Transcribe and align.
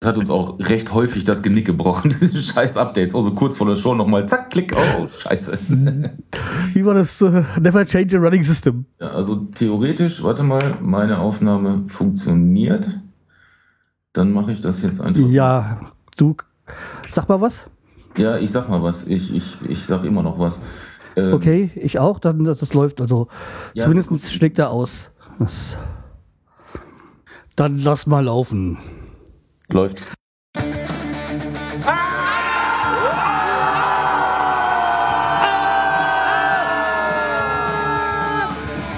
Das 0.00 0.10
hat 0.10 0.16
uns 0.16 0.30
auch 0.30 0.60
recht 0.60 0.92
häufig 0.94 1.24
das 1.24 1.42
Genick 1.42 1.66
gebrochen, 1.66 2.10
diese 2.20 2.40
scheiß 2.40 2.76
Updates. 2.76 3.16
Also 3.16 3.32
kurz 3.32 3.56
vor 3.56 3.66
der 3.66 3.74
Show 3.74 3.94
nochmal, 3.94 4.28
zack, 4.28 4.50
klick, 4.50 4.72
oh, 4.76 5.08
scheiße. 5.18 5.58
Wie 6.74 6.84
war 6.84 6.94
das? 6.94 7.20
Uh, 7.20 7.42
never 7.60 7.84
change 7.84 8.16
a 8.16 8.20
running 8.20 8.42
system. 8.44 8.86
Ja, 9.00 9.10
also 9.10 9.34
theoretisch, 9.54 10.22
warte 10.22 10.44
mal, 10.44 10.78
meine 10.80 11.18
Aufnahme 11.18 11.84
funktioniert. 11.88 13.00
Dann 14.12 14.32
mache 14.32 14.52
ich 14.52 14.60
das 14.60 14.82
jetzt 14.82 15.00
einfach. 15.00 15.28
Ja, 15.28 15.80
du, 16.16 16.36
sag 17.08 17.28
mal 17.28 17.40
was. 17.40 17.68
Ja, 18.16 18.38
ich 18.38 18.52
sag 18.52 18.68
mal 18.68 18.82
was. 18.82 19.08
Ich, 19.08 19.34
ich, 19.34 19.56
ich 19.68 19.84
sag 19.84 20.04
immer 20.04 20.22
noch 20.22 20.38
was. 20.38 20.60
Ähm, 21.16 21.32
okay, 21.32 21.70
ich 21.74 21.98
auch, 21.98 22.20
dann 22.20 22.44
das, 22.44 22.72
läuft. 22.72 23.00
Also 23.00 23.26
ja, 23.74 23.82
zumindest 23.82 24.32
schlägt 24.32 24.58
er 24.60 24.70
aus. 24.70 25.10
Das, 25.40 25.76
dann 27.56 27.78
lass 27.78 28.06
mal 28.06 28.24
laufen. 28.24 28.78
Läuft. 29.70 30.02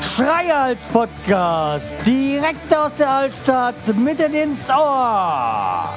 Schreihals 0.01 0.85
Podcast, 0.93 1.97
direkt 2.07 2.77
aus 2.77 2.95
der 2.95 3.11
Altstadt, 3.11 3.75
mitten 3.97 4.33
ins 4.33 4.71
Ohr. 4.71 5.89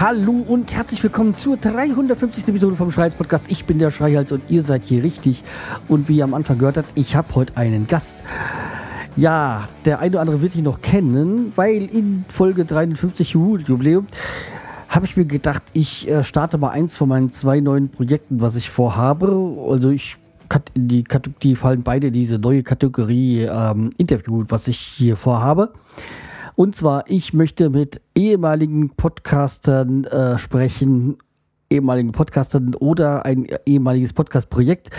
Hallo 0.00 0.44
und 0.46 0.74
herzlich 0.74 1.02
willkommen 1.02 1.34
zur 1.34 1.58
350. 1.58 2.48
Episode 2.48 2.76
vom 2.76 2.90
Schreihals 2.90 3.16
Podcast. 3.16 3.50
Ich 3.50 3.66
bin 3.66 3.78
der 3.78 3.90
Schreihals 3.90 4.32
und 4.32 4.42
ihr 4.48 4.62
seid 4.62 4.84
hier 4.84 5.02
richtig. 5.02 5.42
Und 5.86 6.08
wie 6.08 6.18
ihr 6.18 6.24
am 6.24 6.32
Anfang 6.32 6.56
gehört 6.56 6.78
habt, 6.78 6.88
ich 6.94 7.14
habe 7.14 7.34
heute 7.34 7.56
einen 7.58 7.86
Gast. 7.88 8.22
Ja, 9.18 9.68
der 9.84 9.98
eine 9.98 10.10
oder 10.10 10.20
andere 10.20 10.42
wird 10.42 10.54
ihn 10.54 10.62
noch 10.62 10.80
kennen, 10.80 11.52
weil 11.56 11.86
in 11.86 12.24
Folge 12.28 12.64
53 12.64 13.30
Jubiläum 13.30 14.06
habe 14.88 15.06
ich 15.06 15.16
mir 15.16 15.24
gedacht, 15.24 15.64
ich 15.72 16.08
äh, 16.08 16.22
starte 16.22 16.56
mal 16.56 16.70
eins 16.70 16.96
von 16.96 17.08
meinen 17.08 17.28
zwei 17.28 17.58
neuen 17.58 17.88
Projekten, 17.88 18.40
was 18.40 18.54
ich 18.54 18.70
vorhabe. 18.70 19.56
Also 19.68 19.90
ich 19.90 20.18
die, 20.76 21.02
die 21.42 21.56
fallen 21.56 21.82
beide 21.82 22.06
in 22.06 22.12
diese 22.12 22.38
neue 22.38 22.62
Kategorie 22.62 23.40
ähm, 23.40 23.90
Interview, 23.98 24.44
was 24.46 24.68
ich 24.68 24.78
hier 24.78 25.16
vorhabe. 25.16 25.72
Und 26.54 26.76
zwar, 26.76 27.02
ich 27.08 27.32
möchte 27.32 27.70
mit 27.70 28.00
ehemaligen 28.14 28.90
Podcastern 28.90 30.04
äh, 30.04 30.38
sprechen, 30.38 31.16
ehemaligen 31.68 32.12
Podcastern 32.12 32.76
oder 32.76 33.26
ein 33.26 33.48
ehemaliges 33.66 34.12
Podcast-Projekt 34.12 34.90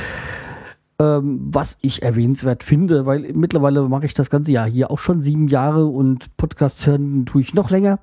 ähm, 1.00 1.40
was 1.52 1.78
ich 1.82 2.04
erwähnenswert 2.04 2.64
finde, 2.64 3.06
weil 3.06 3.32
mittlerweile 3.34 3.88
mache 3.88 4.06
ich 4.06 4.14
das 4.14 4.30
ganze 4.30 4.52
Jahr 4.52 4.70
hier 4.70 4.92
auch 4.92 5.00
schon 5.00 5.22
sieben 5.22 5.48
Jahre 5.48 5.86
und 5.86 6.36
Podcasts 6.36 6.86
hören 6.86 7.26
tue 7.26 7.42
ich 7.42 7.54
noch 7.54 7.70
länger. 7.70 8.00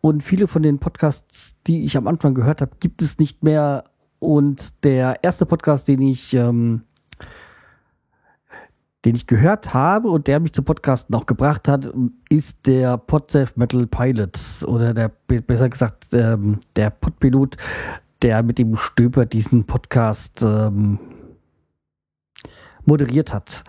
Und 0.00 0.22
viele 0.22 0.48
von 0.48 0.62
den 0.62 0.78
Podcasts, 0.78 1.56
die 1.66 1.84
ich 1.84 1.96
am 1.96 2.06
Anfang 2.06 2.34
gehört 2.34 2.60
habe, 2.60 2.72
gibt 2.80 3.02
es 3.02 3.18
nicht 3.18 3.42
mehr. 3.42 3.84
Und 4.20 4.84
der 4.84 5.22
erste 5.22 5.44
Podcast, 5.44 5.88
den 5.88 6.00
ich, 6.00 6.32
ähm, 6.34 6.82
den 9.04 9.14
ich 9.14 9.26
gehört 9.26 9.74
habe 9.74 10.08
und 10.08 10.26
der 10.26 10.40
mich 10.40 10.52
zum 10.52 10.64
Podcast 10.64 11.10
noch 11.10 11.26
gebracht 11.26 11.68
hat, 11.68 11.92
ist 12.30 12.66
der 12.66 12.96
Podsafe 12.96 13.52
Metal 13.56 13.86
Pilots 13.86 14.64
oder 14.64 14.94
der, 14.94 15.10
besser 15.26 15.68
gesagt, 15.68 16.08
ähm, 16.12 16.60
der 16.76 16.90
Podpilot, 16.90 17.56
der 18.22 18.42
mit 18.42 18.58
dem 18.58 18.76
Stöber 18.76 19.26
diesen 19.26 19.64
Podcast 19.64 20.42
ähm, 20.42 20.98
moderiert 22.88 23.32
hat. 23.32 23.62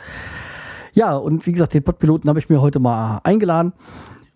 Ja, 0.94 1.16
und 1.16 1.46
wie 1.46 1.52
gesagt, 1.52 1.76
den 1.76 1.84
Podpiloten 1.84 2.30
habe 2.30 2.40
ich 2.40 2.50
mir 2.50 2.62
heute 2.62 2.80
mal 2.80 3.20
eingeladen. 3.24 3.74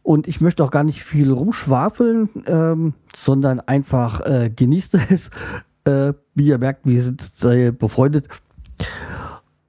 Und 0.04 0.28
ich 0.28 0.42
möchte 0.42 0.64
auch 0.64 0.72
gar 0.72 0.84
nicht 0.84 1.02
viel 1.02 1.32
rumschwafeln, 1.32 2.30
ähm, 2.46 2.94
sondern 3.16 3.62
einfach 3.62 4.22
äh, 4.22 4.52
genießt 4.56 4.96
es. 5.10 5.32
Äh, 5.86 6.14
wie 6.34 6.46
ihr 6.46 6.60
merkt, 6.60 6.86
wir 6.86 7.04
sind 7.04 7.20
sehr 7.20 7.74
befreundet. 7.74 8.30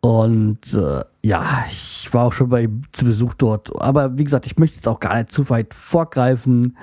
Und 0.01 0.73
äh, 0.73 1.03
ja, 1.25 1.65
ich 1.67 2.09
war 2.13 2.27
auch 2.27 2.33
schon 2.33 2.51
bei 2.51 2.63
ihm 2.63 2.83
zu 2.93 3.05
Besuch 3.05 3.35
dort. 3.35 3.75
Aber 3.83 4.17
wie 4.17 4.23
gesagt, 4.23 4.47
ich 4.47 4.57
möchte 4.57 4.77
jetzt 4.77 4.87
auch 4.87 5.01
gar 5.01 5.17
nicht 5.17 5.33
zu 5.33 5.51
weit 5.51 5.75
vorgreifen. 5.75 6.77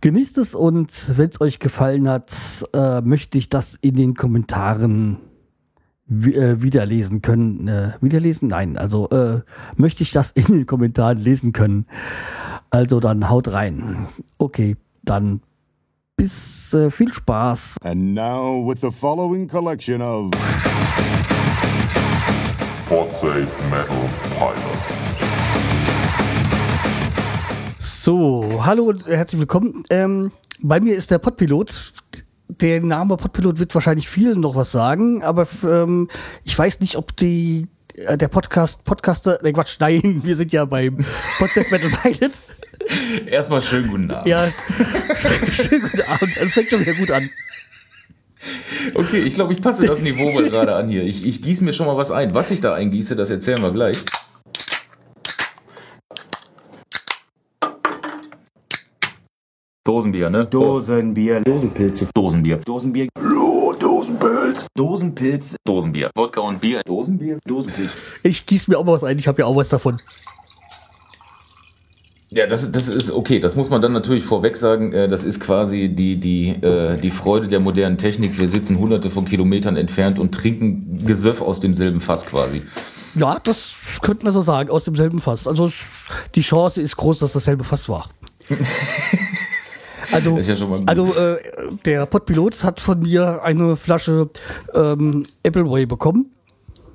Genießt 0.00 0.38
es 0.38 0.54
und 0.54 1.18
wenn 1.18 1.28
es 1.28 1.42
euch 1.42 1.58
gefallen 1.58 2.08
hat, 2.08 2.32
äh, 2.72 3.02
möchte 3.02 3.36
ich 3.36 3.50
das 3.50 3.76
in 3.82 3.96
den 3.96 4.14
Kommentaren 4.14 5.18
äh, 6.10 6.62
wiederlesen 6.62 7.22
können. 7.22 7.68
Äh, 7.68 7.92
wiederlesen? 8.00 8.48
Nein, 8.48 8.76
also 8.76 9.08
äh, 9.10 9.40
möchte 9.76 10.02
ich 10.02 10.12
das 10.12 10.30
in 10.32 10.46
den 10.46 10.66
Kommentaren 10.66 11.18
lesen 11.18 11.52
können. 11.52 11.86
Also 12.70 13.00
dann 13.00 13.28
haut 13.28 13.52
rein. 13.52 14.06
Okay, 14.38 14.76
dann 15.02 15.40
bis 16.16 16.74
äh, 16.74 16.90
viel 16.90 17.12
Spaß. 17.12 17.76
And 17.82 18.14
now 18.14 18.66
with 18.66 18.80
the 18.80 18.90
following 18.90 19.48
collection 19.48 20.02
of 20.02 20.30
Safe 23.10 23.48
Metal 23.70 23.96
Pilot. 24.38 25.04
So, 27.78 28.64
hallo 28.64 28.84
und 28.84 29.06
herzlich 29.06 29.40
willkommen. 29.40 29.82
Ähm, 29.90 30.30
bei 30.60 30.80
mir 30.80 30.94
ist 30.94 31.10
der 31.10 31.18
Podpilot, 31.18 31.92
der 32.48 32.80
Name 32.80 33.16
Podpilot 33.16 33.58
wird 33.58 33.74
wahrscheinlich 33.74 34.08
vielen 34.08 34.40
noch 34.40 34.54
was 34.54 34.72
sagen, 34.72 35.22
aber 35.22 35.46
ähm, 35.64 36.08
ich 36.44 36.58
weiß 36.58 36.80
nicht, 36.80 36.96
ob 36.96 37.16
die 37.16 37.68
äh, 37.96 38.16
der 38.16 38.28
Podcast, 38.28 38.84
Podcaster, 38.84 39.38
ne 39.42 39.52
Quatsch, 39.52 39.76
nein, 39.80 40.20
wir 40.24 40.36
sind 40.36 40.52
ja 40.52 40.64
beim 40.64 41.04
Podcast 41.38 41.70
Metal 41.70 41.90
Pilot. 41.90 42.32
Erstmal 43.26 43.62
schönen 43.62 43.88
guten 43.88 44.10
Abend. 44.10 44.26
Ja, 44.26 44.46
schönen, 45.50 45.82
guten 45.82 46.02
Abend. 46.02 46.36
Es 46.36 46.54
fängt 46.54 46.70
schon 46.70 46.80
wieder 46.80 46.94
gut 46.94 47.10
an. 47.10 47.30
Okay, 48.92 49.20
ich 49.20 49.34
glaube, 49.34 49.54
ich 49.54 49.62
passe 49.62 49.86
das 49.86 50.00
Niveau 50.00 50.30
mal 50.32 50.42
gerade 50.44 50.76
an 50.76 50.88
hier. 50.88 51.02
Ich, 51.04 51.24
ich 51.24 51.40
gieße 51.40 51.64
mir 51.64 51.72
schon 51.72 51.86
mal 51.86 51.96
was 51.96 52.10
ein. 52.10 52.34
Was 52.34 52.50
ich 52.50 52.60
da 52.60 52.74
eingieße, 52.74 53.16
das 53.16 53.30
erzählen 53.30 53.62
wir 53.62 53.72
gleich. 53.72 54.04
Dosenbier, 59.86 60.30
ne? 60.30 60.46
Dosenbier. 60.46 61.42
Dosenpilze. 61.42 62.06
Dosenbier. 62.14 62.56
Dosenbier. 62.64 63.08
Dosenpilz. 63.78 64.66
Dosenpilz. 64.74 65.56
Dosenbier. 65.62 66.10
Wodka 66.14 66.40
und 66.40 66.58
Bier. 66.58 66.80
Dosenbier. 66.86 67.38
Dosenpilz. 67.46 67.90
Ich 68.22 68.46
gieße 68.46 68.70
mir 68.70 68.78
auch 68.78 68.84
mal 68.84 68.92
was 68.92 69.04
ein. 69.04 69.18
Ich 69.18 69.28
habe 69.28 69.42
ja 69.42 69.46
auch 69.46 69.54
was 69.54 69.68
davon. 69.68 70.00
Ja, 72.30 72.46
das, 72.46 72.72
das 72.72 72.88
ist 72.88 73.10
okay. 73.10 73.40
Das 73.40 73.56
muss 73.56 73.68
man 73.68 73.82
dann 73.82 73.92
natürlich 73.92 74.24
vorweg 74.24 74.56
sagen. 74.56 74.94
Äh, 74.94 75.06
das 75.06 75.22
ist 75.22 75.40
quasi 75.40 75.90
die, 75.90 76.16
die, 76.16 76.48
äh, 76.62 76.96
die 76.96 77.10
Freude 77.10 77.48
der 77.48 77.60
modernen 77.60 77.98
Technik. 77.98 78.40
Wir 78.40 78.48
sitzen 78.48 78.78
hunderte 78.78 79.10
von 79.10 79.26
Kilometern 79.26 79.76
entfernt 79.76 80.18
und 80.18 80.34
trinken 80.34 81.04
Gesöff 81.04 81.42
aus 81.42 81.60
demselben 81.60 82.00
Fass 82.00 82.24
quasi. 82.24 82.62
Ja, 83.16 83.38
das 83.38 83.74
könnte 84.00 84.24
man 84.24 84.32
so 84.32 84.40
sagen, 84.40 84.70
aus 84.70 84.84
demselben 84.84 85.20
Fass. 85.20 85.46
Also 85.46 85.70
die 86.34 86.40
Chance 86.40 86.80
ist 86.80 86.96
groß, 86.96 87.18
dass 87.18 87.34
dasselbe 87.34 87.64
Fass 87.64 87.86
war. 87.90 88.08
Also, 90.14 90.38
ja 90.38 90.54
also 90.86 91.14
äh, 91.14 91.36
der 91.84 92.06
Podpilot 92.06 92.62
hat 92.62 92.80
von 92.80 93.00
mir 93.00 93.42
eine 93.42 93.76
Flasche 93.76 94.28
ähm, 94.74 95.24
Appleway 95.44 95.86
bekommen. 95.86 96.30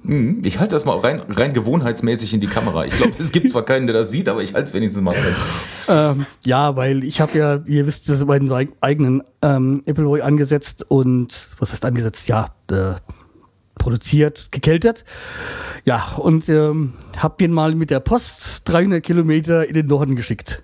Mhm. 0.04 0.42
Ich 0.46 0.60
halte 0.60 0.76
das 0.76 0.86
mal 0.86 0.98
rein, 0.98 1.22
rein 1.30 1.54
gewohnheitsmäßig 1.54 2.34
in 2.34 2.40
die 2.40 2.48
Kamera. 2.48 2.86
Ich 2.86 2.96
glaube, 2.96 3.14
es 3.20 3.32
gibt 3.32 3.50
zwar 3.50 3.64
keinen, 3.64 3.88
der 3.88 3.94
das 3.94 4.12
sieht, 4.12 4.30
aber 4.30 4.42
ich 4.42 4.54
halte 4.54 4.70
es 4.70 4.74
wenigstens 4.74 5.04
mal 5.04 5.14
rein. 5.14 5.36
Ähm, 5.90 6.26
ja, 6.46 6.76
weil 6.76 7.04
ich 7.04 7.20
habe 7.20 7.38
ja, 7.38 7.60
ihr 7.66 7.86
wisst, 7.86 8.08
das 8.10 8.24
meinen 8.26 8.70
eigenen 8.80 9.24
ähm, 9.42 9.84
Appleboy 9.88 10.22
angesetzt 10.22 10.86
und 10.88 11.56
was 11.60 11.72
heißt 11.72 11.84
angesetzt? 11.84 12.28
Ja, 12.28 12.54
äh, 12.72 12.94
produziert, 13.78 14.52
gekeltert. 14.52 15.04
Ja, 15.86 16.16
und 16.18 16.48
ähm, 16.50 16.94
habe 17.18 17.36
den 17.40 17.52
mal 17.52 17.76
mit 17.76 17.90
der 17.90 18.00
Post 18.00 18.70
300 18.70 19.04
Kilometer 19.04 19.68
in 19.68 19.74
den 19.74 19.88
Norden 19.88 20.16
geschickt. 20.16 20.64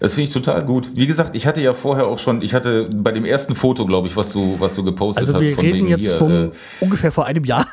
Das 0.00 0.14
finde 0.14 0.28
ich 0.28 0.34
total 0.34 0.64
gut. 0.64 0.90
Wie 0.94 1.06
gesagt, 1.06 1.36
ich 1.36 1.46
hatte 1.46 1.60
ja 1.60 1.74
vorher 1.74 2.06
auch 2.06 2.18
schon, 2.18 2.42
ich 2.42 2.54
hatte 2.54 2.88
bei 2.92 3.12
dem 3.12 3.24
ersten 3.24 3.54
Foto, 3.54 3.86
glaube 3.86 4.08
ich, 4.08 4.16
was 4.16 4.32
du, 4.32 4.56
was 4.58 4.74
du 4.74 4.84
gepostet 4.84 5.28
also 5.28 5.38
hast. 5.38 5.44
Wir 5.44 5.58
reden 5.58 5.88
jetzt 5.88 6.02
hier, 6.02 6.10
von 6.12 6.30
äh, 6.30 6.50
ungefähr 6.80 7.12
vor 7.12 7.26
einem 7.26 7.44
Jahr. 7.44 7.66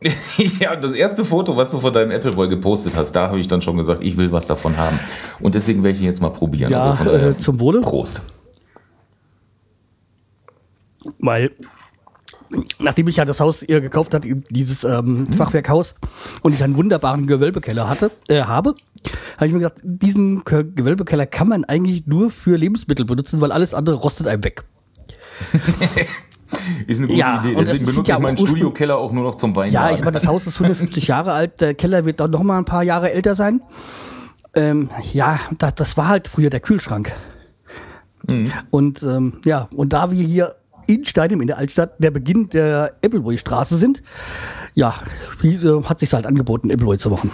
ja, 0.60 0.76
das 0.76 0.92
erste 0.92 1.24
Foto, 1.24 1.56
was 1.56 1.70
du 1.70 1.80
von 1.80 1.92
deinem 1.92 2.10
Apple 2.10 2.32
Boy 2.32 2.48
gepostet 2.48 2.94
hast, 2.94 3.12
da 3.12 3.28
habe 3.28 3.40
ich 3.40 3.48
dann 3.48 3.62
schon 3.62 3.76
gesagt, 3.76 4.04
ich 4.04 4.16
will 4.16 4.30
was 4.30 4.46
davon 4.46 4.76
haben. 4.76 4.98
Und 5.40 5.54
deswegen 5.54 5.82
werde 5.82 5.96
ich 5.96 6.02
ihn 6.02 6.08
jetzt 6.08 6.20
mal 6.20 6.30
probieren. 6.30 6.70
Ja, 6.70 6.92
also 6.92 7.10
äh, 7.10 7.36
zum 7.36 7.58
Wohle. 7.60 7.80
Prost. 7.80 8.20
Weil 11.18 11.52
nachdem 12.78 13.08
ich 13.08 13.16
ja 13.16 13.24
das 13.24 13.40
Haus 13.40 13.62
ihr 13.62 13.80
gekauft 13.80 14.14
hat, 14.14 14.24
dieses 14.50 14.84
ähm, 14.84 15.26
Fachwerkhaus, 15.32 15.94
und 16.42 16.52
ich 16.52 16.62
einen 16.62 16.76
wunderbaren 16.76 17.26
Gewölbekeller 17.26 17.88
hatte, 17.88 18.10
äh, 18.28 18.42
habe, 18.42 18.74
habe 19.36 19.46
ich 19.46 19.52
mir 19.52 19.58
gesagt, 19.58 19.80
diesen 19.84 20.44
Gewölbekeller 20.44 21.26
kann 21.26 21.48
man 21.48 21.64
eigentlich 21.64 22.06
nur 22.06 22.30
für 22.30 22.56
Lebensmittel 22.56 23.04
benutzen, 23.04 23.40
weil 23.40 23.52
alles 23.52 23.74
andere 23.74 23.96
rostet 23.96 24.26
einem 24.26 24.44
weg. 24.44 24.64
Ist 26.86 26.98
eine 26.98 27.08
gute 27.08 27.18
ja, 27.18 27.40
Idee. 27.40 27.56
Deswegen 27.56 27.86
benutze 27.86 28.12
ich 28.12 28.18
meinen 28.18 28.38
Studiokeller 28.38 28.96
auch 28.96 29.12
nur 29.12 29.24
noch 29.24 29.34
zum 29.34 29.56
Wein. 29.56 29.72
Ja, 29.72 29.90
ich 29.90 30.00
meine, 30.00 30.12
das 30.12 30.26
Haus 30.26 30.46
ist 30.46 30.54
150 30.60 31.08
Jahre 31.08 31.32
alt, 31.32 31.60
der 31.60 31.74
Keller 31.74 32.04
wird 32.04 32.20
dann 32.20 32.30
noch 32.30 32.42
mal 32.42 32.58
ein 32.58 32.64
paar 32.64 32.84
Jahre 32.84 33.12
älter 33.12 33.34
sein. 33.34 33.60
ähm, 34.54 34.88
ja, 35.12 35.38
das, 35.58 35.74
das 35.74 35.96
war 35.96 36.08
halt 36.08 36.28
früher 36.28 36.50
der 36.50 36.60
Kühlschrank. 36.60 37.12
Mhm. 38.30 38.52
Und 38.70 39.02
ähm, 39.02 39.40
ja, 39.44 39.68
und 39.76 39.92
da 39.92 40.10
wir 40.10 40.24
hier 40.24 40.54
in 40.86 41.04
Steinem 41.04 41.40
in 41.40 41.48
der 41.48 41.58
Altstadt 41.58 41.94
der 41.98 42.10
Beginn 42.10 42.48
der 42.48 42.94
Appleboy-Straße 43.04 43.76
sind, 43.76 44.02
ja, 44.74 44.94
äh, 45.42 45.82
hat 45.84 45.98
sich 45.98 46.12
halt 46.12 46.26
angeboten, 46.26 46.70
Appleboy 46.70 46.98
zu 46.98 47.10
machen. 47.10 47.30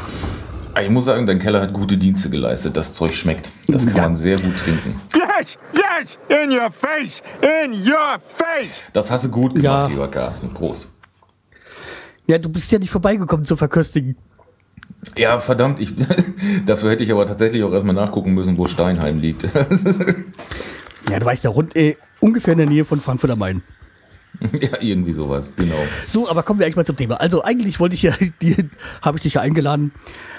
Ich 0.81 0.91
muss 0.91 1.05
sagen, 1.05 1.27
dein 1.27 1.39
Keller 1.39 1.61
hat 1.61 1.73
gute 1.73 1.97
Dienste 1.99 2.31
geleistet. 2.31 2.77
Das 2.77 2.95
Zeug 2.95 3.15
schmeckt. 3.15 3.51
Das 3.69 3.87
kann 3.87 3.97
man 3.97 4.17
sehr 4.17 4.37
gut 4.39 4.57
trinken. 4.59 5.01
Yes, 5.15 5.59
yes, 5.75 6.19
in 6.29 6.51
your 6.51 6.71
face, 6.71 7.23
in 7.41 7.73
your 7.73 8.19
face. 8.19 8.83
Das 8.93 9.11
hast 9.11 9.25
du 9.25 9.31
gut 9.31 9.55
gemacht, 9.55 9.65
ja. 9.65 9.87
lieber 9.87 10.09
Carsten. 10.09 10.53
Prost. 10.53 10.89
Ja, 12.27 12.39
du 12.39 12.49
bist 12.49 12.71
ja 12.73 12.79
nicht 12.79 12.91
vorbeigekommen 12.91 13.45
zu 13.45 13.57
verköstigen. 13.57 14.17
Ja, 15.19 15.39
verdammt, 15.39 15.81
ich, 15.81 15.95
dafür 16.67 16.93
hätte 16.93 17.05
ich 17.05 17.13
aber 17.13 17.27
tatsächlich 17.27 17.65
auch 17.65 17.73
erstmal 17.73 17.95
nachgucken 17.95 18.33
müssen, 18.33 18.57
wo 18.57 18.67
Steinheim 18.67 19.19
liegt. 19.19 19.43
ja, 21.11 21.19
du 21.19 21.27
weißt 21.27 21.45
ja 21.45 21.51
rund 21.51 21.77
äh, 21.77 21.97
ungefähr 22.21 22.53
in 22.53 22.59
der 22.59 22.69
Nähe 22.69 22.85
von 22.85 23.01
Frankfurt 23.01 23.31
am 23.33 23.41
Main. 23.41 23.63
Ja, 24.61 24.81
irgendwie 24.81 25.13
sowas, 25.13 25.51
genau. 25.57 25.77
So, 26.07 26.29
aber 26.29 26.43
kommen 26.43 26.59
wir 26.59 26.67
eigentlich 26.67 26.77
mal 26.77 26.87
zum 26.87 26.97
Thema. 26.97 27.17
Also 27.21 27.43
eigentlich 27.43 27.81
wollte 27.81 27.95
ich 27.95 28.03
ja, 28.03 28.13
habe 29.03 29.19
ich 29.19 29.23
dich 29.23 29.35
ja 29.35 29.41
eingeladen, 29.41 29.93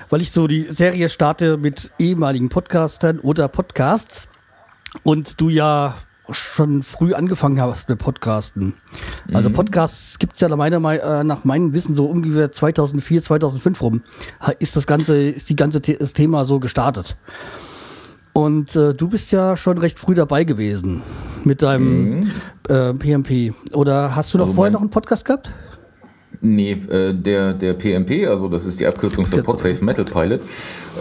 weil 0.09 0.21
ich 0.21 0.31
so 0.31 0.47
die 0.47 0.65
Serie 0.69 1.09
starte 1.09 1.57
mit 1.57 1.91
ehemaligen 1.99 2.49
Podcastern 2.49 3.19
oder 3.19 3.47
Podcasts 3.47 4.27
und 5.03 5.39
du 5.39 5.49
ja 5.49 5.95
schon 6.29 6.83
früh 6.83 7.13
angefangen 7.13 7.61
hast 7.61 7.89
mit 7.89 7.99
Podcasten. 7.99 8.75
Also 9.33 9.49
mhm. 9.49 9.53
Podcasts 9.53 10.19
gibt 10.19 10.35
es 10.35 10.41
ja 10.41 10.55
meiner, 10.55 10.77
äh, 11.19 11.23
nach 11.23 11.43
meinem 11.43 11.73
Wissen 11.73 11.95
so 11.95 12.05
ungefähr 12.05 12.51
2004, 12.51 13.21
2005 13.21 13.81
rum. 13.81 14.03
Ist 14.59 14.75
das 14.75 14.87
ganze, 14.87 15.17
ist 15.17 15.49
die 15.49 15.55
ganze 15.55 15.81
das 15.81 16.13
Thema 16.13 16.45
so 16.45 16.59
gestartet. 16.59 17.17
Und 18.33 18.75
äh, 18.75 18.93
du 18.95 19.07
bist 19.07 19.31
ja 19.31 19.55
schon 19.55 19.77
recht 19.77 19.99
früh 19.99 20.15
dabei 20.15 20.43
gewesen 20.43 21.01
mit 21.43 21.61
deinem 21.61 22.09
mhm. 22.09 22.31
äh, 22.67 22.93
PMP. 22.93 23.53
Oder 23.73 24.15
hast 24.15 24.33
du 24.33 24.39
noch 24.39 24.45
also 24.45 24.55
vorher 24.55 24.71
noch 24.71 24.81
einen 24.81 24.89
Podcast 24.89 25.23
gehabt? 25.23 25.51
Nee, 26.41 26.71
äh, 26.71 27.13
der, 27.13 27.53
der 27.53 27.73
PMP, 27.73 28.27
also 28.27 28.49
das 28.49 28.65
ist 28.65 28.79
die 28.79 28.87
Abkürzung 28.87 29.25
für 29.25 29.41
Podsafe 29.43 29.83
Metal 29.85 30.03
Pilot, 30.03 30.41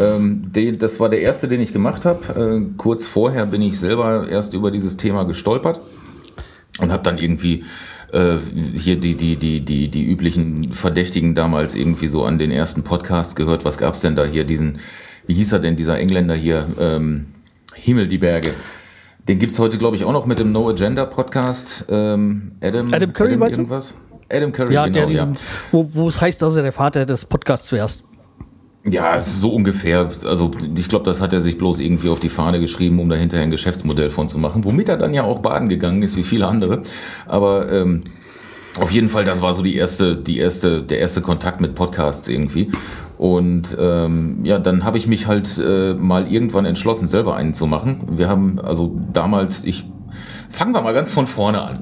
ähm, 0.01 0.53
den, 0.53 0.79
das 0.79 1.01
war 1.01 1.09
der 1.09 1.21
erste, 1.21 1.49
den 1.49 1.61
ich 1.61 1.73
gemacht 1.73 2.05
habe. 2.05 2.63
Äh, 2.63 2.75
kurz 2.77 3.07
vorher 3.07 3.47
bin 3.47 3.61
ich 3.61 3.81
selber 3.81 4.29
erst 4.29 4.55
über 4.55 4.71
dieses 4.71 4.99
Thema 4.99 5.25
gestolpert 5.25 5.81
und 6.79 6.93
habe 6.93 7.03
dann 7.03 7.19
irgendwie 7.19 7.65
äh, 8.13 8.37
hier 8.75 9.01
die, 9.01 9.17
die, 9.17 9.37
die, 9.37 9.65
die, 9.65 9.89
die 9.89 10.05
üblichen 10.05 10.75
Verdächtigen 10.75 11.35
damals 11.35 11.75
irgendwie 11.75 12.09
so 12.09 12.25
an 12.25 12.39
den 12.39 12.51
ersten 12.51 12.85
Podcasts 12.85 13.35
gehört. 13.35 13.65
Was 13.65 13.79
gab's 13.79 14.01
denn 14.01 14.15
da 14.15 14.25
hier? 14.25 14.45
Diesen, 14.45 14.79
wie 15.27 15.35
hieß 15.35 15.53
er 15.53 15.59
denn, 15.59 15.77
dieser 15.77 15.99
Engländer 15.99 16.35
hier? 16.35 16.67
Ähm, 16.79 17.27
Himmel, 17.75 18.09
die 18.09 18.19
Berge. 18.19 18.53
Den 19.29 19.39
gibt's 19.39 19.59
heute, 19.59 19.79
glaube 19.79 19.97
ich, 19.97 20.05
auch 20.05 20.13
noch 20.13 20.27
mit 20.27 20.39
dem 20.39 20.53
No 20.53 20.69
Agenda 20.69 21.05
Podcast. 21.07 21.87
Ähm, 21.89 22.53
Adam, 22.61 22.93
Adam 22.93 23.13
Curry, 23.13 23.35
Adam 23.35 23.51
irgendwas? 23.51 23.95
Adam 24.29 24.53
Curry, 24.53 24.75
ja, 24.75 24.85
genau, 24.87 24.95
der 24.95 25.07
diesen, 25.07 25.35
ja. 25.35 25.41
Wo, 25.71 25.89
wo 25.93 26.09
es 26.09 26.21
heißt, 26.21 26.43
dass 26.43 26.57
er 26.57 26.63
der 26.63 26.73
Vater 26.73 27.07
des 27.07 27.25
Podcasts 27.25 27.71
wärst. 27.73 28.05
Ja, 28.85 29.23
so 29.23 29.55
ungefähr. 29.55 30.11
Also 30.25 30.51
ich 30.75 30.89
glaube, 30.89 31.05
das 31.05 31.21
hat 31.21 31.33
er 31.33 31.41
sich 31.41 31.57
bloß 31.57 31.79
irgendwie 31.79 32.09
auf 32.09 32.19
die 32.19 32.29
Fahne 32.29 32.59
geschrieben, 32.59 32.99
um 32.99 33.09
da 33.09 33.15
hinterher 33.15 33.45
ein 33.45 33.53
Geschäftsmodell 33.53 34.11
von 34.11 34.29
zu 34.29 34.39
machen, 34.39 34.65
womit 34.65 34.89
er 34.89 34.97
dann 34.97 35.15
ja 35.15 35.23
auch 35.23 35.39
baden 35.39 35.69
gegangen 35.69 36.03
ist, 36.03 36.17
wie 36.17 36.25
viele 36.25 36.49
andere. 36.49 36.83
Aber 37.27 37.71
ähm, 37.71 38.01
auf 38.81 38.91
jeden 38.91 39.09
Fall, 39.09 39.25
das 39.25 39.41
war 39.41 39.55
so 39.55 39.63
die 39.63 39.77
erste, 39.77 40.17
die 40.17 40.39
erste, 40.39 40.83
der 40.83 40.99
erste 40.99 41.21
Kontakt 41.21 41.61
mit 41.61 41.77
Podcasts 41.77 42.27
irgendwie. 42.27 42.73
Und 43.19 43.77
ähm, 43.79 44.41
ja, 44.45 44.59
dann 44.59 44.85
habe 44.85 44.99
ich 44.99 45.07
mich 45.07 45.27
halt 45.27 45.59
äh, 45.59 45.95
mal 45.95 46.31
irgendwann 46.31 46.65
entschlossen, 46.65 47.09
selber 47.09 47.37
einen 47.37 47.55
zu 47.55 47.67
machen. 47.67 48.01
Wir 48.17 48.29
haben 48.29 48.61
also 48.61 48.99
damals, 49.13 49.65
ich 49.65 49.85
fangen 50.51 50.73
wir 50.73 50.83
mal 50.83 50.95
ganz 50.95 51.13
von 51.13 51.27
vorne 51.27 51.63
an. 51.63 51.75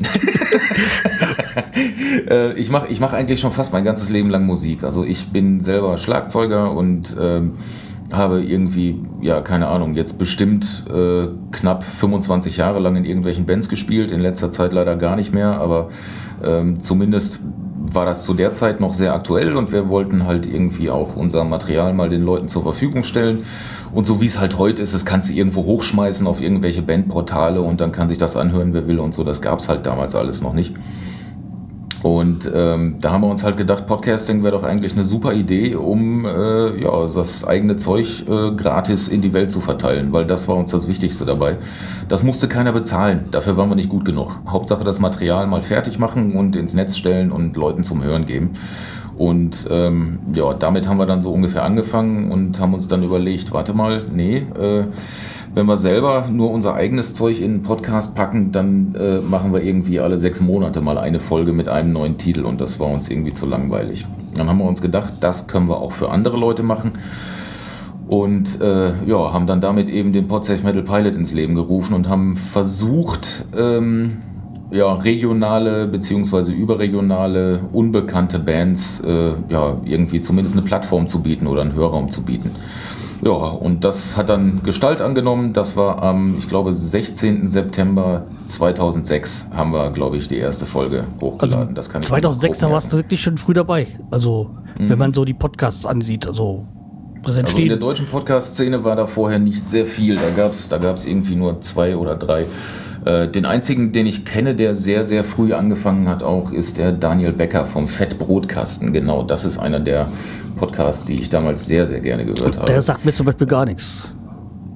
äh, 2.29 2.53
ich 2.55 2.71
mache 2.71 2.88
ich 2.88 3.00
mach 3.00 3.12
eigentlich 3.12 3.41
schon 3.41 3.53
fast 3.53 3.73
mein 3.73 3.85
ganzes 3.85 4.11
Leben 4.11 4.31
lang 4.31 4.44
Musik. 4.44 4.85
Also 4.85 5.05
ich 5.05 5.32
bin 5.32 5.61
selber 5.61 5.97
Schlagzeuger 5.99 6.73
und 6.73 7.17
ähm, 7.19 7.55
habe 8.12 8.43
irgendwie, 8.43 9.00
ja, 9.21 9.41
keine 9.41 9.69
Ahnung, 9.69 9.94
jetzt 9.94 10.19
bestimmt 10.19 10.85
äh, 10.93 11.29
knapp 11.53 11.85
25 11.85 12.56
Jahre 12.56 12.81
lang 12.81 12.97
in 12.97 13.05
irgendwelchen 13.05 13.47
Bands 13.47 13.69
gespielt, 13.69 14.12
in 14.12 14.21
letzter 14.21 14.50
Zeit 14.50 14.73
leider 14.73 14.97
gar 14.97 15.17
nicht 15.17 15.33
mehr, 15.33 15.61
aber 15.61 15.91
ähm, 16.43 16.81
zumindest 16.81 17.44
war 17.82 18.05
das 18.05 18.25
zu 18.25 18.35
der 18.35 18.53
Zeit 18.53 18.81
noch 18.81 18.94
sehr 18.94 19.15
aktuell 19.15 19.56
und 19.56 19.73
wir 19.73 19.88
wollten 19.88 20.27
halt 20.27 20.47
irgendwie 20.47 20.91
auch 20.91 21.17
unser 21.17 21.44
Material 21.44 21.94
mal 21.94 22.11
den 22.11 22.23
Leuten 22.23 22.49
zur 22.49 22.62
Verfügung 22.62 23.05
stellen. 23.05 23.44
Und 23.93 24.06
so 24.06 24.21
wie 24.21 24.27
es 24.27 24.38
halt 24.38 24.59
heute 24.59 24.82
ist, 24.82 24.94
das 24.94 25.05
kannst 25.05 25.31
du 25.31 25.35
irgendwo 25.35 25.65
hochschmeißen 25.65 26.27
auf 26.27 26.41
irgendwelche 26.41 26.82
Bandportale 26.82 27.61
und 27.61 27.81
dann 27.81 27.91
kann 27.91 28.09
sich 28.09 28.19
das 28.19 28.37
anhören, 28.37 28.73
wer 28.73 28.87
will 28.87 29.00
und 29.00 29.15
so. 29.15 29.25
Das 29.25 29.43
gab 29.43 29.59
es 29.59 29.69
halt 29.69 29.87
damals 29.87 30.15
alles 30.15 30.43
noch 30.43 30.53
nicht. 30.53 30.75
Und 32.02 32.50
ähm, 32.55 32.97
da 33.00 33.12
haben 33.12 33.23
wir 33.23 33.29
uns 33.29 33.44
halt 33.44 33.58
gedacht, 33.58 33.87
Podcasting 33.87 34.43
wäre 34.43 34.56
doch 34.56 34.62
eigentlich 34.62 34.93
eine 34.93 35.05
super 35.05 35.35
Idee, 35.35 35.75
um 35.75 36.25
äh, 36.25 36.81
ja, 36.81 37.06
das 37.14 37.44
eigene 37.47 37.76
Zeug 37.76 38.25
äh, 38.26 38.52
gratis 38.52 39.08
in 39.08 39.20
die 39.20 39.35
Welt 39.35 39.52
zu 39.52 39.61
verteilen, 39.61 40.11
weil 40.12 40.25
das 40.25 40.49
war 40.49 40.56
uns 40.56 40.70
das 40.70 40.88
Wichtigste 40.88 41.26
dabei. 41.26 41.56
Das 42.08 42.23
musste 42.23 42.49
keiner 42.49 42.73
bezahlen, 42.73 43.26
dafür 43.31 43.58
waren 43.58 43.69
wir 43.69 43.76
nicht 43.76 43.91
gut 43.91 44.06
genug. 44.06 44.38
Hauptsache 44.49 44.82
das 44.82 44.99
Material 44.99 45.47
mal 45.47 45.62
fertig 45.62 45.99
machen 45.99 46.32
und 46.32 46.56
ins 46.56 46.73
Netz 46.73 46.97
stellen 46.97 47.31
und 47.31 47.56
Leuten 47.56 47.85
zum 47.85 48.02
Hören 48.02 48.25
geben. 48.25 48.50
Und 49.19 49.69
ähm, 49.70 50.20
ja, 50.32 50.55
damit 50.55 50.88
haben 50.88 50.97
wir 50.97 51.05
dann 51.05 51.20
so 51.20 51.31
ungefähr 51.31 51.64
angefangen 51.64 52.32
und 52.32 52.58
haben 52.58 52.73
uns 52.73 52.88
dann 52.88 53.02
überlegt, 53.02 53.52
warte 53.52 53.75
mal, 53.75 54.02
nee, 54.11 54.38
äh, 54.38 54.85
wenn 55.55 55.67
wir 55.67 55.76
selber 55.76 56.29
nur 56.31 56.50
unser 56.50 56.75
eigenes 56.75 57.14
Zeug 57.14 57.41
in 57.41 57.52
einen 57.52 57.62
Podcast 57.62 58.14
packen, 58.14 58.52
dann 58.52 58.94
äh, 58.94 59.20
machen 59.20 59.52
wir 59.52 59.62
irgendwie 59.62 60.00
alle 60.00 60.17
sechs 60.17 60.41
Monate 60.41 60.81
mal 60.81 60.97
eine 60.97 61.20
Folge 61.20 61.52
mit 61.52 61.69
einem 61.69 61.93
neuen 61.93 62.19
Titel 62.19 62.44
und 62.44 62.61
das 62.61 62.79
war 62.79 62.88
uns 62.88 63.11
irgendwie 63.11 63.32
zu 63.32 63.47
langweilig. 63.47 64.06
Dann 64.37 64.49
haben 64.49 64.58
wir 64.58 64.64
uns 64.64 64.81
gedacht, 64.81 65.14
das 65.20 65.49
können 65.49 65.69
wir 65.69 65.79
auch 65.79 65.93
für 65.93 66.11
andere 66.11 66.37
Leute 66.37 66.62
machen. 66.62 66.93
Und 68.06 68.61
äh, 68.61 68.93
ja, 69.06 69.32
haben 69.32 69.47
dann 69.47 69.61
damit 69.61 69.88
eben 69.88 70.12
den 70.12 70.26
Podsafe 70.26 70.64
Metal 70.64 70.82
Pilot 70.82 71.17
ins 71.17 71.32
Leben 71.32 71.55
gerufen 71.55 71.94
und 71.94 72.08
haben 72.08 72.37
versucht, 72.37 73.44
ähm, 73.56 74.19
ja, 74.73 74.93
regionale 74.94 75.87
beziehungsweise 75.87 76.52
überregionale, 76.52 77.61
unbekannte 77.73 78.38
Bands 78.38 79.00
äh, 79.00 79.35
ja, 79.49 79.81
irgendwie 79.85 80.23
zumindest 80.23 80.56
eine 80.56 80.64
Plattform 80.64 81.08
zu 81.08 81.23
bieten 81.23 81.47
oder 81.47 81.62
einen 81.62 81.75
Hörraum 81.75 82.11
zu 82.11 82.23
bieten. 82.23 82.50
Ja, 83.23 83.33
und 83.33 83.85
das 83.85 84.17
hat 84.17 84.29
dann 84.29 84.61
Gestalt 84.65 85.01
angenommen. 85.01 85.53
Das 85.53 85.77
war 85.77 86.03
am, 86.03 86.37
ich 86.39 86.49
glaube, 86.49 86.73
16. 86.73 87.49
September 87.49 88.25
2006 88.47 89.50
haben 89.55 89.73
wir, 89.73 89.91
glaube 89.91 90.17
ich, 90.17 90.29
die 90.29 90.39
erste 90.39 90.67
Folge 90.67 91.05
hochgeladen. 91.21 91.61
Also 91.61 91.73
das 91.73 91.91
kann 91.91 92.03
2006, 92.03 92.59
da 92.59 92.71
warst 92.71 92.93
du 92.93 92.97
wirklich 92.97 93.21
schon 93.21 93.37
früh 93.37 93.53
dabei. 93.53 93.87
Also, 94.11 94.50
mhm. 94.79 94.89
wenn 94.89 94.99
man 94.99 95.12
so 95.12 95.25
die 95.25 95.35
Podcasts 95.35 95.85
ansieht, 95.85 96.27
also 96.27 96.67
das 97.23 97.37
entsteht. 97.37 97.57
Also 97.57 97.62
in 97.62 97.69
der 97.69 97.79
deutschen 97.79 98.07
Podcast-Szene 98.07 98.85
war 98.85 98.97
da 98.97 99.07
vorher 99.07 99.39
nicht 99.39 99.69
sehr 99.69 99.87
viel. 99.87 100.17
Da 100.17 100.31
gab 100.37 100.53
es 100.53 100.69
da 100.69 100.79
gab's 100.79 101.05
irgendwie 101.05 101.37
nur 101.37 101.61
zwei 101.61 101.97
oder 101.97 102.17
drei. 102.17 102.47
Äh, 103.05 103.29
den 103.29 103.47
einzigen, 103.47 103.93
den 103.93 104.07
ich 104.07 104.25
kenne, 104.25 104.55
der 104.55 104.75
sehr, 104.75 105.05
sehr 105.05 105.25
früh 105.25 105.55
angefangen 105.55 106.09
hat, 106.09 106.23
auch 106.23 106.53
ist 106.53 106.79
der 106.79 106.93
Daniel 106.93 107.33
Becker 107.33 107.67
vom 107.67 107.89
Fettbrotkasten. 107.89 108.93
Genau, 108.93 109.23
das 109.23 109.45
ist 109.45 109.59
einer 109.59 109.81
der 109.81 110.09
Podcasts, 110.61 111.07
die 111.07 111.19
ich 111.19 111.31
damals 111.31 111.67
sehr, 111.67 111.87
sehr 111.87 112.00
gerne 112.00 112.25
gehört 112.26 112.59
habe. 112.59 112.67
Der 112.67 112.83
sagt 112.83 113.05
mir 113.05 113.12
zum 113.12 113.25
Beispiel 113.26 113.47
gar 113.47 113.64
nichts. 113.64 114.14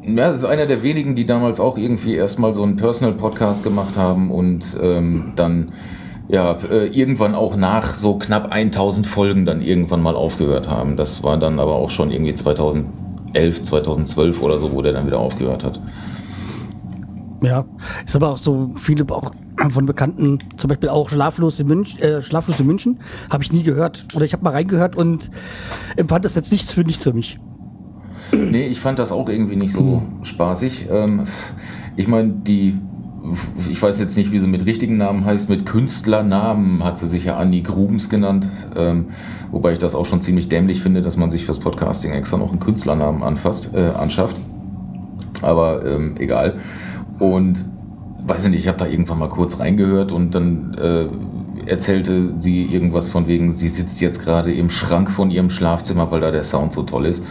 Ja, 0.03 0.31
das 0.31 0.39
ist 0.39 0.45
einer 0.47 0.67
der 0.67 0.83
wenigen, 0.83 1.15
die 1.15 1.27
damals 1.27 1.61
auch 1.61 1.77
irgendwie 1.77 2.15
erstmal 2.15 2.55
so 2.55 2.63
einen 2.63 2.77
Personal-Podcast 2.77 3.63
gemacht 3.63 3.97
haben 3.97 4.31
und 4.31 4.77
ähm, 4.83 5.33
dann 5.37 5.73
ja, 6.29 6.57
äh, 6.71 6.87
irgendwann 6.87 7.35
auch 7.35 7.57
nach 7.57 7.95
so 7.95 8.19
knapp 8.19 8.51
1000 8.51 9.07
Folgen 9.07 9.45
dann 9.45 9.61
irgendwann 9.61 10.03
mal 10.03 10.17
aufgehört 10.17 10.71
haben. 10.71 10.97
Das 10.97 11.23
war 11.23 11.37
dann 11.37 11.61
aber 11.61 11.75
auch 11.75 11.91
schon 11.91 12.11
irgendwie 12.11 12.35
2011, 12.35 13.63
2012 13.63 14.43
oder 14.43 14.59
so, 14.59 14.73
wo 14.73 14.81
der 14.81 14.95
dann 14.95 15.07
wieder 15.07 15.19
aufgehört 15.19 15.65
hat. 15.65 15.81
Ja, 17.43 17.67
ist 18.07 18.17
aber 18.17 18.31
auch 18.31 18.39
so 18.39 18.71
viele 18.77 19.05
auch 19.11 19.33
von 19.71 19.87
Bekannten, 19.87 20.39
zum 20.57 20.69
Beispiel 20.69 20.89
auch 20.89 21.09
Schlaflos 21.09 21.61
in 21.61 21.69
München, 21.69 22.01
äh, 22.01 22.23
Schlaflos 22.23 22.59
in 22.59 22.67
München, 22.67 22.99
habe 23.31 23.43
ich 23.43 23.53
nie 23.53 23.63
gehört. 23.63 24.07
Oder 24.15 24.25
ich 24.25 24.33
habe 24.33 24.45
mal 24.45 24.51
reingehört 24.51 24.97
und 24.97 25.31
empfand 25.97 26.25
das 26.25 26.35
jetzt 26.35 26.53
nichts 26.53 26.73
für 26.73 26.83
nichts 26.83 27.05
für 27.05 27.13
mich. 27.13 27.39
Nee, 28.33 28.67
ich 28.67 28.81
fand 28.81 28.99
das 28.99 29.13
auch 29.13 29.29
irgendwie 29.29 29.57
nicht 29.57 29.73
so 29.73 30.03
hm. 30.03 30.25
spaßig. 30.25 30.89
Ähm, 30.91 31.25
ich 31.97 32.09
meine, 32.09 32.31
die, 32.31 32.79
ich 33.71 33.81
weiß 33.81 33.99
jetzt 34.01 34.17
nicht, 34.17 34.33
wie 34.33 34.39
sie 34.39 34.47
mit 34.47 34.67
richtigen 34.67 34.97
Namen 34.97 35.25
heißt, 35.25 35.49
mit 35.49 35.67
Künstlernamen 35.67 36.83
hat 36.83 36.99
sie 36.99 37.07
sich 37.07 37.25
ja 37.25 37.37
Annie 37.37 37.63
Grubens 37.63 38.11
genannt. 38.11 38.49
Ähm, 38.75 39.07
wobei 39.51 39.73
ich 39.73 39.79
das 39.79 39.95
auch 39.95 40.07
schon 40.07 40.21
ziemlich 40.21 40.49
dämlich 40.49 40.81
finde, 40.81 41.03
dass 41.03 41.17
man 41.17 41.31
sich 41.31 41.45
fürs 41.45 41.61
Podcasting 41.61 42.13
extra 42.13 42.39
noch 42.39 42.51
einen 42.51 42.61
Künstlernamen 42.61 43.23
anfasst, 43.23 43.71
äh, 43.75 43.91
anschafft. 43.97 44.37
Aber 45.43 45.85
ähm, 45.85 46.17
egal. 46.19 46.57
Und 47.19 47.65
weiß 48.27 48.45
ich 48.45 48.51
nicht, 48.51 48.61
ich 48.61 48.69
habe 48.69 48.79
da 48.79 48.87
irgendwann 48.87 49.19
mal 49.19 49.29
kurz 49.29 49.59
reingehört 49.61 50.13
und 50.13 50.35
dann 50.35 50.75
äh, 50.75 51.69
erzählte 51.71 52.35
sie 52.39 52.65
irgendwas 52.65 53.09
von 53.09 53.27
wegen, 53.27 53.53
sie 53.53 53.69
sitzt 53.69 54.01
jetzt 54.01 54.23
gerade 54.25 54.53
im 54.53 54.71
Schrank 54.71 55.11
von 55.11 55.31
ihrem 55.31 55.51
Schlafzimmer, 55.51 56.11
weil 56.11 56.21
da 56.21 56.31
der 56.31 56.45
Sound 56.45 56.73
so 56.73 56.83
toll 56.83 57.07
ist. 57.07 57.25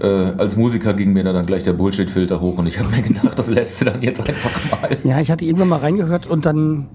äh, 0.00 0.06
als 0.06 0.56
Musiker 0.56 0.94
ging 0.94 1.12
mir 1.12 1.24
da 1.24 1.32
dann 1.32 1.46
gleich 1.46 1.64
der 1.64 1.72
Bullshit-Filter 1.72 2.40
hoch 2.40 2.58
und 2.58 2.66
ich 2.66 2.78
habe 2.78 2.88
mir 2.94 3.02
gedacht, 3.08 3.38
das 3.38 3.48
lässt 3.48 3.80
du 3.80 3.86
dann 3.86 4.02
jetzt 4.02 4.20
einfach 4.28 4.80
mal. 4.80 4.96
Ja, 5.04 5.20
ich 5.20 5.30
hatte 5.30 5.44
irgendwann 5.44 5.68
mal 5.68 5.80
reingehört 5.80 6.26
und 6.28 6.46
dann 6.46 6.86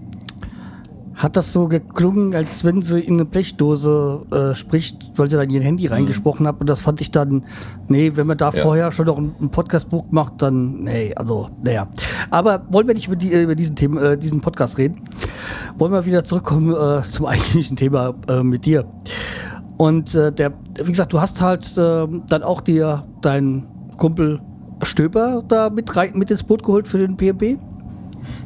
hat 1.16 1.36
das 1.38 1.54
so 1.54 1.68
geklungen, 1.68 2.34
als 2.36 2.64
wenn 2.64 2.82
sie 2.82 3.00
in 3.00 3.16
eine 3.16 3.26
Blechdose 3.26 4.22
äh, 4.32 4.56
spricht, 4.56 5.14
weil 5.18 5.30
sie 5.30 5.36
dann 5.38 5.50
ihr 5.50 5.62
Handy 5.62 5.86
reingesprochen 5.88 6.48
hat. 6.48 6.60
Und 6.60 6.68
das 6.68 6.82
fand 6.82 7.02
ich 7.02 7.12
dann, 7.12 7.44
nee, 7.88 8.12
wenn 8.16 8.26
man 8.28 8.38
da 8.38 8.52
Ja. 8.52 8.62
vorher 8.64 8.92
schon 8.92 9.06
noch 9.06 9.18
ein, 9.18 9.36
ein 9.40 9.50
Podcast-Buch 9.50 10.06
macht, 10.10 10.42
dann, 10.42 10.84
nee, 10.86 11.14
also, 11.16 11.50
naja. 11.64 11.88
Aber 12.32 12.66
wollen 12.70 12.88
wir 12.88 12.96
nicht 12.96 13.08
über, 13.08 13.16
die, 13.16 13.32
äh, 13.32 13.44
über 13.44 13.56
diesen, 13.56 13.76
Thema, 13.76 14.02
äh, 14.02 14.18
diesen 14.18 14.42
Podcast 14.42 14.78
reden? 14.78 15.02
Wollen 15.78 15.92
wir 15.92 16.06
wieder 16.06 16.24
zurückkommen 16.24 16.74
äh, 16.74 17.04
zum 17.04 17.26
eigentlichen 17.28 17.76
Thema 17.76 18.14
äh, 18.28 18.42
mit 18.42 18.66
dir. 18.66 18.86
Und 19.78 20.16
äh, 20.16 20.32
der, 20.32 20.54
wie 20.84 20.92
gesagt, 20.92 21.14
du 21.14 21.22
hast 21.22 21.42
halt 21.42 21.78
äh, 21.78 22.08
dann 22.28 22.44
auch 22.44 22.62
dir 22.62 23.04
deinen 23.22 23.66
Kumpel 23.98 24.40
Stöber 24.82 25.44
da 25.48 25.70
mit, 25.70 25.96
rein, 25.96 26.12
mit 26.16 26.30
ins 26.32 26.44
Boot 26.44 26.64
geholt 26.64 26.88
für 26.88 26.98
den 26.98 27.16
PMP. 27.18 27.58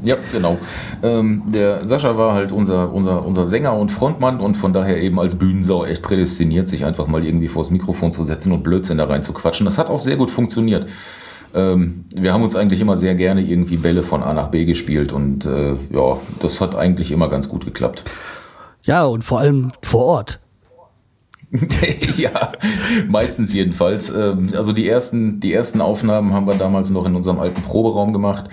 Ja, 0.03 0.15
genau. 0.31 0.57
Ähm, 1.03 1.43
der 1.47 1.87
Sascha 1.87 2.17
war 2.17 2.33
halt 2.33 2.51
unser, 2.51 2.93
unser, 2.93 3.25
unser 3.25 3.47
Sänger 3.47 3.77
und 3.77 3.91
Frontmann 3.91 4.39
und 4.39 4.55
von 4.55 4.73
daher 4.73 5.01
eben 5.01 5.19
als 5.19 5.37
Bühnensau 5.37 5.85
echt 5.85 6.01
prädestiniert, 6.01 6.67
sich 6.67 6.85
einfach 6.85 7.07
mal 7.07 7.25
irgendwie 7.25 7.47
vors 7.47 7.71
Mikrofon 7.71 8.11
zu 8.11 8.23
setzen 8.23 8.51
und 8.51 8.63
Blödsinn 8.63 8.97
da 8.97 9.05
rein 9.05 9.23
zu 9.23 9.33
quatschen. 9.33 9.65
Das 9.65 9.77
hat 9.77 9.89
auch 9.89 9.99
sehr 9.99 10.17
gut 10.17 10.31
funktioniert. 10.31 10.87
Ähm, 11.53 12.05
wir 12.13 12.33
haben 12.33 12.43
uns 12.43 12.55
eigentlich 12.55 12.81
immer 12.81 12.97
sehr 12.97 13.15
gerne 13.15 13.41
irgendwie 13.41 13.77
Bälle 13.77 14.03
von 14.03 14.23
A 14.23 14.33
nach 14.33 14.49
B 14.49 14.65
gespielt 14.65 15.11
und 15.11 15.45
äh, 15.45 15.71
ja, 15.91 16.17
das 16.41 16.61
hat 16.61 16.75
eigentlich 16.75 17.11
immer 17.11 17.29
ganz 17.29 17.49
gut 17.49 17.65
geklappt. 17.65 18.03
Ja, 18.85 19.05
und 19.05 19.23
vor 19.23 19.39
allem 19.39 19.71
vor 19.81 20.05
Ort. 20.05 20.39
ja, 22.17 22.51
meistens 23.07 23.53
jedenfalls. 23.53 24.09
Ähm, 24.09 24.49
Also 24.55 24.73
die 24.73 24.87
ersten, 24.87 25.39
die 25.39 25.53
ersten 25.53 25.79
Aufnahmen 25.79 26.33
haben 26.33 26.45
wir 26.45 26.55
damals 26.55 26.89
noch 26.89 27.05
in 27.05 27.15
unserem 27.15 27.39
alten 27.39 27.61
Proberaum 27.61 28.11
gemacht. 28.11 28.49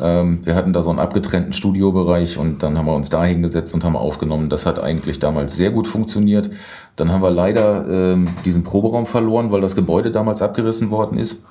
Ähm, 0.00 0.40
Wir 0.44 0.54
hatten 0.54 0.72
da 0.72 0.82
so 0.82 0.90
einen 0.90 0.98
abgetrennten 0.98 1.52
Studiobereich 1.52 2.38
und 2.38 2.62
dann 2.62 2.78
haben 2.78 2.86
wir 2.86 2.94
uns 2.94 3.10
da 3.10 3.24
hingesetzt 3.24 3.74
und 3.74 3.84
haben 3.84 3.96
aufgenommen. 3.96 4.48
Das 4.48 4.64
hat 4.64 4.82
eigentlich 4.82 5.18
damals 5.18 5.56
sehr 5.56 5.70
gut 5.70 5.86
funktioniert. 5.86 6.50
Dann 6.96 7.12
haben 7.12 7.22
wir 7.22 7.30
leider 7.30 7.86
ähm, 7.88 8.28
diesen 8.44 8.64
Proberaum 8.64 9.04
verloren, 9.06 9.52
weil 9.52 9.60
das 9.60 9.76
Gebäude 9.76 10.10
damals 10.10 10.40
abgerissen 10.40 10.90
worden 10.90 11.18
ist. 11.18 11.44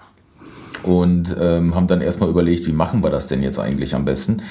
Und 0.83 1.35
haben 1.35 1.87
dann 1.87 2.01
erstmal 2.01 2.29
überlegt, 2.29 2.65
wie 2.67 2.71
machen 2.71 3.03
wir 3.03 3.09
das 3.09 3.27
denn 3.27 3.43
jetzt 3.43 3.59
eigentlich 3.59 3.93
am 3.93 4.05
besten? 4.05 4.41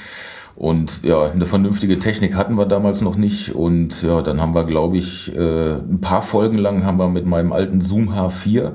Und 0.57 1.03
ja, 1.03 1.21
eine 1.21 1.45
vernünftige 1.45 1.99
Technik 1.99 2.35
hatten 2.35 2.55
wir 2.55 2.65
damals 2.65 3.01
noch 3.01 3.15
nicht. 3.15 3.53
Und 3.53 4.01
ja, 4.01 4.23
dann 4.23 4.41
haben 4.41 4.55
wir, 4.55 4.63
glaube 4.63 4.97
ich, 4.97 5.35
äh, 5.35 5.75
ein 5.75 6.01
paar 6.01 6.23
Folgen 6.23 6.57
lang 6.57 6.83
haben 6.83 6.97
wir 6.97 7.09
mit 7.09 7.27
meinem 7.27 7.53
alten 7.53 7.79
Zoom 7.79 8.09
H4 8.09 8.71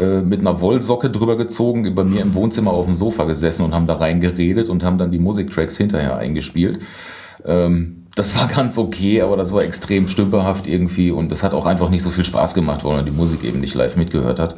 äh, 0.00 0.22
mit 0.22 0.40
einer 0.40 0.60
Wollsocke 0.60 1.08
drüber 1.08 1.36
gezogen, 1.36 1.94
bei 1.94 2.02
mir 2.02 2.22
im 2.22 2.34
Wohnzimmer 2.34 2.72
auf 2.72 2.86
dem 2.86 2.96
Sofa 2.96 3.26
gesessen 3.26 3.64
und 3.64 3.76
haben 3.76 3.86
da 3.86 3.94
reingeredet 3.94 4.68
und 4.68 4.82
haben 4.82 4.98
dann 4.98 5.12
die 5.12 5.20
Musiktracks 5.20 5.76
hinterher 5.76 6.16
eingespielt. 6.16 6.80
Ähm, 7.44 8.06
das 8.16 8.36
war 8.36 8.48
ganz 8.48 8.76
okay, 8.76 9.22
aber 9.22 9.36
das 9.36 9.52
war 9.52 9.62
extrem 9.62 10.08
stümperhaft 10.08 10.66
irgendwie 10.66 11.12
und 11.12 11.30
das 11.30 11.44
hat 11.44 11.54
auch 11.54 11.64
einfach 11.64 11.90
nicht 11.90 12.02
so 12.02 12.10
viel 12.10 12.24
Spaß 12.24 12.54
gemacht, 12.54 12.84
weil 12.84 12.96
man 12.96 13.04
die 13.04 13.12
Musik 13.12 13.44
eben 13.44 13.60
nicht 13.60 13.74
live 13.74 13.96
mitgehört 13.96 14.40
hat. 14.40 14.56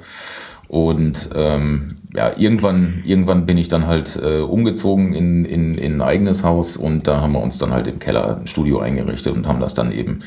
Und 0.73 1.29
ähm, 1.35 1.99
ja, 2.15 2.33
irgendwann, 2.35 3.03
irgendwann 3.05 3.45
bin 3.45 3.59
ich 3.59 3.69
dann 3.69 3.87
halt 3.87 4.19
äh, 4.23 4.41
umgezogen 4.41 5.13
in, 5.13 5.45
in, 5.45 5.75
in 5.75 5.97
ein 5.97 6.01
eigenes 6.01 6.45
Haus 6.45 6.79
und 6.79 7.07
da 7.07 7.21
haben 7.21 7.33
wir 7.33 7.43
uns 7.43 7.59
dann 7.59 7.75
halt 7.75 7.89
im 7.89 7.99
Keller 7.99 8.39
ein 8.39 8.47
Studio 8.47 8.79
eingerichtet 8.79 9.37
und 9.37 9.47
haben 9.47 9.61
das 9.61 9.75
dann 9.75 9.93
eben, 9.93 10.21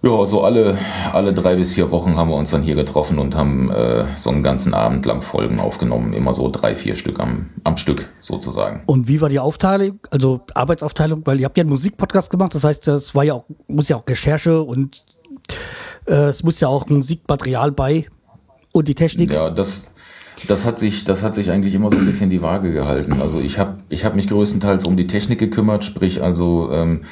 ja, 0.00 0.24
so 0.24 0.44
alle, 0.44 0.78
alle 1.12 1.34
drei 1.34 1.56
bis 1.56 1.74
vier 1.74 1.90
Wochen 1.90 2.16
haben 2.16 2.30
wir 2.30 2.36
uns 2.36 2.52
dann 2.52 2.62
hier 2.62 2.74
getroffen 2.74 3.18
und 3.18 3.36
haben 3.36 3.70
äh, 3.70 4.06
so 4.16 4.30
einen 4.30 4.42
ganzen 4.42 4.72
Abend 4.72 5.04
lang 5.04 5.20
Folgen 5.20 5.60
aufgenommen, 5.60 6.14
immer 6.14 6.32
so 6.32 6.50
drei, 6.50 6.74
vier 6.74 6.96
Stück 6.96 7.20
am, 7.20 7.50
am 7.64 7.76
Stück 7.76 8.06
sozusagen. 8.22 8.80
Und 8.86 9.08
wie 9.08 9.20
war 9.20 9.28
die 9.28 9.40
Aufteilung, 9.40 9.98
also 10.10 10.40
Arbeitsaufteilung? 10.54 11.20
Weil 11.26 11.38
ihr 11.40 11.44
habt 11.44 11.58
ja 11.58 11.64
einen 11.64 11.70
Musikpodcast 11.70 12.30
gemacht, 12.30 12.54
das 12.54 12.64
heißt, 12.64 12.88
das 12.88 13.14
war 13.14 13.24
ja 13.24 13.34
auch, 13.34 13.44
muss 13.68 13.90
ja 13.90 13.98
auch 13.98 14.08
Recherche 14.08 14.62
und 14.62 15.04
äh, 16.06 16.28
es 16.30 16.42
muss 16.42 16.60
ja 16.60 16.68
auch 16.68 16.86
Musikmaterial 16.86 17.72
bei 17.72 18.06
und 18.74 18.88
die 18.88 18.94
Technik. 18.94 19.32
Ja, 19.32 19.50
das, 19.50 19.94
das 20.48 20.64
hat 20.64 20.78
sich, 20.78 21.04
das 21.04 21.22
hat 21.22 21.34
sich 21.34 21.50
eigentlich 21.50 21.74
immer 21.74 21.90
so 21.90 21.96
ein 21.96 22.04
bisschen 22.04 22.28
die 22.28 22.42
Waage 22.42 22.72
gehalten. 22.72 23.20
Also 23.22 23.40
ich 23.40 23.58
habe, 23.58 23.78
ich 23.88 24.04
habe 24.04 24.16
mich 24.16 24.28
größtenteils 24.28 24.84
um 24.84 24.96
die 24.96 25.06
Technik 25.06 25.38
gekümmert, 25.38 25.84
sprich 25.84 26.22
also 26.22 26.70
ähm, 26.72 27.02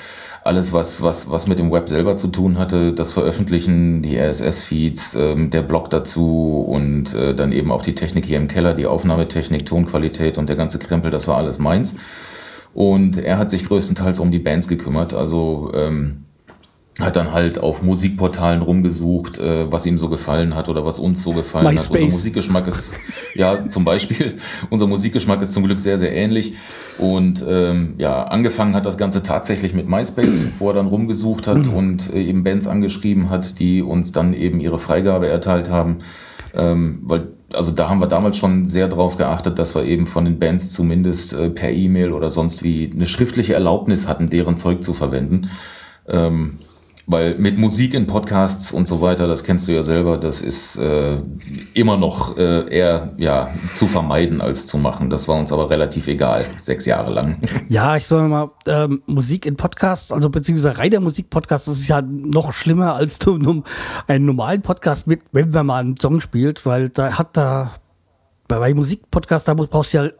alles, 0.43 0.73
was, 0.73 1.03
was, 1.03 1.31
was 1.31 1.47
mit 1.47 1.61
dem 1.61 1.71
Web 1.71 1.89
selber 1.89 2.17
zu 2.17 2.27
tun 2.27 2.59
hatte, 2.59 2.93
das 2.93 3.13
Veröffentlichen, 3.13 4.03
die 4.03 4.19
RSS-Feeds, 4.19 5.15
ähm, 5.15 5.51
der 5.51 5.63
Blog 5.63 5.89
dazu 5.89 6.65
und 6.67 7.15
äh, 7.15 7.33
dann 7.33 7.53
eben 7.53 7.71
auch 7.71 7.83
die 7.83 7.95
Technik 7.95 8.27
hier 8.27 8.39
im 8.39 8.49
Keller, 8.49 8.75
die 8.75 8.87
Aufnahmetechnik, 8.87 9.65
Tonqualität 9.65 10.39
und 10.39 10.49
der 10.49 10.57
ganze 10.57 10.81
Krempel, 10.81 11.13
das 11.13 11.29
war 11.29 11.37
alles 11.37 11.61
meins. 11.61 11.95
Und 12.75 13.19
er 13.19 13.39
hat 13.39 13.51
sich 13.51 13.67
größtenteils 13.67 14.19
um 14.19 14.33
die 14.33 14.41
Bands 14.41 14.67
gekümmert. 14.67 15.15
Also 15.15 15.71
ähm, 15.75 16.25
hat 17.01 17.17
dann 17.17 17.33
halt 17.33 17.59
auf 17.59 17.83
Musikportalen 17.83 18.61
rumgesucht, 18.61 19.39
äh, 19.39 19.71
was 19.73 19.87
ihm 19.87 19.97
so 19.97 20.11
gefallen 20.11 20.55
hat 20.55 20.69
oder 20.69 20.85
was 20.85 20.99
uns 20.99 21.23
so 21.23 21.33
gefallen 21.33 21.67
hat. 21.67 21.73
MySpace. 21.73 22.03
Unser 22.03 22.17
Musikgeschmack 22.17 22.67
ist, 22.69 22.97
ja, 23.35 23.69
zum 23.69 23.85
Beispiel, 23.85 24.37
unser 24.71 24.87
Musikgeschmack 24.87 25.41
ist 25.41 25.55
zum 25.55 25.65
Glück 25.65 25.81
sehr, 25.81 25.99
sehr 25.99 26.15
ähnlich. 26.15 26.55
Und 26.99 27.43
ähm, 27.49 27.95
ja, 27.97 28.25
angefangen 28.25 28.75
hat 28.75 28.85
das 28.85 28.99
Ganze 28.99 29.23
tatsächlich 29.23 29.73
mit 29.73 29.89
MySpace, 29.89 30.49
wo 30.59 30.69
er 30.69 30.75
dann 30.75 30.87
rumgesucht 30.87 31.47
hat 31.47 31.67
und 31.67 32.13
äh, 32.13 32.23
eben 32.23 32.45
Bands 32.45 32.67
angeschrieben 32.67 33.31
hat, 33.31 33.59
die 33.59 33.81
uns 33.81 34.13
dann 34.13 34.35
eben 34.35 34.61
ihre 34.61 34.79
Freigabe 34.79 35.29
erteilt 35.29 35.71
haben. 35.71 35.99
Ähm, 36.55 37.01
weil, 37.05 37.29
also 37.55 37.73
da 37.73 37.89
haben 37.89 38.01
wir 38.01 38.07
damals 38.07 38.37
schon 38.37 38.69
sehr 38.69 38.89
drauf 38.89 39.17
geachtet, 39.17 39.59
dass 39.59 39.75
wir 39.75 39.85
eben 39.85 40.07
von 40.07 40.27
den 40.27 40.39
Bands 40.39 40.73
zumindest 40.73 41.33
äh, 41.33 41.49
per 41.49 41.71
E-Mail 41.71 42.13
oder 42.13 42.29
sonst 42.29 42.63
wie 42.63 42.91
eine 42.95 43.07
schriftliche 43.07 43.55
Erlaubnis 43.55 44.07
hatten, 44.07 44.29
deren 44.29 44.59
Zeug 44.59 44.85
zu 44.85 44.93
verwenden. 44.93 45.49
Ähm, 46.07 46.59
weil 47.07 47.37
mit 47.39 47.59
Musik 47.59 47.95
in 47.95 48.07
Podcasts 48.07 48.73
und 48.73 48.87
so 48.87 49.01
weiter, 49.01 49.27
das 49.27 49.45
kennst 49.45 49.67
du 49.67 49.73
ja 49.73 49.83
selber, 49.83 50.19
das 50.19 50.41
ist 50.41 50.77
äh, 50.77 51.19
immer 51.75 51.97
noch 51.97 52.37
äh, 52.37 52.69
eher 52.69 53.13
ja, 53.17 53.53
zu 53.75 53.89
vermeiden 53.89 54.41
als 54.41 54.67
zu 54.67 54.79
machen. 54.79 55.11
Das 55.11 55.27
war 55.27 55.39
uns 55.39 55.53
aber 55.53 55.71
relativ 55.71 56.07
egal, 56.07 56.47
sechs 56.59 56.87
Jahre 56.87 57.13
lang. 57.13 57.39
Ja, 57.69 57.97
ich 57.97 58.07
sag 58.07 58.29
mal, 58.29 58.51
ähm, 58.67 59.03
Musik 59.07 59.47
in 59.47 59.57
Podcasts, 59.57 60.13
also 60.13 60.29
beziehungsweise 60.29 60.79
reiner 60.79 61.01
Musikpodcast, 61.01 61.69
das 61.69 61.79
ist 61.79 61.89
ja 61.89 62.03
noch 62.03 62.53
schlimmer 62.53 62.95
als 62.95 63.19
einen 64.09 64.27
normalen 64.27 64.63
Podcast 64.63 65.07
mit, 65.07 65.21
wenn 65.33 65.51
man 65.51 65.67
mal 65.67 65.81
einen 65.81 65.97
Song 65.99 66.21
spielt, 66.21 66.67
weil 66.67 66.91
da 66.91 67.19
hat 67.19 67.37
da 67.37 67.73
bei, 68.49 68.59
bei 68.59 68.75
Musikpodcast, 68.75 69.49
da 69.49 69.55
brauchst 69.55 69.95
du 69.95 69.99
ja 69.99 70.11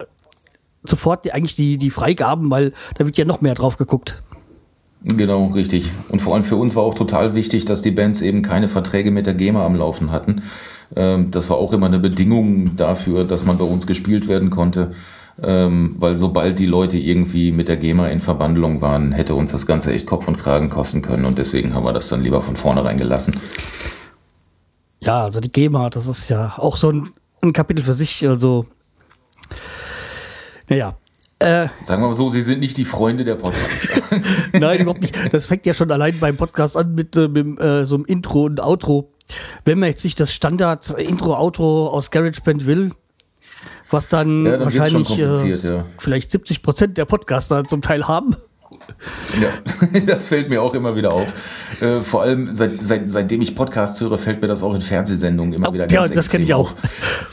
sofort 0.85 1.25
die, 1.25 1.33
eigentlich 1.33 1.57
die, 1.57 1.79
die 1.79 1.91
Freigaben, 1.91 2.51
weil 2.51 2.73
da 2.97 3.05
wird 3.05 3.19
ja 3.19 3.25
noch 3.25 3.41
mehr 3.41 3.55
drauf 3.55 3.77
geguckt. 3.77 4.23
Genau, 5.05 5.47
richtig. 5.47 5.91
Und 6.09 6.23
vor 6.23 6.35
allem 6.35 6.45
für 6.45 6.57
uns 6.57 6.77
war 6.77 6.85
auch 6.85 6.95
total 6.95 7.35
wichtig, 7.35 7.65
dass 7.65 7.83
die 7.83 7.91
Bands 7.91 8.21
eben 8.23 8.43
keine 8.43 8.69
Verträge 8.69 9.11
mit 9.11 9.27
der 9.27 9.35
GEMA 9.35 9.65
am 9.65 9.77
Laufen 9.77 10.13
hatten. 10.13 10.43
Ähm, 10.95 11.31
das 11.31 11.51
war 11.51 11.57
auch 11.57 11.73
immer 11.73 11.87
eine 11.87 11.99
Bedingung 11.99 12.77
dafür, 12.77 13.25
dass 13.25 13.45
man 13.45 13.59
bei 13.59 13.65
uns 13.65 13.87
gespielt 13.87 14.29
werden 14.29 14.51
konnte. 14.51 14.93
Ähm, 15.43 15.97
weil 15.99 16.19
sobald 16.19 16.59
die 16.59 16.67
Leute 16.67 16.99
irgendwie 16.99 17.53
mit 17.53 17.69
der 17.69 17.79
GEMA 17.79 18.09
in 18.09 18.21
Verbandlung 18.21 18.81
waren, 18.81 19.13
hätte 19.13 19.35
uns 19.35 19.51
das 19.51 19.67
Ganze 19.67 19.93
echt 19.93 20.07
Kopf 20.07 20.29
und 20.29 20.39
Kragen 20.39 20.69
kosten 20.69 21.03
können. 21.03 21.25
Und 21.25 21.39
deswegen 21.39 21.75
haben 21.75 21.85
wir 21.85 21.93
das 21.93 22.09
dann 22.09 22.23
lieber 22.23 22.43
von 22.43 22.57
vornherein 22.57 22.99
gelassen. 22.99 23.35
Ja, 25.01 25.25
also 25.25 25.41
die 25.41 25.51
GEMA, 25.51 25.91
das 25.91 26.07
ist 26.07 26.29
ja 26.29 26.55
auch 26.59 26.77
so 26.77 26.91
ein, 26.91 27.09
ein 27.41 27.53
Kapitel 27.53 27.83
für 27.83 27.95
sich, 27.95 28.29
also 28.29 28.67
naja. 30.69 30.95
Äh, 31.43 31.69
Sagen 31.85 32.03
wir 32.03 32.09
mal 32.09 32.15
so, 32.15 32.29
sie 32.29 32.43
sind 32.43 32.61
nicht 32.61 32.77
die 32.77 32.85
Freunde 32.85 33.25
der 33.25 33.35
Podcasts. 33.35 34.01
Nein, 34.53 34.81
überhaupt 34.81 35.03
nicht. 35.03 35.35
Das 35.35 35.47
fängt 35.47 35.67
ja 35.67 35.75
schon 35.75 35.91
allein 35.91 36.19
beim 36.21 36.37
Podcast 36.37 36.77
an 36.77 36.95
mit, 36.95 37.17
äh, 37.17 37.29
mit 37.29 37.61
äh, 37.61 37.85
so 37.85 37.97
einem 37.97 38.05
Intro 38.05 38.45
und 38.45 38.61
Outro. 38.61 39.13
Wenn 39.65 39.79
man 39.79 39.89
jetzt 39.89 40.05
nicht 40.05 40.21
das 40.21 40.33
Standard-Intro-Outro 40.33 41.89
aus 41.89 42.11
GarageBand 42.11 42.67
will, 42.67 42.93
was 43.91 44.09
dann, 44.09 44.47
Ja, 44.47 44.53
dann 44.53 44.63
wahrscheinlich 44.63 45.19
äh, 45.19 45.69
ja. 45.69 45.85
vielleicht 45.99 46.31
70 46.31 46.63
Prozent 46.63 46.99
der 46.99 47.05
Podcaster 47.05 47.65
zum 47.65 47.83
Teil 47.83 48.07
haben. 48.07 48.37
Ja, 49.41 49.49
das 50.07 50.29
fällt 50.29 50.49
mir 50.49 50.63
auch 50.63 50.75
immer 50.75 50.95
wieder 50.95 51.13
auf. 51.13 51.27
Äh, 51.81 52.01
vor 52.01 52.23
allem 52.23 52.53
seit, 52.53 52.85
seit, 52.85 53.11
seitdem 53.11 53.41
ich 53.43 53.55
Podcasts 53.55 54.01
höre, 54.01 54.19
fällt 54.19 54.43
mir 54.43 54.49
das 54.49 54.63
auch 54.63 54.75
in 54.75 54.83
Fernsehsendungen 54.83 55.55
immer 55.55 55.69
Oh, 55.71 55.73
wieder 55.73 55.87
ja, 55.91 56.01
ganz 56.03 56.13
das 56.13 56.29
kenn 56.29 56.43
ich 56.43 56.53
auch. 56.55 56.73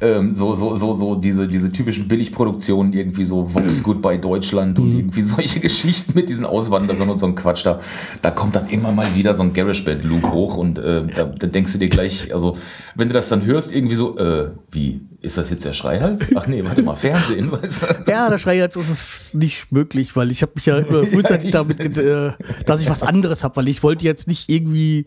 Ähm, 0.01 0.33
so, 0.33 0.55
so, 0.55 0.75
so, 0.75 0.93
so 0.93 1.15
diese, 1.15 1.47
diese 1.47 1.71
typischen 1.71 2.07
Billigproduktionen, 2.07 2.93
irgendwie 2.93 3.25
so 3.25 3.53
Vox 3.53 3.83
Goodbye 3.83 4.17
Deutschland 4.19 4.77
Mhm. 4.79 4.83
und 4.83 4.97
irgendwie 4.97 5.21
solche 5.21 5.59
Geschichten 5.69 6.13
mit 6.15 6.29
diesen 6.29 6.45
Auswanderern 6.45 7.09
und 7.09 7.19
so 7.19 7.25
ein 7.25 7.35
Quatsch 7.35 7.65
da. 7.65 7.79
Da 8.21 8.31
kommt 8.31 8.55
dann 8.55 8.69
immer 8.69 8.91
mal 8.91 9.07
wieder 9.15 9.33
so 9.33 9.43
ein 9.43 9.53
GarageBand-Loop 9.53 10.31
hoch 10.31 10.55
und 10.57 10.79
äh, 10.79 11.05
da, 11.07 11.25
da 11.25 11.47
denkst 11.47 11.73
du 11.73 11.79
dir 11.79 11.89
gleich, 11.89 12.33
also 12.33 12.57
wenn 12.99 13.07
du 13.07 13.13
das 13.13 13.29
dann 13.29 13.45
hörst, 13.45 13.73
irgendwie 13.73 13.95
so, 13.95 14.17
äh, 14.17 14.51
wie, 14.71 15.01
ist 15.21 15.37
das 15.37 15.49
jetzt 15.49 15.65
der 15.65 15.73
Schreihals? 15.73 16.27
Ach 16.35 16.47
nee, 16.47 16.63
warte 16.63 16.81
mal, 16.81 16.95
Fernsehen, 16.97 17.51
weißt 17.51 17.81
du? 17.81 18.11
Ja, 18.11 18.29
der 18.29 18.37
Schrei 18.37 18.57
jetzt 18.57 18.75
ist 18.75 18.89
es 18.89 19.33
nicht 19.33 19.71
möglich, 19.71 20.15
weil 20.15 20.31
ich 20.31 20.41
habe 20.41 20.51
mich 20.55 20.65
ja 20.65 20.77
immer 20.79 21.05
frühzeitig 21.05 21.51
damit, 21.51 21.77
ge- 21.79 22.27
äh, 22.29 22.31
dass 22.65 22.81
ich 22.81 22.89
was 22.89 23.03
anderes 23.03 23.43
habe, 23.43 23.57
weil 23.57 23.67
ich 23.67 23.83
wollte 23.83 24.05
jetzt 24.05 24.27
nicht 24.27 24.49
irgendwie 24.49 25.05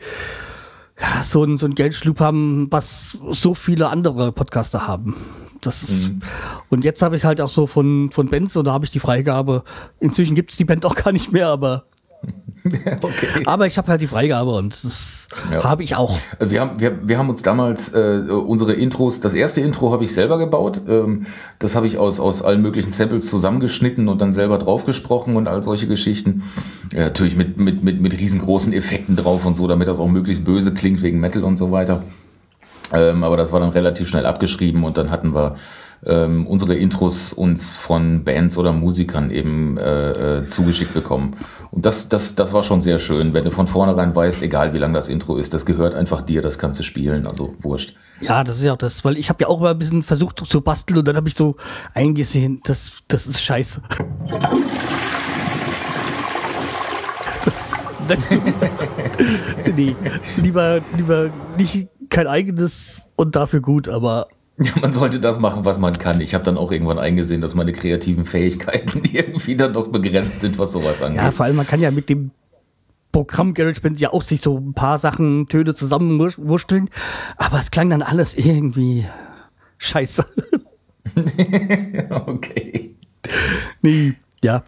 ja, 1.00 1.22
so 1.22 1.44
ein, 1.44 1.56
so 1.58 1.66
ein 1.66 1.74
Geldschlub 1.74 2.20
haben, 2.20 2.68
was 2.70 3.18
so 3.30 3.54
viele 3.54 3.88
andere 3.88 4.32
Podcaster 4.32 4.86
haben. 4.86 5.16
Das 5.60 5.82
ist, 5.84 6.10
mhm. 6.12 6.18
und 6.70 6.84
jetzt 6.84 7.02
habe 7.02 7.16
ich 7.16 7.24
halt 7.24 7.40
auch 7.40 7.50
so 7.50 7.66
von, 7.68 8.10
von 8.12 8.28
Bands 8.28 8.56
und 8.56 8.64
da 8.64 8.72
habe 8.72 8.84
ich 8.84 8.90
die 8.90 8.98
Freigabe. 8.98 9.62
Inzwischen 10.00 10.34
gibt 10.34 10.50
es 10.50 10.56
die 10.56 10.64
Band 10.64 10.84
auch 10.84 10.96
gar 10.96 11.12
nicht 11.12 11.32
mehr, 11.32 11.46
aber 11.48 11.84
okay. 13.02 13.42
Aber 13.46 13.66
ich 13.66 13.76
habe 13.78 13.88
halt 13.88 14.00
die 14.00 14.06
Freigabe 14.06 14.52
und 14.52 14.84
das 14.84 15.28
ja. 15.50 15.64
habe 15.64 15.82
ich 15.82 15.96
auch. 15.96 16.16
Wir 16.38 16.60
haben, 16.60 16.80
wir, 16.80 17.06
wir 17.06 17.18
haben 17.18 17.28
uns 17.28 17.42
damals 17.42 17.92
äh, 17.94 18.22
unsere 18.28 18.74
Intros, 18.74 19.20
das 19.20 19.34
erste 19.34 19.60
Intro 19.60 19.92
habe 19.92 20.04
ich 20.04 20.12
selber 20.12 20.38
gebaut. 20.38 20.82
Ähm, 20.88 21.26
das 21.58 21.74
habe 21.74 21.86
ich 21.86 21.98
aus, 21.98 22.20
aus 22.20 22.42
allen 22.42 22.62
möglichen 22.62 22.92
Samples 22.92 23.28
zusammengeschnitten 23.28 24.08
und 24.08 24.20
dann 24.20 24.32
selber 24.32 24.58
draufgesprochen 24.58 25.36
und 25.36 25.48
all 25.48 25.62
solche 25.62 25.86
Geschichten. 25.86 26.42
Ja, 26.92 27.00
natürlich 27.00 27.36
mit, 27.36 27.58
mit, 27.58 27.82
mit, 27.82 28.00
mit 28.00 28.18
riesengroßen 28.18 28.72
Effekten 28.72 29.16
drauf 29.16 29.44
und 29.44 29.56
so, 29.56 29.66
damit 29.66 29.88
das 29.88 29.98
auch 29.98 30.08
möglichst 30.08 30.44
böse 30.44 30.72
klingt 30.72 31.02
wegen 31.02 31.20
Metal 31.20 31.44
und 31.44 31.56
so 31.56 31.72
weiter. 31.72 32.02
Ähm, 32.92 33.24
aber 33.24 33.36
das 33.36 33.52
war 33.52 33.60
dann 33.60 33.70
relativ 33.70 34.08
schnell 34.08 34.26
abgeschrieben 34.26 34.84
und 34.84 34.96
dann 34.96 35.10
hatten 35.10 35.34
wir 35.34 35.56
ähm, 36.04 36.46
unsere 36.46 36.74
Intros 36.74 37.32
uns 37.32 37.74
von 37.74 38.24
Bands 38.24 38.56
oder 38.56 38.72
Musikern 38.72 39.30
eben 39.30 39.78
äh, 39.78 40.40
äh, 40.40 40.46
zugeschickt 40.48 40.94
bekommen. 40.94 41.36
Und 41.70 41.86
das, 41.86 42.08
das, 42.08 42.34
das 42.34 42.52
war 42.52 42.64
schon 42.64 42.82
sehr 42.82 42.98
schön, 42.98 43.32
wenn 43.34 43.44
du 43.44 43.50
von 43.50 43.66
vornherein 43.66 44.14
weißt, 44.14 44.42
egal 44.42 44.74
wie 44.74 44.78
lang 44.78 44.92
das 44.92 45.08
Intro 45.08 45.36
ist, 45.36 45.54
das 45.54 45.64
gehört 45.64 45.94
einfach 45.94 46.22
dir, 46.22 46.42
das 46.42 46.58
kannst 46.58 46.80
du 46.80 46.84
spielen, 46.84 47.26
also 47.26 47.54
wurscht. 47.62 47.96
Ja, 48.20 48.44
das 48.44 48.58
ist 48.58 48.64
ja 48.64 48.72
auch 48.72 48.78
das, 48.78 49.04
weil 49.04 49.16
ich 49.16 49.28
habe 49.28 49.42
ja 49.42 49.48
auch 49.48 49.60
mal 49.60 49.70
ein 49.70 49.78
bisschen 49.78 50.02
versucht 50.02 50.44
zu 50.44 50.60
basteln 50.60 50.98
und 50.98 51.08
dann 51.08 51.16
habe 51.16 51.28
ich 51.28 51.34
so 51.34 51.56
eingesehen, 51.94 52.60
das, 52.64 53.02
das 53.08 53.26
ist 53.26 53.40
scheiße. 53.42 53.82
Das, 57.44 57.88
das 58.06 58.28
nee, 59.76 59.96
lieber, 60.36 60.80
lieber 60.96 61.28
nicht 61.58 61.88
kein 62.08 62.28
eigenes 62.28 63.08
und 63.16 63.34
dafür 63.34 63.60
gut, 63.60 63.88
aber 63.88 64.28
man 64.80 64.92
sollte 64.92 65.20
das 65.20 65.38
machen, 65.38 65.64
was 65.64 65.78
man 65.78 65.94
kann. 65.94 66.20
Ich 66.20 66.34
habe 66.34 66.44
dann 66.44 66.58
auch 66.58 66.70
irgendwann 66.70 66.98
eingesehen, 66.98 67.40
dass 67.40 67.54
meine 67.54 67.72
kreativen 67.72 68.26
Fähigkeiten 68.26 69.02
irgendwie 69.12 69.56
dann 69.56 69.72
doch 69.72 69.88
begrenzt 69.88 70.40
sind, 70.40 70.58
was 70.58 70.72
sowas 70.72 71.02
angeht. 71.02 71.22
Ja, 71.22 71.30
vor 71.30 71.46
allem, 71.46 71.56
man 71.56 71.66
kann 71.66 71.80
ja 71.80 71.90
mit 71.90 72.08
dem 72.08 72.30
Programm 73.12 73.52
GarageBand 73.52 74.00
ja 74.00 74.12
auch 74.12 74.22
sich 74.22 74.40
so 74.40 74.56
ein 74.56 74.72
paar 74.72 74.98
Sachen, 74.98 75.46
Töne 75.46 75.74
zusammenwurschteln, 75.74 76.88
aber 77.36 77.58
es 77.58 77.70
klang 77.70 77.90
dann 77.90 78.02
alles 78.02 78.34
irgendwie 78.34 79.04
scheiße. 79.78 80.24
okay. 82.26 82.94
Nee, 83.82 84.14
ja. 84.42 84.64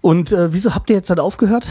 Und 0.00 0.32
äh, 0.32 0.52
wieso 0.52 0.74
habt 0.74 0.90
ihr 0.90 0.96
jetzt 0.96 1.10
dann 1.10 1.20
aufgehört? 1.20 1.66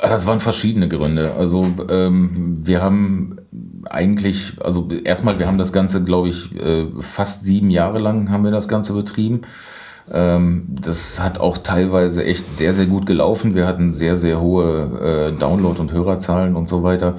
Das 0.00 0.26
waren 0.26 0.40
verschiedene 0.40 0.88
Gründe. 0.88 1.34
Also 1.34 1.66
ähm, 1.88 2.58
wir 2.62 2.82
haben 2.82 3.36
eigentlich, 3.84 4.54
also 4.60 4.88
erstmal, 5.04 5.38
wir 5.38 5.46
haben 5.46 5.58
das 5.58 5.72
Ganze, 5.72 6.04
glaube 6.04 6.28
ich, 6.28 6.54
äh, 6.54 6.86
fast 7.00 7.44
sieben 7.44 7.70
Jahre 7.70 7.98
lang 7.98 8.30
haben 8.30 8.44
wir 8.44 8.50
das 8.50 8.68
Ganze 8.68 8.92
betrieben. 8.92 9.42
Ähm, 10.10 10.66
das 10.68 11.20
hat 11.20 11.40
auch 11.40 11.58
teilweise 11.58 12.24
echt 12.24 12.54
sehr, 12.54 12.72
sehr 12.74 12.86
gut 12.86 13.06
gelaufen. 13.06 13.54
Wir 13.54 13.66
hatten 13.66 13.92
sehr, 13.92 14.16
sehr 14.16 14.40
hohe 14.40 15.32
äh, 15.34 15.38
Download- 15.38 15.80
und 15.80 15.92
Hörerzahlen 15.92 16.56
und 16.56 16.68
so 16.68 16.82
weiter. 16.82 17.14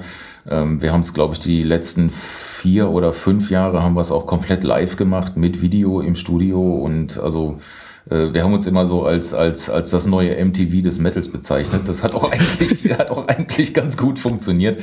Ähm, 0.48 0.80
wir 0.80 0.92
haben 0.92 1.02
es, 1.02 1.14
glaube 1.14 1.34
ich, 1.34 1.40
die 1.40 1.62
letzten 1.62 2.10
vier 2.10 2.90
oder 2.90 3.12
fünf 3.12 3.50
Jahre 3.50 3.82
haben 3.82 3.94
wir 3.94 4.00
es 4.00 4.12
auch 4.12 4.26
komplett 4.26 4.64
live 4.64 4.96
gemacht 4.96 5.36
mit 5.36 5.62
Video 5.62 6.00
im 6.00 6.16
Studio 6.16 6.60
und 6.60 7.18
also 7.18 7.58
wir 8.06 8.42
haben 8.42 8.52
uns 8.52 8.66
immer 8.66 8.86
so 8.86 9.04
als, 9.04 9.34
als, 9.34 9.70
als 9.70 9.90
das 9.90 10.06
neue 10.06 10.42
MTV 10.44 10.82
des 10.82 10.98
Metals 10.98 11.30
bezeichnet. 11.30 11.82
Das 11.86 12.02
hat 12.02 12.14
auch 12.14 12.30
eigentlich, 12.32 12.90
hat 12.92 13.10
auch 13.10 13.28
eigentlich 13.28 13.74
ganz 13.74 13.96
gut 13.96 14.18
funktioniert. 14.18 14.82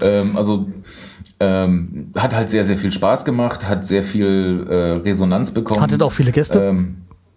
Ähm, 0.00 0.36
also 0.36 0.68
ähm, 1.40 2.10
hat 2.16 2.34
halt 2.34 2.50
sehr, 2.50 2.64
sehr 2.64 2.76
viel 2.76 2.92
Spaß 2.92 3.24
gemacht, 3.24 3.68
hat 3.68 3.86
sehr 3.86 4.02
viel 4.02 4.66
äh, 4.68 4.74
Resonanz 5.08 5.52
bekommen. 5.52 5.80
Hattet 5.80 6.02
auch 6.02 6.12
viele 6.12 6.32
Gäste? 6.32 6.60
Ähm, 6.60 6.96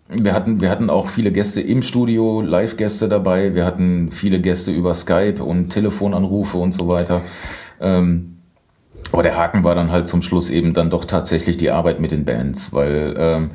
wir 0.10 0.34
hatten, 0.34 0.60
wir 0.60 0.70
hatten 0.70 0.90
auch 0.90 1.08
viele 1.08 1.32
Gäste 1.32 1.62
im 1.62 1.82
Studio, 1.84 2.42
Live-Gäste 2.42 3.08
dabei. 3.08 3.56
Wir 3.56 3.66
hatten 3.66 4.12
viele 4.12 4.42
Gäste 4.42 4.72
über 4.72 4.94
Skype 4.94 5.42
und 5.42 5.70
Telefonanrufe 5.70 6.58
und 6.58 6.74
so 6.74 6.90
weiter. 6.90 7.22
Ähm, 7.80 8.38
aber 9.12 9.24
der 9.24 9.38
Haken 9.38 9.64
war 9.64 9.76
dann 9.76 9.92
halt 9.92 10.08
zum 10.08 10.22
Schluss 10.22 10.50
eben 10.50 10.74
dann 10.74 10.90
doch 10.90 11.06
tatsächlich 11.06 11.58
die 11.58 11.70
Arbeit 11.70 12.00
mit 12.00 12.12
den 12.12 12.26
Bands, 12.26 12.74
weil 12.74 13.16
ähm, 13.18 13.52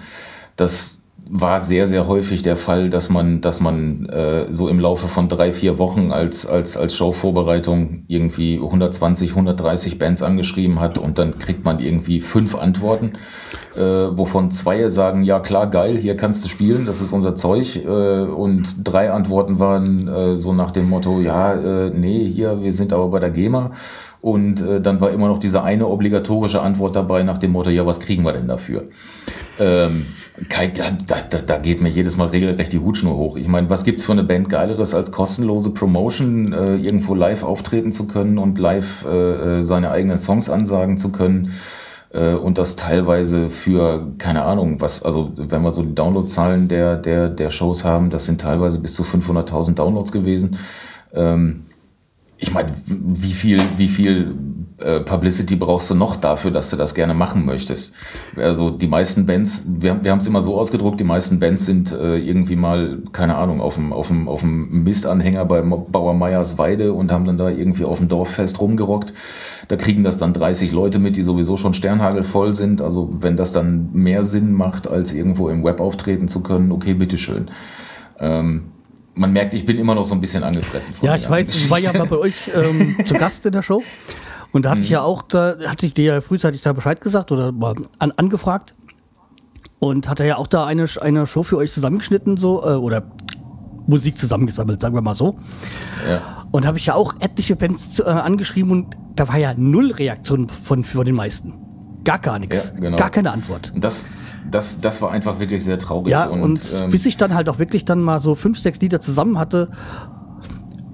das 0.57 0.96
war 1.29 1.61
sehr, 1.61 1.87
sehr 1.87 2.07
häufig 2.07 2.43
der 2.43 2.57
Fall, 2.57 2.89
dass 2.89 3.11
man, 3.11 3.41
dass 3.41 3.61
man 3.61 4.07
äh, 4.07 4.53
so 4.53 4.69
im 4.69 4.79
Laufe 4.79 5.09
von 5.09 5.29
drei, 5.29 5.53
vier 5.53 5.79
Wochen 5.79 6.13
als, 6.13 6.47
als, 6.47 6.77
als 6.77 6.95
Showvorbereitung 6.95 8.05
irgendwie 8.07 8.57
120, 8.57 9.31
130 9.31 9.99
Bands 9.99 10.23
angeschrieben 10.23 10.79
hat 10.79 10.99
und 10.99 11.19
dann 11.19 11.37
kriegt 11.39 11.65
man 11.65 11.81
irgendwie 11.81 12.21
fünf 12.21 12.55
Antworten, 12.55 13.15
äh, 13.75 13.81
wovon 13.81 14.53
zwei 14.53 14.89
sagen, 14.89 15.25
ja 15.25 15.41
klar, 15.41 15.69
geil, 15.69 15.99
hier 15.99 16.17
kannst 16.17 16.45
du 16.45 16.49
spielen, 16.49 16.87
das 16.87 17.01
ist 17.01 17.13
unser 17.13 17.35
Zeug. 17.35 17.77
Äh, 17.85 17.89
und 17.89 18.87
drei 18.87 19.11
Antworten 19.11 19.59
waren 19.59 20.07
äh, 20.07 20.35
so 20.37 20.53
nach 20.53 20.71
dem 20.71 20.89
Motto, 20.89 21.21
ja, 21.21 21.55
äh, 21.55 21.91
nee, 21.91 22.25
hier, 22.25 22.63
wir 22.63 22.73
sind 22.73 22.93
aber 22.93 23.09
bei 23.09 23.19
der 23.19 23.31
GEMA. 23.31 23.73
Und 24.21 24.61
äh, 24.61 24.81
dann 24.81 25.01
war 25.01 25.11
immer 25.11 25.29
noch 25.29 25.39
diese 25.39 25.63
eine 25.63 25.87
obligatorische 25.87 26.61
Antwort 26.61 26.97
dabei 26.97 27.23
nach 27.23 27.39
dem 27.39 27.53
Motto, 27.53 27.71
ja, 27.71 27.87
was 27.87 28.01
kriegen 28.01 28.25
wir 28.25 28.33
denn 28.33 28.49
dafür? 28.49 28.85
Ähm, 29.59 30.07
da, 30.51 31.17
da, 31.31 31.39
da, 31.39 31.59
geht 31.59 31.81
mir 31.81 31.89
jedes 31.89 32.17
Mal 32.17 32.29
regelrecht 32.29 32.73
die 32.73 32.79
Hutschnur 32.79 33.17
hoch. 33.17 33.37
Ich 33.37 33.49
meine, 33.49 33.71
was 33.71 33.85
gibt's 33.85 34.05
für 34.05 34.13
eine 34.13 34.25
Band 34.25 34.51
Geileres 34.51 34.95
als 34.95 35.13
kostenlose 35.13 35.71
Promotion, 35.71 36.53
äh, 36.53 36.77
irgendwo 36.77 37.15
live 37.15 37.43
auftreten 37.43 37.93
zu 37.93 38.07
können 38.07 38.39
und 38.39 38.59
live 38.59 39.05
äh, 39.07 39.59
äh, 39.59 39.63
seine 39.63 39.91
eigenen 39.91 40.19
Songs 40.19 40.51
ansagen 40.51 40.99
zu 40.99 41.11
können? 41.11 41.53
Äh, 42.13 42.35
und 42.35 42.59
das 42.59 42.77
teilweise 42.77 43.51
für, 43.51 44.13
keine 44.19 44.43
Ahnung, 44.45 44.81
was, 44.81 45.03
also 45.03 45.33
wenn 45.37 45.63
wir 45.63 45.73
so 45.73 45.83
die 45.83 45.95
Downloadzahlen 45.95 46.69
der, 46.69 46.97
der, 46.97 47.31
der 47.31 47.51
Shows 47.51 47.85
haben, 47.85 48.11
das 48.11 48.27
sind 48.27 48.41
teilweise 48.41 48.79
bis 48.79 48.95
zu 48.95 49.05
500.000 49.05 49.75
Downloads 49.75 50.13
gewesen. 50.13 50.59
Ähm, 51.15 51.65
ich 52.39 52.53
meine, 52.53 52.69
wie 52.87 53.33
viel, 53.33 53.61
wie 53.79 53.89
viel 53.89 54.35
äh, 54.79 55.01
Publicity 55.01 55.57
brauchst 55.57 55.91
du 55.91 55.95
noch 55.95 56.17
dafür, 56.17 56.51
dass 56.51 56.71
du 56.71 56.77
das 56.77 56.95
gerne 56.95 57.15
machen 57.15 57.47
möchtest? 57.47 57.95
Also 58.37 58.71
die 58.71 58.87
meisten 58.87 59.27
Bands, 59.27 59.65
wir, 59.67 60.03
wir 60.05 60.11
haben 60.11 60.19
es 60.19 60.27
immer 60.27 60.43
so 60.43 60.59
ausgedruckt, 60.59 61.01
die 61.01 61.05
meisten 61.05 61.41
Bands 61.41 61.67
sind 61.67 61.93
äh, 61.93 62.19
irgendwie 62.19 62.57
mal, 62.57 62.99
keine 63.13 63.37
Ahnung, 63.37 63.61
auf 63.61 63.77
dem, 63.77 63.93
auf 63.93 64.09
dem, 64.09 64.29
auf 64.29 64.41
dem 64.41 64.85
Mistanhänger 64.85 65.45
bei 65.47 65.63
Bauer 65.63 66.15
Meyers 66.15 66.59
Weide 66.59 66.93
und 66.93 67.11
haben 67.11 67.25
dann 67.25 67.39
da 67.39 67.49
irgendwie 67.49 67.85
auf 67.85 67.99
dem 67.99 68.09
Dorffest 68.09 68.61
rumgerockt. 68.61 69.15
Da 69.69 69.77
kriegen 69.77 70.05
das 70.05 70.19
dann 70.19 70.33
30 70.33 70.73
Leute 70.73 70.99
mit, 70.99 71.17
die 71.17 71.23
sowieso 71.23 71.57
schon 71.57 71.75
sternhagelvoll 71.75 72.55
sind. 72.55 72.83
Also 72.83 73.11
wenn 73.21 73.37
das 73.37 73.53
dann 73.53 73.91
mehr 73.93 74.25
Sinn 74.25 74.53
macht, 74.53 74.89
als 74.89 75.13
irgendwo 75.13 75.49
im 75.49 75.65
Web 75.65 75.81
auftreten 75.81 76.29
zu 76.29 76.43
können, 76.43 76.71
okay, 76.71 76.95
bitteschön. 76.95 77.51
Ähm, 78.19 78.73
man 79.17 79.33
merkt, 79.33 79.55
ich 79.55 79.67
bin 79.67 79.79
immer 79.79 79.95
noch 79.95 80.07
so 80.07 80.15
ein 80.15 80.21
bisschen 80.21 80.45
angefressen. 80.45 80.95
ja, 81.03 81.17
ich 81.17 81.29
weiß, 81.29 81.49
ich 81.49 81.71
war 81.71 81.79
ja 81.79 81.93
mal 81.93 82.07
bei 82.07 82.17
euch 82.17 82.51
ähm, 82.55 82.97
zu 83.05 83.15
Gast 83.15 83.45
in 83.47 83.53
der 83.53 83.63
Show. 83.63 83.83
Und 84.53 84.65
da 84.65 84.71
hatte 84.71 84.81
mhm. 84.81 84.85
ich 84.85 84.91
ja 84.91 85.03
auch, 85.03 85.23
da 85.23 85.57
hatte 85.67 85.87
ich 85.87 85.95
dir 85.95 86.05
ja 86.05 86.21
frühzeitig 86.21 86.61
da 86.63 86.73
Bescheid 86.73 87.01
gesagt 87.01 87.33
oder 87.33 87.53
mal 87.53 87.75
an, 87.99 88.13
angefragt. 88.13 88.75
Und 89.79 90.09
hatte 90.09 90.25
ja 90.25 90.37
auch 90.37 90.47
da 90.47 90.65
eine, 90.65 90.87
eine 91.01 91.27
Show 91.27 91.43
für 91.43 91.59
euch 91.59 91.73
zusammengeschnitten, 91.73 92.37
so, 92.37 92.63
äh, 92.63 92.75
oder 92.75 93.03
Musik 93.87 94.17
zusammengesammelt, 94.17 94.81
sagen 94.81 94.95
wir 94.95 95.03
mal 95.03 95.15
so. 95.15 95.39
Ja. 96.09 96.47
Und 96.51 96.67
habe 96.67 96.79
ich 96.79 96.87
ja 96.87 96.95
auch 96.95 97.15
etliche 97.21 97.57
Bands 97.57 98.01
äh, 98.01 98.05
angeschrieben 98.05 98.71
und 98.71 98.97
da 99.15 99.29
war 99.29 99.39
ja 99.39 99.55
null 99.57 99.93
Reaktion 99.93 100.49
von, 100.49 100.85
von 100.85 101.05
den 101.05 101.15
meisten. 101.15 101.55
Gar 102.05 102.19
gar 102.21 102.39
nichts. 102.39 102.73
Ja, 102.75 102.81
genau. 102.81 102.97
Gar 102.97 103.11
keine 103.11 103.33
Antwort. 103.33 103.73
Und 103.75 103.85
das, 103.85 104.07
das, 104.51 104.81
das 104.81 105.03
war 105.03 105.11
einfach 105.11 105.41
wirklich 105.41 105.65
sehr 105.65 105.79
traurig. 105.79 106.11
Ja, 106.11 106.27
und, 106.27 106.43
und 106.43 106.81
ähm, 106.81 106.91
bis 106.91 107.07
ich 107.07 107.17
dann 107.17 107.35
halt 107.35 107.49
auch 107.49 107.59
wirklich 107.59 107.85
dann 107.85 108.01
mal 108.01 108.21
so 108.21 108.35
fünf, 108.35 108.59
sechs 108.59 108.81
Lieder 108.81 109.01
zusammen 109.01 109.39
hatte, 109.39 109.69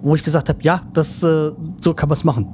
wo 0.00 0.14
ich 0.14 0.22
gesagt 0.22 0.48
habe, 0.48 0.58
ja, 0.62 0.82
das, 0.92 1.22
äh, 1.22 1.52
so 1.80 1.94
kann 1.94 2.08
man 2.08 2.16
es 2.16 2.24
machen. 2.24 2.48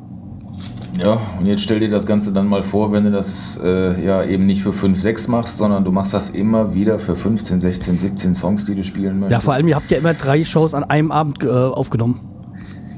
Ja, 0.99 1.21
und 1.39 1.47
jetzt 1.47 1.63
stell 1.63 1.79
dir 1.79 1.91
das 1.91 2.07
Ganze 2.07 2.33
dann 2.33 2.49
mal 2.49 2.65
vor, 2.65 2.91
wenn 2.91 3.05
du 3.05 3.13
das 3.13 3.59
äh, 3.63 4.05
ja 4.05 4.25
eben 4.25 4.47
nicht 4.47 4.63
für 4.63 4.73
5, 4.73 5.01
6 5.01 5.29
machst, 5.29 5.57
sondern 5.57 5.85
du 5.85 5.93
machst 5.93 6.13
das 6.13 6.31
immer 6.31 6.75
wieder 6.75 6.99
für 6.99 7.15
15, 7.15 7.61
16, 7.61 7.99
17 7.99 8.35
Songs, 8.35 8.65
die 8.65 8.75
du 8.75 8.83
spielen 8.83 9.21
möchtest. 9.21 9.33
Ja, 9.33 9.41
vor 9.41 9.55
allem, 9.55 9.69
ihr 9.69 9.77
habt 9.77 9.91
ja 9.93 9.99
immer 9.99 10.15
drei 10.15 10.43
Shows 10.43 10.75
an 10.75 10.83
einem 10.85 11.13
Abend 11.13 11.45
äh, 11.45 11.49
aufgenommen. 11.49 12.21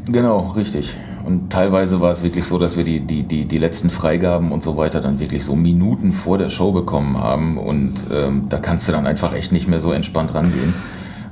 Genau, 0.06 0.52
richtig. 0.52 0.96
Und 1.30 1.52
teilweise 1.52 2.00
war 2.00 2.10
es 2.10 2.24
wirklich 2.24 2.44
so, 2.44 2.58
dass 2.58 2.76
wir 2.76 2.82
die, 2.82 2.98
die, 2.98 3.22
die, 3.22 3.44
die 3.44 3.58
letzten 3.58 3.88
Freigaben 3.88 4.50
und 4.50 4.64
so 4.64 4.76
weiter 4.76 5.00
dann 5.00 5.20
wirklich 5.20 5.44
so 5.44 5.54
Minuten 5.54 6.12
vor 6.12 6.38
der 6.38 6.48
Show 6.48 6.72
bekommen 6.72 7.16
haben. 7.16 7.56
Und 7.56 7.94
ähm, 8.12 8.46
da 8.48 8.58
kannst 8.58 8.88
du 8.88 8.92
dann 8.92 9.06
einfach 9.06 9.32
echt 9.32 9.52
nicht 9.52 9.68
mehr 9.68 9.80
so 9.80 9.92
entspannt 9.92 10.34
rangehen. 10.34 10.74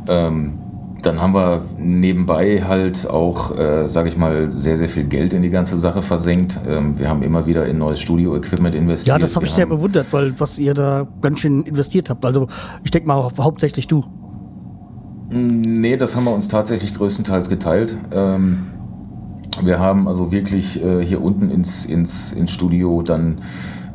Ähm, 0.08 0.58
dann 1.02 1.20
haben 1.20 1.34
wir 1.34 1.64
nebenbei 1.76 2.62
halt 2.62 3.11
auch, 3.11 3.58
äh, 3.58 3.88
sage 3.88 4.08
ich 4.08 4.16
mal, 4.16 4.52
sehr, 4.52 4.78
sehr 4.78 4.88
viel 4.88 5.02
Geld 5.02 5.34
in 5.34 5.42
die 5.42 5.50
ganze 5.50 5.76
Sache 5.76 6.02
versenkt. 6.02 6.61
Ähm, 6.64 6.96
wir 6.96 7.08
haben 7.08 7.24
immer 7.24 7.46
wieder 7.46 7.66
in 7.66 7.78
neues 7.78 7.98
Studio-Equipment 7.98 8.76
investiert. 8.76 9.16
Ja, 9.16 9.18
das 9.18 9.34
habe 9.34 9.46
ich 9.46 9.52
sehr 9.52 9.66
bewundert, 9.66 10.06
weil 10.12 10.38
was 10.38 10.61
ihr 10.61 10.74
da 10.74 11.08
ganz 11.20 11.40
schön 11.40 11.64
investiert 11.64 12.08
habt. 12.08 12.24
Also 12.24 12.46
ich 12.84 12.92
denke 12.92 13.08
mal 13.08 13.28
hauptsächlich 13.37 13.88
du. 13.88 14.04
Nee, 15.28 15.96
das 15.96 16.14
haben 16.14 16.24
wir 16.24 16.32
uns 16.32 16.46
tatsächlich 16.46 16.94
größtenteils 16.94 17.48
geteilt. 17.48 17.98
Ähm, 18.12 18.66
Wir 19.62 19.78
haben 19.78 20.08
also 20.08 20.30
wirklich 20.30 20.82
äh, 20.84 21.04
hier 21.04 21.22
unten 21.22 21.50
ins, 21.50 21.84
ins, 21.84 22.32
ins 22.32 22.50
Studio 22.50 23.02
dann 23.02 23.38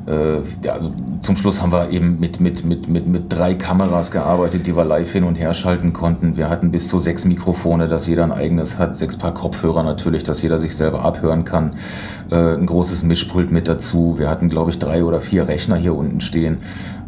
äh, 0.05 0.39
ja, 0.63 0.73
also 0.73 0.91
zum 1.21 1.37
Schluss 1.37 1.61
haben 1.61 1.71
wir 1.71 1.89
eben 1.91 2.19
mit, 2.19 2.41
mit, 2.41 2.65
mit, 2.65 2.89
mit, 2.89 3.07
mit 3.07 3.31
drei 3.31 3.53
Kameras 3.53 4.11
gearbeitet, 4.11 4.67
die 4.67 4.75
wir 4.75 4.83
live 4.83 5.11
hin 5.11 5.23
und 5.23 5.35
her 5.35 5.53
schalten 5.53 5.93
konnten. 5.93 6.35
Wir 6.35 6.49
hatten 6.49 6.71
bis 6.71 6.89
zu 6.89 6.99
sechs 6.99 7.23
Mikrofone, 7.23 7.87
dass 7.87 8.07
jeder 8.07 8.23
ein 8.25 8.33
eigenes 8.33 8.79
hat, 8.79 8.97
sechs 8.97 9.17
Paar 9.17 9.33
Kopfhörer 9.33 9.83
natürlich, 9.83 10.23
dass 10.23 10.41
jeder 10.41 10.59
sich 10.59 10.75
selber 10.75 11.05
abhören 11.05 11.45
kann. 11.45 11.75
Äh, 12.29 12.55
ein 12.55 12.65
großes 12.65 13.03
Mischpult 13.03 13.51
mit 13.51 13.67
dazu. 13.67 14.15
Wir 14.17 14.29
hatten, 14.29 14.49
glaube 14.49 14.71
ich, 14.71 14.79
drei 14.79 15.05
oder 15.05 15.21
vier 15.21 15.47
Rechner 15.47 15.77
hier 15.77 15.95
unten 15.95 16.19
stehen 16.19 16.57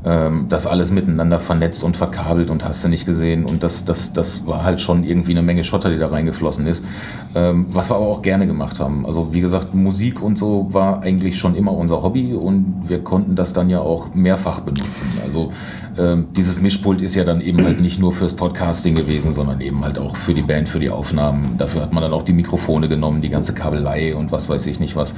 ähm, 0.05 0.45
das 0.49 0.67
alles 0.67 0.91
miteinander 0.91 1.39
vernetzt 1.39 1.83
und 1.83 1.97
verkabelt 1.97 2.49
und 2.49 2.63
hast 2.63 2.83
du 2.83 2.89
nicht 2.89 3.05
gesehen. 3.05 3.43
Und 3.45 3.63
das, 3.63 3.85
das, 3.85 4.13
das 4.13 4.45
war 4.45 4.63
halt 4.63 4.79
schon 4.79 5.03
irgendwie 5.03 5.31
eine 5.31 5.41
Menge 5.41 5.63
Schotter, 5.63 5.89
die 5.89 5.97
da 5.97 6.07
reingeflossen 6.07 6.67
ist. 6.67 6.85
Ähm, 7.33 7.65
was 7.69 7.89
wir 7.89 7.95
aber 7.95 8.05
auch 8.05 8.21
gerne 8.21 8.45
gemacht 8.45 8.79
haben. 8.79 9.05
Also 9.05 9.33
wie 9.33 9.41
gesagt, 9.41 9.73
Musik 9.73 10.21
und 10.21 10.37
so 10.37 10.67
war 10.71 11.01
eigentlich 11.01 11.37
schon 11.37 11.55
immer 11.55 11.73
unser 11.73 12.03
Hobby 12.03 12.33
und 12.33 12.83
wir 12.87 13.03
konnten 13.03 13.35
das 13.35 13.53
dann 13.53 13.69
ja 13.69 13.79
auch 13.79 14.13
mehrfach 14.13 14.59
benutzen. 14.59 15.07
Also 15.23 15.51
ähm, 15.97 16.27
dieses 16.35 16.61
Mischpult 16.61 17.01
ist 17.01 17.15
ja 17.15 17.23
dann 17.23 17.41
eben 17.41 17.63
halt 17.63 17.79
nicht 17.81 17.99
nur 17.99 18.13
fürs 18.13 18.35
Podcasting 18.35 18.95
gewesen, 18.95 19.33
sondern 19.33 19.61
eben 19.61 19.83
halt 19.83 19.97
auch 19.97 20.15
für 20.15 20.33
die 20.33 20.41
Band, 20.41 20.69
für 20.69 20.79
die 20.79 20.89
Aufnahmen. 20.89 21.55
Dafür 21.57 21.81
hat 21.81 21.93
man 21.93 22.03
dann 22.03 22.13
auch 22.13 22.23
die 22.23 22.33
Mikrofone 22.33 22.87
genommen, 22.89 23.21
die 23.21 23.29
ganze 23.29 23.53
Kabelei 23.53 24.15
und 24.15 24.31
was 24.31 24.49
weiß 24.49 24.67
ich 24.67 24.79
nicht 24.79 24.95
was. 24.95 25.15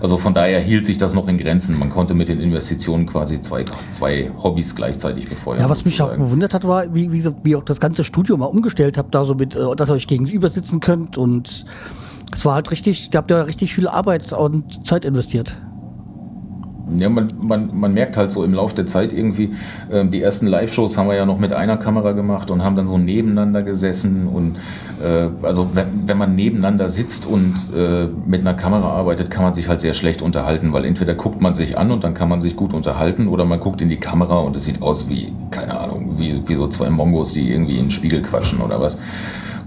Also 0.00 0.16
von 0.16 0.32
daher 0.32 0.60
hielt 0.60 0.86
sich 0.86 0.98
das 0.98 1.14
noch 1.14 1.28
in 1.28 1.36
Grenzen. 1.36 1.78
Man 1.78 1.90
konnte 1.90 2.14
mit 2.14 2.28
den 2.28 2.40
Investitionen 2.40 3.06
quasi 3.06 3.42
zwei, 3.42 3.64
zwei 3.90 4.29
Hobbys 4.42 4.74
gleichzeitig 4.74 5.28
befeuern. 5.28 5.60
Ja, 5.60 5.68
was 5.68 5.84
mich 5.84 6.00
auch 6.02 6.14
gewundert 6.14 6.54
hat, 6.54 6.66
war, 6.66 6.94
wie, 6.94 7.12
wie, 7.12 7.24
wie 7.42 7.56
auch 7.56 7.64
das 7.64 7.80
ganze 7.80 8.04
Studio 8.04 8.36
mal 8.36 8.46
umgestellt 8.46 8.98
habt, 8.98 9.14
da 9.14 9.24
so 9.24 9.34
mit, 9.34 9.56
äh, 9.56 9.76
dass 9.76 9.90
ihr 9.90 9.94
euch 9.94 10.06
gegenüber 10.06 10.50
sitzen 10.50 10.80
könnt 10.80 11.18
und 11.18 11.64
es 12.32 12.44
war 12.44 12.54
halt 12.54 12.70
richtig, 12.70 13.10
da 13.10 13.18
habt 13.18 13.30
ihr 13.30 13.46
richtig 13.46 13.74
viel 13.74 13.88
Arbeit 13.88 14.32
und 14.32 14.86
Zeit 14.86 15.04
investiert. 15.04 15.58
Ja, 16.96 17.08
man, 17.08 17.28
man, 17.40 17.70
man 17.72 17.94
merkt 17.94 18.16
halt 18.16 18.32
so 18.32 18.44
im 18.44 18.54
Laufe 18.54 18.74
der 18.74 18.86
Zeit 18.86 19.12
irgendwie, 19.12 19.54
äh, 19.90 20.04
die 20.04 20.22
ersten 20.22 20.46
Live-Shows 20.46 20.96
haben 20.96 21.08
wir 21.08 21.16
ja 21.16 21.26
noch 21.26 21.38
mit 21.38 21.52
einer 21.52 21.76
Kamera 21.76 22.12
gemacht 22.12 22.50
und 22.50 22.64
haben 22.64 22.76
dann 22.76 22.86
so 22.86 22.98
nebeneinander 22.98 23.62
gesessen 23.62 24.26
und 24.26 24.56
äh, 25.02 25.28
also 25.42 25.70
wenn, 25.74 25.86
wenn 26.06 26.18
man 26.18 26.34
nebeneinander 26.34 26.88
sitzt 26.88 27.26
und 27.26 27.54
äh, 27.76 28.06
mit 28.26 28.40
einer 28.40 28.54
Kamera 28.54 28.90
arbeitet, 28.90 29.30
kann 29.30 29.42
man 29.42 29.54
sich 29.54 29.68
halt 29.68 29.80
sehr 29.80 29.94
schlecht 29.94 30.22
unterhalten, 30.22 30.72
weil 30.72 30.84
entweder 30.84 31.14
guckt 31.14 31.40
man 31.40 31.54
sich 31.54 31.78
an 31.78 31.90
und 31.90 32.04
dann 32.04 32.14
kann 32.14 32.28
man 32.28 32.40
sich 32.40 32.56
gut 32.56 32.74
unterhalten 32.74 33.28
oder 33.28 33.44
man 33.44 33.60
guckt 33.60 33.82
in 33.82 33.88
die 33.88 34.00
Kamera 34.00 34.38
und 34.38 34.56
es 34.56 34.64
sieht 34.64 34.82
aus 34.82 35.08
wie, 35.08 35.32
keine 35.50 35.78
Ahnung, 35.78 36.14
wie, 36.18 36.42
wie 36.46 36.54
so 36.54 36.68
zwei 36.68 36.90
Mongos, 36.90 37.32
die 37.32 37.50
irgendwie 37.50 37.78
in 37.78 37.86
den 37.86 37.90
Spiegel 37.90 38.22
quatschen 38.22 38.60
oder 38.60 38.80
was. 38.80 38.98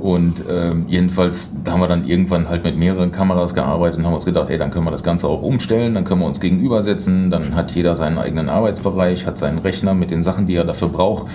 Und 0.03 0.43
ähm, 0.51 0.83
jedenfalls 0.89 1.53
haben 1.65 1.79
wir 1.79 1.87
dann 1.87 2.03
irgendwann 2.03 2.49
halt 2.49 2.65
mit 2.65 2.77
mehreren 2.77 3.13
Kameras 3.13 3.53
gearbeitet 3.53 3.99
und 3.99 4.05
haben 4.05 4.13
uns 4.13 4.25
gedacht, 4.25 4.49
ey, 4.49 4.57
dann 4.57 4.69
können 4.69 4.83
wir 4.83 4.91
das 4.91 5.01
Ganze 5.01 5.29
auch 5.29 5.41
umstellen, 5.41 5.93
dann 5.93 6.03
können 6.03 6.19
wir 6.19 6.27
uns 6.27 6.41
gegenübersetzen, 6.41 7.31
dann 7.31 7.55
hat 7.55 7.71
jeder 7.71 7.95
seinen 7.95 8.17
eigenen 8.17 8.49
Arbeitsbereich, 8.49 9.25
hat 9.25 9.37
seinen 9.37 9.59
Rechner 9.59 9.93
mit 9.93 10.11
den 10.11 10.21
Sachen, 10.21 10.45
die 10.45 10.55
er 10.55 10.65
dafür 10.65 10.89
braucht. 10.89 11.27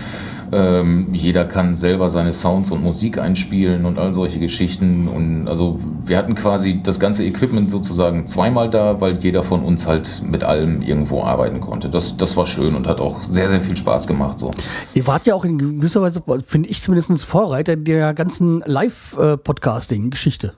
Ähm, 0.53 1.09
jeder 1.13 1.45
kann 1.45 1.77
selber 1.77 2.11
seine 2.11 2.33
Sounds 2.33 2.71
und 2.71 2.83
Musik 2.83 3.19
einspielen 3.19 3.85
und 3.85 3.99
all 3.99 4.15
solche 4.15 4.39
Geschichten. 4.39 5.09
Und 5.09 5.49
also 5.49 5.79
wir 6.05 6.17
hatten 6.17 6.35
quasi 6.35 6.81
das 6.83 7.01
ganze 7.01 7.25
Equipment 7.25 7.71
sozusagen 7.71 8.27
zweimal 8.27 8.71
da, 8.71 9.01
weil 9.01 9.19
jeder 9.19 9.43
von 9.43 9.63
uns 9.63 9.87
halt 9.87 10.23
mit 10.23 10.45
allem 10.45 10.83
irgendwo 10.83 11.23
arbeiten 11.23 11.61
konnte. 11.61 11.89
Das, 11.89 12.17
das 12.17 12.37
war 12.37 12.47
schön 12.47 12.75
und 12.75 12.87
hat 12.87 13.01
auch 13.01 13.23
sehr, 13.23 13.51
sehr 13.51 13.63
viel 13.63 13.77
Spaß 13.77 14.07
gemacht. 14.07 14.41
So. 14.41 14.51
Ihr 14.95 15.07
wart 15.07 15.27
ja 15.27 15.35
auch 15.35 15.45
in 15.45 15.59
gewisser 15.59 16.03
Weise, 16.03 16.23
finde 16.45 16.69
ich 16.69 16.83
zumindest, 16.83 17.25
Vorreiter 17.25 17.77
der 17.77 18.15
ganzen 18.15 18.63
Live-Podcasting-Geschichte 18.65 20.55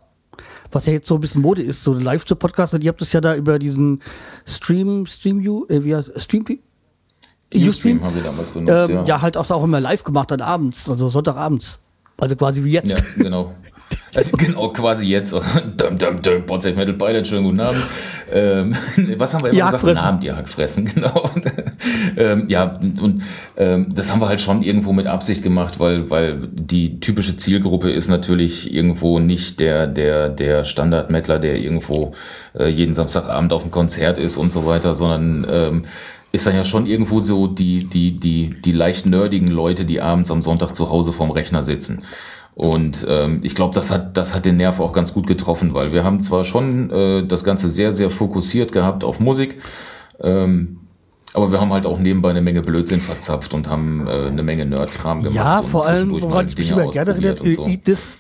was 0.73 0.87
ja 0.87 0.93
jetzt 0.93 1.09
so 1.09 1.15
ein 1.15 1.21
bisschen 1.21 1.43
Mode 1.43 1.63
ist, 1.63 1.83
so 1.83 1.93
live 1.93 2.25
zu 2.25 2.37
podcasten. 2.37 2.81
Ihr 2.83 2.91
habt 2.91 3.01
das 3.01 3.13
ja 3.13 3.21
da 3.21 3.35
über 3.35 3.59
diesen 3.59 4.01
Stream, 4.47 5.07
Stream, 5.07 5.41
äh, 5.69 5.85
wie 5.85 5.97
Stream, 6.17 6.45
Ustream 7.55 8.03
haben 8.03 8.15
wir 8.15 8.23
damals 8.23 8.51
benutzt, 8.51 8.91
ähm, 8.91 8.97
ja. 8.97 9.05
ja. 9.05 9.23
halt 9.23 9.37
auch, 9.37 9.51
auch 9.51 9.65
immer 9.65 9.81
live 9.81 10.05
gemacht 10.05 10.31
dann 10.31 10.41
abends, 10.41 10.89
also 10.89 11.09
Sonntagabends. 11.09 11.81
Also 12.19 12.37
quasi 12.37 12.63
wie 12.63 12.73
jetzt. 12.73 12.91
Ja, 12.91 13.05
genau. 13.17 13.55
Also 14.15 14.37
genau, 14.37 14.69
quasi 14.69 15.07
jetzt. 15.07 15.33
dum, 15.77 15.99
dum, 15.99 16.21
dum, 16.21 16.43
Botsech 16.47 16.77
Metal 16.77 16.95
Pilot, 16.95 17.29
schönen 17.29 17.45
guten 17.45 17.61
Abend. 17.61 17.83
Ähm, 18.33 18.75
was 19.19 19.35
haben 19.35 19.45
wir 19.45 19.51
immer 19.51 19.71
gesagt? 19.71 19.85
Guten 19.85 19.99
Abend, 19.99 20.25
ja, 20.25 20.43
fressen, 20.45 20.85
genau. 20.85 21.31
ähm, 22.17 22.45
ja, 22.49 22.79
und 23.01 23.23
ähm, 23.57 23.93
das 23.95 24.11
haben 24.11 24.21
wir 24.21 24.29
halt 24.29 24.41
schon 24.41 24.63
irgendwo 24.63 24.93
mit 24.93 25.07
Absicht 25.07 25.43
gemacht, 25.43 25.79
weil, 25.79 26.11
weil 26.11 26.41
die 26.53 26.99
typische 26.99 27.37
Zielgruppe 27.37 27.91
ist 27.91 28.09
natürlich 28.09 28.75
irgendwo 28.75 29.21
nicht 29.21 29.61
der, 29.61 29.87
der, 29.87 30.29
der 30.29 30.65
Standard-Mettler, 30.65 31.39
der 31.39 31.63
irgendwo 31.63 32.13
äh, 32.59 32.69
jeden 32.69 32.95
Samstagabend 32.95 33.53
auf 33.53 33.63
dem 33.63 33.71
Konzert 33.71 34.19
ist 34.19 34.37
und 34.37 34.51
so 34.51 34.67
weiter, 34.67 34.97
sondern 34.97 35.47
ähm, 35.51 35.85
ist 36.33 36.47
dann 36.47 36.55
ja 36.55 36.65
schon 36.65 36.87
irgendwo 36.87 37.21
so 37.21 37.47
die, 37.47 37.85
die, 37.85 38.19
die, 38.19 38.61
die 38.61 38.73
leicht 38.73 39.07
nerdigen 39.07 39.49
Leute, 39.49 39.85
die 39.85 40.01
abends 40.01 40.31
am 40.31 40.43
Sonntag 40.43 40.75
zu 40.75 40.91
Hause 40.91 41.13
vorm 41.13 41.31
Rechner 41.31 41.63
sitzen. 41.63 42.05
Und 42.55 43.07
ähm, 43.09 43.41
ich 43.43 43.55
glaube, 43.55 43.75
das 43.75 43.91
hat, 43.91 44.17
das 44.17 44.35
hat 44.35 44.45
den 44.45 44.57
Nerv 44.57 44.81
auch 44.81 44.93
ganz 44.93 45.15
gut 45.15 45.27
getroffen, 45.27 45.73
weil 45.73 45.93
wir 45.93 46.05
haben 46.05 46.23
zwar 46.23 46.45
schon 46.45 46.91
äh, 46.91 47.27
das 47.27 47.45
Ganze 47.45 47.71
sehr, 47.71 47.93
sehr 47.93 48.11
fokussiert 48.11 48.73
gehabt 48.73 49.03
auf 49.03 49.21
Musik, 49.21 49.61
ähm, 50.21 50.81
aber 51.33 51.53
wir 51.53 51.61
haben 51.61 51.73
halt 51.73 51.87
auch 51.87 51.99
nebenbei 51.99 52.31
eine 52.31 52.43
Menge 52.43 52.61
Blödsinn 52.61 53.01
verzapft 53.01 53.55
und 53.55 53.69
haben 53.69 54.07
äh, 54.07 54.27
eine 54.27 54.43
Menge 54.43 54.67
Nerdkram 54.67 55.23
gemacht. 55.23 55.37
Ja, 55.37 55.63
vor 55.63 55.87
allem, 55.87 56.11
woran 56.21 56.47
ich 56.47 56.59
mich 56.59 56.71
immer 56.71 56.91
gerne 56.91 57.13
erinnert, 57.13 57.39
so. 57.39 57.71
das 57.85 58.17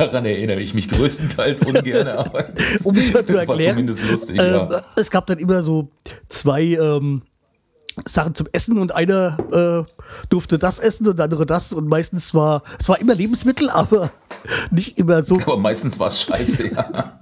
Daran 0.00 0.24
erinnere 0.24 0.60
ich 0.60 0.72
mich 0.72 0.88
größtenteils 0.88 1.60
ungern, 1.66 2.08
aber 2.08 2.46
um 2.84 2.96
es 2.96 3.12
mal 3.12 3.22
zu 3.22 3.36
erklären, 3.38 3.86
lustig, 3.86 4.38
äh, 4.38 4.52
ja. 4.52 4.82
es 4.96 5.10
gab 5.10 5.26
dann 5.26 5.38
immer 5.38 5.62
so 5.62 5.90
zwei 6.26 6.62
ähm, 6.62 7.20
Sachen 8.06 8.34
zum 8.34 8.46
Essen 8.52 8.78
und 8.78 8.94
einer 8.94 9.86
äh, 9.86 10.06
durfte 10.30 10.58
das 10.58 10.78
essen 10.78 11.06
und 11.06 11.18
der 11.18 11.24
andere 11.24 11.44
das 11.44 11.74
und 11.74 11.86
meistens 11.86 12.32
war 12.32 12.62
es 12.78 12.88
war 12.88 12.98
immer 12.98 13.14
Lebensmittel, 13.14 13.68
aber 13.70 14.10
nicht 14.70 14.96
immer 14.96 15.22
so. 15.22 15.38
Aber 15.38 15.58
meistens 15.58 16.00
war 16.00 16.06
es 16.06 16.22
scheiße, 16.22 16.72
ja. 16.72 17.18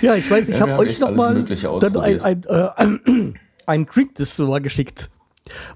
ja, 0.00 0.14
ich 0.14 0.30
weiß, 0.30 0.48
ich 0.48 0.58
ja, 0.58 0.62
habe 0.62 0.78
euch 0.78 0.98
noch 0.98 1.10
mal 1.10 1.44
dann 1.78 1.96
ein, 1.98 2.22
ein, 2.22 2.42
äh, 2.48 3.34
ein, 3.66 3.84
Drink 3.84 4.14
das 4.14 4.34
so 4.34 4.46
mal 4.46 4.62
geschickt. 4.62 5.10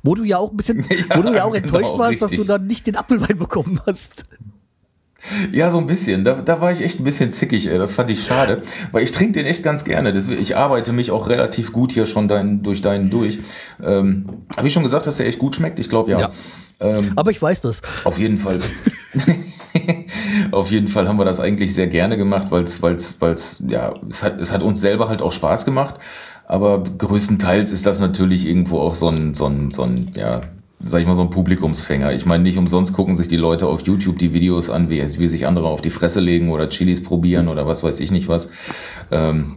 Wo 0.02 0.14
du 0.14 0.24
ja 0.24 0.38
auch 0.38 0.50
ein 0.50 0.56
bisschen, 0.56 0.82
ja, 0.88 1.18
wo 1.18 1.20
du 1.20 1.34
ja 1.34 1.44
auch 1.44 1.54
enttäuscht 1.54 1.88
genau, 1.88 1.98
warst, 1.98 2.22
richtig. 2.22 2.38
dass 2.38 2.38
du 2.38 2.44
dann 2.44 2.66
nicht 2.66 2.86
den 2.86 2.96
Apfelwein 2.96 3.36
bekommen 3.36 3.78
hast. 3.84 4.24
Ja, 5.52 5.70
so 5.70 5.78
ein 5.78 5.86
bisschen. 5.86 6.24
Da, 6.24 6.34
da 6.34 6.60
war 6.60 6.72
ich 6.72 6.82
echt 6.82 7.00
ein 7.00 7.04
bisschen 7.04 7.32
zickig, 7.32 7.68
ey. 7.68 7.78
Das 7.78 7.92
fand 7.92 8.10
ich 8.10 8.22
schade. 8.22 8.58
Weil 8.92 9.02
ich 9.02 9.12
trinke 9.12 9.32
den 9.34 9.46
echt 9.46 9.62
ganz 9.62 9.84
gerne. 9.84 10.12
Deswegen, 10.12 10.40
ich 10.40 10.56
arbeite 10.56 10.92
mich 10.92 11.10
auch 11.10 11.28
relativ 11.28 11.72
gut 11.72 11.92
hier 11.92 12.06
schon 12.06 12.28
dein, 12.28 12.62
durch 12.62 12.82
deinen 12.82 13.10
durch. 13.10 13.38
Ähm, 13.82 14.26
Habe 14.56 14.68
ich 14.68 14.74
schon 14.74 14.84
gesagt, 14.84 15.06
dass 15.06 15.16
der 15.16 15.26
echt 15.26 15.38
gut 15.38 15.56
schmeckt? 15.56 15.80
Ich 15.80 15.88
glaube 15.88 16.12
ja. 16.12 16.20
ja. 16.20 16.30
Ähm, 16.80 17.12
Aber 17.16 17.30
ich 17.30 17.42
weiß 17.42 17.60
das. 17.62 17.82
Auf 18.04 18.18
jeden 18.18 18.38
Fall. 18.38 18.60
auf 20.52 20.70
jeden 20.70 20.88
Fall 20.88 21.08
haben 21.08 21.18
wir 21.18 21.24
das 21.24 21.40
eigentlich 21.40 21.74
sehr 21.74 21.88
gerne 21.88 22.16
gemacht, 22.16 22.46
weil 22.50 22.62
es, 22.62 22.80
weil 22.80 22.94
es, 22.94 23.20
weil 23.20 23.32
es, 23.32 23.64
ja, 23.68 23.92
es 24.08 24.22
hat, 24.22 24.40
es 24.40 24.52
hat 24.52 24.62
uns 24.62 24.80
selber 24.80 25.08
halt 25.08 25.20
auch 25.20 25.32
Spaß 25.32 25.64
gemacht. 25.64 25.96
Aber 26.46 26.82
größtenteils 26.82 27.72
ist 27.72 27.86
das 27.86 28.00
natürlich 28.00 28.46
irgendwo 28.46 28.80
auch 28.80 28.94
so 28.94 29.08
ein, 29.08 29.34
so 29.34 29.46
ein, 29.46 29.70
so 29.72 29.82
ein, 29.82 30.12
ja, 30.14 30.40
sag 30.80 31.00
ich 31.00 31.06
mal, 31.06 31.14
so 31.14 31.22
ein 31.22 31.30
Publikumsfänger. 31.30 32.12
Ich 32.12 32.26
meine, 32.26 32.44
nicht 32.44 32.58
umsonst 32.58 32.92
gucken 32.92 33.16
sich 33.16 33.28
die 33.28 33.36
Leute 33.36 33.66
auf 33.66 33.82
YouTube 33.82 34.18
die 34.18 34.32
Videos 34.32 34.70
an, 34.70 34.90
wie, 34.90 35.02
wie 35.18 35.28
sich 35.28 35.46
andere 35.46 35.68
auf 35.68 35.82
die 35.82 35.90
Fresse 35.90 36.20
legen 36.20 36.50
oder 36.50 36.68
Chilis 36.68 37.02
probieren 37.02 37.48
oder 37.48 37.66
was 37.66 37.82
weiß 37.82 38.00
ich 38.00 38.10
nicht 38.10 38.28
was. 38.28 38.50
Ähm, 39.10 39.56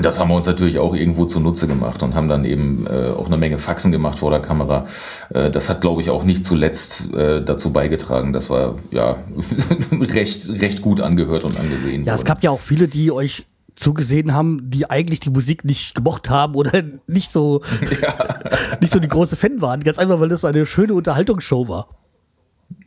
das 0.00 0.18
haben 0.18 0.30
wir 0.30 0.36
uns 0.36 0.46
natürlich 0.46 0.78
auch 0.78 0.94
irgendwo 0.94 1.26
zunutze 1.26 1.66
gemacht 1.68 2.02
und 2.02 2.14
haben 2.14 2.26
dann 2.28 2.46
eben 2.46 2.86
äh, 2.86 3.10
auch 3.10 3.26
eine 3.26 3.36
Menge 3.36 3.58
Faxen 3.58 3.92
gemacht 3.92 4.18
vor 4.18 4.30
der 4.30 4.40
Kamera. 4.40 4.86
Äh, 5.28 5.50
das 5.50 5.68
hat, 5.68 5.82
glaube 5.82 6.00
ich, 6.00 6.08
auch 6.08 6.24
nicht 6.24 6.46
zuletzt 6.46 7.12
äh, 7.12 7.44
dazu 7.44 7.74
beigetragen, 7.74 8.32
dass 8.32 8.50
wir 8.50 8.76
ja 8.90 9.18
recht, 9.92 10.48
recht 10.62 10.80
gut 10.80 11.02
angehört 11.02 11.44
und 11.44 11.58
angesehen 11.60 12.04
Ja, 12.04 12.12
wurde. 12.12 12.20
es 12.20 12.24
gab 12.24 12.42
ja 12.42 12.50
auch 12.50 12.60
viele, 12.60 12.88
die 12.88 13.12
euch 13.12 13.44
zugesehen 13.74 14.34
haben, 14.34 14.70
die 14.70 14.88
eigentlich 14.90 15.20
die 15.20 15.30
Musik 15.30 15.64
nicht 15.64 15.94
gemocht 15.94 16.30
haben 16.30 16.54
oder 16.54 16.82
nicht 17.06 17.30
so, 17.30 17.62
ja. 18.00 18.40
nicht 18.80 18.92
so 18.92 18.98
die 18.98 19.08
große 19.08 19.36
Fan 19.36 19.60
waren. 19.60 19.82
Ganz 19.82 19.98
einfach, 19.98 20.20
weil 20.20 20.28
das 20.28 20.44
eine 20.44 20.66
schöne 20.66 20.94
Unterhaltungsshow 20.94 21.68
war. 21.68 21.88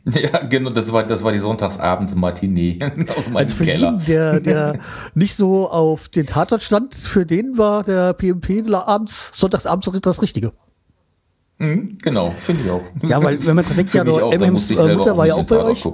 Ja, 0.04 0.44
genau, 0.44 0.70
das 0.70 0.92
war, 0.92 1.04
das 1.04 1.24
war 1.24 1.32
die 1.32 1.38
Sonntagsabends-Matinee 1.38 2.78
aus 3.16 3.28
meinem 3.30 3.44
also 3.44 3.56
für 3.56 3.64
Keller. 3.64 3.92
Ihn, 3.92 4.04
der, 4.06 4.40
der 4.40 4.78
nicht 5.14 5.34
so 5.34 5.68
auf 5.68 6.08
den 6.08 6.26
Tatort 6.26 6.62
stand, 6.62 6.94
für 6.94 7.26
den 7.26 7.58
war 7.58 7.82
der 7.82 8.12
PMP 8.12 8.72
abends, 8.72 9.32
sonntagsabends 9.34 10.00
das 10.00 10.22
Richtige. 10.22 10.52
Mhm, 11.58 11.98
genau, 12.02 12.32
finde 12.38 12.64
ich 12.64 12.70
auch. 12.70 12.82
Ja, 13.02 13.22
weil 13.22 13.44
wenn 13.46 13.56
man 13.56 13.64
denkt, 13.76 13.94
ja, 13.94 14.02
immerhin 14.02 14.52
Mutter 14.52 15.16
war 15.16 15.26
ja 15.26 15.34
auch 15.34 15.44
bei 15.44 15.58
euch. 15.58 15.88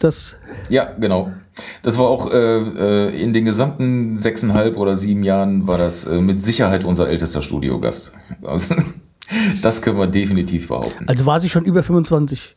Das 0.00 0.36
ja, 0.68 0.90
genau. 0.98 1.32
Das 1.82 1.98
war 1.98 2.06
auch 2.06 2.30
äh, 2.32 2.36
äh, 2.36 3.22
in 3.22 3.32
den 3.32 3.44
gesamten 3.44 4.16
sechseinhalb 4.18 4.76
oder 4.76 4.96
sieben 4.96 5.22
Jahren 5.22 5.66
war 5.66 5.78
das 5.78 6.06
äh, 6.06 6.20
mit 6.20 6.42
Sicherheit 6.42 6.84
unser 6.84 7.08
ältester 7.08 7.42
Studiogast. 7.42 8.14
Also, 8.42 8.74
das 9.62 9.82
können 9.82 9.98
wir 9.98 10.06
definitiv 10.06 10.68
behaupten. 10.68 11.06
Also 11.08 11.26
war 11.26 11.40
sie 11.40 11.48
schon 11.48 11.64
über 11.64 11.82
25. 11.82 12.56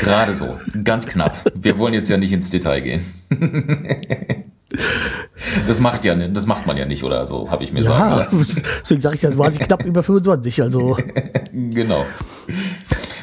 Gerade 0.00 0.34
so, 0.34 0.54
ganz 0.82 1.06
knapp. 1.06 1.52
Wir 1.54 1.78
wollen 1.78 1.94
jetzt 1.94 2.08
ja 2.08 2.16
nicht 2.16 2.32
ins 2.32 2.50
Detail 2.50 2.80
gehen. 2.80 3.04
Das 5.68 5.78
macht 5.78 6.04
ja, 6.04 6.14
das 6.14 6.46
macht 6.46 6.66
man 6.66 6.76
ja 6.76 6.84
nicht 6.84 7.04
oder 7.04 7.26
so, 7.26 7.50
habe 7.50 7.62
ich 7.62 7.72
mir 7.72 7.84
sagen 7.84 7.98
Ja, 7.98 8.16
lassen. 8.18 8.62
deswegen 8.82 9.00
sage 9.00 9.14
ich 9.14 9.22
ja, 9.22 9.36
war 9.38 9.50
sie 9.52 9.58
knapp 9.58 9.84
über 9.84 10.02
25. 10.02 10.62
Also 10.62 10.96
Genau. 11.52 12.04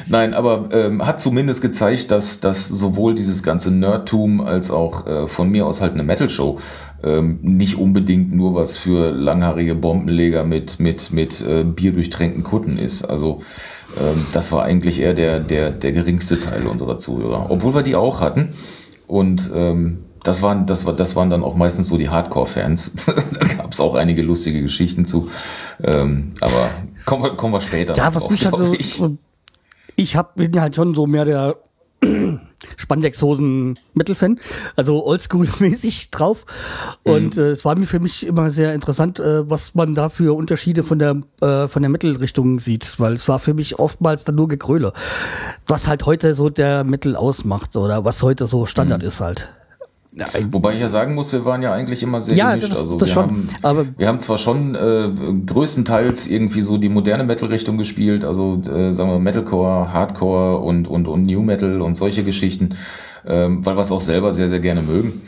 Nein, 0.06 0.34
aber 0.34 0.68
ähm, 0.72 1.06
hat 1.06 1.20
zumindest 1.20 1.62
gezeigt, 1.62 2.10
dass, 2.10 2.40
dass 2.40 2.68
sowohl 2.68 3.14
dieses 3.14 3.42
ganze 3.42 3.70
Nerdtum 3.70 4.40
als 4.40 4.70
auch 4.70 5.06
äh, 5.06 5.28
von 5.28 5.50
mir 5.50 5.66
aus 5.66 5.80
halt 5.80 5.94
eine 5.94 6.02
Metal-Show 6.02 6.58
ähm, 7.02 7.38
nicht 7.42 7.78
unbedingt 7.78 8.32
nur 8.32 8.54
was 8.54 8.76
für 8.76 9.10
langhaarige 9.10 9.74
Bombenleger 9.74 10.44
mit, 10.44 10.80
mit, 10.80 11.12
mit 11.12 11.40
äh, 11.46 11.64
bierdurchtränkten 11.64 12.44
Kutten 12.44 12.78
ist. 12.78 13.04
Also 13.04 13.42
ähm, 13.98 14.26
das 14.32 14.52
war 14.52 14.62
eigentlich 14.64 15.00
eher 15.00 15.14
der, 15.14 15.40
der, 15.40 15.70
der 15.70 15.92
geringste 15.92 16.40
Teil 16.40 16.66
unserer 16.66 16.98
Zuhörer. 16.98 17.46
Obwohl 17.50 17.74
wir 17.74 17.82
die 17.82 17.96
auch 17.96 18.20
hatten. 18.20 18.50
Und 19.06 19.50
ähm, 19.54 20.04
das 20.22 20.42
waren, 20.42 20.66
das, 20.66 20.86
war, 20.86 20.92
das 20.92 21.16
waren 21.16 21.30
dann 21.30 21.42
auch 21.42 21.56
meistens 21.56 21.88
so 21.88 21.96
die 21.96 22.08
Hardcore-Fans. 22.08 22.92
da 23.06 23.46
gab 23.56 23.72
es 23.72 23.80
auch 23.80 23.94
einige 23.94 24.22
lustige 24.22 24.62
Geschichten 24.62 25.04
zu. 25.04 25.30
Ähm, 25.82 26.32
aber 26.40 26.70
kommen 27.04 27.24
wir, 27.24 27.30
kommen 27.30 27.54
wir 27.54 27.60
später. 27.60 27.94
Ja, 27.94 28.14
was 28.14 28.30
mich 28.30 28.44
halt 28.44 28.56
so. 28.56 29.16
Ich. 30.02 30.16
Hab, 30.16 30.36
bin 30.36 30.60
halt 30.60 30.74
schon 30.74 30.94
so 30.94 31.06
mehr 31.06 31.24
der 31.24 31.56
Spandexhosen-Metal-Fan, 32.76 34.40
also 34.76 35.06
oldschool-mäßig 35.06 36.10
drauf. 36.10 36.44
Und 37.02 37.36
Mhm. 37.36 37.42
äh, 37.42 37.46
es 37.50 37.64
war 37.64 37.76
mir 37.78 37.86
für 37.86 38.00
mich 38.00 38.26
immer 38.26 38.50
sehr 38.50 38.74
interessant, 38.74 39.18
äh, 39.20 39.48
was 39.48 39.74
man 39.74 39.94
da 39.94 40.08
für 40.08 40.34
Unterschiede 40.36 40.82
von 40.82 40.98
der, 40.98 41.16
äh, 41.40 41.68
von 41.68 41.82
der 41.82 41.90
Metal-Richtung 41.90 42.58
sieht, 42.60 42.98
weil 42.98 43.12
es 43.14 43.28
war 43.28 43.38
für 43.38 43.54
mich 43.54 43.78
oftmals 43.78 44.24
dann 44.24 44.34
nur 44.34 44.48
Gegröle. 44.48 44.92
Was 45.66 45.86
halt 45.88 46.06
heute 46.06 46.34
so 46.34 46.50
der 46.50 46.84
Metal 46.84 47.16
ausmacht 47.16 47.76
oder 47.76 48.04
was 48.04 48.22
heute 48.22 48.46
so 48.46 48.62
Mhm. 48.62 48.66
Standard 48.66 49.02
ist 49.02 49.20
halt. 49.20 49.48
Wobei 50.50 50.74
ich 50.74 50.80
ja 50.80 50.88
sagen 50.88 51.14
muss, 51.14 51.32
wir 51.32 51.44
waren 51.46 51.62
ja 51.62 51.72
eigentlich 51.72 52.02
immer 52.02 52.20
sehr 52.20 52.36
Ja, 52.36 52.50
gemischt. 52.50 52.70
das- 52.72 52.78
also 52.80 52.98
das 52.98 53.08
wir 53.08 53.12
schon. 53.14 53.22
Haben, 53.24 53.48
Aber- 53.62 53.86
wir 53.96 54.08
haben 54.08 54.20
zwar 54.20 54.36
schon 54.36 54.74
äh, 54.74 55.08
größtenteils 55.46 56.26
irgendwie 56.28 56.60
so 56.62 56.76
die 56.76 56.90
moderne 56.90 57.24
Metal-Richtung 57.24 57.78
gespielt, 57.78 58.24
also 58.24 58.60
äh, 58.70 58.92
sagen 58.92 59.10
wir 59.10 59.18
Metalcore, 59.18 59.92
Hardcore 59.92 60.58
und, 60.58 60.86
und, 60.86 61.06
und 61.08 61.24
New 61.24 61.42
Metal 61.42 61.80
und 61.80 61.94
solche 61.96 62.24
Geschichten, 62.24 62.74
ähm, 63.26 63.64
weil 63.64 63.74
wir 63.76 63.80
es 63.80 63.90
auch 63.90 64.02
selber 64.02 64.32
sehr, 64.32 64.48
sehr 64.50 64.60
gerne 64.60 64.82
mögen. 64.82 65.22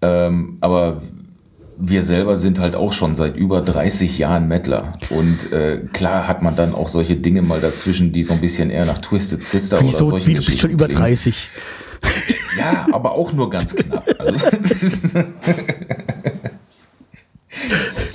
Ähm, 0.00 0.56
aber 0.62 1.02
wir 1.78 2.02
selber 2.02 2.36
sind 2.38 2.58
halt 2.58 2.74
auch 2.76 2.92
schon 2.92 3.16
seit 3.16 3.36
über 3.36 3.60
30 3.60 4.16
Jahren 4.18 4.48
Mettler. 4.48 4.92
Und 5.10 5.52
äh, 5.52 5.80
klar 5.92 6.26
hat 6.28 6.42
man 6.42 6.56
dann 6.56 6.74
auch 6.74 6.88
solche 6.88 7.16
Dinge 7.16 7.42
mal 7.42 7.60
dazwischen, 7.60 8.12
die 8.12 8.22
so 8.22 8.32
ein 8.34 8.40
bisschen 8.40 8.70
eher 8.70 8.86
nach 8.86 8.98
Twisted 8.98 9.42
Sister 9.44 9.78
Wieso, 9.82 10.04
oder 10.06 10.10
solche 10.12 10.26
wie, 10.28 10.34
du 10.34 10.42
bist 10.44 10.58
schon 10.60 10.70
über 10.70 10.86
klingen. 10.86 11.02
30. 12.56 12.58
Ja, 12.58 12.86
aber 12.92 13.12
auch 13.12 13.32
nur 13.32 13.50
ganz 13.50 13.74
knapp. 13.74 14.04
Also, 14.18 14.46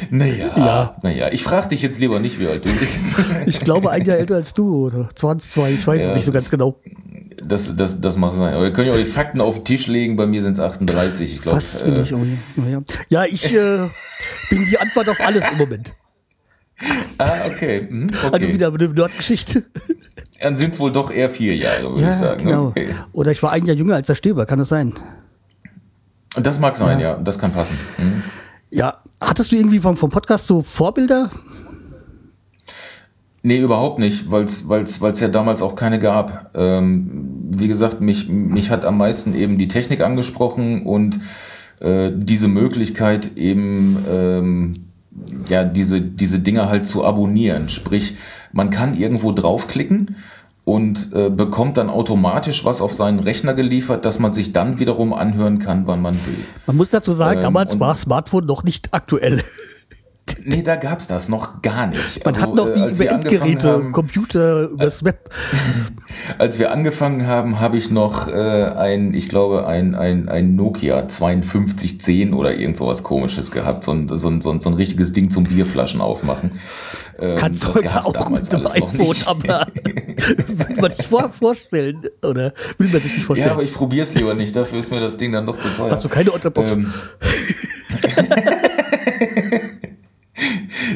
naja, 0.10 0.52
Ja. 0.56 0.96
naja, 1.04 1.30
ich 1.32 1.44
frage 1.44 1.70
dich 1.70 1.82
jetzt 1.82 2.00
lieber 2.00 2.20
nicht, 2.20 2.40
wie 2.40 2.48
alt 2.48 2.66
du 2.66 2.70
bist. 2.80 3.16
Ich 3.46 3.60
glaube, 3.60 3.92
ein 3.92 4.04
Jahr 4.06 4.18
älter 4.18 4.36
als 4.36 4.54
du 4.54 4.88
oder 4.88 5.10
22, 5.14 5.76
ich 5.80 5.88
weiß 5.88 6.02
es 6.02 6.10
Ja, 6.10 6.16
nicht 6.16 6.26
so 6.26 6.32
ganz 6.32 6.50
genau. 6.50 6.80
Das, 7.44 7.76
das, 7.76 8.02
das 8.02 8.18
macht 8.18 8.36
sein. 8.38 8.54
Aber 8.54 8.64
wir 8.64 8.74
können 8.74 8.88
ja 8.88 8.94
auch 8.94 8.98
die 8.98 9.06
Fakten 9.06 9.40
auf 9.42 9.56
den 9.56 9.66
Tisch 9.66 9.88
legen. 9.88 10.18
Bei 10.18 10.26
mir 10.26 10.42
sind 10.42 10.54
es 10.54 10.60
38. 10.60 11.36
Ich 11.36 11.42
glaube, 11.42 11.58
Was 11.58 11.84
bin 11.84 11.96
äh, 11.96 12.02
ich? 12.02 12.14
Oh, 12.14 12.26
ja. 12.70 12.82
ja, 13.10 13.26
ich 13.26 13.54
äh, 13.54 13.88
bin 14.50 14.66
die 14.66 14.78
Antwort 14.80 15.08
auf 15.08 15.20
alles 15.22 15.46
im 15.52 15.58
Moment. 15.58 15.94
Ah, 17.18 17.46
okay. 17.48 17.88
Mhm, 17.90 18.08
okay. 18.08 18.30
Also 18.32 18.48
wieder 18.50 18.68
eine 18.68 18.88
Nerdgeschichte. 18.90 19.64
Dann 20.42 20.58
sind 20.58 20.74
es 20.74 20.80
wohl 20.80 20.92
doch 20.92 21.12
eher 21.12 21.30
vier 21.30 21.56
Jahre, 21.56 21.96
würde 21.96 22.10
ich 22.10 22.16
sagen. 22.16 22.44
genau. 22.44 22.68
Okay. 22.68 22.90
Oder 23.12 23.32
ich 23.32 23.42
war 23.42 23.52
ein 23.52 23.66
Jahr 23.66 23.76
jünger 23.76 23.96
als 23.96 24.08
der 24.08 24.16
Stöber, 24.16 24.46
kann 24.46 24.60
das 24.60 24.70
sein? 24.70 24.94
Das 26.36 26.60
mag 26.60 26.76
sein, 26.76 27.00
ja. 27.00 27.16
Das 27.16 27.40
kann 27.40 27.52
passen. 27.52 27.78
Mhm. 27.98 28.24
Ja. 28.70 28.98
Hattest 29.22 29.52
du 29.52 29.56
irgendwie 29.56 29.80
vom, 29.80 29.98
vom 29.98 30.12
Podcast 30.12 30.46
so 30.46 30.62
Vorbilder? 30.62 31.32
Nee, 33.42 33.62
überhaupt 33.62 33.98
nicht, 33.98 34.30
weil 34.30 34.44
es 34.46 35.20
ja 35.20 35.28
damals 35.30 35.62
auch 35.62 35.76
keine 35.76 36.00
gab. 36.00 36.52
Ähm, 36.54 37.48
wie 37.50 37.68
gesagt, 37.68 38.02
mich, 38.02 38.30
mich 38.30 38.70
hat 38.70 38.84
am 38.86 38.98
meisten 38.98 39.34
eben 39.34 39.58
die 39.58 39.68
Technik 39.70 40.02
angesprochen 40.02 40.86
und 40.86 41.20
äh, 41.80 42.12
diese 42.14 42.48
Möglichkeit 42.48 43.38
eben 43.38 43.98
ähm, 44.12 44.86
ja 45.50 45.64
diese, 45.64 46.02
diese 46.02 46.40
Dinge 46.40 46.70
halt 46.70 46.88
zu 46.88 47.06
abonnieren. 47.06 47.70
Sprich, 47.70 48.18
man 48.58 48.72
kann 48.72 48.98
irgendwo 48.98 49.32
draufklicken 49.32 50.16
und 50.66 51.14
äh, 51.14 51.30
bekommt 51.30 51.78
dann 51.78 51.90
automatisch 51.90 52.66
was 52.66 52.82
auf 52.82 52.94
seinen 52.94 53.20
Rechner 53.20 53.54
geliefert, 53.54 54.04
dass 54.04 54.20
man 54.20 54.34
sich 54.34 54.52
dann 54.52 54.80
wiederum 54.80 55.14
anhören 55.14 55.60
kann, 55.60 55.88
wann 55.88 56.02
man 56.02 56.16
will. 56.16 56.44
Man 56.66 56.76
muss 56.76 56.90
dazu 56.90 57.14
sagen, 57.14 57.38
Ähm, 57.38 57.44
damals 57.44 57.80
war 57.80 57.96
Smartphone 57.96 58.46
noch 58.46 58.64
nicht 58.66 58.94
aktuell. 58.94 59.44
Nee, 60.44 60.62
da 60.62 60.76
gab's 60.76 61.08
das 61.08 61.30
noch 61.30 61.62
gar 61.62 61.88
nicht. 61.88 62.24
Man 62.24 62.36
Also, 62.36 62.48
hat 62.48 62.56
noch 62.56 62.70
äh, 62.70 62.74
die 62.74 62.80
über 62.80 63.14
angefangen 63.14 63.52
Endgeräte, 63.54 63.92
Computer, 63.92 64.70
übers 64.70 65.04
Web. 65.04 65.30
Als 66.38 66.60
wir 66.60 66.72
angefangen 66.72 67.28
haben, 67.28 67.60
habe 67.60 67.78
ich 67.78 67.92
noch 67.92 68.28
äh, 68.28 68.32
ein, 68.32 69.14
ich 69.14 69.30
glaube, 69.30 69.68
ein, 69.68 69.96
ein, 69.96 70.30
ein 70.30 70.56
Nokia 70.56 71.08
5210 71.08 72.34
oder 72.34 72.56
irgend 72.56 72.78
sowas 72.78 73.04
komisches 73.04 73.52
gehabt. 73.52 73.84
So 73.86 73.92
ein, 73.92 74.08
so 74.10 74.28
ein, 74.30 74.42
so 74.42 74.52
ein, 74.52 74.62
so 74.62 74.70
ein 74.70 74.76
richtiges 74.76 75.14
Ding 75.14 75.32
zum 75.32 75.46
Bierflaschen 75.46 76.02
aufmachen. 76.02 76.52
Ähm, 77.20 77.36
Kannst 77.38 77.64
du 77.64 77.74
heute 77.74 78.06
auch 78.06 78.30
mit 78.30 78.52
dem 78.52 78.68
iPhone, 78.68 79.16
aber 79.26 79.68
will 80.48 80.76
man 80.82 80.92
sich 80.94 81.08
vor, 81.08 81.30
vorstellen, 81.32 82.02
oder 82.24 82.54
will 82.78 82.88
man 82.90 83.02
sich 83.02 83.12
nicht 83.12 83.20
Ja, 83.22 83.26
vorstellen? 83.26 83.52
aber 83.52 83.64
ich 83.64 83.74
probiere 83.74 84.04
es 84.04 84.14
lieber 84.16 84.34
nicht. 84.34 84.56
Dafür 84.56 84.80
ist 84.80 84.92
mir 84.92 85.00
das 85.00 85.18
Ding 85.18 85.32
dann 85.32 85.46
doch 85.46 85.58
zu 85.58 85.68
teuer. 85.70 85.92
Hast 85.92 86.06
du 86.06 86.10
keine 86.10 86.32
Otterbox? 86.34 86.74
Ähm, 86.76 86.94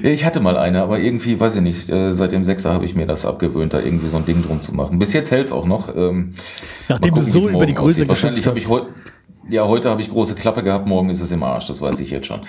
Ja, 0.03 0.09
ich 0.09 0.25
hatte 0.25 0.39
mal 0.39 0.57
eine, 0.57 0.81
aber 0.81 0.99
irgendwie, 0.99 1.39
weiß 1.39 1.55
ich 1.55 1.61
nicht, 1.61 1.89
äh, 1.89 2.13
seit 2.13 2.31
dem 2.31 2.43
Sechser 2.43 2.73
habe 2.73 2.85
ich 2.85 2.95
mir 2.95 3.05
das 3.07 3.25
abgewöhnt, 3.25 3.73
da 3.73 3.79
irgendwie 3.79 4.07
so 4.07 4.17
ein 4.17 4.25
Ding 4.25 4.43
drum 4.43 4.61
zu 4.61 4.73
machen. 4.75 4.99
Bis 4.99 5.13
jetzt 5.13 5.31
hält's 5.31 5.51
auch 5.51 5.65
noch. 5.65 5.95
Ähm, 5.95 6.33
Nachdem 6.89 7.11
mal 7.11 7.19
du 7.21 7.25
gucken, 7.25 7.41
so 7.41 7.49
über 7.49 7.65
die 7.65 7.73
Größe 7.73 8.05
habe 8.07 8.57
ich 8.59 8.67
heute, 8.67 8.87
ja, 9.49 9.67
heute 9.67 9.89
habe 9.89 10.01
ich 10.01 10.09
große 10.09 10.35
Klappe 10.35 10.63
gehabt, 10.63 10.85
morgen 10.87 11.09
ist 11.09 11.21
es 11.21 11.31
im 11.31 11.43
Arsch, 11.43 11.67
das 11.67 11.81
weiß 11.81 11.99
ich 11.99 12.11
jetzt 12.11 12.27
schon. 12.27 12.41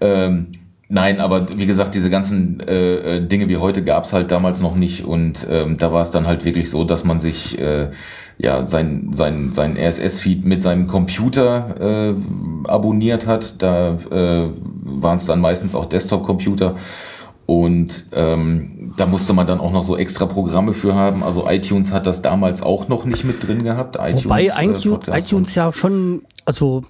Ähm, 0.00 0.52
nein, 0.88 1.20
aber 1.20 1.46
wie 1.56 1.66
gesagt, 1.66 1.94
diese 1.94 2.10
ganzen 2.10 2.60
äh, 2.60 3.16
äh, 3.16 3.26
Dinge 3.26 3.48
wie 3.48 3.56
heute 3.56 3.82
gab's 3.84 4.12
halt 4.12 4.30
damals 4.30 4.60
noch 4.60 4.74
nicht 4.74 5.04
und 5.04 5.46
ähm, 5.50 5.78
da 5.78 5.92
war 5.92 6.02
es 6.02 6.10
dann 6.10 6.26
halt 6.26 6.44
wirklich 6.44 6.70
so, 6.70 6.84
dass 6.84 7.04
man 7.04 7.20
sich 7.20 7.58
äh, 7.58 7.90
ja 8.38 8.66
sein, 8.66 9.10
sein, 9.12 9.52
sein 9.52 9.76
RSS-Feed 9.76 10.44
mit 10.44 10.62
seinem 10.62 10.86
Computer 10.86 11.74
äh, 11.80 12.68
abonniert 12.68 13.26
hat. 13.26 13.62
Da 13.62 13.94
äh, 14.10 14.48
waren 14.84 15.16
es 15.16 15.26
dann 15.26 15.40
meistens 15.40 15.74
auch 15.74 15.86
Desktop-Computer. 15.86 16.76
Und 17.46 18.06
ähm, 18.12 18.92
da 18.96 19.06
musste 19.06 19.32
man 19.32 19.46
dann 19.46 19.60
auch 19.60 19.70
noch 19.70 19.84
so 19.84 19.96
extra 19.96 20.26
Programme 20.26 20.74
für 20.74 20.94
haben. 20.94 21.22
Also 21.22 21.48
iTunes 21.48 21.92
hat 21.92 22.06
das 22.06 22.20
damals 22.20 22.60
auch 22.60 22.88
noch 22.88 23.04
nicht 23.04 23.24
mit 23.24 23.46
drin 23.46 23.62
gehabt. 23.62 23.96
iTunes, 23.96 24.24
Wobei 24.24 24.46
äh, 24.46 24.64
iTunes, 24.64 25.08
iTunes 25.08 25.54
ja 25.54 25.72
schon, 25.72 26.22
also 26.44 26.82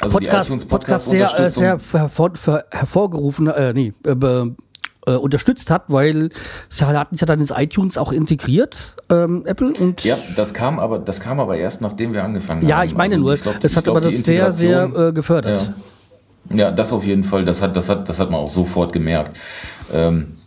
Also 0.00 0.18
die 0.18 0.26
Podcast, 0.26 0.50
iTunes 0.50 0.64
Podcast 0.66 1.10
sehr, 1.10 1.38
äh, 1.38 1.50
sehr 1.50 1.78
hervor, 1.92 2.32
hervorgerufen, 2.70 3.48
äh, 3.48 3.72
nee, 3.72 3.92
äh, 4.06 4.14
äh, 5.06 5.16
unterstützt 5.16 5.70
hat, 5.70 5.84
weil 5.88 6.28
sie 6.68 6.86
hatten 6.86 7.14
es 7.14 7.20
ja 7.20 7.26
dann 7.26 7.40
ins 7.40 7.52
iTunes 7.54 7.98
auch 7.98 8.12
integriert, 8.12 8.94
ähm, 9.10 9.44
Apple 9.46 9.72
und 9.72 10.04
Ja, 10.04 10.16
das 10.36 10.54
kam 10.54 10.78
aber, 10.78 10.98
das 10.98 11.20
kam 11.20 11.40
aber 11.40 11.56
erst 11.56 11.80
nachdem 11.80 12.12
wir 12.12 12.24
angefangen 12.24 12.62
haben. 12.62 12.68
Ja, 12.68 12.84
ich 12.84 12.94
meine 12.94 13.14
Also 13.14 13.24
nur, 13.24 13.34
ich 13.34 13.42
glaub, 13.42 13.58
das 13.60 13.76
hat 13.76 13.84
glaub, 13.84 13.96
aber 13.96 14.08
die 14.08 14.14
das 14.14 14.24
sehr, 14.24 14.52
sehr 14.52 14.84
äh, 14.84 15.12
gefördert. 15.12 15.56
Ja. 15.56 15.74
Ja, 16.50 16.70
das 16.70 16.92
auf 16.92 17.04
jeden 17.04 17.24
Fall. 17.24 17.44
Das 17.44 17.60
hat, 17.60 17.76
das 17.76 17.88
hat, 17.90 18.08
das 18.08 18.18
hat 18.18 18.30
man 18.30 18.40
auch 18.40 18.48
sofort 18.48 18.92
gemerkt. 18.92 19.38
Ähm, 19.92 20.38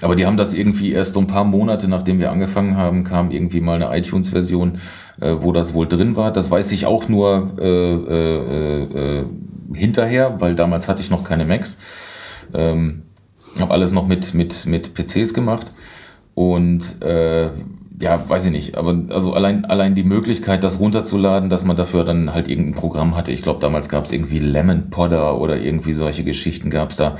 aber 0.00 0.16
die 0.16 0.26
haben 0.26 0.36
das 0.36 0.54
irgendwie 0.54 0.92
erst 0.92 1.14
so 1.14 1.20
ein 1.20 1.26
paar 1.26 1.44
Monate, 1.44 1.88
nachdem 1.88 2.18
wir 2.18 2.30
angefangen 2.30 2.76
haben, 2.76 3.04
kam 3.04 3.30
irgendwie 3.30 3.60
mal 3.60 3.82
eine 3.82 3.96
iTunes-Version, 3.96 4.78
äh, 5.20 5.34
wo 5.40 5.52
das 5.52 5.74
wohl 5.74 5.86
drin 5.86 6.16
war. 6.16 6.32
Das 6.32 6.50
weiß 6.50 6.72
ich 6.72 6.86
auch 6.86 7.08
nur 7.08 7.52
äh, 7.58 7.94
äh, 7.94 8.82
äh, 8.82 9.24
hinterher, 9.72 10.40
weil 10.40 10.54
damals 10.54 10.88
hatte 10.88 11.02
ich 11.02 11.10
noch 11.10 11.24
keine 11.24 11.44
Macs. 11.44 11.78
Ähm, 12.52 13.02
habe 13.58 13.72
alles 13.72 13.92
noch 13.92 14.06
mit, 14.06 14.34
mit, 14.34 14.66
mit 14.66 14.94
PCs 14.94 15.34
gemacht. 15.34 15.70
Und 16.34 17.02
äh, 17.02 17.50
ja, 18.00 18.28
weiß 18.28 18.46
ich 18.46 18.52
nicht, 18.52 18.76
aber 18.76 19.02
also 19.10 19.34
allein, 19.34 19.64
allein 19.64 19.94
die 19.94 20.02
Möglichkeit, 20.02 20.64
das 20.64 20.80
runterzuladen, 20.80 21.48
dass 21.48 21.64
man 21.64 21.76
dafür 21.76 22.04
dann 22.04 22.34
halt 22.34 22.48
irgendein 22.48 22.74
Programm 22.74 23.16
hatte. 23.16 23.30
Ich 23.30 23.42
glaube, 23.42 23.60
damals 23.60 23.88
gab 23.88 24.04
es 24.04 24.12
irgendwie 24.12 24.40
Lemon 24.40 24.90
Podder 24.90 25.40
oder 25.40 25.58
irgendwie 25.58 25.92
solche 25.92 26.24
Geschichten 26.24 26.70
gab 26.70 26.90
es 26.90 26.96
da. 26.96 27.18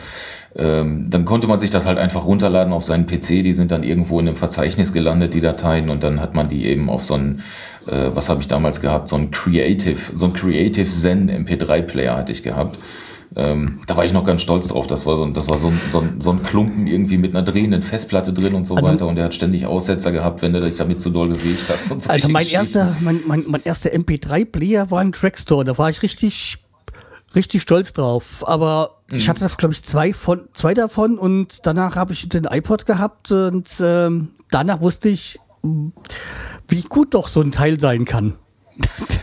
Ähm, 0.56 1.06
dann 1.10 1.24
konnte 1.24 1.48
man 1.48 1.58
sich 1.58 1.70
das 1.70 1.84
halt 1.84 1.98
einfach 1.98 2.24
runterladen 2.26 2.72
auf 2.72 2.84
seinen 2.84 3.06
PC. 3.06 3.42
Die 3.42 3.52
sind 3.52 3.72
dann 3.72 3.82
irgendwo 3.82 4.20
in 4.20 4.28
einem 4.28 4.36
Verzeichnis 4.36 4.92
gelandet, 4.92 5.34
die 5.34 5.40
Dateien, 5.40 5.90
und 5.90 6.04
dann 6.04 6.20
hat 6.20 6.34
man 6.34 6.48
die 6.48 6.66
eben 6.66 6.88
auf 6.88 7.04
so 7.04 7.14
einen, 7.14 7.42
äh, 7.88 8.10
was 8.14 8.28
habe 8.28 8.40
ich 8.40 8.48
damals 8.48 8.80
gehabt, 8.80 9.08
so 9.08 9.16
ein 9.16 9.30
Creative, 9.32 9.98
so 10.14 10.26
ein 10.26 10.32
Creative 10.32 10.88
Zen 10.88 11.28
MP3-Player 11.28 12.16
hatte 12.16 12.32
ich 12.32 12.42
gehabt. 12.42 12.78
Ähm, 13.36 13.80
da 13.88 13.96
war 13.96 14.04
ich 14.04 14.12
noch 14.12 14.24
ganz 14.24 14.42
stolz 14.42 14.68
drauf. 14.68 14.86
Das 14.86 15.06
war 15.06 15.16
so, 15.16 15.26
das 15.26 15.48
war 15.48 15.58
so, 15.58 15.66
ein, 15.66 15.80
so, 15.90 16.00
ein, 16.00 16.20
so 16.20 16.30
ein 16.30 16.42
Klumpen 16.44 16.86
irgendwie 16.86 17.18
mit 17.18 17.34
einer 17.34 17.44
drehenden 17.44 17.82
Festplatte 17.82 18.32
drin 18.32 18.54
und 18.54 18.64
so 18.64 18.76
also, 18.76 18.92
weiter. 18.92 19.08
Und 19.08 19.16
der 19.16 19.24
hat 19.24 19.34
ständig 19.34 19.66
Aussetzer 19.66 20.12
gehabt, 20.12 20.42
wenn 20.42 20.52
du 20.52 20.60
dich 20.60 20.76
damit 20.76 21.00
zu 21.00 21.10
doll 21.10 21.30
bewegt 21.30 21.68
hast. 21.68 21.88
So 21.88 22.10
also 22.10 22.28
mein 22.28 22.46
erster, 22.46 22.96
mein, 23.00 23.20
mein, 23.26 23.42
mein 23.48 23.62
erster 23.64 23.90
MP3-Player 23.90 24.92
war 24.92 25.02
im 25.02 25.10
Trackstore. 25.10 25.64
Da 25.64 25.76
war 25.78 25.90
ich 25.90 26.02
richtig 26.02 26.58
richtig 27.34 27.62
stolz 27.62 27.92
drauf. 27.92 28.46
Aber 28.46 28.90
mhm. 29.10 29.18
ich 29.18 29.28
hatte, 29.28 29.46
glaube 29.56 29.74
ich, 29.74 29.82
zwei, 29.82 30.12
von, 30.12 30.48
zwei 30.52 30.74
davon 30.74 31.18
und 31.18 31.66
danach 31.66 31.96
habe 31.96 32.12
ich 32.12 32.28
den 32.28 32.44
iPod 32.44 32.86
gehabt 32.86 33.30
und 33.30 33.68
ähm, 33.80 34.30
danach 34.50 34.80
wusste 34.80 35.08
ich, 35.08 35.38
wie 36.68 36.82
gut 36.82 37.14
doch 37.14 37.28
so 37.28 37.40
ein 37.40 37.52
Teil 37.52 37.80
sein 37.80 38.04
kann. 38.04 38.34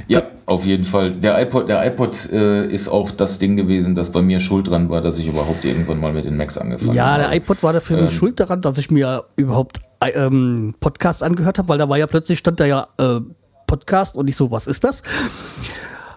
Ja, 0.08 0.24
auf 0.45 0.65
jeden 0.65 0.86
Fall. 0.86 1.12
Der 1.12 1.41
iPod, 1.41 1.67
der 1.67 1.86
iPod 1.86 2.30
äh, 2.32 2.67
ist 2.71 2.88
auch 2.88 3.12
das 3.12 3.39
Ding 3.39 3.58
gewesen, 3.58 3.95
das 3.95 4.12
bei 4.12 4.21
mir 4.21 4.39
schuld 4.39 4.69
dran 4.69 4.89
war, 4.89 5.02
dass 5.02 5.17
ich 5.17 5.28
überhaupt 5.28 5.65
irgendwann 5.65 6.00
mal 6.00 6.13
mit 6.13 6.26
den 6.26 6.38
Macs 6.38 6.58
angefangen 6.58 6.93
ja, 6.93 7.06
habe. 7.06 7.21
Ja, 7.21 7.30
der 7.30 7.38
iPod 7.38 7.62
war 7.63 7.74
dafür 7.74 8.00
ähm, 8.00 8.10
schuld 8.10 8.39
daran, 8.39 8.62
dass 8.62 8.78
ich 8.78 8.91
mir 8.91 9.26
überhaupt 9.36 9.80
äh, 10.00 10.12
ähm, 10.12 10.74
Podcast 10.80 11.21
angehört 11.24 11.58
habe, 11.58 11.69
weil 11.69 11.78
da 11.78 11.89
war 11.89 11.97
ja 11.97 12.08
plötzlich 12.08 12.39
stand 12.39 12.60
da 12.60 12.65
ja 12.65 12.88
äh, 12.97 13.19
Podcast 13.67 14.15
und 14.15 14.28
ich 14.28 14.36
so, 14.36 14.52
was 14.52 14.67
ist 14.67 14.84
das? 14.84 15.02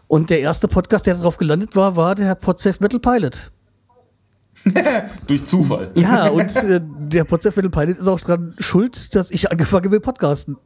Und 0.06 0.30
der 0.30 0.40
erste 0.40 0.68
Podcast, 0.68 1.06
der 1.06 1.14
darauf 1.14 1.36
gelandet 1.36 1.76
war, 1.76 1.96
war 1.96 2.14
der 2.14 2.34
Podsafe 2.34 2.78
Metal 2.80 3.00
Pilot. 3.00 3.50
Durch 5.26 5.44
Zufall. 5.44 5.90
Ja, 5.94 6.28
und 6.28 6.54
äh, 6.56 6.80
der 6.82 7.24
Podsafe 7.24 7.62
Metal 7.62 7.70
Pilot 7.70 7.98
ist 7.98 8.08
auch 8.08 8.20
dran 8.20 8.54
schuld, 8.58 9.14
dass 9.14 9.30
ich 9.30 9.50
angefangen 9.50 9.84
habe 9.84 9.96
mit 9.96 10.02
Podcasten. 10.02 10.56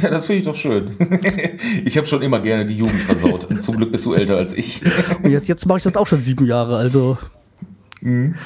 Ja, 0.00 0.10
das 0.10 0.26
finde 0.26 0.38
ich 0.40 0.44
doch 0.44 0.54
schön. 0.54 0.96
ich 1.84 1.96
habe 1.96 2.06
schon 2.06 2.22
immer 2.22 2.40
gerne 2.40 2.64
die 2.64 2.76
Jugend 2.76 3.02
versaut. 3.02 3.44
Und 3.44 3.64
zum 3.64 3.76
Glück 3.76 3.90
bist 3.90 4.06
du 4.06 4.14
älter 4.14 4.36
als 4.36 4.56
ich. 4.56 4.82
Und 5.22 5.30
jetzt, 5.30 5.48
jetzt 5.48 5.66
mache 5.66 5.78
ich 5.78 5.84
das 5.84 5.96
auch 5.96 6.06
schon 6.06 6.22
sieben 6.22 6.46
Jahre, 6.46 6.76
also. 6.76 7.18
Mhm. 8.00 8.36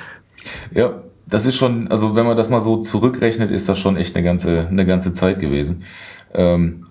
Ja, 0.75 1.03
das 1.27 1.47
ist 1.47 1.57
schon, 1.57 1.89
also 1.89 2.17
wenn 2.17 2.27
man 2.27 2.37
das 2.37 2.49
mal 2.49 2.61
so 2.61 2.79
zurückrechnet, 2.79 3.51
ist 3.51 3.69
das 3.69 3.79
schon 3.79 3.97
echt 3.97 4.17
eine 4.17 4.25
ganze, 4.25 4.67
eine 4.69 4.87
ganze 4.87 5.13
Zeit 5.13 5.41
gewesen. 5.41 5.83
Ähm, 6.35 6.82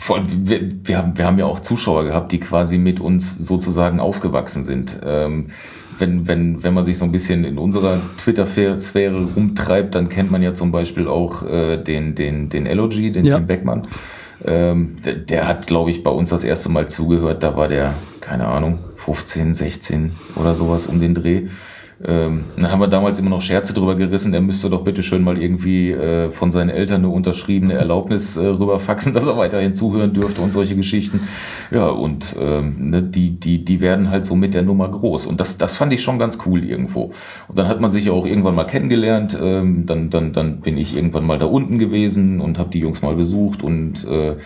vor 0.00 0.16
allem, 0.16 0.26
wir, 0.48 0.68
wir, 0.84 0.98
haben, 0.98 1.18
wir 1.18 1.26
haben 1.26 1.38
ja 1.38 1.44
auch 1.44 1.60
Zuschauer 1.60 2.04
gehabt, 2.04 2.32
die 2.32 2.40
quasi 2.40 2.78
mit 2.78 3.00
uns 3.00 3.36
sozusagen 3.36 4.00
aufgewachsen 4.00 4.64
sind. 4.64 4.98
Ähm, 5.04 5.48
wenn, 5.98 6.26
wenn, 6.26 6.62
wenn 6.62 6.72
man 6.72 6.86
sich 6.86 6.96
so 6.96 7.04
ein 7.04 7.12
bisschen 7.12 7.44
in 7.44 7.58
unserer 7.58 8.00
Twitter-Sphäre 8.16 9.22
rumtreibt, 9.36 9.94
dann 9.94 10.08
kennt 10.08 10.30
man 10.30 10.42
ja 10.42 10.54
zum 10.54 10.72
Beispiel 10.72 11.06
auch 11.06 11.46
äh, 11.46 11.76
den, 11.76 12.14
den, 12.14 12.48
den 12.48 12.64
LOG, 12.64 13.12
den 13.12 13.24
ja. 13.24 13.36
Tim 13.36 13.46
Beckmann. 13.46 13.86
Ähm, 14.42 14.96
der, 15.04 15.16
der, 15.16 15.46
hat, 15.46 15.66
glaube 15.66 15.90
ich, 15.90 16.02
bei 16.02 16.10
uns 16.10 16.30
das 16.30 16.44
erste 16.44 16.70
Mal 16.70 16.88
zugehört. 16.88 17.42
Da 17.42 17.54
war 17.56 17.68
der, 17.68 17.92
keine 18.22 18.48
Ahnung, 18.48 18.78
15, 18.96 19.52
16 19.52 20.12
oder 20.36 20.54
sowas 20.54 20.86
um 20.86 20.98
den 20.98 21.14
Dreh. 21.14 21.48
Ähm, 22.02 22.44
dann 22.56 22.72
haben 22.72 22.80
wir 22.80 22.88
damals 22.88 23.18
immer 23.18 23.28
noch 23.28 23.42
Scherze 23.42 23.74
drüber 23.74 23.94
gerissen, 23.94 24.32
er 24.32 24.40
müsste 24.40 24.70
doch 24.70 24.84
bitte 24.84 25.02
schön 25.02 25.22
mal 25.22 25.36
irgendwie 25.36 25.90
äh, 25.90 26.32
von 26.32 26.50
seinen 26.50 26.70
Eltern 26.70 27.02
eine 27.02 27.10
unterschriebene 27.10 27.74
Erlaubnis 27.74 28.38
äh, 28.38 28.46
rüberfaxen, 28.46 29.12
dass 29.14 29.26
er 29.26 29.36
weiterhin 29.36 29.74
zuhören 29.74 30.14
dürfte 30.14 30.40
und 30.40 30.50
solche 30.50 30.74
Geschichten. 30.76 31.20
Ja, 31.70 31.88
und 31.88 32.36
ähm, 32.40 32.90
ne, 32.90 33.02
die, 33.02 33.38
die, 33.38 33.66
die 33.66 33.82
werden 33.82 34.10
halt 34.10 34.24
so 34.24 34.34
mit 34.34 34.54
der 34.54 34.62
Nummer 34.62 34.88
groß. 34.88 35.26
Und 35.26 35.40
das, 35.40 35.58
das 35.58 35.76
fand 35.76 35.92
ich 35.92 36.02
schon 36.02 36.18
ganz 36.18 36.38
cool 36.46 36.64
irgendwo. 36.64 37.12
Und 37.48 37.58
dann 37.58 37.68
hat 37.68 37.82
man 37.82 37.92
sich 37.92 38.08
auch 38.08 38.24
irgendwann 38.24 38.54
mal 38.54 38.64
kennengelernt. 38.64 39.36
Ähm, 39.40 39.84
dann, 39.84 40.08
dann, 40.08 40.32
dann 40.32 40.60
bin 40.60 40.78
ich 40.78 40.96
irgendwann 40.96 41.26
mal 41.26 41.38
da 41.38 41.46
unten 41.46 41.78
gewesen 41.78 42.40
und 42.40 42.58
habe 42.58 42.70
die 42.70 42.78
Jungs 42.80 43.02
mal 43.02 43.14
besucht. 43.14 43.62
Und 43.62 44.06
äh, 44.08 44.36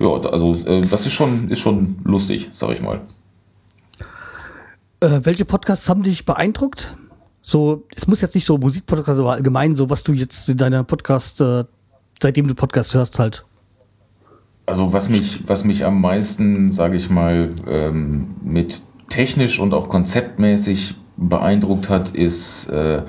ja, 0.00 0.08
also 0.08 0.56
äh, 0.66 0.80
das 0.80 1.06
ist 1.06 1.12
schon, 1.12 1.48
ist 1.48 1.60
schon 1.60 1.96
lustig, 2.02 2.48
sag 2.50 2.70
ich 2.72 2.82
mal. 2.82 3.02
Äh, 5.00 5.20
welche 5.22 5.44
Podcasts 5.44 5.88
haben 5.88 6.02
dich 6.02 6.24
beeindruckt? 6.24 6.96
So, 7.46 7.84
es 7.94 8.06
muss 8.06 8.22
jetzt 8.22 8.34
nicht 8.34 8.46
so 8.46 8.56
Musikpodcast, 8.56 9.20
aber 9.20 9.32
allgemein 9.32 9.74
so, 9.74 9.90
was 9.90 10.02
du 10.02 10.14
jetzt 10.14 10.48
in 10.48 10.56
deiner 10.56 10.82
Podcast, 10.82 11.42
äh, 11.42 11.64
seitdem 12.18 12.48
du 12.48 12.54
Podcast 12.54 12.94
hörst, 12.94 13.18
halt. 13.18 13.44
Also 14.64 14.94
was 14.94 15.10
mich, 15.10 15.46
was 15.46 15.62
mich 15.64 15.84
am 15.84 16.00
meisten, 16.00 16.72
sage 16.72 16.96
ich 16.96 17.10
mal, 17.10 17.50
ähm, 17.66 18.28
mit 18.42 18.80
technisch 19.10 19.58
und 19.58 19.74
auch 19.74 19.90
konzeptmäßig 19.90 20.94
beeindruckt 21.18 21.90
hat, 21.90 22.12
ist 22.12 22.70
äh, 22.70 23.02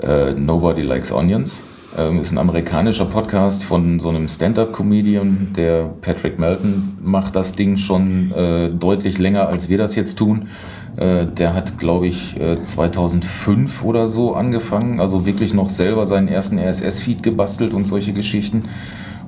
äh, 0.00 0.32
Nobody 0.32 0.82
Likes 0.82 1.12
Onions. 1.12 1.62
Ähm, 1.96 2.18
ist 2.18 2.32
ein 2.32 2.38
amerikanischer 2.38 3.06
Podcast 3.06 3.62
von 3.62 4.00
so 4.00 4.08
einem 4.08 4.28
Stand-up-Comedian, 4.28 5.52
der 5.56 5.94
Patrick 6.02 6.40
Melton 6.40 6.98
macht 7.00 7.36
das 7.36 7.52
Ding 7.52 7.76
schon 7.76 8.32
äh, 8.32 8.68
deutlich 8.68 9.18
länger, 9.18 9.46
als 9.46 9.68
wir 9.68 9.78
das 9.78 9.94
jetzt 9.94 10.16
tun. 10.18 10.48
Äh, 10.96 11.26
der 11.26 11.54
hat, 11.54 11.78
glaube 11.78 12.06
ich, 12.06 12.36
2005 12.62 13.82
äh, 13.82 13.86
oder 13.86 14.08
so 14.08 14.34
angefangen, 14.34 15.00
also 15.00 15.26
wirklich 15.26 15.52
noch 15.52 15.68
selber 15.68 16.06
seinen 16.06 16.28
ersten 16.28 16.58
RSS-Feed 16.58 17.22
gebastelt 17.22 17.72
und 17.72 17.86
solche 17.86 18.12
Geschichten. 18.12 18.64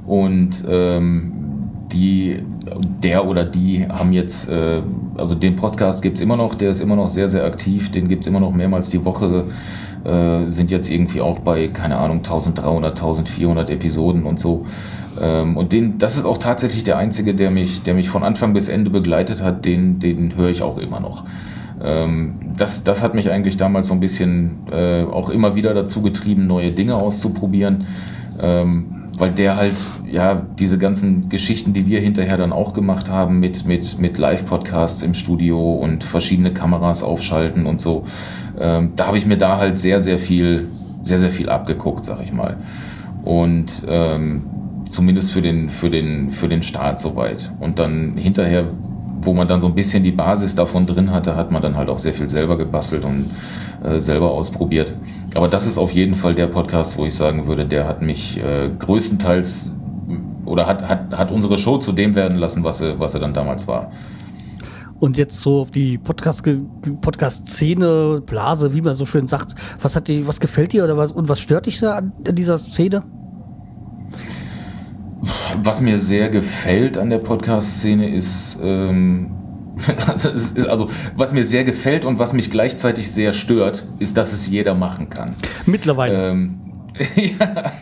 Und 0.06 0.64
ähm, 0.68 1.32
die, 1.92 2.42
der 3.02 3.26
oder 3.26 3.44
die 3.44 3.86
haben 3.88 4.12
jetzt, 4.12 4.50
äh, 4.50 4.80
also 5.16 5.34
den 5.34 5.56
Podcast 5.56 6.02
gibt 6.02 6.16
es 6.16 6.22
immer 6.22 6.36
noch, 6.36 6.54
der 6.54 6.70
ist 6.70 6.80
immer 6.80 6.96
noch 6.96 7.08
sehr, 7.08 7.28
sehr 7.28 7.44
aktiv, 7.44 7.90
den 7.90 8.08
gibt 8.08 8.22
es 8.22 8.28
immer 8.28 8.40
noch 8.40 8.52
mehrmals 8.52 8.88
die 8.90 9.04
Woche, 9.04 9.44
äh, 10.04 10.46
sind 10.46 10.70
jetzt 10.70 10.90
irgendwie 10.90 11.20
auch 11.20 11.40
bei, 11.40 11.68
keine 11.68 11.98
Ahnung, 11.98 12.18
1300, 12.18 12.92
1400 12.92 13.70
Episoden 13.70 14.24
und 14.24 14.40
so. 14.40 14.66
Ähm, 15.20 15.56
und 15.56 15.72
den, 15.72 15.98
das 15.98 16.16
ist 16.16 16.24
auch 16.24 16.38
tatsächlich 16.38 16.84
der 16.84 16.98
einzige, 16.98 17.34
der 17.34 17.50
mich, 17.50 17.82
der 17.82 17.94
mich 17.94 18.08
von 18.08 18.22
Anfang 18.22 18.52
bis 18.52 18.68
Ende 18.68 18.90
begleitet 18.90 19.42
hat, 19.42 19.64
den, 19.64 19.98
den 19.98 20.36
höre 20.36 20.50
ich 20.50 20.62
auch 20.62 20.78
immer 20.78 21.00
noch. 21.00 21.24
Ähm, 21.82 22.34
das, 22.56 22.84
das 22.84 23.02
hat 23.02 23.14
mich 23.14 23.30
eigentlich 23.30 23.56
damals 23.56 23.88
so 23.88 23.94
ein 23.94 24.00
bisschen 24.00 24.58
äh, 24.70 25.04
auch 25.04 25.30
immer 25.30 25.56
wieder 25.56 25.74
dazu 25.74 26.02
getrieben, 26.02 26.46
neue 26.46 26.72
Dinge 26.72 26.96
auszuprobieren. 26.96 27.86
Ähm, 28.40 28.98
weil 29.18 29.32
der 29.32 29.56
halt, 29.56 29.74
ja, 30.10 30.42
diese 30.58 30.78
ganzen 30.78 31.28
Geschichten, 31.28 31.72
die 31.72 31.86
wir 31.86 32.00
hinterher 32.00 32.36
dann 32.36 32.52
auch 32.52 32.72
gemacht 32.72 33.10
haben 33.10 33.40
mit, 33.40 33.66
mit, 33.66 33.98
mit 33.98 34.16
Live-Podcasts 34.16 35.02
im 35.02 35.14
Studio 35.14 35.74
und 35.74 36.04
verschiedene 36.04 36.52
Kameras 36.52 37.02
aufschalten 37.02 37.66
und 37.66 37.80
so, 37.80 38.06
ähm, 38.58 38.92
da 38.94 39.08
habe 39.08 39.18
ich 39.18 39.26
mir 39.26 39.36
da 39.36 39.58
halt 39.58 39.78
sehr, 39.78 40.00
sehr 40.00 40.18
viel, 40.18 40.68
sehr, 41.02 41.18
sehr 41.18 41.30
viel 41.30 41.48
abgeguckt, 41.48 42.04
sag 42.04 42.22
ich 42.22 42.32
mal. 42.32 42.58
Und 43.24 43.84
ähm, 43.88 44.46
zumindest 44.88 45.32
für 45.32 45.42
den, 45.42 45.68
für 45.68 45.90
den, 45.90 46.32
für 46.32 46.48
den 46.48 46.62
Start 46.62 47.00
soweit. 47.00 47.50
Und 47.58 47.78
dann 47.78 48.16
hinterher 48.16 48.64
wo 49.20 49.32
man 49.32 49.48
dann 49.48 49.60
so 49.60 49.66
ein 49.66 49.74
bisschen 49.74 50.02
die 50.02 50.12
Basis 50.12 50.54
davon 50.54 50.86
drin 50.86 51.12
hatte, 51.12 51.36
hat 51.36 51.50
man 51.50 51.62
dann 51.62 51.76
halt 51.76 51.88
auch 51.88 51.98
sehr 51.98 52.14
viel 52.14 52.28
selber 52.28 52.56
gebastelt 52.56 53.04
und 53.04 53.26
äh, 53.84 54.00
selber 54.00 54.30
ausprobiert. 54.30 54.94
Aber 55.34 55.48
das 55.48 55.66
ist 55.66 55.78
auf 55.78 55.92
jeden 55.92 56.14
Fall 56.14 56.34
der 56.34 56.46
Podcast, 56.46 56.98
wo 56.98 57.06
ich 57.06 57.14
sagen 57.14 57.46
würde, 57.46 57.66
der 57.66 57.86
hat 57.86 58.02
mich 58.02 58.38
äh, 58.38 58.70
größtenteils 58.78 59.74
oder 60.44 60.66
hat, 60.66 60.88
hat, 60.88 61.16
hat 61.16 61.30
unsere 61.30 61.58
Show 61.58 61.78
zu 61.78 61.92
dem 61.92 62.14
werden 62.14 62.38
lassen, 62.38 62.64
was 62.64 62.78
sie, 62.78 62.98
was 62.98 63.12
dann 63.12 63.34
damals 63.34 63.68
war. 63.68 63.90
Und 65.00 65.16
jetzt 65.16 65.40
so 65.40 65.60
auf 65.60 65.70
die 65.70 65.96
Podcast-Szene, 65.96 66.64
Podcast 67.00 68.26
Blase, 68.26 68.74
wie 68.74 68.80
man 68.80 68.96
so 68.96 69.06
schön 69.06 69.28
sagt, 69.28 69.54
was 69.80 69.94
hat 69.94 70.08
die, 70.08 70.26
was 70.26 70.40
gefällt 70.40 70.72
dir 70.72 70.82
oder 70.82 70.96
was 70.96 71.12
und 71.12 71.28
was 71.28 71.38
stört 71.38 71.66
dich 71.66 71.78
da 71.78 71.98
an 71.98 72.12
dieser 72.32 72.58
Szene? 72.58 73.04
Was 75.62 75.80
mir 75.80 75.98
sehr 75.98 76.28
gefällt 76.28 76.98
an 76.98 77.10
der 77.10 77.18
Podcast-Szene 77.18 78.14
ist, 78.14 78.60
ähm, 78.62 79.30
also 80.68 80.90
was 81.16 81.32
mir 81.32 81.44
sehr 81.44 81.64
gefällt 81.64 82.04
und 82.04 82.18
was 82.18 82.32
mich 82.32 82.50
gleichzeitig 82.50 83.10
sehr 83.10 83.32
stört, 83.32 83.84
ist, 83.98 84.16
dass 84.16 84.32
es 84.32 84.48
jeder 84.48 84.74
machen 84.74 85.10
kann. 85.10 85.30
Mittlerweile. 85.66 86.30
Ähm, 86.30 86.67
ja, 87.16 87.72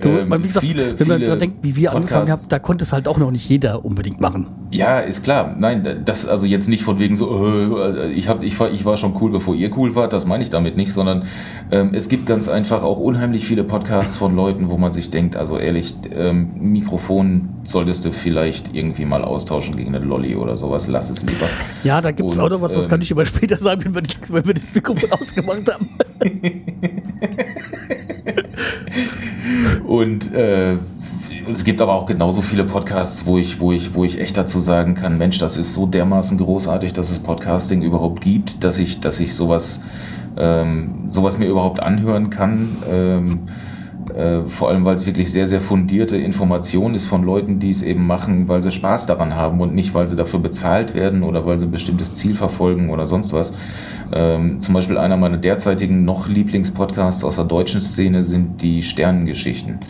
du, 0.00 0.08
ähm, 0.08 0.34
wie 0.38 0.46
gesagt, 0.46 0.66
viele, 0.66 0.98
wenn 0.98 1.08
man 1.08 1.20
daran 1.22 1.38
denkt, 1.38 1.56
wie 1.62 1.76
wir 1.76 1.90
Podcasts. 1.90 2.12
angefangen 2.12 2.30
haben, 2.30 2.48
da 2.48 2.58
konnte 2.58 2.84
es 2.84 2.92
halt 2.92 3.08
auch 3.08 3.18
noch 3.18 3.30
nicht 3.30 3.48
jeder 3.48 3.84
unbedingt 3.84 4.20
machen. 4.20 4.46
Ja, 4.70 5.00
ist 5.00 5.22
klar. 5.22 5.54
Nein, 5.58 6.02
das 6.04 6.26
also 6.26 6.46
jetzt 6.46 6.68
nicht 6.68 6.82
von 6.82 6.98
wegen 6.98 7.16
so, 7.16 7.46
äh, 7.78 8.12
ich, 8.12 8.28
hab, 8.28 8.42
ich, 8.42 8.58
war, 8.58 8.70
ich 8.70 8.84
war 8.84 8.96
schon 8.96 9.16
cool, 9.20 9.30
bevor 9.30 9.54
ihr 9.54 9.76
cool 9.76 9.94
wart, 9.94 10.12
das 10.12 10.26
meine 10.26 10.42
ich 10.42 10.50
damit 10.50 10.76
nicht, 10.76 10.92
sondern 10.92 11.24
ähm, 11.70 11.94
es 11.94 12.08
gibt 12.08 12.26
ganz 12.26 12.48
einfach 12.48 12.82
auch 12.82 12.98
unheimlich 12.98 13.46
viele 13.46 13.64
Podcasts 13.64 14.16
von 14.16 14.34
Leuten, 14.34 14.68
wo 14.68 14.76
man 14.76 14.92
sich 14.92 15.10
denkt, 15.10 15.36
also 15.36 15.58
ehrlich, 15.58 15.94
ähm, 16.14 16.50
Mikrofon 16.58 17.48
solltest 17.64 18.04
du 18.04 18.12
vielleicht 18.12 18.74
irgendwie 18.74 19.04
mal 19.04 19.24
austauschen 19.24 19.76
gegen 19.76 19.94
eine 19.94 20.04
Lolly 20.04 20.36
oder 20.36 20.56
sowas, 20.56 20.88
lass 20.88 21.10
es 21.10 21.22
lieber. 21.22 21.46
Ja, 21.84 22.00
da 22.00 22.10
gibt 22.10 22.30
es 22.30 22.38
auch 22.38 22.50
noch 22.50 22.60
was, 22.60 22.74
das 22.74 22.88
kann 22.88 23.00
ähm, 23.00 23.02
ich 23.02 23.12
aber 23.12 23.24
später 23.24 23.56
sagen, 23.56 23.84
wenn 23.84 23.94
wir 23.94 24.02
das, 24.02 24.32
wenn 24.32 24.46
wir 24.46 24.54
das 24.54 24.74
Mikrofon 24.74 25.10
ausgemacht 25.20 25.72
haben. 25.72 25.88
Und 29.86 30.32
äh, 30.34 30.74
es 31.52 31.64
gibt 31.64 31.80
aber 31.80 31.94
auch 31.94 32.06
genauso 32.06 32.42
viele 32.42 32.64
Podcasts, 32.64 33.26
wo 33.26 33.38
ich, 33.38 33.60
wo 33.60 33.72
ich, 33.72 33.94
wo 33.94 34.04
ich 34.04 34.20
echt 34.20 34.36
dazu 34.36 34.60
sagen 34.60 34.94
kann, 34.94 35.18
Mensch, 35.18 35.38
das 35.38 35.56
ist 35.56 35.74
so 35.74 35.86
dermaßen 35.86 36.38
großartig, 36.38 36.92
dass 36.92 37.10
es 37.10 37.20
Podcasting 37.20 37.82
überhaupt 37.82 38.20
gibt, 38.20 38.64
dass 38.64 38.78
ich, 38.78 39.00
dass 39.00 39.20
ich 39.20 39.34
sowas 39.34 39.82
ähm, 40.36 41.06
sowas 41.08 41.38
mir 41.38 41.46
überhaupt 41.46 41.80
anhören 41.80 42.30
kann. 42.30 42.68
Ähm, 42.90 43.40
äh, 44.14 44.48
vor 44.48 44.68
allem, 44.68 44.84
weil 44.84 44.96
es 44.96 45.06
wirklich 45.06 45.32
sehr, 45.32 45.46
sehr 45.46 45.60
fundierte 45.60 46.16
Information 46.16 46.94
ist 46.94 47.06
von 47.06 47.24
Leuten, 47.24 47.58
die 47.58 47.70
es 47.70 47.82
eben 47.82 48.06
machen, 48.06 48.48
weil 48.48 48.62
sie 48.62 48.70
Spaß 48.70 49.06
daran 49.06 49.34
haben 49.34 49.60
und 49.60 49.74
nicht, 49.74 49.94
weil 49.94 50.08
sie 50.08 50.16
dafür 50.16 50.40
bezahlt 50.40 50.94
werden 50.94 51.22
oder 51.22 51.46
weil 51.46 51.58
sie 51.58 51.66
ein 51.66 51.72
bestimmtes 51.72 52.14
Ziel 52.14 52.34
verfolgen 52.34 52.90
oder 52.90 53.06
sonst 53.06 53.32
was. 53.32 53.54
Ähm, 54.12 54.60
zum 54.60 54.74
Beispiel 54.74 54.98
einer 54.98 55.16
meiner 55.16 55.38
derzeitigen 55.38 56.04
noch 56.04 56.28
Lieblingspodcasts 56.28 57.24
aus 57.24 57.36
der 57.36 57.44
deutschen 57.44 57.80
Szene 57.80 58.22
sind 58.22 58.62
die 58.62 58.82
Sternengeschichten 58.82 59.80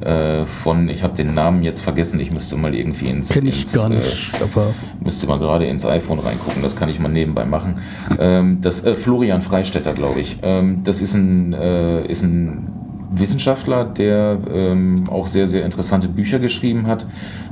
äh, 0.00 0.44
von, 0.44 0.88
ich 0.88 1.02
habe 1.02 1.14
den 1.14 1.34
Namen 1.34 1.62
jetzt 1.62 1.80
vergessen, 1.80 2.20
ich 2.20 2.32
müsste 2.32 2.56
mal 2.56 2.74
irgendwie 2.74 3.08
ins. 3.08 3.30
Kenn 3.30 3.46
ich 3.46 3.62
ins, 3.62 3.72
gar 3.72 3.88
nicht, 3.88 4.32
äh, 4.34 4.44
aber. 4.44 4.74
Müsste 5.00 5.26
mal 5.26 5.38
gerade 5.38 5.66
ins 5.66 5.86
iPhone 5.86 6.18
reingucken, 6.18 6.62
das 6.62 6.76
kann 6.76 6.88
ich 6.88 6.98
mal 6.98 7.08
nebenbei 7.08 7.44
machen. 7.44 7.76
Ähm, 8.18 8.58
das 8.60 8.84
äh, 8.84 8.94
Florian 8.94 9.42
Freistetter, 9.42 9.94
glaube 9.94 10.20
ich. 10.20 10.38
Ähm, 10.42 10.82
das 10.84 11.00
ist 11.00 11.14
ein, 11.14 11.52
äh, 11.52 12.06
ist 12.06 12.22
ein 12.22 12.83
Wissenschaftler, 13.18 13.84
der 13.84 14.38
ähm, 14.52 15.04
auch 15.10 15.26
sehr, 15.26 15.48
sehr 15.48 15.64
interessante 15.64 16.08
Bücher 16.08 16.38
geschrieben 16.38 16.86
hat 16.86 17.06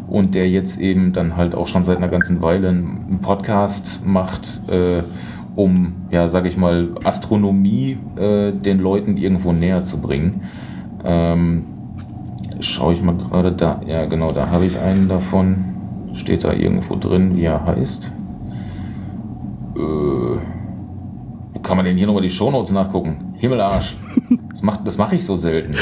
und 0.08 0.34
der 0.34 0.48
jetzt 0.48 0.80
eben 0.80 1.12
dann 1.12 1.36
halt 1.36 1.54
auch 1.54 1.66
schon 1.66 1.84
seit 1.84 1.98
einer 1.98 2.08
ganzen 2.08 2.42
Weile 2.42 2.68
einen 2.68 3.20
Podcast 3.22 4.06
macht, 4.06 4.62
äh, 4.68 5.02
um, 5.54 5.92
ja, 6.10 6.28
sage 6.28 6.48
ich 6.48 6.56
mal, 6.56 6.90
Astronomie 7.04 7.98
äh, 8.16 8.52
den 8.52 8.80
Leuten 8.80 9.16
irgendwo 9.16 9.52
näher 9.52 9.84
zu 9.84 10.00
bringen. 10.00 10.42
Ähm, 11.04 11.64
Schaue 12.62 12.92
ich 12.92 13.02
mal 13.02 13.16
gerade 13.16 13.50
da, 13.52 13.80
ja 13.86 14.04
genau, 14.04 14.30
da 14.30 14.50
habe 14.50 14.66
ich 14.66 14.78
einen 14.78 15.08
davon. 15.08 15.64
Steht 16.14 16.44
da 16.44 16.52
irgendwo 16.52 16.94
drin, 16.94 17.36
wie 17.36 17.42
er 17.42 17.66
heißt? 17.66 18.12
Äh, 19.76 21.58
kann 21.62 21.76
man 21.76 21.86
denn 21.86 21.96
hier 21.96 22.06
nochmal 22.06 22.22
die 22.22 22.30
Shownotes 22.30 22.70
nachgucken? 22.70 23.32
Himmelarsch. 23.43 23.97
Das 24.53 24.62
mache 24.62 24.84
das 24.84 24.99
mach 24.99 25.11
ich 25.11 25.26
so 25.26 25.34
selten. 25.34 25.74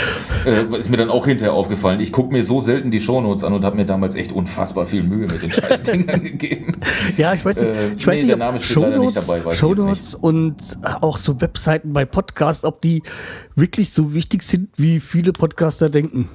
Äh, 0.46 0.78
ist 0.78 0.88
mir 0.88 0.96
dann 0.96 1.10
auch 1.10 1.26
hinterher 1.26 1.52
aufgefallen. 1.52 2.00
Ich 2.00 2.10
gucke 2.10 2.32
mir 2.32 2.42
so 2.42 2.62
selten 2.62 2.90
die 2.90 3.02
Shownotes 3.02 3.44
an 3.44 3.52
und 3.52 3.66
habe 3.66 3.76
mir 3.76 3.84
damals 3.84 4.14
echt 4.16 4.32
unfassbar 4.32 4.86
viel 4.86 5.02
Mühe 5.02 5.26
mit 5.26 5.42
den 5.42 5.52
Scheißdingern 5.52 6.22
gegeben. 6.24 6.72
Ja, 7.18 7.34
ich 7.34 7.44
weiß 7.44 7.60
nicht, 7.60 7.70
Äh, 7.70 7.92
ich 7.98 8.06
weiß 8.06 8.16
nee, 8.16 8.22
nicht, 8.22 8.32
ob 8.32 8.38
leider 8.38 8.52
nicht 8.54 8.64
Shownotes, 8.64 9.26
dabei, 9.26 9.50
Shownotes 9.54 10.14
und 10.14 10.54
auch 11.02 11.18
so 11.18 11.38
Webseiten 11.42 11.92
bei 11.92 12.06
Podcasts, 12.06 12.64
ob 12.64 12.80
die 12.80 13.02
wirklich 13.56 13.90
so 13.90 14.14
wichtig 14.14 14.42
sind, 14.42 14.70
wie 14.76 14.98
viele 14.98 15.34
Podcaster 15.34 15.90
denken. 15.90 16.30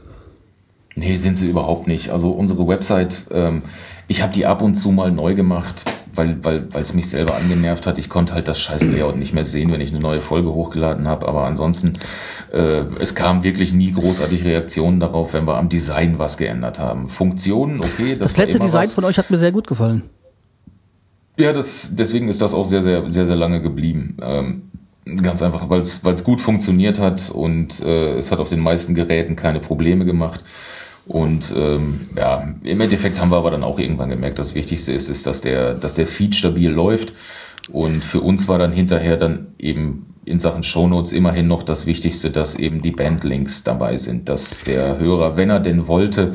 Nee, 0.93 1.17
sind 1.17 1.39
sie 1.39 1.49
überhaupt 1.49 1.87
nicht. 1.87 2.11
Also 2.11 2.29
unsere 2.29 2.67
Website, 2.67 3.23
ähm, 3.31 3.63
ich 4.07 4.21
habe 4.21 4.31
die 4.31 4.45
ab 4.45 4.61
und 4.61 4.75
zu 4.75 4.91
mal 4.91 5.11
neu 5.11 5.33
gemacht, 5.33 5.85
weil 6.15 6.43
weil 6.43 6.73
weil, 6.73 6.83
es 6.83 6.93
mich 6.93 7.09
selber 7.09 7.35
angenervt 7.35 7.85
hat. 7.87 7.97
Ich 7.97 8.09
konnte 8.09 8.33
halt 8.33 8.47
das 8.47 8.59
scheiß 8.59 8.83
Layout 8.83 9.17
nicht 9.17 9.33
mehr 9.33 9.45
sehen, 9.45 9.71
wenn 9.71 9.81
ich 9.81 9.91
eine 9.91 9.99
neue 9.99 10.19
Folge 10.19 10.53
hochgeladen 10.53 11.07
habe. 11.07 11.27
Aber 11.27 11.45
ansonsten, 11.45 11.93
äh, 12.51 12.83
es 12.99 13.15
kam 13.15 13.43
wirklich 13.43 13.73
nie 13.73 13.91
großartig 13.91 14.43
Reaktionen 14.43 14.99
darauf, 14.99 15.33
wenn 15.33 15.45
wir 15.45 15.57
am 15.57 15.69
Design 15.69 16.19
was 16.19 16.37
geändert 16.37 16.79
haben. 16.79 17.07
Funktionen, 17.07 17.79
okay. 17.79 18.15
Das, 18.17 18.37
war 18.37 18.45
letzte 18.45 18.59
Design 18.59 18.85
was. 18.85 18.93
von 18.93 19.03
euch 19.05 19.17
hat 19.17 19.31
mir 19.31 19.37
sehr 19.37 19.51
gut 19.51 19.67
gefallen. 19.67 20.03
Ja, 21.37 21.51
das, 21.51 21.95
deswegen 21.95 22.29
ist 22.29 22.41
das 22.41 22.53
auch 22.53 22.65
sehr, 22.65 22.81
sehr, 22.81 23.11
sehr, 23.11 23.25
sehr 23.25 23.35
lange 23.35 23.61
geblieben. 23.61 24.17
Ähm, 24.21 24.61
ganz 25.21 25.41
einfach, 25.41 25.69
weil 25.69 25.81
es 25.81 26.23
gut 26.23 26.41
funktioniert 26.41 26.99
hat 26.99 27.29
und 27.29 27.81
äh, 27.81 28.13
es 28.17 28.31
hat 28.31 28.39
auf 28.39 28.49
den 28.49 28.59
meisten 28.59 28.95
Geräten 28.95 29.35
keine 29.35 29.59
Probleme 29.59 30.05
gemacht. 30.05 30.43
Und 31.07 31.53
ähm, 31.55 31.99
ja, 32.17 32.47
im 32.63 32.81
Endeffekt 32.81 33.19
haben 33.19 33.29
wir 33.29 33.37
aber 33.37 33.51
dann 33.51 33.63
auch 33.63 33.77
irgendwann 33.77 34.09
gemerkt, 34.09 34.39
das 34.39 34.55
Wichtigste 34.55 34.91
ist, 34.91 35.09
ist, 35.09 35.27
dass 35.27 35.41
der, 35.41 35.75
dass 35.75 35.93
der 35.95 36.07
Feed 36.07 36.35
stabil 36.35 36.71
läuft. 36.71 37.13
Und 37.71 38.03
für 38.03 38.21
uns 38.21 38.47
war 38.47 38.57
dann 38.57 38.71
hinterher 38.71 39.17
dann 39.17 39.47
eben 39.59 40.07
in 40.25 40.39
Sachen 40.39 40.63
Shownotes 40.63 41.11
immerhin 41.11 41.47
noch 41.47 41.63
das 41.63 41.85
Wichtigste, 41.85 42.31
dass 42.31 42.55
eben 42.55 42.81
die 42.81 42.91
Bandlinks 42.91 43.63
dabei 43.63 43.97
sind, 43.97 44.27
dass 44.29 44.63
der 44.63 44.97
Hörer, 44.97 45.37
wenn 45.37 45.51
er 45.51 45.59
denn 45.59 45.87
wollte, 45.87 46.33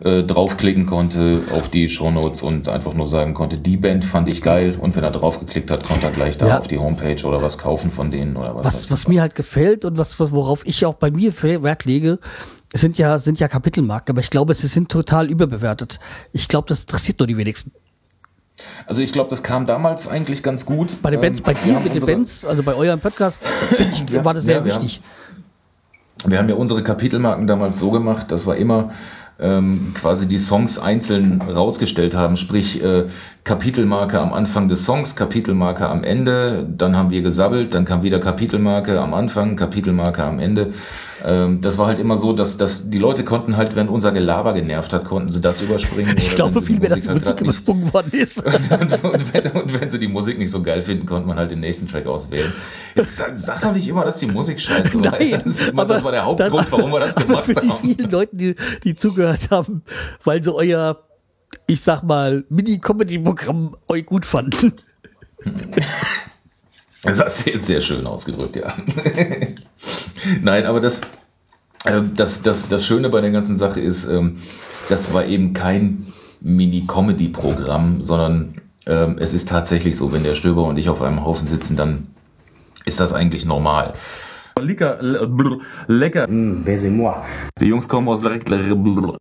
äh, 0.00 0.22
draufklicken 0.22 0.86
konnte 0.86 1.42
auf 1.52 1.68
die 1.70 1.88
Shownotes 1.88 2.42
und 2.42 2.68
einfach 2.68 2.94
nur 2.94 3.06
sagen 3.06 3.34
konnte, 3.34 3.58
die 3.58 3.76
Band 3.76 4.04
fand 4.04 4.32
ich 4.32 4.40
geil 4.42 4.76
und 4.80 4.96
wenn 4.96 5.04
er 5.04 5.10
draufgeklickt 5.10 5.70
hat, 5.70 5.86
konnte 5.86 6.06
er 6.06 6.12
gleich 6.12 6.38
da 6.38 6.48
Ja. 6.48 6.58
auf 6.58 6.68
die 6.68 6.78
Homepage 6.78 7.22
oder 7.26 7.42
was 7.42 7.58
kaufen 7.58 7.90
von 7.90 8.10
denen 8.10 8.36
oder 8.36 8.54
was. 8.54 8.64
Was, 8.64 8.90
was 8.90 9.08
mir 9.08 9.20
halt 9.20 9.34
gefällt 9.34 9.84
und 9.84 9.98
was, 9.98 10.18
was, 10.18 10.32
worauf 10.32 10.66
ich 10.66 10.86
auch 10.86 10.94
bei 10.94 11.10
mir 11.10 11.32
Wert 11.42 11.84
lege, 11.84 12.18
sind 12.72 12.98
ja, 12.98 13.18
sind 13.18 13.40
ja 13.40 13.48
Kapitelmarken, 13.48 14.12
aber 14.12 14.20
ich 14.20 14.30
glaube, 14.30 14.54
sie 14.54 14.68
sind 14.68 14.90
total 14.90 15.28
überbewertet. 15.28 15.98
Ich 16.32 16.48
glaube, 16.48 16.68
das 16.68 16.82
interessiert 16.82 17.18
nur 17.18 17.26
die 17.26 17.36
wenigsten. 17.36 17.72
Also 18.86 19.02
ich 19.02 19.12
glaube, 19.12 19.30
das 19.30 19.42
kam 19.42 19.66
damals 19.66 20.08
eigentlich 20.08 20.42
ganz 20.42 20.66
gut. 20.66 21.02
Bei 21.02 21.10
den 21.10 21.20
Bands, 21.20 21.40
Ähm, 21.40 21.44
bei 21.44 21.54
dir 21.54 21.74
haben 21.74 21.84
mit 21.84 21.94
den 21.94 22.04
Bands, 22.04 22.44
also 22.44 22.62
bei 22.62 22.74
eurem 22.74 23.00
Podcast, 23.00 23.40
ich, 23.78 24.10
Ja, 24.10 24.24
war 24.24 24.34
das 24.34 24.44
ja, 24.44 24.54
sehr 24.54 24.64
wir 24.64 24.72
wichtig. 24.72 25.00
Wir 26.26 26.38
haben 26.38 26.48
ja 26.48 26.54
unsere 26.54 26.82
Kapitelmarken 26.82 27.46
damals 27.46 27.78
so 27.78 27.90
gemacht, 27.90 28.30
dass 28.30 28.46
wir 28.46 28.56
immer 28.56 28.90
ähm, 29.38 29.94
quasi 29.94 30.28
die 30.28 30.36
Songs 30.36 30.78
einzeln 30.78 31.40
rausgestellt 31.40 32.14
haben, 32.14 32.36
sprich 32.36 32.82
äh, 32.84 33.06
Kapitelmarke 33.44 34.20
am 34.20 34.34
Anfang 34.34 34.68
des 34.68 34.84
Songs, 34.84 35.16
Kapitelmarke 35.16 35.88
am 35.88 36.04
Ende, 36.04 36.68
dann 36.68 36.94
haben 36.94 37.10
wir 37.10 37.22
gesabbelt, 37.22 37.72
dann 37.72 37.86
kam 37.86 38.02
wieder 38.02 38.20
Kapitelmarke 38.20 39.00
am 39.00 39.14
Anfang, 39.14 39.56
Kapitelmarke 39.56 40.22
am 40.22 40.38
Ende. 40.38 40.70
Ähm, 41.22 41.60
das 41.60 41.76
war 41.78 41.86
halt 41.86 41.98
immer 41.98 42.16
so, 42.16 42.32
dass, 42.32 42.56
dass 42.56 42.88
die 42.90 42.98
Leute 42.98 43.24
konnten 43.24 43.56
halt, 43.56 43.76
wenn 43.76 43.88
unser 43.88 44.12
Gelaber 44.12 44.52
genervt 44.54 44.92
hat, 44.92 45.04
konnten 45.04 45.28
sie 45.28 45.40
das 45.40 45.60
überspringen. 45.60 46.14
Ich 46.16 46.34
glaube 46.34 46.60
die 46.60 46.66
vielmehr, 46.66 46.88
dass 46.90 47.02
die 47.02 47.08
halt 47.08 47.20
Musik 47.22 47.40
übersprungen 47.40 47.92
worden 47.92 48.10
ist. 48.12 48.46
und, 48.46 49.04
und, 49.04 49.34
wenn, 49.34 49.46
und 49.52 49.80
wenn 49.80 49.90
sie 49.90 49.98
die 49.98 50.08
Musik 50.08 50.38
nicht 50.38 50.50
so 50.50 50.62
geil 50.62 50.82
finden, 50.82 51.06
konnte 51.06 51.28
man 51.28 51.36
halt 51.36 51.50
den 51.50 51.60
nächsten 51.60 51.88
Track 51.88 52.06
auswählen. 52.06 52.52
Jetzt 52.94 53.16
sag, 53.16 53.60
doch 53.60 53.72
nicht 53.72 53.86
immer, 53.88 54.04
dass 54.04 54.18
die 54.18 54.26
Musik 54.26 54.58
scheiße 54.60 55.02
war. 55.02 55.12
Nein, 55.12 55.42
das, 55.44 55.68
immer, 55.68 55.84
das 55.84 56.02
war 56.02 56.12
der 56.12 56.24
Hauptgrund, 56.24 56.54
das- 56.64 56.72
warum 56.72 56.90
wir 56.92 57.00
das 57.00 57.16
aber 57.16 57.26
gemacht 57.26 57.44
für 57.44 57.54
die 57.54 57.68
haben. 57.68 57.94
vielen 57.94 58.10
Leute, 58.10 58.36
die, 58.36 58.54
die 58.84 58.94
zugehört 58.94 59.50
haben, 59.50 59.82
weil 60.24 60.42
sie 60.42 60.54
euer, 60.54 60.98
ich 61.66 61.80
sag 61.80 62.02
mal, 62.02 62.44
Mini-Comedy-Programm 62.48 63.76
euch 63.88 64.06
gut 64.06 64.24
fanden. 64.24 64.72
Das 67.02 67.20
hast 67.20 67.46
du 67.46 67.50
jetzt 67.50 67.66
sehr 67.66 67.80
schön 67.80 68.06
ausgedrückt, 68.06 68.56
ja. 68.56 68.74
Nein, 70.42 70.66
aber 70.66 70.80
das, 70.80 71.00
ähm, 71.86 72.12
das, 72.14 72.42
das, 72.42 72.68
das 72.68 72.84
Schöne 72.84 73.08
bei 73.08 73.20
der 73.20 73.30
ganzen 73.30 73.56
Sache 73.56 73.80
ist, 73.80 74.04
ähm, 74.04 74.38
das 74.88 75.14
war 75.14 75.24
eben 75.24 75.54
kein 75.54 76.06
Mini-Comedy-Programm, 76.40 78.02
sondern 78.02 78.60
ähm, 78.86 79.16
es 79.18 79.32
ist 79.32 79.48
tatsächlich 79.48 79.96
so, 79.96 80.12
wenn 80.12 80.24
der 80.24 80.34
Stöber 80.34 80.64
und 80.64 80.76
ich 80.78 80.88
auf 80.88 81.00
einem 81.00 81.24
Haufen 81.24 81.48
sitzen, 81.48 81.76
dann 81.76 82.08
ist 82.84 83.00
das 83.00 83.12
eigentlich 83.12 83.44
normal. 83.44 83.92
Lecker, 84.60 84.98
lecker. 85.86 86.26
Hm, 86.26 86.64
Baisez-moi. 86.64 87.14
Die 87.60 87.66
Jungs 87.66 87.88
kommen 87.88 88.08
aus 88.08 88.20
direkt. 88.20 88.50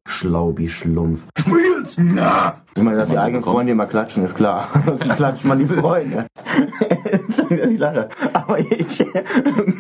Schlaubi, 0.08 0.70
Schlumpf. 0.70 1.22
Spiel's! 1.38 1.98
Na! 1.98 2.62
Immer, 2.76 2.96
dass 2.96 3.10
die 3.10 3.18
eigenen 3.18 3.44
Freunde 3.44 3.72
immer 3.72 3.86
klatschen, 3.86 4.24
ist 4.24 4.36
klar. 4.36 4.68
Sonst 4.86 5.10
klatscht 5.10 5.46
man 5.46 5.60
die 5.60 5.66
Freunde. 5.66 6.26
Ich 7.50 7.80
lache. 7.80 8.10
Aber 8.34 8.60
ich 8.60 9.06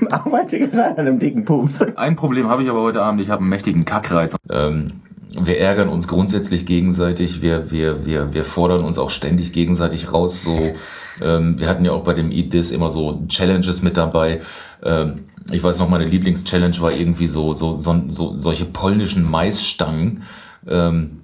arbeite 0.10 0.60
gerade 0.60 0.97
an 0.97 1.07
einem 1.07 1.20
dicken 1.20 1.45
Pups. 1.45 1.82
Ein 1.95 2.16
Problem 2.16 2.47
habe 2.47 2.64
ich 2.64 2.70
aber 2.70 2.82
heute 2.82 3.01
Abend. 3.01 3.22
Ich 3.22 3.30
habe 3.30 3.41
einen 3.41 3.49
mächtigen 3.49 3.86
Kackreiz. 3.86 4.36
Ähm, 4.49 5.01
wir 5.38 5.60
ärgern 5.60 5.89
uns 5.89 6.07
grundsätzlich 6.07 6.66
gegenseitig, 6.66 7.41
wir, 7.41 7.72
wir, 7.72 8.05
wir, 8.05 8.34
wir 8.34 8.45
fordern 8.45 8.84
uns 8.84 8.97
auch 8.97 9.10
ständig 9.10 9.51
gegenseitig 9.51 10.12
raus. 10.12 10.41
So, 10.41 10.74
ähm, 11.24 11.60
wir 11.60 11.68
hatten 11.68 11.86
ja 11.86 11.91
auch 11.91 12.03
bei 12.03 12.14
dem 12.14 12.32
Eat 12.32 12.51
This 12.51 12.72
immer 12.72 12.89
so 12.89 13.22
Challenges 13.28 13.82
mit 13.82 13.97
dabei. 13.97 14.41
Ähm, 14.84 15.26
ich 15.52 15.64
weiß 15.64 15.80
noch, 15.80 15.89
meine 15.89 16.06
Lieblingschallenge 16.06 16.80
war 16.82 16.91
irgendwie 16.91 17.28
so, 17.28 17.54
so, 17.54 17.78
so, 17.78 18.04
so 18.08 18.36
solche 18.36 18.66
polnischen 18.66 19.30
Maisstangen, 19.30 20.24
ähm, 20.68 21.22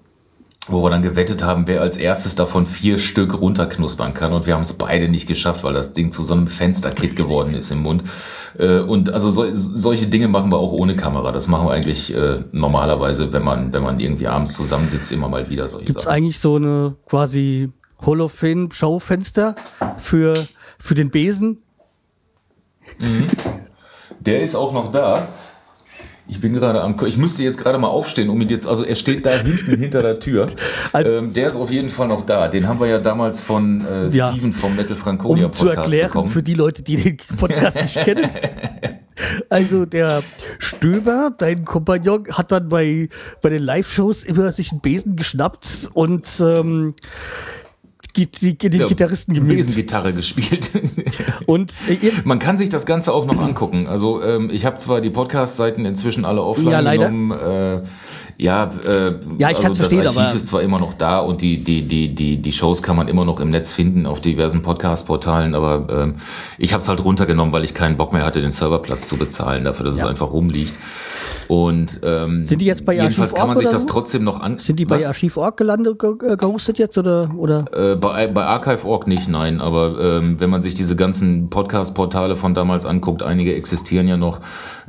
wo 0.68 0.84
wir 0.84 0.90
dann 0.90 1.04
gewettet 1.04 1.44
haben, 1.44 1.68
wer 1.68 1.82
als 1.82 1.96
erstes 1.96 2.36
davon 2.36 2.66
vier 2.66 2.98
Stück 2.98 3.40
runterknuspern 3.40 4.16
kann. 4.16 4.34
Und 4.34 4.48
wir 4.48 4.56
haben 4.56 4.64
es 4.64 4.74
beide 4.74 5.10
nicht 5.10 5.28
geschafft, 5.28 5.64
weil 5.64 5.74
das 5.74 5.94
Ding 5.94 6.12
zu 6.12 6.24
so 6.24 6.34
einem 6.34 6.48
Fensterkit 6.48 7.16
geworden 7.16 7.54
ist 7.54 7.70
im 7.70 7.84
Mund. 7.84 8.04
Äh, 8.58 8.80
und 8.80 9.12
also 9.12 9.30
so, 9.30 9.46
solche 9.52 10.08
Dinge 10.08 10.28
machen 10.28 10.52
wir 10.52 10.58
auch 10.58 10.72
ohne 10.72 10.96
Kamera. 10.96 11.32
Das 11.32 11.48
machen 11.48 11.68
wir 11.68 11.72
eigentlich 11.72 12.14
äh, 12.16 12.44
normalerweise, 12.52 13.32
wenn 13.32 13.44
man, 13.44 13.74
wenn 13.74 13.84
man 13.84 14.00
irgendwie 14.00 14.28
abends 14.28 14.54
zusammensitzt, 14.54 15.12
immer 15.12 15.30
mal 15.30 15.50
wieder 15.50 15.70
solche 15.70 15.86
Gibt 15.86 16.00
es 16.00 16.06
Sachen. 16.06 16.16
eigentlich 16.16 16.40
so 16.40 16.56
eine 16.56 16.96
quasi 17.06 17.70
Hall 18.04 18.22
of 18.22 18.32
Fame 18.32 18.72
Schaufenster 18.72 19.56
für, 19.98 20.34
für 20.80 20.96
den 20.96 21.12
Besen? 21.12 21.60
Der 24.26 24.42
ist 24.42 24.56
auch 24.56 24.72
noch 24.74 24.92
da. 24.92 25.28
Ich 26.28 26.42
bin 26.42 26.54
gerade 26.54 26.82
am, 26.82 26.96
ich 27.06 27.18
müsste 27.18 27.44
jetzt 27.44 27.60
gerade 27.60 27.78
mal 27.78 27.88
aufstehen, 27.88 28.30
um 28.30 28.42
ihn 28.42 28.50
jetzt, 28.50 28.66
also 28.66 28.84
er 28.84 28.96
steht 28.96 29.28
da 29.28 29.30
hinten 29.30 29.78
hinter 29.80 30.02
der 30.02 30.20
Tür. 30.20 30.48
Ähm, 30.96 31.34
der 31.34 31.48
ist 31.48 31.56
auf 31.56 31.70
jeden 31.70 31.92
Fall 31.92 32.08
noch 32.08 32.26
da. 32.26 32.48
Den 32.48 32.68
haben 32.68 32.80
wir 32.80 32.88
ja 32.88 32.98
damals 33.00 33.42
von 33.42 33.86
äh, 33.86 34.08
Ja. 34.08 34.32
Steven 34.32 34.52
vom 34.52 34.76
Metal 34.76 34.96
Franconia 34.96 35.46
Um 35.46 35.54
zu 35.54 35.66
Podcast 35.66 35.84
erklären 35.84 36.08
bekommen. 36.08 36.28
für 36.30 36.42
die 36.42 36.56
Leute, 36.56 36.82
die 36.82 36.96
den 36.98 37.18
Podcast 37.38 37.78
nicht 37.78 38.02
kennen. 38.04 38.28
Also 39.50 39.86
der 39.86 40.24
Stöber, 40.60 41.32
dein 41.38 41.64
Kompagnon, 41.64 42.26
hat 42.34 42.52
dann 42.52 42.68
bei, 42.68 43.08
bei 43.42 43.48
den 43.48 43.64
Live-Shows 43.64 44.26
immer 44.26 44.52
sich 44.52 44.72
einen 44.74 44.82
Besen 44.82 45.16
geschnappt 45.16 45.90
und 45.94 46.28
ähm, 46.42 46.94
die, 48.16 48.28
die, 48.32 48.58
den 48.58 48.82
Ja, 48.82 48.88
Gitarristen 48.88 49.34
gemüht. 49.34 49.58
Besengitarre 49.58 50.14
gespielt. 50.14 50.70
Und 51.46 51.72
äh, 51.90 52.12
Man 52.24 52.40
kann 52.40 52.58
sich 52.58 52.70
das 52.70 52.86
Ganze 52.86 53.14
auch 53.14 53.26
noch 53.26 53.40
angucken. 53.40 53.88
Also 53.88 54.22
ähm, 54.24 54.50
ich 54.52 54.66
habe 54.66 54.78
zwar 54.78 55.02
die 55.02 55.10
Podcast-Seiten 55.10 55.86
inzwischen 55.86 56.26
alle 56.26 56.42
offline 56.42 56.72
Ja, 56.72 56.80
leider. 56.80 57.08
genommen. 57.10 57.32
Äh, 57.32 57.82
ja, 58.38 58.70
äh, 58.86 59.14
Ja, 59.38 59.50
ich 59.50 59.60
kann's 59.62 59.78
das 59.78 59.88
verstehen, 59.88 60.06
Archiv 60.08 60.20
aber- 60.22 60.34
ist 60.36 60.48
zwar 60.50 60.62
immer 60.62 60.78
noch 60.80 60.94
da 60.94 61.20
und 61.20 61.42
die, 61.42 61.64
die, 61.64 61.84
die, 61.84 62.14
die, 62.14 62.42
die 62.42 62.52
Shows 62.52 62.84
kann 62.84 62.98
man 62.98 63.08
immer 63.08 63.24
noch 63.24 63.40
im 63.40 63.50
Netz 63.50 63.72
finden 63.72 64.06
auf 64.06 64.20
diversen 64.20 64.62
Podcast-Portalen, 64.62 65.56
aber 65.56 65.88
ähm, 65.90 66.16
ich 66.58 66.74
habe 66.74 66.82
es 66.84 66.90
halt 66.90 67.04
runtergenommen, 67.04 67.54
weil 67.54 67.64
ich 67.64 67.74
keinen 67.74 67.96
Bock 67.96 68.12
mehr 68.12 68.26
hatte, 68.26 68.42
den 68.42 68.52
Serverplatz 68.52 69.08
zu 69.08 69.16
bezahlen, 69.18 69.64
dafür, 69.64 69.86
dass 69.86 69.98
Ja. 69.98 70.04
es 70.04 70.10
einfach 70.10 70.32
rumliegt. 70.34 70.74
Und 71.48 72.00
ähm, 72.04 72.46
Sind 72.46 72.62
die 72.62 72.66
jetzt 72.66 72.86
bei 72.86 72.94
jedenfalls 72.94 73.34
kann 73.34 73.48
man 73.48 73.58
sich 73.58 73.70
das 73.70 73.84
so? 73.84 73.88
trotzdem 73.90 74.24
noch 74.24 74.40
an. 74.42 74.58
sind 74.58 74.80
die 74.80 74.86
bei 74.86 74.98
Was? 75.00 75.06
Archiv.org 75.06 75.58
gelandet, 75.58 76.00
ge- 76.00 76.16
äh, 76.34 76.36
gehostet 76.38 76.80
jetzt 76.80 76.98
oder? 76.98 77.30
oder? 77.38 77.66
Äh, 77.74 77.96
bei, 77.96 78.28
bei 78.28 78.44
Archive.org 78.46 79.08
nicht, 79.08 79.28
nein. 79.30 79.62
Aber 79.62 80.00
ähm, 80.00 80.40
wenn 80.40 80.50
man 80.50 80.62
sich 80.62 80.76
diese 80.76 80.96
ganzen 80.96 81.50
Podcast-Portale 81.50 82.36
von 82.36 82.54
damals 82.54 82.86
anguckt, 82.86 83.22
einige 83.24 83.54
existieren 83.56 84.08
ja 84.08 84.18
noch, 84.18 84.40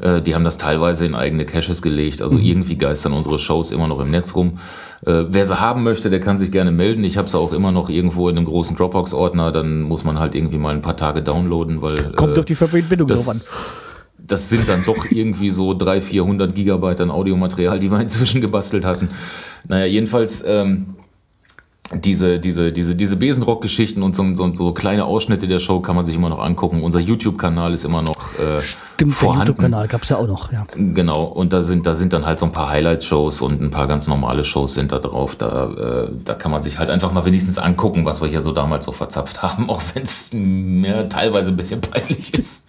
äh, 0.01 0.22
die 0.22 0.34
haben 0.34 0.44
das 0.44 0.59
teilweise 0.59 1.05
in 1.07 1.14
eigene 1.14 1.44
Caches 1.47 1.82
gelegt. 1.82 2.22
Also 2.22 2.38
irgendwie 2.38 2.76
geistern 2.76 3.12
unsere 3.12 3.38
Shows 3.38 3.70
immer 3.70 3.86
noch 3.88 4.01
im 4.01 4.11
Netz 4.11 4.34
rum. 4.34 4.59
Äh, 5.05 5.24
wer 5.28 5.44
sie 5.44 5.61
haben 5.61 5.82
möchte, 5.82 6.09
der 6.09 6.20
kann 6.20 6.38
sich 6.38 6.51
gerne 6.51 6.70
melden. 6.72 7.05
Ich 7.05 7.18
habe 7.18 7.28
sie 7.28 7.38
auch 7.38 7.53
immer 7.53 7.70
noch 7.70 7.90
irgendwo 7.90 8.28
in 8.30 8.36
einem 8.38 8.47
großen 8.47 8.76
Dropbox-Ordner. 8.76 9.53
Dann 9.53 9.82
muss 9.82 10.05
man 10.05 10.18
halt 10.18 10.34
irgendwie 10.34 10.59
mal 10.59 10.74
ein 10.74 10.82
paar 10.82 10.97
Tage 10.97 11.22
downloaden, 11.22 11.82
weil 11.82 12.12
Kommt 12.16 12.36
äh, 12.36 12.40
auf 12.40 12.47
die 12.47 12.55
Verbindung 12.55 13.07
drauf 13.07 13.28
an. 13.28 13.40
Das, 14.27 14.49
sind 14.49 14.68
dann 14.68 14.85
doch 14.85 15.05
irgendwie 15.11 15.51
so 15.51 15.74
300, 15.74 16.05
400 16.05 16.55
Gigabyte 16.55 17.01
an 17.01 17.11
Audiomaterial, 17.11 17.79
die 17.79 17.91
wir 17.91 18.01
inzwischen 18.01 18.41
gebastelt 18.41 18.85
hatten. 18.85 19.09
Naja, 19.68 19.87
jedenfalls 19.87 20.45
ähm, 20.47 20.97
diese, 21.95 22.41
diese, 22.41 22.72
diese, 22.72 22.97
diese 22.97 23.16
Besenrock-Geschichten 23.16 24.03
und 24.03 24.16
so, 24.16 24.34
so, 24.34 24.53
so 24.53 24.72
kleine 24.72 25.05
Ausschnitte 25.05 25.47
der 25.47 25.61
Show 25.61 25.80
kann 25.80 25.95
man 25.95 26.05
sich 26.05 26.14
immer 26.14 26.28
noch 26.28 26.41
angucken. 26.41 26.82
Unser 26.82 27.01
YouTube-Kanal 27.01 27.74
ist 27.74 27.84
immer 27.84 28.03
noch 28.03 28.39
äh, 28.39 28.61
Stimmt, 28.61 28.80
der 29.01 29.09
vorhanden. 29.09 29.47
YouTube-Kanal 29.47 29.89
gab's 29.89 30.09
ja 30.09 30.16
auch 30.16 30.26
noch, 30.26 30.53
ja. 30.53 30.66
Genau, 30.74 31.24
und 31.24 31.53
da 31.53 31.62
sind, 31.62 31.87
da 31.87 31.95
sind 31.95 32.12
dann 32.12 32.26
halt 32.26 32.41
so 32.41 32.47
ein 32.47 32.53
paar 32.53 32.68
Highlight-Shows 32.70 33.41
und 33.41 33.62
ein 33.62 33.70
paar 33.70 33.87
ganz 33.87 34.09
normale 34.09 34.43
Shows 34.45 34.74
sind 34.74 34.91
da 34.91 34.99
drauf. 34.99 35.37
Da, 35.37 36.07
äh, 36.07 36.11
da 36.24 36.34
kann 36.34 36.51
man 36.51 36.62
sich 36.62 36.78
halt 36.78 36.91
einfach 36.91 37.12
mal 37.12 37.24
wenigstens 37.24 37.59
angucken, 37.59 38.05
was 38.05 38.20
wir 38.20 38.28
hier 38.28 38.43
so 38.43 38.53
damals 38.53 38.84
so 38.84 38.93
verzapft 38.93 39.43
haben, 39.43 39.70
auch 39.70 39.82
wenn 39.95 40.03
es 40.03 40.32
mir 40.32 41.09
teilweise 41.09 41.51
ein 41.51 41.57
bisschen 41.57 41.80
peinlich 41.80 42.34
ist. 42.34 42.68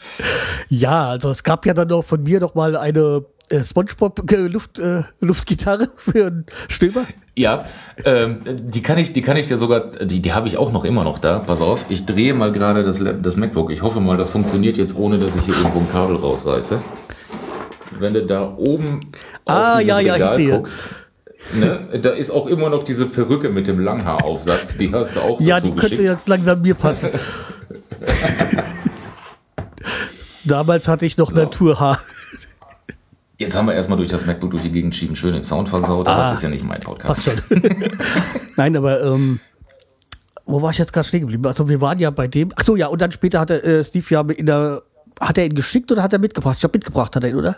Ja, 0.70 1.10
also 1.10 1.32
es 1.32 1.44
gab 1.44 1.66
ja 1.66 1.74
dann 1.74 1.88
noch 1.88 2.04
von 2.04 2.22
mir 2.22 2.40
noch 2.40 2.54
mal 2.54 2.76
eine 2.76 3.26
äh, 3.50 3.64
Spongebob 3.64 4.32
äh, 4.32 4.46
äh, 4.46 5.04
Luftgitarre 5.22 5.88
für 5.98 6.28
einen 6.28 6.46
Stöber. 6.68 7.06
Ja, 7.36 7.66
ähm, 8.04 8.42
die 8.46 8.82
kann 8.82 8.98
ich, 8.98 9.14
die 9.14 9.22
kann 9.22 9.38
ich 9.38 9.48
dir 9.48 9.58
sogar, 9.58 9.82
die, 10.06 10.22
die 10.22 10.34
habe 10.34 10.48
ich 10.48 10.58
auch 10.58 10.72
noch 10.72 10.84
immer 10.86 11.04
noch 11.04 11.20
da. 11.20 11.40
Pass 11.40 11.62
auf, 11.62 11.86
ich 11.90 12.06
drehe 12.06 12.34
mal 12.34 12.52
gerade 12.52 12.84
das, 12.84 13.04
das 13.22 13.36
MacBook. 13.36 13.72
Ich 13.72 13.82
hoffe 13.84 14.00
mal, 14.00 14.18
das 14.18 14.32
funktioniert 14.32 14.78
jetzt 14.78 14.96
ohne, 14.96 15.20
dass 15.20 15.36
ich 15.36 15.44
hier 15.44 15.56
irgendwo 15.56 15.80
ein 15.80 15.92
Kabel 15.92 16.16
rausreiße. 16.16 16.80
Wenn 18.00 18.14
du 18.14 18.26
da 18.26 18.54
oben 18.58 19.00
Ah, 19.46 19.80
ja, 19.80 20.00
ja, 20.00 20.16
ich 20.18 20.26
sehe. 20.32 20.52
guckst, 20.52 20.90
ne, 21.54 21.88
da 22.02 22.10
ist 22.10 22.32
auch 22.32 22.48
immer 22.48 22.70
noch 22.70 22.84
diese 22.84 23.06
Perücke 23.06 23.50
mit 23.50 23.68
dem 23.68 23.80
Langhaaraufsatz. 23.80 24.78
Die 24.78 24.92
hast 24.92 25.16
du 25.16 25.22
auch 25.22 25.40
Ja, 25.40 25.60
die 25.60 25.70
könnte 25.70 25.90
geschickt. 25.90 26.02
jetzt 26.10 26.28
langsam 26.28 26.62
mir 26.62 26.76
passen. 26.76 27.10
Damals 30.44 30.88
hatte 30.88 31.06
ich 31.06 31.18
noch 31.18 31.32
Naturhaar. 31.32 32.00
Jetzt 33.38 33.56
haben 33.56 33.68
wir 33.68 33.74
erstmal 33.76 33.98
durch 33.98 34.10
das 34.10 34.26
MacBook 34.26 34.52
durch 34.52 34.64
die 34.64 34.72
Gegend 34.72 34.96
schieben, 34.96 35.16
schön 35.16 35.34
den 35.34 35.44
Sound 35.44 35.70
versaut, 35.70 36.08
aber 36.08 36.24
Ah. 36.24 36.30
das 36.32 36.38
ist 36.38 36.44
ja 36.44 36.50
nicht 36.50 36.64
mein 36.64 36.80
Podcast. 36.80 37.38
Nein, 38.58 38.76
aber 38.76 39.04
ähm, 39.04 39.40
wo 40.46 40.62
war 40.62 40.72
ich 40.72 40.78
jetzt 40.80 40.92
gerade 40.94 41.08
stehen 41.08 41.22
geblieben? 41.22 41.46
Also 41.46 41.70
wir 41.70 41.80
waren 41.82 42.00
ja 42.00 42.10
bei 42.10 42.28
dem. 42.28 42.52
Ach 42.56 42.64
so, 42.64 42.76
ja, 42.76 42.88
und 42.88 43.02
dann 43.02 43.12
später 43.12 43.40
hat 43.40 43.50
er 43.52 43.64
äh, 43.64 43.84
Steve 43.84 44.06
ja 44.10 44.22
in 44.22 44.46
der. 44.48 44.82
Hat 45.20 45.38
er 45.38 45.46
ihn 45.46 45.56
geschickt 45.56 45.92
oder 45.92 46.04
hat 46.04 46.14
er 46.14 46.20
mitgebracht? 46.20 46.56
Ich 46.56 46.60
glaube, 46.62 46.78
mitgebracht 46.78 47.16
hat 47.16 47.24
er 47.24 47.32
ihn, 47.32 47.36
oder? 47.36 47.56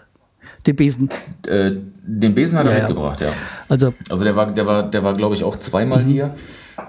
Den 0.65 0.75
Besen. 0.77 1.09
Äh, 1.45 1.71
den 2.03 2.34
Besen 2.34 2.57
hat 2.57 2.65
er 2.67 2.71
Ja, 2.71 2.77
ja. 2.80 2.88
mitgebracht, 2.88 3.21
ja. 3.21 3.32
Also, 3.67 3.93
Also 4.09 4.23
der 4.23 4.36
war, 4.36 4.51
der 4.53 4.65
war, 4.65 4.84
der 4.89 5.03
war, 5.03 5.13
glaube 5.15 5.36
ich, 5.36 5.43
auch 5.43 5.57
zweimal 5.57 6.01
hier. 6.01 6.34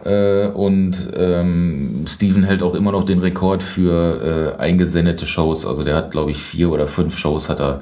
Äh, 0.05 0.47
und 0.47 1.11
ähm, 1.17 2.05
Steven 2.07 2.45
hält 2.45 2.63
auch 2.63 2.75
immer 2.77 2.93
noch 2.93 3.05
den 3.05 3.19
Rekord 3.19 3.63
für 3.65 4.55
äh, 4.57 4.61
eingesendete 4.61 5.27
Shows. 5.27 5.67
Also 5.67 5.83
der 5.83 5.97
hat, 5.97 6.13
glaube 6.13 6.31
ich, 6.31 6.41
vier 6.41 6.71
oder 6.71 6.87
fünf 6.87 7.19
Shows 7.19 7.49
hat 7.49 7.59
er 7.61 7.81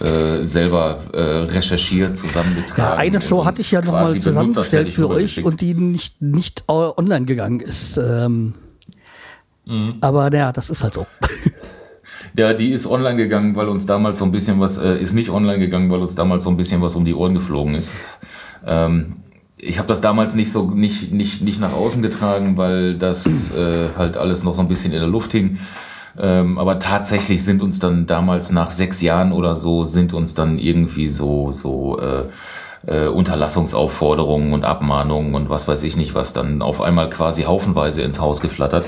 äh, 0.00 0.44
selber 0.44 1.00
äh, 1.12 1.20
recherchiert, 1.20 2.16
zusammengetragen. 2.16 2.82
ja, 2.82 2.94
eine 2.94 3.20
Show 3.20 3.44
hatte 3.44 3.60
ich 3.60 3.70
ja 3.70 3.80
nochmal 3.82 4.18
zusammengestellt 4.18 4.90
für 4.90 5.08
euch 5.08 5.44
und 5.44 5.60
die 5.60 5.74
nicht, 5.74 6.22
nicht 6.22 6.64
äh, 6.68 6.72
online 6.72 7.24
gegangen 7.24 7.60
ist. 7.60 7.96
Ähm, 7.96 8.54
Aber 10.00 10.30
naja, 10.30 10.52
das 10.52 10.70
ist 10.70 10.82
halt 10.82 10.94
so. 10.94 11.06
Ja, 12.38 12.54
die 12.54 12.70
ist 12.70 12.86
online 12.86 13.16
gegangen, 13.16 13.56
weil 13.56 13.68
uns 13.68 13.86
damals 13.86 14.18
so 14.18 14.24
ein 14.24 14.30
bisschen 14.30 14.60
was, 14.60 14.78
äh, 14.78 14.96
ist 14.96 15.12
nicht 15.12 15.30
online 15.30 15.58
gegangen, 15.58 15.90
weil 15.90 16.00
uns 16.00 16.14
damals 16.14 16.44
so 16.44 16.50
ein 16.50 16.56
bisschen 16.56 16.80
was 16.80 16.94
um 16.94 17.04
die 17.04 17.14
Ohren 17.14 17.34
geflogen 17.34 17.74
ist. 17.74 17.90
Ähm, 18.64 19.16
ich 19.56 19.78
habe 19.78 19.88
das 19.88 20.00
damals 20.00 20.36
nicht 20.36 20.52
so 20.52 20.70
nicht, 20.70 21.12
nicht, 21.12 21.42
nicht 21.42 21.60
nach 21.60 21.72
außen 21.72 22.00
getragen, 22.00 22.56
weil 22.56 22.96
das 22.96 23.52
äh, 23.56 23.88
halt 23.96 24.16
alles 24.16 24.44
noch 24.44 24.54
so 24.54 24.60
ein 24.60 24.68
bisschen 24.68 24.92
in 24.92 25.00
der 25.00 25.08
Luft 25.08 25.32
hing. 25.32 25.58
Ähm, 26.20 26.58
aber 26.58 26.78
tatsächlich 26.78 27.44
sind 27.44 27.62
uns 27.62 27.78
dann 27.78 28.06
damals 28.06 28.50
nach 28.50 28.70
sechs 28.70 29.00
Jahren 29.00 29.32
oder 29.32 29.54
so, 29.54 29.84
sind 29.84 30.12
uns 30.12 30.34
dann 30.34 30.58
irgendwie 30.58 31.08
so, 31.08 31.52
so 31.52 31.98
äh, 32.00 32.24
äh, 32.86 33.08
Unterlassungsaufforderungen 33.08 34.52
und 34.52 34.64
Abmahnungen 34.64 35.34
und 35.34 35.48
was 35.50 35.68
weiß 35.68 35.82
ich 35.82 35.96
nicht, 35.96 36.14
was 36.14 36.32
dann 36.32 36.62
auf 36.62 36.80
einmal 36.80 37.10
quasi 37.10 37.42
haufenweise 37.42 38.02
ins 38.02 38.20
Haus 38.20 38.40
geflattert. 38.40 38.86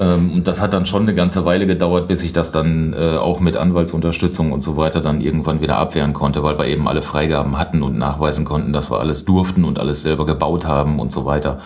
Ähm, 0.00 0.32
und 0.32 0.48
das 0.48 0.60
hat 0.60 0.72
dann 0.72 0.86
schon 0.86 1.02
eine 1.02 1.14
ganze 1.14 1.44
Weile 1.44 1.66
gedauert, 1.66 2.08
bis 2.08 2.22
ich 2.22 2.32
das 2.32 2.52
dann 2.52 2.92
äh, 2.92 3.16
auch 3.16 3.40
mit 3.40 3.56
Anwaltsunterstützung 3.56 4.52
und 4.52 4.62
so 4.62 4.76
weiter 4.76 5.00
dann 5.00 5.20
irgendwann 5.20 5.60
wieder 5.60 5.78
abwehren 5.78 6.12
konnte, 6.12 6.42
weil 6.42 6.58
wir 6.58 6.66
eben 6.66 6.88
alle 6.88 7.02
Freigaben 7.02 7.58
hatten 7.58 7.82
und 7.82 7.98
nachweisen 7.98 8.44
konnten, 8.44 8.72
dass 8.72 8.90
wir 8.90 8.98
alles 8.98 9.24
durften 9.24 9.64
und 9.64 9.78
alles 9.78 10.02
selber 10.02 10.26
gebaut 10.26 10.66
haben 10.66 10.98
und 10.98 11.12
so 11.12 11.24
weiter. 11.24 11.60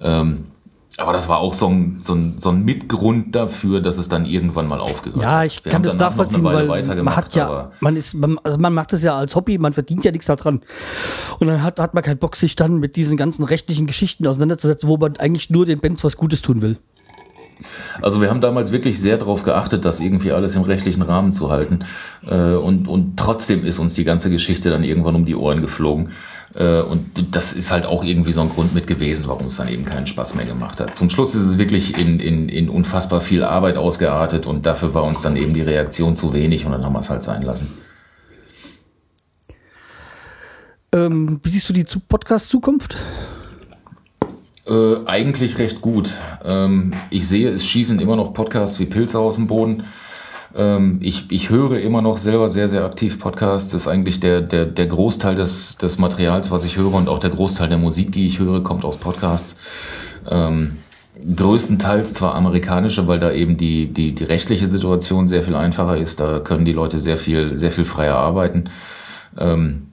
Ähm, 0.00 0.48
aber 0.96 1.12
das 1.12 1.28
war 1.28 1.38
auch 1.38 1.54
so 1.54 1.68
ein, 1.68 2.00
so, 2.04 2.14
ein, 2.14 2.36
so 2.38 2.50
ein 2.50 2.64
Mitgrund 2.64 3.34
dafür, 3.34 3.80
dass 3.80 3.98
es 3.98 4.08
dann 4.08 4.26
irgendwann 4.26 4.68
mal 4.68 4.78
aufgehört 4.78 5.22
Ja, 5.22 5.38
hat. 5.38 5.46
ich 5.46 5.64
Wir 5.64 5.72
kann 5.72 5.82
das 5.82 5.96
nachvollziehen, 5.96 6.44
weil 6.44 6.66
man 7.02 7.16
hat 7.16 7.34
ja, 7.34 7.72
man 7.80 7.96
ist, 7.96 8.14
man, 8.14 8.38
also 8.44 8.58
man 8.58 8.72
macht 8.72 8.92
es 8.92 9.02
ja 9.02 9.16
als 9.16 9.34
Hobby, 9.34 9.58
man 9.58 9.72
verdient 9.72 10.04
ja 10.04 10.12
nichts 10.12 10.26
daran. 10.26 10.60
Und 11.40 11.48
dann 11.48 11.62
hat, 11.64 11.80
hat 11.80 11.94
man 11.94 12.04
keinen 12.04 12.18
Bock, 12.18 12.36
sich 12.36 12.54
dann 12.54 12.78
mit 12.78 12.94
diesen 12.94 13.16
ganzen 13.16 13.44
rechtlichen 13.44 13.86
Geschichten 13.86 14.26
auseinanderzusetzen, 14.26 14.88
wo 14.88 14.96
man 14.96 15.16
eigentlich 15.16 15.50
nur 15.50 15.66
den 15.66 15.80
Bands 15.80 16.04
was 16.04 16.16
Gutes 16.16 16.42
tun 16.42 16.62
will. 16.62 16.78
Also 18.02 18.20
wir 18.20 18.30
haben 18.30 18.40
damals 18.40 18.72
wirklich 18.72 19.00
sehr 19.00 19.18
darauf 19.18 19.42
geachtet, 19.42 19.84
das 19.84 20.00
irgendwie 20.00 20.32
alles 20.32 20.56
im 20.56 20.62
rechtlichen 20.62 21.02
Rahmen 21.02 21.32
zu 21.32 21.50
halten. 21.50 21.84
Äh, 22.26 22.54
und, 22.54 22.88
und 22.88 23.16
trotzdem 23.16 23.64
ist 23.64 23.78
uns 23.78 23.94
die 23.94 24.04
ganze 24.04 24.30
Geschichte 24.30 24.70
dann 24.70 24.84
irgendwann 24.84 25.14
um 25.14 25.24
die 25.24 25.36
Ohren 25.36 25.60
geflogen. 25.60 26.10
Äh, 26.54 26.80
und 26.82 27.34
das 27.34 27.52
ist 27.52 27.70
halt 27.72 27.84
auch 27.84 28.04
irgendwie 28.04 28.32
so 28.32 28.40
ein 28.40 28.48
Grund 28.48 28.74
mit 28.74 28.86
gewesen, 28.86 29.26
warum 29.26 29.46
es 29.46 29.56
dann 29.56 29.68
eben 29.68 29.84
keinen 29.84 30.06
Spaß 30.06 30.36
mehr 30.36 30.46
gemacht 30.46 30.80
hat. 30.80 30.96
Zum 30.96 31.10
Schluss 31.10 31.34
ist 31.34 31.42
es 31.42 31.58
wirklich 31.58 31.98
in, 31.98 32.20
in, 32.20 32.48
in 32.48 32.68
unfassbar 32.68 33.20
viel 33.20 33.42
Arbeit 33.42 33.76
ausgeartet 33.76 34.46
und 34.46 34.64
dafür 34.64 34.94
war 34.94 35.02
uns 35.04 35.22
dann 35.22 35.36
eben 35.36 35.54
die 35.54 35.62
Reaktion 35.62 36.16
zu 36.16 36.32
wenig 36.32 36.64
und 36.64 36.72
dann 36.72 36.84
haben 36.84 36.92
wir 36.92 37.00
es 37.00 37.10
halt 37.10 37.22
sein 37.22 37.42
lassen. 37.42 37.68
Ähm, 40.92 41.40
wie 41.42 41.48
siehst 41.48 41.68
du 41.68 41.72
die 41.72 41.84
Zu- 41.84 41.98
Podcast-Zukunft? 41.98 42.94
Äh, 44.66 44.96
eigentlich 45.06 45.58
recht 45.58 45.80
gut. 45.80 46.14
Ähm, 46.44 46.92
ich 47.10 47.28
sehe, 47.28 47.50
es 47.50 47.66
schießen 47.66 47.98
immer 47.98 48.14
noch 48.14 48.32
Podcasts 48.32 48.78
wie 48.78 48.86
Pilze 48.86 49.18
aus 49.18 49.34
dem 49.36 49.48
Boden. 49.48 49.82
Ähm, 50.54 50.98
ich, 51.00 51.30
ich 51.30 51.50
höre 51.50 51.80
immer 51.80 52.02
noch 52.02 52.18
selber 52.18 52.48
sehr, 52.48 52.68
sehr 52.68 52.84
aktiv 52.84 53.18
Podcasts. 53.18 53.70
Das 53.70 53.82
ist 53.82 53.88
eigentlich 53.88 54.20
der, 54.20 54.40
der, 54.40 54.66
der 54.66 54.86
Großteil 54.86 55.34
des, 55.34 55.78
des 55.78 55.98
Materials, 55.98 56.50
was 56.50 56.64
ich 56.64 56.76
höre 56.76 56.94
und 56.94 57.08
auch 57.08 57.18
der 57.18 57.30
Großteil 57.30 57.68
der 57.68 57.78
Musik, 57.78 58.12
die 58.12 58.26
ich 58.26 58.38
höre, 58.38 58.62
kommt 58.62 58.84
aus 58.84 58.98
Podcasts. 58.98 59.56
Ähm, 60.30 60.78
größtenteils 61.36 62.14
zwar 62.14 62.34
amerikanische, 62.34 63.06
weil 63.06 63.20
da 63.20 63.32
eben 63.32 63.56
die, 63.56 63.92
die, 63.92 64.14
die 64.14 64.24
rechtliche 64.24 64.68
Situation 64.68 65.28
sehr 65.28 65.42
viel 65.42 65.54
einfacher 65.54 65.96
ist. 65.96 66.20
Da 66.20 66.40
können 66.40 66.64
die 66.64 66.72
Leute 66.72 67.00
sehr 67.00 67.18
viel, 67.18 67.56
sehr 67.56 67.70
viel 67.70 67.84
freier 67.84 68.16
arbeiten. 68.16 68.64
Ähm, 69.38 69.88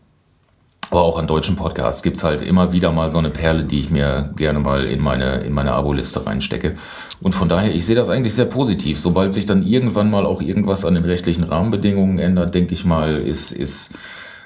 aber 0.91 1.03
auch 1.03 1.17
an 1.17 1.25
deutschen 1.25 1.55
Podcasts 1.55 2.03
gibt's 2.03 2.23
halt 2.23 2.41
immer 2.41 2.73
wieder 2.73 2.91
mal 2.91 3.13
so 3.13 3.17
eine 3.17 3.29
Perle, 3.29 3.63
die 3.63 3.79
ich 3.79 3.89
mir 3.89 4.33
gerne 4.35 4.59
mal 4.59 4.83
in 4.83 4.99
meine, 4.99 5.39
in 5.39 5.53
meine 5.53 5.71
Abo-Liste 5.71 6.25
reinstecke. 6.25 6.75
Und 7.21 7.33
von 7.33 7.47
daher, 7.47 7.73
ich 7.73 7.85
sehe 7.85 7.95
das 7.95 8.09
eigentlich 8.09 8.35
sehr 8.35 8.45
positiv. 8.45 8.99
Sobald 8.99 9.33
sich 9.33 9.45
dann 9.45 9.65
irgendwann 9.65 10.11
mal 10.11 10.25
auch 10.25 10.41
irgendwas 10.41 10.83
an 10.83 10.95
den 10.95 11.05
rechtlichen 11.05 11.45
Rahmenbedingungen 11.45 12.19
ändert, 12.19 12.53
denke 12.53 12.73
ich 12.73 12.83
mal, 12.83 13.15
ist, 13.15 13.53
ist 13.53 13.95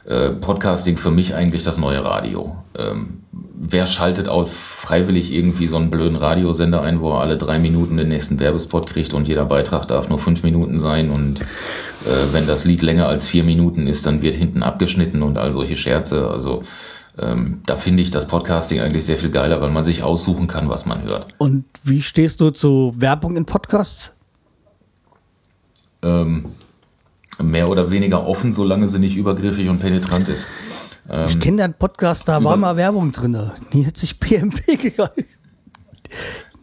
äh, 0.06 0.30
Podcasting 0.30 0.98
für 0.98 1.10
mich 1.10 1.34
eigentlich 1.34 1.64
das 1.64 1.80
neue 1.80 2.04
Radio. 2.04 2.56
Ähm, 2.78 3.24
wer 3.58 3.88
schaltet 3.88 4.28
auch 4.28 4.48
freiwillig 4.48 5.32
irgendwie 5.32 5.68
so 5.68 5.78
einen 5.78 5.90
blöden 5.90 6.16
Radiosender 6.16 6.82
ein, 6.82 7.00
wo 7.00 7.12
er 7.12 7.22
alle 7.22 7.38
drei 7.38 7.60
Minuten 7.60 7.98
den 7.98 8.10
nächsten 8.10 8.40
Werbespot 8.40 8.88
kriegt 8.88 9.14
und 9.14 9.28
jeder 9.28 9.46
Beitrag 9.46 9.88
darf 9.88 10.10
nur 10.10 10.20
fünf 10.20 10.44
Minuten 10.44 10.78
sein 10.78 11.10
und 11.10 11.42
äh, 11.42 12.34
wenn 12.34 12.48
das 12.48 12.66
Lied 12.66 12.82
länger 12.82 13.08
als 13.08 13.26
vier 13.26 13.44
Minuten 13.44 13.88
ist, 13.88 14.06
dann 14.06 14.22
wird 14.22 14.36
hinten 14.36 14.64
abgeschnitten 14.64 15.24
und 15.24 15.38
all 15.38 15.54
solche 15.54 15.78
Scherze. 15.78 16.30
Also 16.30 16.64
ähm, 17.18 17.62
da 17.66 17.78
finde 17.78 18.04
ich 18.04 18.12
das 18.12 18.28
Podcasting 18.28 18.82
eigentlich 18.82 19.06
sehr 19.06 19.18
viel 19.18 19.32
geiler, 19.32 19.62
weil 19.62 19.72
man 19.72 19.86
sich 19.86 20.04
aussuchen 20.04 20.48
kann, 20.48 20.70
was 20.70 20.86
man 20.86 21.04
hört. 21.04 21.34
Und 21.38 21.66
wie 21.84 22.02
stehst 22.02 22.42
du 22.42 22.50
zu 22.50 22.94
Werbung 22.98 23.38
in 23.38 23.46
Podcasts? 23.46 24.18
Ähm, 26.02 26.46
mehr 27.42 27.70
oder 27.70 27.90
weniger 27.90 28.28
offen, 28.28 28.54
solange 28.54 28.88
sie 28.88 29.00
nicht 29.00 29.16
übergriffig 29.16 29.70
und 29.70 29.80
penetrant 29.80 30.28
ist. 30.28 30.48
Ich 31.28 31.40
kenne 31.40 31.58
den 31.64 31.74
Podcast, 31.74 32.28
da 32.28 32.44
war 32.44 32.58
mal 32.58 32.76
Werbung 32.76 33.12
drin. 33.12 33.38
Die 33.74 33.86
hat 33.86 33.98
sich 33.98 34.20
PMP 34.20 34.66
gehalten. 34.96 35.26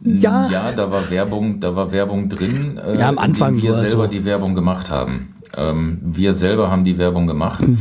Ja. 0.05 0.49
Ja, 0.49 0.72
da 0.72 0.90
war 0.90 1.09
Werbung, 1.11 1.61
da 1.61 1.76
war 1.76 1.93
Werbung 1.93 2.28
drin, 2.28 2.76
äh, 2.78 2.99
Ja, 2.99 3.09
am 3.09 3.18
Anfang 3.18 3.61
wir 3.62 3.74
selber 3.74 4.05
so. 4.07 4.11
die 4.11 4.24
Werbung 4.24 4.55
gemacht 4.55 4.90
haben. 4.90 5.36
Ähm, 5.57 6.01
wir 6.03 6.34
selber 6.34 6.70
haben 6.70 6.84
die 6.84 6.99
Werbung 6.99 7.26
gemacht. 7.26 7.61
Mhm. 7.66 7.78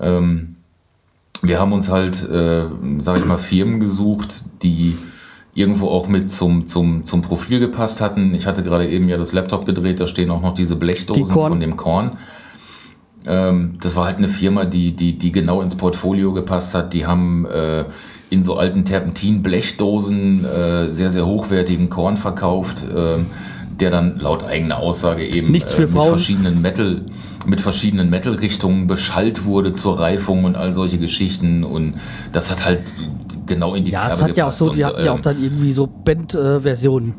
Ähm, 0.00 0.56
wir 1.42 1.58
haben 1.60 1.72
uns 1.72 1.88
halt, 1.88 2.28
äh, 2.28 2.66
sag 2.98 3.18
ich 3.18 3.24
mal, 3.24 3.38
Firmen 3.38 3.80
gesucht, 3.80 4.42
die 4.62 4.96
irgendwo 5.54 5.88
auch 5.88 6.08
mit 6.08 6.30
zum, 6.30 6.66
zum, 6.66 7.04
zum 7.04 7.22
Profil 7.22 7.60
gepasst 7.60 8.00
hatten. 8.00 8.34
Ich 8.34 8.46
hatte 8.46 8.62
gerade 8.62 8.88
eben 8.88 9.08
ja 9.08 9.16
das 9.16 9.32
Laptop 9.32 9.66
gedreht, 9.66 10.00
da 10.00 10.06
stehen 10.06 10.30
auch 10.30 10.42
noch 10.42 10.54
diese 10.54 10.76
Blechdosen 10.76 11.24
Die 11.24 11.30
von 11.30 11.60
dem 11.60 11.76
Korn. 11.76 12.18
Ähm, 13.26 13.78
das 13.80 13.96
war 13.96 14.06
halt 14.06 14.18
eine 14.18 14.28
Firma, 14.28 14.64
die, 14.64 14.92
die, 14.92 15.18
die 15.18 15.32
genau 15.32 15.60
ins 15.62 15.74
Portfolio 15.74 16.32
gepasst 16.32 16.74
hat. 16.74 16.92
Die 16.92 17.06
haben 17.06 17.46
äh, 17.46 17.84
in 18.30 18.42
so 18.42 18.56
alten 18.56 18.84
Terpentin-Blechdosen 18.84 20.44
äh, 20.44 20.90
sehr, 20.90 21.10
sehr 21.10 21.26
hochwertigen 21.26 21.88
Korn 21.88 22.16
verkauft, 22.16 22.84
ähm, 22.94 23.26
der 23.80 23.90
dann 23.90 24.18
laut 24.18 24.44
eigener 24.44 24.78
Aussage 24.78 25.24
eben 25.24 25.46
für 25.46 25.82
mit 25.82 25.90
Frauen. 25.90 26.10
verschiedenen 26.10 26.62
Metal, 26.62 27.00
mit 27.46 27.60
verschiedenen 27.60 28.10
Metal-Richtungen 28.10 28.86
beschallt 28.86 29.44
wurde 29.44 29.72
zur 29.72 29.98
Reifung 29.98 30.44
und 30.44 30.56
all 30.56 30.74
solche 30.74 30.98
Geschichten. 30.98 31.64
Und 31.64 31.94
das 32.32 32.50
hat 32.50 32.64
halt 32.64 32.92
genau 33.46 33.74
in 33.74 33.84
die 33.84 33.90
Ja, 33.90 34.08
es 34.08 34.22
hat 34.22 34.36
ja 34.36 34.48
auch 34.48 34.52
so, 34.52 34.70
die 34.72 34.84
hatten 34.84 35.00
ja 35.00 35.12
ähm, 35.12 35.18
auch 35.18 35.20
dann 35.20 35.42
irgendwie 35.42 35.72
so 35.72 35.86
Band-Versionen. 35.86 37.14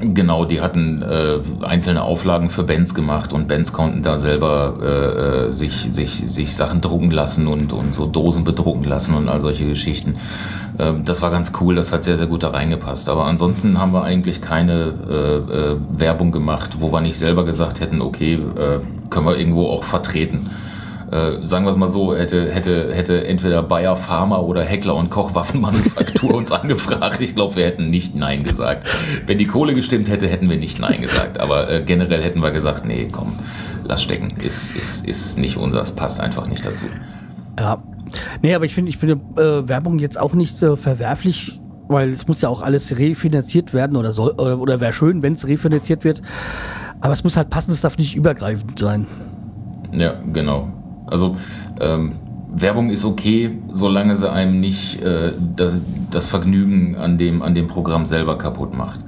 Genau, 0.00 0.44
die 0.44 0.60
hatten 0.60 1.02
äh, 1.02 1.38
einzelne 1.64 2.02
Auflagen 2.02 2.50
für 2.50 2.62
Bands 2.62 2.94
gemacht 2.94 3.32
und 3.32 3.48
Bands 3.48 3.72
konnten 3.72 4.02
da 4.02 4.16
selber 4.16 4.78
äh, 4.80 5.46
äh, 5.48 5.52
sich, 5.52 5.92
sich, 5.92 6.12
sich 6.12 6.54
Sachen 6.54 6.80
drucken 6.80 7.10
lassen 7.10 7.48
und, 7.48 7.72
und 7.72 7.94
so 7.94 8.06
Dosen 8.06 8.44
bedrucken 8.44 8.84
lassen 8.84 9.14
und 9.14 9.28
all 9.28 9.40
solche 9.40 9.66
Geschichten. 9.66 10.16
Ähm, 10.78 11.04
das 11.04 11.20
war 11.20 11.30
ganz 11.30 11.52
cool, 11.60 11.74
das 11.74 11.92
hat 11.92 12.04
sehr, 12.04 12.16
sehr 12.16 12.28
gut 12.28 12.44
da 12.44 12.50
reingepasst. 12.50 13.08
Aber 13.08 13.24
ansonsten 13.24 13.80
haben 13.80 13.92
wir 13.92 14.04
eigentlich 14.04 14.40
keine 14.40 14.94
äh, 15.08 15.72
äh, 15.72 15.76
Werbung 15.88 16.30
gemacht, 16.30 16.76
wo 16.78 16.92
wir 16.92 17.00
nicht 17.00 17.18
selber 17.18 17.44
gesagt 17.44 17.80
hätten, 17.80 18.00
okay, 18.00 18.34
äh, 18.34 18.78
können 19.10 19.26
wir 19.26 19.36
irgendwo 19.36 19.66
auch 19.66 19.82
vertreten. 19.84 20.48
Äh, 21.10 21.42
sagen 21.42 21.64
wir 21.64 21.70
es 21.70 21.76
mal 21.76 21.88
so, 21.88 22.14
hätte, 22.14 22.50
hätte, 22.52 22.92
hätte 22.92 23.26
entweder 23.26 23.62
Bayer 23.62 23.96
Pharma 23.96 24.38
oder 24.38 24.62
Heckler 24.62 24.94
und 24.94 25.08
Koch 25.08 25.34
Waffenmanufaktur 25.34 26.34
uns 26.34 26.52
angefragt. 26.52 27.20
Ich 27.20 27.34
glaube, 27.34 27.56
wir 27.56 27.64
hätten 27.64 27.88
nicht 27.88 28.14
Nein 28.14 28.42
gesagt. 28.42 28.88
Wenn 29.26 29.38
die 29.38 29.46
Kohle 29.46 29.74
gestimmt 29.74 30.10
hätte, 30.10 30.28
hätten 30.28 30.50
wir 30.50 30.58
nicht 30.58 30.78
Nein 30.78 31.00
gesagt. 31.00 31.40
Aber 31.40 31.70
äh, 31.70 31.82
generell 31.82 32.22
hätten 32.22 32.40
wir 32.40 32.50
gesagt, 32.50 32.84
nee, 32.84 33.08
komm, 33.10 33.32
lass 33.84 34.02
stecken. 34.02 34.28
Ist, 34.42 34.76
ist, 34.76 35.08
ist 35.08 35.38
nicht 35.38 35.56
unseres, 35.56 35.92
passt 35.92 36.20
einfach 36.20 36.46
nicht 36.46 36.66
dazu. 36.66 36.84
Ja. 37.58 37.82
Nee, 38.42 38.54
aber 38.54 38.66
ich 38.66 38.74
finde, 38.74 38.90
ich 38.90 38.98
finde 38.98 39.18
äh, 39.36 39.68
Werbung 39.68 39.98
jetzt 39.98 40.20
auch 40.20 40.34
nicht 40.34 40.56
so 40.56 40.76
verwerflich, 40.76 41.60
weil 41.88 42.10
es 42.10 42.28
muss 42.28 42.42
ja 42.42 42.50
auch 42.50 42.62
alles 42.62 42.98
refinanziert 42.98 43.72
werden 43.72 43.96
oder 43.96 44.12
soll, 44.12 44.32
oder, 44.32 44.58
oder 44.58 44.80
wäre 44.80 44.92
schön, 44.92 45.22
wenn 45.22 45.32
es 45.32 45.46
refinanziert 45.46 46.04
wird. 46.04 46.20
Aber 47.00 47.12
es 47.12 47.24
muss 47.24 47.36
halt 47.36 47.48
passen, 47.48 47.70
es 47.70 47.80
darf 47.80 47.96
nicht 47.96 48.14
übergreifend 48.14 48.78
sein. 48.78 49.06
Ja, 49.92 50.20
genau. 50.32 50.68
Also 51.10 51.36
ähm, 51.80 52.12
Werbung 52.50 52.90
ist 52.90 53.04
okay, 53.04 53.58
solange 53.72 54.16
sie 54.16 54.30
einem 54.30 54.60
nicht 54.60 55.02
äh, 55.02 55.32
das, 55.56 55.80
das 56.10 56.26
Vergnügen 56.28 56.96
an 56.96 57.18
dem, 57.18 57.42
an 57.42 57.54
dem 57.54 57.68
Programm 57.68 58.06
selber 58.06 58.38
kaputt 58.38 58.76
macht. 58.76 59.00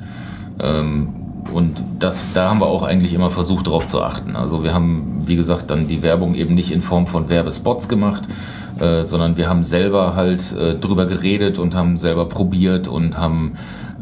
Ähm, 0.60 1.14
und 1.52 1.82
das, 1.98 2.32
da 2.32 2.50
haben 2.50 2.60
wir 2.60 2.66
auch 2.66 2.82
eigentlich 2.82 3.14
immer 3.14 3.30
versucht, 3.30 3.66
darauf 3.66 3.86
zu 3.86 4.02
achten. 4.02 4.36
Also 4.36 4.62
wir 4.62 4.74
haben, 4.74 5.22
wie 5.24 5.36
gesagt, 5.36 5.70
dann 5.70 5.88
die 5.88 6.02
Werbung 6.02 6.34
eben 6.34 6.54
nicht 6.54 6.70
in 6.70 6.82
Form 6.82 7.06
von 7.06 7.28
Werbespots 7.28 7.88
gemacht, 7.88 8.24
äh, 8.78 9.04
sondern 9.04 9.36
wir 9.36 9.48
haben 9.48 9.62
selber 9.62 10.14
halt 10.14 10.52
äh, 10.52 10.74
drüber 10.74 11.06
geredet 11.06 11.58
und 11.58 11.74
haben 11.74 11.96
selber 11.96 12.28
probiert 12.28 12.88
und 12.88 13.18
haben 13.18 13.52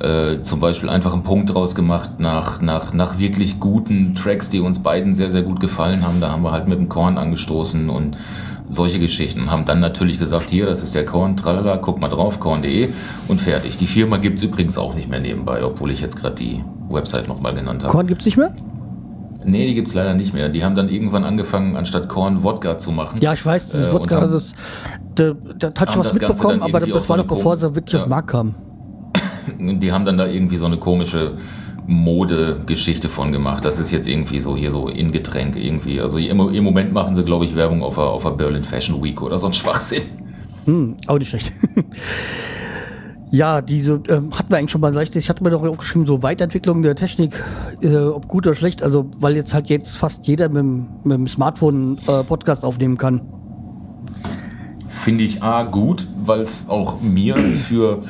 äh, 0.00 0.40
zum 0.42 0.60
Beispiel 0.60 0.88
einfach 0.88 1.12
einen 1.12 1.22
Punkt 1.24 1.52
draus 1.52 1.74
gemacht 1.74 2.20
nach, 2.20 2.60
nach, 2.60 2.92
nach 2.92 3.18
wirklich 3.18 3.58
guten 3.60 4.14
Tracks, 4.14 4.48
die 4.50 4.60
uns 4.60 4.78
beiden 4.80 5.14
sehr, 5.14 5.30
sehr 5.30 5.42
gut 5.42 5.60
gefallen 5.60 6.06
haben. 6.06 6.20
Da 6.20 6.30
haben 6.30 6.42
wir 6.42 6.52
halt 6.52 6.68
mit 6.68 6.78
dem 6.78 6.88
Korn 6.88 7.18
angestoßen 7.18 7.90
und 7.90 8.16
solche 8.68 8.98
Geschichten. 8.98 9.40
Und 9.42 9.50
haben 9.50 9.64
dann 9.64 9.80
natürlich 9.80 10.18
gesagt, 10.18 10.50
hier, 10.50 10.66
das 10.66 10.82
ist 10.82 10.94
der 10.94 11.04
Korn, 11.04 11.36
tralala, 11.36 11.78
guck 11.78 11.98
mal 12.00 12.08
drauf, 12.08 12.38
korn.de 12.38 12.90
und 13.28 13.40
fertig. 13.40 13.76
Die 13.78 13.86
Firma 13.86 14.18
gibt's 14.18 14.42
übrigens 14.42 14.76
auch 14.78 14.94
nicht 14.94 15.08
mehr 15.08 15.20
nebenbei, 15.20 15.64
obwohl 15.64 15.90
ich 15.90 16.00
jetzt 16.00 16.20
gerade 16.20 16.34
die 16.34 16.62
Website 16.88 17.26
nochmal 17.28 17.54
genannt 17.54 17.82
habe. 17.82 17.92
Korn 17.92 18.06
gibt's 18.06 18.26
nicht 18.26 18.36
mehr? 18.36 18.54
Nee, 19.44 19.66
die 19.66 19.74
gibt's 19.74 19.94
leider 19.94 20.12
nicht 20.14 20.34
mehr. 20.34 20.50
Die 20.50 20.62
haben 20.64 20.74
dann 20.74 20.90
irgendwann 20.90 21.24
angefangen, 21.24 21.76
anstatt 21.76 22.08
Korn 22.08 22.42
Wodka 22.42 22.76
zu 22.76 22.92
machen. 22.92 23.18
Ja, 23.22 23.32
ich 23.32 23.44
weiß, 23.44 23.70
das 23.70 23.86
Äh, 23.88 23.92
Wodka, 23.94 24.20
haben- 24.20 24.32
das, 24.32 24.52
da, 25.14 25.32
da 25.58 25.68
hat 25.80 25.92
schon 25.92 26.00
was 26.04 26.12
mitbekommen, 26.12 26.60
aber 26.62 26.80
das 26.80 27.08
war 27.08 27.16
noch 27.16 27.24
bevor 27.24 27.56
sie 27.56 27.74
wirklich 27.74 27.94
Ja. 27.94 28.00
auf 28.00 28.04
den 28.04 28.10
Markt 28.10 28.28
kamen. 28.28 28.54
Die 29.80 29.92
haben 29.92 30.04
dann 30.04 30.18
da 30.18 30.26
irgendwie 30.26 30.56
so 30.56 30.66
eine 30.66 30.76
komische 30.78 31.34
Mode-Geschichte 31.86 33.08
von 33.08 33.32
gemacht. 33.32 33.64
Das 33.64 33.78
ist 33.78 33.90
jetzt 33.90 34.08
irgendwie 34.08 34.40
so 34.40 34.54
hier 34.56 34.70
so 34.70 34.88
in 34.88 35.10
Getränke 35.12 35.58
irgendwie. 35.58 36.00
Also 36.00 36.18
im, 36.18 36.40
im 36.40 36.64
Moment 36.64 36.92
machen 36.92 37.14
sie, 37.16 37.24
glaube 37.24 37.44
ich, 37.46 37.54
Werbung 37.56 37.82
auf 37.82 37.94
der, 37.94 38.04
auf 38.04 38.22
der 38.24 38.30
Berlin 38.32 38.62
Fashion 38.62 39.02
Week 39.02 39.22
oder 39.22 39.38
so 39.38 39.46
ein 39.46 39.52
Schwachsinn. 39.54 40.02
Hm, 40.66 40.96
auch 41.06 41.18
nicht 41.18 41.30
schlecht. 41.30 41.52
ja, 43.30 43.60
diese 43.62 44.02
ähm, 44.08 44.30
hatten 44.38 44.50
wir 44.50 44.58
eigentlich 44.58 44.70
schon 44.70 44.80
mal 44.80 44.92
leicht. 44.92 45.16
Ich 45.16 45.28
hatte 45.28 45.42
mir 45.42 45.50
doch 45.50 45.62
aufgeschrieben, 45.62 46.06
so 46.06 46.22
Weiterentwicklung 46.22 46.82
der 46.82 46.94
Technik, 46.94 47.32
äh, 47.82 47.96
ob 47.96 48.28
gut 48.28 48.46
oder 48.46 48.54
schlecht. 48.54 48.82
Also, 48.82 49.10
weil 49.18 49.34
jetzt 49.36 49.54
halt 49.54 49.68
jetzt 49.70 49.96
fast 49.96 50.26
jeder 50.26 50.48
mit, 50.48 50.58
dem- 50.58 50.86
mit 51.04 51.16
dem 51.18 51.26
Smartphone 51.26 51.98
äh, 52.06 52.22
Podcast 52.24 52.64
aufnehmen 52.64 52.98
kann. 52.98 53.22
Finde 54.90 55.24
ich 55.24 55.42
A 55.42 55.62
gut, 55.64 56.06
weil 56.24 56.40
es 56.40 56.68
auch 56.68 57.00
mir 57.00 57.36
für 57.36 58.02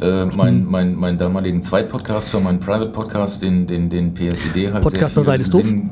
äh, 0.00 0.26
mein, 0.26 0.64
mein, 0.64 0.94
meinen 0.94 1.18
damaligen 1.18 1.62
Zweitpodcast, 1.62 2.30
für 2.30 2.40
meinen 2.40 2.60
Private 2.60 2.90
Podcast, 2.90 3.42
den, 3.42 3.66
den, 3.66 3.90
den 3.90 4.14
PSID 4.14 4.72
hat 4.72 4.82
Podcaster 4.82 5.34
ist 5.36 5.52
doof. 5.52 5.64
Sinn, 5.64 5.90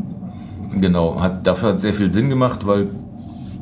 genau, 0.80 1.20
hat, 1.20 1.46
dafür 1.46 1.70
hat 1.70 1.80
sehr 1.80 1.94
viel 1.94 2.10
Sinn 2.10 2.28
gemacht, 2.28 2.66
weil 2.66 2.88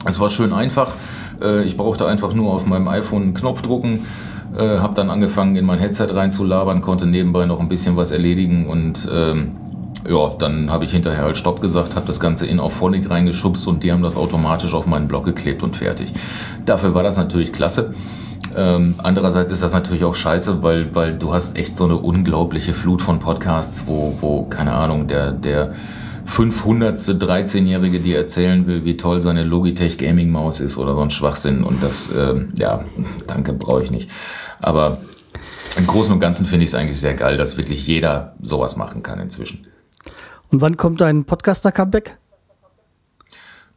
es 0.07 0.21
war 0.21 0.29
schön 0.29 0.53
einfach. 0.53 0.93
Äh, 1.41 1.65
ich 1.65 1.77
brauchte 1.77 2.07
einfach 2.07 2.35
nur 2.35 2.53
auf 2.53 2.67
meinem 2.67 2.89
iPhone 2.89 3.23
einen 3.23 3.35
Knopf 3.35 3.63
drucken, 3.63 4.01
äh, 4.57 4.79
habe 4.79 4.95
dann 4.95 5.11
angefangen 5.11 5.57
in 5.57 5.65
mein 5.65 5.79
Headset 5.79 6.09
reinzulabern, 6.11 6.83
konnte 6.83 7.07
nebenbei 7.07 7.47
noch 7.47 7.61
ein 7.61 7.69
bisschen 7.69 7.97
was 7.97 8.11
erledigen 8.11 8.67
und 8.69 9.09
ähm, 9.13 9.53
ja, 10.09 10.35
dann 10.39 10.71
habe 10.71 10.85
ich 10.85 10.91
hinterher 10.91 11.25
halt 11.25 11.39
Stopp 11.39 11.63
gesagt, 11.63 11.97
habe 11.97 12.07
das 12.07 12.21
Ganze 12.21 12.47
in 12.47 12.61
Auphonic 12.61 13.09
reingeschubst 13.09 13.67
und 13.67 13.83
die 13.83 13.93
haben 13.93 14.03
das 14.03 14.17
automatisch 14.17 14.75
auf 14.75 14.87
meinen 14.87 15.09
Blog 15.09 15.25
geklebt 15.25 15.63
und 15.63 15.77
fertig. 15.77 16.13
Dafür 16.67 16.95
war 16.95 17.03
das 17.03 17.17
natürlich 17.17 17.53
klasse. 17.53 17.95
Ähm, 18.57 18.95
andererseits 18.99 19.51
ist 19.51 19.63
das 19.63 19.73
natürlich 19.73 20.05
auch 20.05 20.15
scheiße, 20.15 20.63
weil, 20.63 20.95
weil 20.95 21.19
du 21.19 21.33
hast 21.33 21.57
echt 21.57 21.77
so 21.77 21.85
eine 21.85 21.97
unglaubliche 21.97 22.75
Flut 22.75 23.03
von 23.03 23.21
Podcasts, 23.21 23.87
wo, 23.87 24.17
wo 24.21 24.45
keine 24.45 24.73
Ahnung, 24.73 25.09
der, 25.09 25.33
der 25.33 25.75
500. 26.27 26.97
13-Jährige 26.99 28.01
dir 28.01 28.17
erzählen 28.19 28.67
will, 28.67 28.85
wie 28.85 28.97
toll 28.97 29.23
seine 29.23 29.45
Logitech 29.45 29.99
Gaming 29.99 30.31
Maus 30.31 30.61
ist 30.61 30.79
oder 30.79 30.95
so 30.95 31.01
ein 31.01 31.11
Schwachsinn 31.11 31.65
und 31.65 31.83
das, 31.83 32.11
ähm, 32.17 32.53
ja, 32.57 32.85
danke, 33.27 33.53
brauche 33.53 33.83
ich 33.83 33.91
nicht. 33.91 34.11
Aber 34.61 34.99
im 35.77 35.87
Großen 35.87 36.13
und 36.13 36.21
Ganzen 36.21 36.47
finde 36.47 36.65
ich 36.65 36.71
es 36.71 36.75
eigentlich 36.75 37.01
sehr 37.01 37.15
geil, 37.15 37.37
dass 37.37 37.57
wirklich 37.57 37.87
jeder 37.87 38.35
sowas 38.41 38.77
machen 38.77 39.03
kann 39.03 39.21
inzwischen. 39.21 39.67
Und 40.51 40.61
wann 40.61 40.77
kommt 40.77 41.01
dein 41.01 41.25
Podcaster-Comeback? 41.25 42.19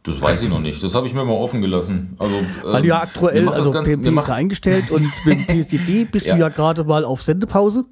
Das 0.07 0.21
weiß 0.21 0.41
ich 0.41 0.49
noch 0.49 0.59
nicht. 0.61 0.81
Das 0.81 0.95
habe 0.95 1.05
ich 1.05 1.13
mir 1.13 1.23
mal 1.25 1.33
offen 1.33 1.61
gelassen. 1.61 2.15
Also, 2.17 2.35
Weil 2.63 2.81
du 2.81 2.87
ja 2.87 3.01
aktuell, 3.01 3.43
macht 3.43 3.57
das 3.59 3.67
also 3.67 3.73
mir 3.81 3.97
PMP 3.97 4.17
ist 4.19 4.27
ja 4.27 4.33
eingestellt 4.33 4.89
und 4.89 5.11
mit 5.25 5.47
PSID 5.47 6.11
bist 6.11 6.25
Ja. 6.25 6.35
du 6.35 6.39
ja 6.41 6.49
gerade 6.49 6.83
mal 6.85 7.03
auf 7.05 7.21
Sendepause. 7.21 7.85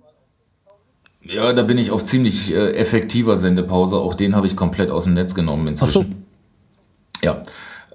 Ja, 1.23 1.53
da 1.53 1.63
bin 1.63 1.77
ich 1.77 1.91
auf 1.91 2.03
ziemlich 2.05 2.53
äh, 2.53 2.71
effektiver 2.75 3.35
Sendepause. 3.35 3.97
Auch 3.97 4.13
den 4.13 4.35
habe 4.35 4.47
ich 4.47 4.55
komplett 4.55 4.91
aus 4.91 5.03
dem 5.05 5.13
Netz 5.15 5.35
genommen 5.35 5.67
Ach 5.81 5.87
so. 5.87 6.01
inzwischen. 6.01 6.25
Ja. 7.23 7.43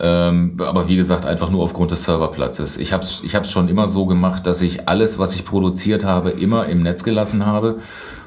Ähm, 0.02 0.56
aber 0.60 0.88
wie 0.88 0.96
gesagt, 0.96 1.26
einfach 1.26 1.50
nur 1.50 1.62
aufgrund 1.62 1.90
des 1.90 2.04
Serverplatzes. 2.04 2.78
Ich 2.78 2.92
habe 2.92 3.04
es 3.04 3.22
ich 3.22 3.34
hab's 3.34 3.50
schon 3.50 3.68
immer 3.68 3.86
so 3.86 4.06
gemacht, 4.06 4.46
dass 4.46 4.62
ich 4.62 4.88
alles, 4.88 5.18
was 5.18 5.34
ich 5.34 5.44
produziert 5.44 6.04
habe, 6.04 6.30
immer 6.30 6.66
im 6.66 6.82
Netz 6.82 7.04
gelassen 7.04 7.44
habe. 7.46 7.78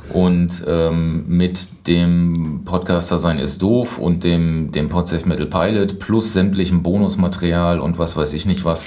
Und 0.10 0.64
ähm, 0.68 1.24
mit 1.28 1.88
dem 1.88 2.62
Podcaster 2.66 3.20
sein 3.20 3.40
ist 3.40 3.64
doof 3.64 3.98
und 3.98 4.24
dem, 4.24 4.72
dem 4.72 4.90
Podsafe 4.90 5.28
Metal 5.28 5.46
Pilot 5.46 6.00
plus 6.00 6.34
sämtlichem 6.34 6.84
Bonusmaterial 6.84 7.80
und 7.80 7.98
was 7.98 8.16
weiß 8.16 8.34
ich 8.34 8.46
nicht 8.46 8.66
was, 8.66 8.86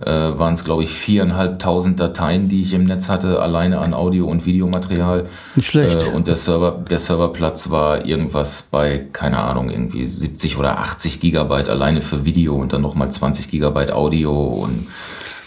äh, 0.00 0.06
waren 0.06 0.54
es, 0.54 0.64
glaube 0.64 0.82
ich, 0.84 0.90
viereinhalbtausend 0.90 2.00
Dateien, 2.00 2.48
die 2.48 2.62
ich 2.62 2.74
im 2.74 2.84
Netz 2.84 3.08
hatte, 3.08 3.40
alleine 3.40 3.78
an 3.78 3.94
Audio- 3.94 4.26
und 4.26 4.46
Videomaterial. 4.46 5.26
Nicht 5.54 5.68
schlecht. 5.68 6.08
Äh, 6.08 6.10
und 6.10 6.26
der 6.26 6.36
Server, 6.36 6.82
der 6.88 6.98
Serverplatz 6.98 7.70
war 7.70 8.04
irgendwas 8.06 8.68
bei, 8.70 9.06
keine 9.12 9.38
Ahnung, 9.38 9.70
irgendwie 9.70 10.04
70 10.04 10.58
oder 10.58 10.78
80 10.78 11.20
Gigabyte 11.20 11.68
alleine 11.68 12.02
für 12.02 12.24
Video 12.24 12.56
und 12.56 12.72
dann 12.72 12.82
nochmal 12.82 13.10
20 13.10 13.50
Gigabyte 13.50 13.92
Audio 13.92 14.32
und 14.32 14.78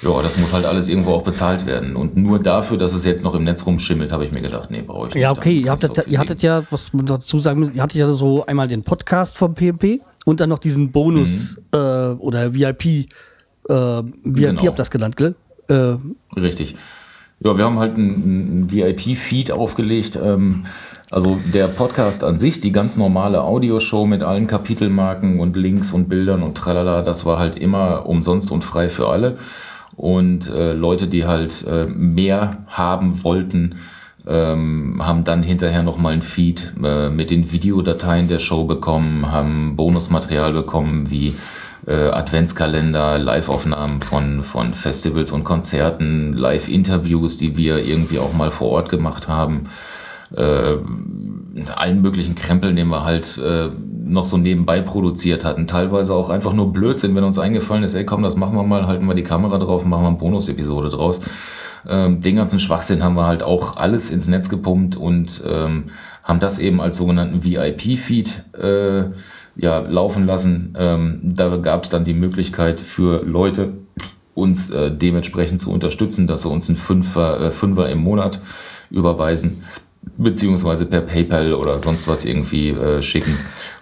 ja, 0.06 0.22
das 0.22 0.38
muss 0.38 0.54
halt 0.54 0.66
alles 0.66 0.88
irgendwo 0.88 1.12
auch 1.14 1.24
bezahlt 1.24 1.66
werden. 1.66 1.96
Und 1.96 2.16
nur 2.16 2.38
dafür, 2.40 2.78
dass 2.78 2.94
es 2.94 3.06
jetzt 3.06 3.24
noch 3.24 3.34
im 3.34 3.44
Netz 3.44 3.66
rumschimmelt, 3.66 4.12
habe 4.12 4.24
ich 4.24 4.32
mir 4.32 4.42
gedacht, 4.42 4.70
nee, 4.70 4.84
brauche 4.84 5.08
ich 5.08 5.16
nicht. 5.16 5.24
Ja, 5.24 5.32
okay, 5.32 5.58
ihr, 5.58 5.74
auch 5.74 5.80
ihr 6.08 6.20
hattet 6.20 6.42
ja, 6.44 6.64
was 6.70 6.94
man 6.94 7.08
dazu 7.08 7.40
sagen 7.40 7.60
muss, 7.60 7.72
ihr 7.74 7.82
hattet 7.82 7.98
ja 7.98 8.14
so 8.14 8.46
einmal 8.46 8.68
den 8.68 8.84
Podcast 8.84 9.36
vom 9.38 9.56
PMP 9.56 10.02
und 10.26 10.40
dann 10.40 10.50
noch 10.50 10.60
diesen 10.60 10.92
Bonus 10.92 11.58
äh, 11.74 11.78
oder 11.78 12.54
VIP. 12.54 12.86
Äh, 12.86 13.06
VIP 13.68 14.14
Genau. 14.24 14.66
habt 14.68 14.80
das 14.80 14.92
genannt, 14.92 15.18
gell? 15.18 15.36
Äh, 15.70 15.96
Richtig. 16.40 16.76
Ja, 17.40 17.58
wir 17.58 17.66
haben 17.66 17.80
halt 17.80 17.96
einen, 17.98 18.24
einen 18.24 18.72
VIP-Feed 18.72 19.52
aufgelegt. 19.52 20.20
Ähm, 20.22 20.66
also 21.12 21.40
der 21.54 21.68
Podcast 21.68 22.24
an 22.24 22.38
sich, 22.38 22.62
die 22.62 22.72
ganz 22.72 22.98
normale 22.98 23.44
Audioshow 23.44 24.06
mit 24.06 24.24
allen 24.24 24.48
Kapitelmarken 24.48 25.40
und 25.40 25.56
Links 25.56 25.92
und 25.92 26.10
Bildern 26.10 26.44
und 26.44 26.58
tralala, 26.58 27.02
das 27.04 27.26
war 27.26 27.40
halt 27.40 27.58
immer 27.58 28.06
umsonst 28.06 28.52
und 28.52 28.64
frei 28.64 28.90
für 28.90 29.10
alle. 29.10 29.38
Und 29.96 30.50
äh, 30.50 30.74
Leute, 30.74 31.08
die 31.08 31.26
halt 31.26 31.66
äh, 31.68 31.86
mehr 31.86 32.66
haben 32.68 33.24
wollten, 33.24 33.76
ähm, 34.28 35.02
haben 35.06 35.24
dann 35.24 35.44
hinterher 35.44 35.84
nochmal 35.84 36.14
ein 36.14 36.22
Feed 36.22 36.74
äh, 36.84 37.10
mit 37.10 37.30
den 37.30 37.52
Videodateien 37.52 38.28
der 38.28 38.40
Show 38.40 38.66
bekommen, 38.66 39.32
haben 39.32 39.76
Bonusmaterial 39.76 40.52
bekommen 40.54 41.10
wie 41.12 41.36
äh, 41.88 42.10
Adventskalender, 42.10 43.20
Live-Aufnahmen 43.20 44.02
von, 44.02 44.44
von 44.44 44.74
Festivals 44.74 45.32
und 45.32 45.44
Konzerten, 45.44 46.34
Live-Interviews, 46.34 47.38
die 47.38 47.56
wir 47.56 47.86
irgendwie 47.86 48.20
auch 48.20 48.34
mal 48.34 48.52
vor 48.52 48.70
Ort 48.70 48.90
gemacht 48.90 49.28
haben. 49.28 49.66
Äh, 50.36 50.78
allen 51.76 52.02
möglichen 52.02 52.36
Krempeln, 52.36 52.76
den 52.76 52.88
wir 52.88 53.06
halt 53.06 53.38
äh, 53.38 53.70
noch 54.06 54.26
so 54.26 54.38
nebenbei 54.38 54.82
produziert 54.82 55.44
hatten. 55.44 55.68
Teilweise 55.68 56.14
auch 56.14 56.30
einfach 56.30 56.54
nur 56.54 56.72
Blödsinn, 56.72 57.16
wenn 57.16 57.24
uns 57.24 57.40
eingefallen 57.40 57.84
ist, 57.84 57.96
ey 57.96 58.06
komm, 58.06 58.24
das 58.24 58.36
machen 58.36 58.56
wir 58.56 58.64
mal, 58.64 58.88
halten 58.88 59.08
wir 59.08 59.16
die 59.16 59.24
Kamera 59.24 59.58
drauf, 59.58 59.84
machen 59.86 60.04
wir 60.04 60.10
eine 60.10 60.18
Bonus-Episode 60.18 60.90
draus. 60.90 61.22
Ähm, 61.88 62.22
den 62.22 62.36
ganzen 62.36 62.60
Schwachsinn 62.60 63.04
haben 63.04 63.16
wir 63.16 63.26
halt 63.26 63.44
auch 63.44 63.78
alles 63.78 64.12
ins 64.12 64.28
Netz 64.28 64.50
gepumpt 64.50 64.96
und 64.96 65.44
ähm, 65.48 65.86
haben 66.24 66.40
das 66.40 66.60
eben 66.60 66.82
als 66.82 66.98
sogenannten 66.98 67.44
VIP-Feed 67.44 68.44
äh, 68.60 69.06
ja, 69.56 69.80
laufen 69.80 70.26
lassen. 70.26 70.74
Ähm, 70.78 71.20
da 71.24 71.58
gab 71.58 71.84
es 71.84 71.90
dann 71.90 72.06
die 72.06 72.14
Möglichkeit 72.14 72.82
für 72.82 73.24
Leute, 73.24 73.74
uns 74.34 74.70
äh, 74.70 74.92
dementsprechend 74.92 75.62
zu 75.62 75.72
unterstützen, 75.72 76.28
dass 76.28 76.42
sie 76.44 76.50
uns 76.50 76.68
einen 76.68 76.78
Fünfer, 76.78 77.40
äh, 77.40 77.52
Fünfer 77.52 77.90
im 77.90 78.00
Monat 78.00 78.42
überweisen, 78.92 79.64
beziehungsweise 80.18 80.86
per 80.86 81.02
PayPal 81.02 81.54
oder 81.54 81.80
sonst 81.80 82.08
was 82.08 82.26
irgendwie 82.26 82.70
äh, 82.70 83.02
schicken. 83.02 83.38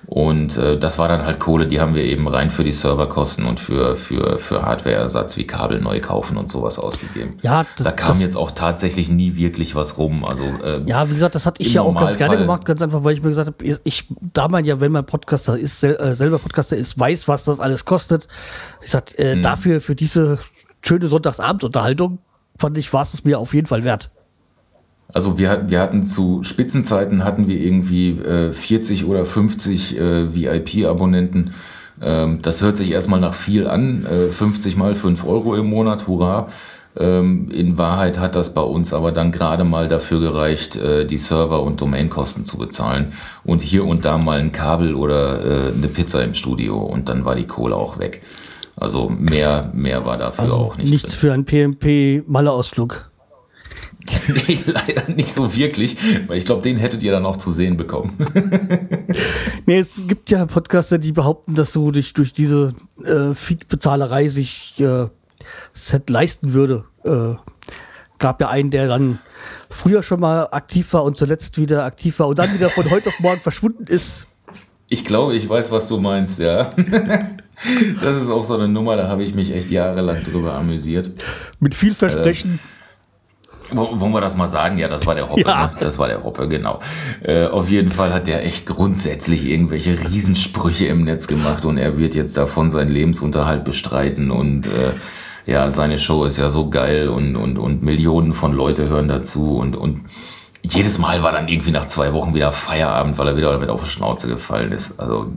Und 0.05 0.57
äh, 0.57 0.77
das 0.77 0.99
war 0.99 1.07
dann 1.07 1.23
halt 1.25 1.39
Kohle, 1.39 1.65
die 1.65 1.79
haben 1.79 1.95
wir 1.95 2.03
eben 2.03 2.27
rein 2.27 2.51
für 2.51 2.63
die 2.63 2.73
Serverkosten 2.73 3.45
und 3.45 3.59
für, 3.59 3.95
für, 3.95 4.38
für 4.38 4.61
Hardwareersatz 4.63 5.38
wie 5.38 5.47
Kabel 5.47 5.79
neu 5.79 6.01
kaufen 6.01 6.36
und 6.38 6.51
sowas 6.51 6.77
ausgegeben. 6.77 7.38
Ja, 7.41 7.65
das- 7.75 7.86
da 7.86 7.91
kam 7.91 8.09
das- 8.09 8.21
jetzt 8.21 8.36
auch 8.36 8.51
tatsächlich 8.51 9.09
nie 9.09 9.36
wirklich 9.38 9.75
was 9.75 9.97
rum. 9.97 10.25
Also 10.25 10.43
äh, 10.63 10.81
Ja, 10.86 11.09
wie 11.09 11.13
gesagt, 11.13 11.36
das 11.36 11.45
hatte 11.45 11.61
ich 11.61 11.73
ja 11.73 11.81
auch 11.84 11.95
ganz 11.95 12.17
gerne 12.17 12.36
gemacht, 12.41 12.65
ganz 12.65 12.81
einfach, 12.81 13.03
weil 13.03 13.13
ich 13.13 13.23
mir 13.23 13.29
gesagt 13.29 13.47
habe, 13.47 13.79
ich, 13.84 14.07
da 14.34 14.47
man 14.49 14.65
ja, 14.65 14.79
wenn 14.81 14.91
man 14.91 15.05
Podcaster 15.05 15.57
ist, 15.57 15.79
sel 15.79 15.95
äh, 15.95 16.15
selber 16.15 16.38
Podcaster 16.39 16.75
ist, 16.75 16.99
weiß, 16.99 17.27
was 17.29 17.45
das 17.45 17.59
alles 17.61 17.86
kostet. 17.86 18.27
Ich 18.84 18.91
sag, 18.91 19.17
äh, 19.17 19.39
dafür, 19.41 19.79
für 19.81 19.95
diese 19.95 20.38
schöne 20.86 21.07
Sonntagsabendunterhaltung, 21.07 22.19
fand 22.59 22.77
ich, 22.77 22.91
war 22.91 23.01
es 23.03 23.23
mir 23.23 23.39
auf 23.39 23.53
jeden 23.53 23.67
Fall 23.67 23.84
wert. 23.84 24.11
Also 25.12 25.38
wir, 25.38 25.49
hatten- 25.49 25.70
wir 25.70 25.80
hatten 25.80 26.04
zu 26.04 26.43
Spitzenzeiten 26.43 27.24
hatten 27.24 27.47
wir 27.47 27.60
irgendwie 27.60 28.12
äh, 28.12 28.51
40 28.54 29.06
oder 29.06 29.26
50 29.26 29.97
äh, 29.99 30.34
VIP-Abonnenten. 30.36 31.54
Ähm, 32.01 32.41
das 32.41 32.62
hört 32.62 32.78
sich 32.78 32.91
erstmal 32.91 33.20
nach 33.20 33.34
viel 33.36 33.68
an, 33.68 34.06
äh, 34.06 34.28
50 34.30 34.76
mal 34.78 34.95
5 34.95 35.26
Euro 35.26 35.56
im 35.56 35.68
Monat, 35.68 36.08
hurra. 36.08 36.47
Ähm, 36.95 37.49
in 37.51 37.78
Wahrheit 37.80 38.20
hat 38.20 38.36
das 38.36 38.54
bei 38.54 38.62
uns 38.62 38.93
aber 38.93 39.12
dann 39.12 39.32
gerade 39.32 39.64
mal 39.64 39.88
dafür 39.88 40.20
gereicht, 40.20 40.76
äh, 40.76 41.06
die 41.06 41.18
Server- 41.18 41.64
und 41.64 41.82
Domainkosten 41.82 42.45
zu 42.45 42.58
bezahlen 42.58 43.14
und 43.43 43.62
hier 43.64 43.86
und 43.86 44.06
da 44.06 44.18
mal 44.20 44.39
ein 44.39 44.51
Kabel 44.51 44.93
oder 44.93 45.43
äh, 45.70 45.74
eine 45.74 45.88
Pizza 45.88 46.24
im 46.24 46.34
Studio 46.36 46.78
und 46.78 47.10
dann 47.10 47.26
war 47.26 47.36
die 47.36 47.47
Kohle 47.47 47.76
auch 47.76 47.97
weg. 47.99 48.22
Also 48.76 49.10
mehr, 49.10 49.72
mehr 49.74 50.06
war 50.06 50.18
dafür 50.18 50.43
Also 50.45 50.56
auch 50.56 50.78
nicht 50.78 50.89
nichts 50.91 51.12
drin. 51.12 51.20
für 51.20 51.34
einen 51.34 51.45
PMP-Malle-Ausflug. 51.45 53.10
Nee, 54.28 54.60
leider 54.66 55.10
nicht 55.14 55.34
so 55.34 55.56
wirklich, 55.56 55.97
weil 56.28 56.38
ich 56.38 56.45
glaube, 56.45 56.62
den 56.62 56.78
hättet 56.78 57.04
ihr 57.04 57.12
dann 57.12 57.26
auch 57.26 57.38
zu 57.38 57.51
sehen 57.51 57.78
bekommen. 57.78 58.16
Nee, 59.66 59.78
es 59.80 60.08
gibt 60.08 60.30
ja 60.30 60.45
Podcaster, 60.45 60.97
die 60.97 61.14
behaupten, 61.14 61.56
dass 61.56 61.72
so 61.72 61.89
durch, 61.89 62.12
durch 62.14 62.34
diese 62.34 62.74
äh, 63.04 63.34
Feed-Bezahlerei 63.34 64.28
sich 64.28 64.74
äh, 64.80 65.08
Set 65.72 66.10
leisten 66.10 66.51
würde. 66.51 66.84
Äh, 67.06 67.36
gab 68.20 68.41
ja 68.41 68.49
einen, 68.49 68.72
der 68.72 68.88
dann 68.88 69.20
früher 69.70 70.04
schon 70.04 70.20
mal 70.20 70.47
aktiv 70.51 70.91
war 70.93 71.04
und 71.06 71.18
zuletzt 71.18 71.58
wieder 71.58 71.86
aktiv 71.86 72.20
war 72.20 72.28
und 72.28 72.39
dann 72.39 72.54
wieder 72.54 72.70
von 72.70 72.89
heute 72.89 73.10
auf 73.10 73.20
morgen 73.20 73.39
verschwunden 73.43 73.86
ist. 73.88 74.28
Ich 74.89 75.06
glaube, 75.06 75.36
ich 75.36 75.47
weiß, 75.47 75.72
was 75.72 75.88
du 75.88 75.97
meinst, 75.99 76.39
ja. 76.39 76.70
Das 78.01 78.22
ist 78.22 78.30
auch 78.30 78.43
so 78.43 78.56
eine 78.56 78.68
Nummer, 78.68 78.97
da 78.97 79.08
habe 79.08 79.24
ich 79.24 79.34
mich 79.34 79.51
echt 79.54 79.72
jahrelang 79.72 80.22
drüber 80.24 80.56
amüsiert. 80.56 81.12
Mit 81.60 81.74
viel 81.74 81.93
Versprechen. 81.95 82.60
Wo- 82.62 82.82
Wollen 83.76 84.11
wir 84.13 84.21
das 84.21 84.36
mal 84.38 84.47
sagen? 84.47 84.78
Ja, 84.78 84.88
das 84.88 85.05
war 85.05 85.15
der 85.15 85.30
Hoppe, 85.30 85.41
Ja. 85.41 85.67
ne? 85.67 85.71
Das 85.80 85.97
war 85.97 86.07
der 86.07 86.24
Hoppe, 86.24 86.47
genau. 86.47 86.80
Äh, 87.24 87.47
auf 87.47 87.69
jeden 87.69 87.91
Fall 87.91 88.13
hat 88.13 88.28
der 88.28 88.45
echt 88.45 88.65
grundsätzlich 88.65 89.45
irgendwelche 89.49 89.97
Riesensprüche 90.09 90.86
im 90.88 91.03
Netz 91.03 91.28
gemacht 91.28 91.65
und 91.65 91.78
er 91.78 91.97
wird 91.97 92.15
jetzt 92.15 92.38
davon 92.38 92.69
seinen 92.69 92.91
Lebensunterhalt 92.91 93.63
bestreiten 93.63 94.32
und 94.32 94.67
äh, 94.67 94.91
ja, 95.45 95.69
seine 95.71 95.99
Show 95.99 96.24
ist 96.24 96.38
ja 96.38 96.49
so 96.49 96.69
geil 96.69 97.09
und, 97.09 97.36
und, 97.36 97.57
und 97.57 97.84
Millionen 97.84 98.34
von 98.34 98.53
Leute 98.53 98.88
hören 98.89 99.09
dazu 99.09 99.57
und, 99.57 99.76
und 99.76 100.05
jedes 100.65 100.97
Mal 100.97 101.21
war 101.24 101.34
dann 101.34 101.49
irgendwie 101.49 101.71
nach 101.71 101.88
zwei 101.88 102.13
Wochen 102.13 102.34
wieder 102.34 102.53
Feierabend, 102.53 103.17
weil 103.17 103.28
er 103.28 103.36
wieder 103.36 103.51
damit 103.51 103.69
auf 103.69 103.84
die 103.84 103.89
Schnauze 103.89 104.30
gefallen 104.30 104.71
ist. 104.71 104.97
Also 104.97 105.28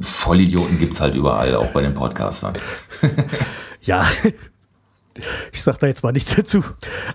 Vollidioten 0.00 0.80
gibt's 0.80 1.00
halt 1.00 1.14
überall, 1.14 1.54
auch 1.54 1.68
bei 1.72 1.82
den 1.82 1.94
Podcastern. 1.94 2.54
Ja. 3.82 4.02
Ich 5.52 5.62
sag 5.62 5.78
da 5.78 5.86
jetzt 5.86 6.02
mal 6.02 6.12
nichts 6.12 6.34
dazu. 6.36 6.62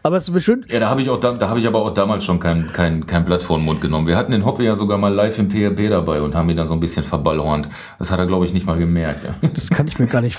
Aber 0.03 0.17
es 0.17 0.27
ist 0.29 0.43
schön. 0.43 0.65
Ja, 0.69 0.79
da 0.79 0.89
habe 0.89 1.01
ich 1.01 1.09
auch, 1.09 1.19
da, 1.19 1.33
da 1.33 1.49
habe 1.49 1.59
ich 1.59 1.67
aber 1.67 1.79
auch 1.79 1.93
damals 1.93 2.25
schon 2.25 2.39
kein, 2.39 2.71
kein, 2.73 3.05
kein 3.05 3.25
Blatt 3.25 3.43
vor 3.43 3.57
den 3.57 3.65
Mund 3.65 3.81
genommen. 3.81 4.07
Wir 4.07 4.17
hatten 4.17 4.31
den 4.31 4.45
Hoppe 4.45 4.63
ja 4.63 4.75
sogar 4.75 4.97
mal 4.97 5.13
live 5.13 5.37
im 5.39 5.49
PRP 5.49 5.89
dabei 5.89 6.21
und 6.21 6.35
haben 6.35 6.49
ihn 6.49 6.57
dann 6.57 6.67
so 6.67 6.73
ein 6.73 6.79
bisschen 6.79 7.03
verballhornt. 7.03 7.69
Das 7.99 8.11
hat 8.11 8.19
er, 8.19 8.25
glaube 8.25 8.45
ich, 8.45 8.53
nicht 8.53 8.65
mal 8.65 8.77
gemerkt. 8.77 9.23
Ja, 9.25 9.35
Das 9.53 9.69
kann 9.69 9.87
ich 9.87 9.99
mir 9.99 10.07
gar 10.07 10.21
nicht, 10.21 10.37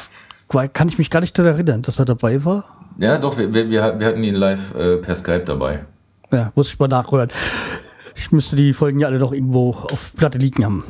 kann 0.72 0.88
ich 0.88 0.98
mich 0.98 1.10
gar 1.10 1.20
nicht 1.20 1.38
daran 1.38 1.54
erinnern, 1.54 1.82
dass 1.82 1.98
er 1.98 2.04
dabei 2.04 2.44
war. 2.44 2.64
ja 2.98 3.18
doch, 3.18 3.38
wir, 3.38 3.52
wir, 3.52 3.70
wir 3.70 3.98
wir 3.98 4.06
hatten 4.06 4.24
ihn 4.24 4.34
live 4.34 4.74
äh, 4.74 4.96
per 4.96 5.14
Skype 5.14 5.44
dabei. 5.44 5.84
Ja, 6.32 6.50
muss 6.54 6.68
ich 6.72 6.78
mal 6.78 6.88
nachhören. 6.88 7.28
Ich 8.14 8.32
müsste 8.32 8.56
die 8.56 8.72
Folgen 8.72 9.00
ja 9.00 9.06
alle 9.08 9.18
noch 9.18 9.32
irgendwo 9.32 9.70
auf 9.70 10.12
Platte 10.16 10.38
liegen 10.38 10.64
haben. 10.64 10.84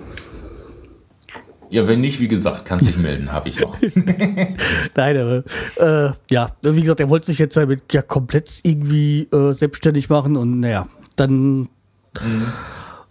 Ja, 1.72 1.88
wenn 1.88 2.02
nicht, 2.02 2.20
wie 2.20 2.28
gesagt, 2.28 2.66
kannst 2.66 2.86
dich 2.86 2.98
melden, 2.98 3.32
habe 3.32 3.48
ich 3.48 3.58
noch. 3.58 3.74
Nein, 4.94 5.16
aber 5.16 5.42
äh, 5.76 6.12
ja, 6.30 6.50
wie 6.62 6.82
gesagt, 6.82 7.00
er 7.00 7.08
wollte 7.08 7.26
sich 7.26 7.38
jetzt 7.38 7.56
damit 7.56 7.90
ja 7.92 8.02
komplett 8.02 8.60
irgendwie 8.62 9.22
äh, 9.32 9.52
selbstständig 9.52 10.10
machen 10.10 10.36
und 10.36 10.60
naja, 10.60 10.86
dann 11.16 11.70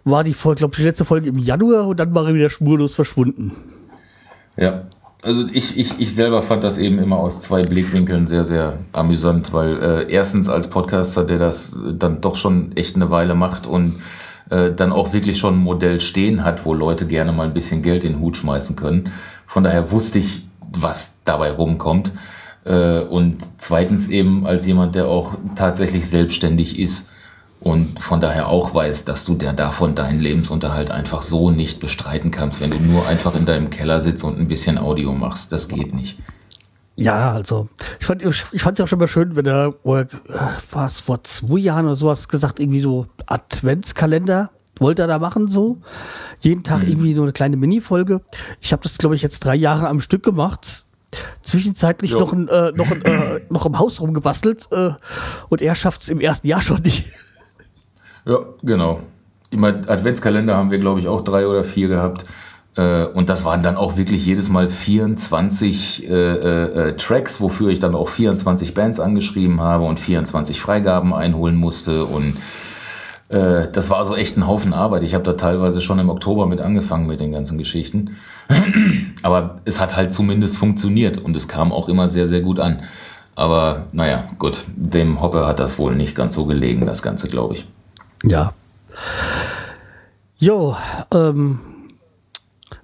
war 0.04 0.22
die 0.22 0.32
Folge, 0.32 0.60
glaube 0.60 0.74
ich, 0.74 0.78
die 0.78 0.84
letzte 0.84 1.04
Folge 1.04 1.28
im 1.28 1.38
Januar 1.38 1.88
und 1.88 1.98
dann 1.98 2.14
war 2.14 2.24
er 2.28 2.34
wieder 2.34 2.50
spurlos 2.50 2.94
verschwunden. 2.94 3.50
Ja. 4.56 4.84
Also 5.22 5.44
ich, 5.52 5.76
ich, 5.76 6.00
ich 6.00 6.14
selber 6.14 6.42
fand 6.42 6.62
das 6.62 6.78
eben 6.78 6.98
immer 6.98 7.16
aus 7.16 7.40
zwei 7.40 7.62
Blickwinkeln 7.62 8.28
sehr, 8.28 8.44
sehr 8.44 8.78
amüsant, 8.92 9.52
weil 9.52 9.72
äh, 9.80 10.12
erstens 10.12 10.48
als 10.48 10.70
Podcaster, 10.70 11.24
der 11.24 11.38
das 11.38 11.80
dann 11.94 12.20
doch 12.20 12.36
schon 12.36 12.76
echt 12.76 12.94
eine 12.94 13.10
Weile 13.10 13.34
macht 13.34 13.66
und 13.66 14.00
äh, 14.52 14.74
dann 14.74 14.92
auch 14.92 15.14
wirklich 15.14 15.38
schon 15.38 15.54
ein 15.54 15.62
Modell 15.62 16.00
stehen 16.02 16.44
hat, 16.44 16.66
wo 16.66 16.74
Leute 16.74 17.06
gerne 17.06 17.32
mal 17.32 17.44
ein 17.44 17.54
bisschen 17.54 17.82
Geld 17.82 18.04
in 18.04 18.12
den 18.12 18.20
Hut 18.20 18.36
schmeißen 18.36 18.76
können. 18.76 19.10
Von 19.46 19.64
daher 19.64 19.90
wusste 19.90 20.18
ich, 20.18 20.46
was 20.60 21.22
dabei 21.24 21.52
rumkommt. 21.52 22.12
Äh, 22.64 23.00
und 23.00 23.38
zweitens 23.56 24.08
eben 24.08 24.46
als 24.46 24.66
jemand, 24.66 24.94
der 24.94 25.08
auch 25.08 25.34
tatsächlich 25.56 26.06
selbstständig 26.06 26.78
ist 26.78 27.10
und 27.60 27.98
von 28.00 28.20
daher 28.20 28.48
auch 28.48 28.74
weiß, 28.74 29.06
dass 29.06 29.24
du 29.24 29.36
der 29.36 29.54
davon 29.54 29.94
deinen 29.94 30.20
Lebensunterhalt 30.20 30.90
einfach 30.90 31.22
so 31.22 31.50
nicht 31.50 31.80
bestreiten 31.80 32.30
kannst, 32.30 32.60
wenn 32.60 32.70
du 32.70 32.78
nur 32.78 33.08
einfach 33.08 33.34
in 33.34 33.46
deinem 33.46 33.70
Keller 33.70 34.02
sitzt 34.02 34.22
und 34.22 34.38
ein 34.38 34.48
bisschen 34.48 34.76
Audio 34.76 35.12
machst. 35.12 35.52
Das 35.52 35.68
geht 35.68 35.94
nicht. 35.94 36.18
Ja, 37.02 37.32
also 37.32 37.68
ich 38.00 38.06
fand 38.06 38.22
ich 38.22 38.28
es 38.28 38.78
ja 38.78 38.84
auch 38.84 38.88
schon 38.88 38.98
mal 38.98 39.08
schön, 39.08 39.36
wenn 39.36 39.46
er, 39.46 39.74
er 39.84 40.00
äh, 40.00 40.06
war 40.70 40.86
es 40.86 41.00
vor 41.00 41.22
zwei 41.22 41.58
Jahren 41.58 41.86
oder 41.86 41.96
sowas 41.96 42.28
gesagt, 42.28 42.60
irgendwie 42.60 42.80
so 42.80 43.06
Adventskalender 43.26 44.50
wollte 44.78 45.02
er 45.02 45.08
da 45.08 45.18
machen 45.18 45.48
so. 45.48 45.78
Jeden 46.40 46.62
Tag 46.62 46.82
irgendwie 46.86 47.14
nur 47.14 47.24
eine 47.24 47.32
kleine 47.32 47.56
Mini-Folge. 47.56 48.20
Ich 48.60 48.72
habe 48.72 48.82
das, 48.82 48.98
glaube 48.98 49.14
ich, 49.14 49.22
jetzt 49.22 49.44
drei 49.44 49.54
Jahre 49.54 49.88
am 49.88 50.00
Stück 50.00 50.22
gemacht. 50.22 50.84
Zwischenzeitlich 51.42 52.12
Jo. 52.12 52.20
noch, 52.20 52.32
ein, 52.32 52.48
äh, 52.48 52.72
noch, 52.72 52.90
ein, 52.90 53.02
äh, 53.02 53.40
noch 53.50 53.66
im 53.66 53.78
Haus 53.78 54.00
rumgebastelt 54.00 54.68
äh, 54.72 54.90
und 55.50 55.60
er 55.60 55.74
schafft 55.74 56.02
es 56.02 56.08
im 56.08 56.20
ersten 56.20 56.46
Jahr 56.46 56.62
schon 56.62 56.80
nicht. 56.82 57.06
Ja, 58.24 58.38
genau. 58.62 59.00
Ich 59.50 59.58
meine, 59.58 59.86
Adventskalender 59.88 60.56
haben 60.56 60.70
wir, 60.70 60.78
glaube 60.78 61.00
ich, 61.00 61.08
auch 61.08 61.20
drei 61.20 61.46
oder 61.46 61.64
vier 61.64 61.88
gehabt. 61.88 62.24
Äh, 62.76 63.04
und 63.04 63.28
das 63.28 63.44
waren 63.44 63.62
dann 63.62 63.76
auch 63.76 63.96
wirklich 63.96 64.24
jedes 64.24 64.48
Mal 64.48 64.68
24 64.68 66.08
äh, 66.08 66.12
äh, 66.12 66.88
äh, 66.88 66.96
Tracks, 66.96 67.40
wofür 67.40 67.70
ich 67.70 67.78
dann 67.78 67.94
auch 67.94 68.08
24 68.08 68.74
Bands 68.74 69.00
angeschrieben 69.00 69.60
habe 69.60 69.84
und 69.84 70.00
24 70.00 70.60
Freigaben 70.60 71.14
einholen 71.14 71.56
musste. 71.56 72.04
Und 72.04 72.36
äh, 73.28 73.70
das 73.70 73.90
war 73.90 73.98
also 73.98 74.16
echt 74.16 74.36
ein 74.36 74.46
Haufen 74.46 74.72
Arbeit. 74.72 75.02
Ich 75.02 75.14
habe 75.14 75.24
da 75.24 75.34
teilweise 75.34 75.80
schon 75.80 75.98
im 75.98 76.08
Oktober 76.08 76.46
mit 76.46 76.60
angefangen 76.60 77.06
mit 77.06 77.20
den 77.20 77.32
ganzen 77.32 77.58
Geschichten. 77.58 78.16
Aber 79.22 79.60
es 79.64 79.80
hat 79.80 79.96
halt 79.96 80.12
zumindest 80.12 80.56
funktioniert 80.56 81.18
und 81.18 81.36
es 81.36 81.48
kam 81.48 81.72
auch 81.72 81.88
immer 81.88 82.08
sehr, 82.08 82.26
sehr 82.26 82.40
gut 82.40 82.58
an. 82.58 82.82
Aber 83.34 83.86
naja, 83.92 84.24
gut, 84.38 84.64
dem 84.76 85.20
Hoppe 85.20 85.46
hat 85.46 85.58
das 85.58 85.78
wohl 85.78 85.94
nicht 85.94 86.14
ganz 86.14 86.34
so 86.34 86.44
gelegen, 86.44 86.84
das 86.86 87.02
Ganze, 87.02 87.28
glaube 87.28 87.54
ich. 87.54 87.66
Ja. 88.24 88.52
Jo, 90.36 90.76
ähm, 91.14 91.60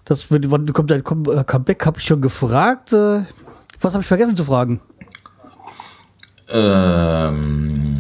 das 0.09 0.31
wird, 0.31 0.51
wann 0.51 0.73
kommt 0.73 0.91
dein 0.91 1.01
äh, 1.01 1.45
Comeback, 1.45 1.85
habe 1.85 1.99
ich 1.99 2.05
schon 2.05 2.23
gefragt. 2.23 2.93
Äh, 2.93 3.25
was 3.81 3.93
habe 3.93 4.03
ich 4.03 4.07
vergessen 4.07 4.37
zu 4.37 4.45
fragen? 4.45 4.81
Ähm, 6.49 7.99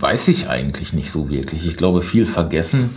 weiß 0.00 0.28
ich 0.28 0.48
eigentlich 0.48 0.92
nicht 0.92 1.10
so 1.10 1.30
wirklich. 1.30 1.66
Ich 1.66 1.76
glaube, 1.76 2.02
viel 2.02 2.26
vergessen 2.26 2.90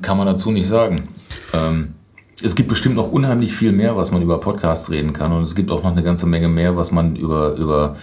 kann 0.00 0.16
man 0.16 0.26
dazu 0.26 0.50
nicht 0.50 0.68
sagen. 0.68 1.08
Ähm, 1.52 1.94
es 2.42 2.54
gibt 2.54 2.70
bestimmt 2.70 2.96
noch 2.96 3.12
unheimlich 3.12 3.52
viel 3.54 3.72
mehr, 3.72 3.94
was 3.96 4.10
man 4.10 4.22
über 4.22 4.40
Podcasts 4.40 4.90
reden 4.90 5.12
kann. 5.12 5.32
Und 5.32 5.42
es 5.42 5.54
gibt 5.54 5.70
auch 5.70 5.82
noch 5.82 5.92
eine 5.92 6.02
ganze 6.02 6.26
Menge 6.26 6.48
mehr, 6.48 6.76
was 6.76 6.90
man 6.90 7.14
über, 7.14 7.54
über 7.56 7.96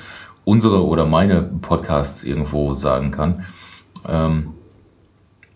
unsere 0.44 0.86
oder 0.86 1.06
meine 1.06 1.42
Podcasts 1.42 2.24
irgendwo 2.24 2.76
sagen 2.76 3.10
kann. 3.10 3.46
Ähm, 4.08 4.54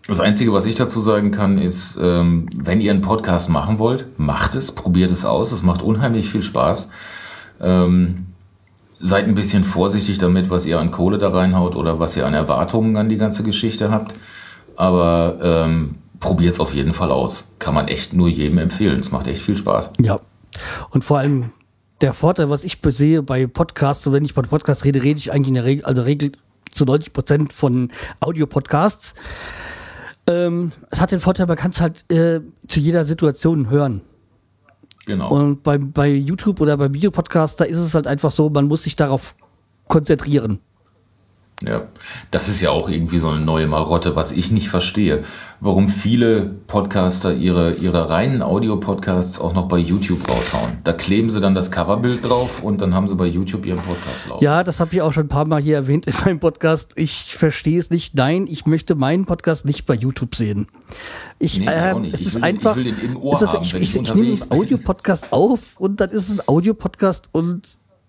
das 0.08 0.20
Einzige, 0.20 0.52
was 0.52 0.66
ich 0.66 0.74
dazu 0.74 1.00
sagen 1.00 1.30
kann, 1.30 1.58
ist, 1.58 1.98
ähm, 2.02 2.48
wenn 2.54 2.80
ihr 2.80 2.90
einen 2.90 3.02
Podcast 3.02 3.48
machen 3.48 3.78
wollt, 3.78 4.18
macht 4.18 4.56
es, 4.56 4.72
probiert 4.72 5.12
es 5.12 5.24
aus. 5.24 5.52
Es 5.52 5.62
macht 5.62 5.82
unheimlich 5.82 6.28
viel 6.28 6.42
Spaß. 6.42 6.90
Ähm, 7.60 8.26
seid 8.98 9.26
ein 9.26 9.34
bisschen 9.34 9.64
vorsichtig 9.64 10.18
damit, 10.18 10.50
was 10.50 10.66
ihr 10.66 10.80
an 10.80 10.90
Kohle 10.90 11.18
da 11.18 11.30
reinhaut 11.30 11.76
oder 11.76 12.00
was 12.00 12.16
ihr 12.16 12.26
an 12.26 12.34
Erwartungen 12.34 12.96
an 12.96 13.08
die 13.08 13.16
ganze 13.16 13.44
Geschichte 13.44 13.90
habt. 13.90 14.14
Aber 14.76 15.38
ähm, 15.40 15.96
probiert 16.18 16.54
es 16.54 16.60
auf 16.60 16.74
jeden 16.74 16.94
Fall 16.94 17.12
aus. 17.12 17.52
Kann 17.60 17.74
man 17.74 17.86
echt 17.88 18.12
nur 18.12 18.28
jedem 18.28 18.58
empfehlen. 18.58 18.98
Es 18.98 19.12
macht 19.12 19.28
echt 19.28 19.42
viel 19.42 19.56
Spaß. 19.56 19.92
Ja. 20.00 20.20
Und 20.90 21.04
vor 21.04 21.18
allem 21.18 21.50
der 22.00 22.12
Vorteil, 22.12 22.50
was 22.50 22.64
ich 22.64 22.78
sehe 22.84 23.22
bei 23.22 23.46
Podcasts, 23.46 24.10
wenn 24.10 24.24
ich 24.24 24.34
bei 24.34 24.42
Podcasts 24.42 24.84
rede, 24.84 25.02
rede 25.02 25.18
ich 25.18 25.32
eigentlich 25.32 25.48
in 25.48 25.54
der 25.54 25.64
Regel, 25.64 25.84
also 25.84 26.02
Regel 26.02 26.32
zu 26.70 26.84
90 26.84 27.12
Prozent 27.12 27.52
von 27.52 27.90
Audio-Podcasts. 28.20 29.14
Ähm, 30.32 30.72
es 30.90 31.00
hat 31.00 31.12
den 31.12 31.20
Vorteil, 31.20 31.46
man 31.46 31.56
kann 31.56 31.70
es 31.70 31.80
halt 31.80 32.10
äh, 32.10 32.40
zu 32.66 32.80
jeder 32.80 33.04
Situation 33.04 33.70
hören. 33.70 34.02
Genau. 35.06 35.30
Und 35.30 35.62
bei, 35.62 35.78
bei 35.78 36.08
YouTube 36.08 36.60
oder 36.60 36.76
bei 36.76 36.92
Videopodcasts, 36.92 37.56
da 37.56 37.64
ist 37.64 37.78
es 37.78 37.94
halt 37.94 38.06
einfach 38.06 38.30
so, 38.30 38.50
man 38.50 38.66
muss 38.66 38.84
sich 38.84 38.96
darauf 38.96 39.34
konzentrieren. 39.88 40.60
Ja, 41.66 41.82
das 42.30 42.48
ist 42.48 42.60
ja 42.60 42.70
auch 42.70 42.88
irgendwie 42.88 43.18
so 43.18 43.28
eine 43.28 43.40
neue 43.44 43.66
Marotte, 43.66 44.16
was 44.16 44.32
ich 44.32 44.50
nicht 44.50 44.68
verstehe. 44.68 45.24
Warum 45.64 45.88
viele 45.88 46.42
Podcaster 46.66 47.32
ihre, 47.34 47.74
ihre 47.74 48.10
reinen 48.10 48.42
Audio-Podcasts 48.42 49.40
auch 49.40 49.54
noch 49.54 49.68
bei 49.68 49.78
YouTube 49.78 50.28
raushauen. 50.28 50.78
Da 50.82 50.92
kleben 50.92 51.30
sie 51.30 51.40
dann 51.40 51.54
das 51.54 51.70
Coverbild 51.70 52.28
drauf 52.28 52.64
und 52.64 52.80
dann 52.80 52.94
haben 52.94 53.06
sie 53.06 53.14
bei 53.14 53.26
YouTube 53.26 53.64
ihren 53.64 53.78
Podcast 53.78 54.26
laufen. 54.28 54.42
Ja, 54.42 54.64
das 54.64 54.80
habe 54.80 54.92
ich 54.92 55.02
auch 55.02 55.12
schon 55.12 55.26
ein 55.26 55.28
paar 55.28 55.44
Mal 55.44 55.62
hier 55.62 55.76
erwähnt 55.76 56.08
in 56.08 56.14
meinem 56.24 56.40
Podcast. 56.40 56.94
Ich 56.96 57.36
verstehe 57.36 57.78
es 57.78 57.90
nicht. 57.90 58.16
Nein, 58.16 58.48
ich 58.48 58.66
möchte 58.66 58.96
meinen 58.96 59.24
Podcast 59.24 59.64
nicht 59.64 59.86
bei 59.86 59.94
YouTube 59.94 60.34
sehen. 60.34 60.66
Ich, 61.38 61.60
Nee, 61.60 61.66
ich 61.66 61.70
äh, 61.70 61.94
nicht. 61.94 62.14
es 62.14 62.20
Ich 62.22 62.26
ist 62.26 62.34
will- 62.36 62.42
einfach. 62.44 62.76
ich 62.76 62.84
will 62.84 62.92
den 62.92 63.04
im 63.12 63.16
Ohr 63.16 63.40
haben, 63.40 63.62
ich, 63.62 63.72
wenn 63.74 63.82
ich, 63.82 63.94
ich 63.94 64.02
ich, 64.02 64.14
nehme 64.14 64.32
einen. 64.32 64.50
Audiopodcast 64.50 65.32
auf 65.32 65.78
und 65.78 66.00
dann 66.00 66.10
ist 66.10 66.28
es 66.28 66.32
ein 66.40 66.48
Audiopodcast 66.48 67.28
und 67.30 67.62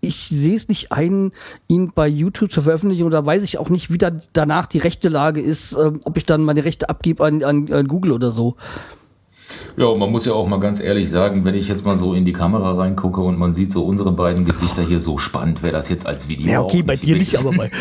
ich 0.03 0.15
sehe 0.15 0.55
es 0.55 0.67
nicht 0.67 0.91
ein, 0.91 1.31
ihn 1.67 1.91
bei 1.95 2.07
YouTube 2.07 2.51
zu 2.51 2.61
veröffentlichen 2.61 3.05
oder 3.05 3.25
weiß 3.25 3.43
ich 3.43 3.57
auch 3.57 3.69
nicht, 3.69 3.91
wie 3.91 3.97
dann 3.97 4.21
danach 4.33 4.65
die 4.65 4.79
rechte 4.79 5.09
Lage 5.09 5.41
ist, 5.41 5.73
ähm, 5.73 5.99
ob 6.03 6.17
ich 6.17 6.25
dann 6.25 6.43
meine 6.43 6.65
Rechte 6.65 6.89
abgebe 6.89 7.23
an, 7.23 7.43
an, 7.43 7.71
an 7.71 7.87
Google 7.87 8.11
oder 8.11 8.31
so. 8.31 8.55
Ja, 9.77 9.85
und 9.85 9.99
man 9.99 10.11
muss 10.11 10.25
ja 10.25 10.33
auch 10.33 10.47
mal 10.47 10.59
ganz 10.59 10.81
ehrlich 10.81 11.09
sagen, 11.09 11.45
wenn 11.45 11.55
ich 11.55 11.67
jetzt 11.67 11.85
mal 11.85 11.97
so 11.97 12.13
in 12.13 12.25
die 12.25 12.33
Kamera 12.33 12.73
reingucke 12.73 13.21
und 13.21 13.37
man 13.37 13.53
sieht 13.53 13.71
so 13.71 13.85
unsere 13.85 14.11
beiden 14.11 14.45
Gesichter 14.45 14.83
hier 14.83 14.99
so 14.99 15.17
spannend, 15.17 15.63
wäre 15.63 15.73
das 15.73 15.89
jetzt 15.89 16.05
als 16.05 16.27
Video. 16.27 16.51
Ja, 16.51 16.61
okay, 16.61 16.81
auch 16.81 16.87
bei 16.87 16.95
dir 16.95 17.15
nicht, 17.15 17.37
aber 17.37 17.51
bei. 17.51 17.71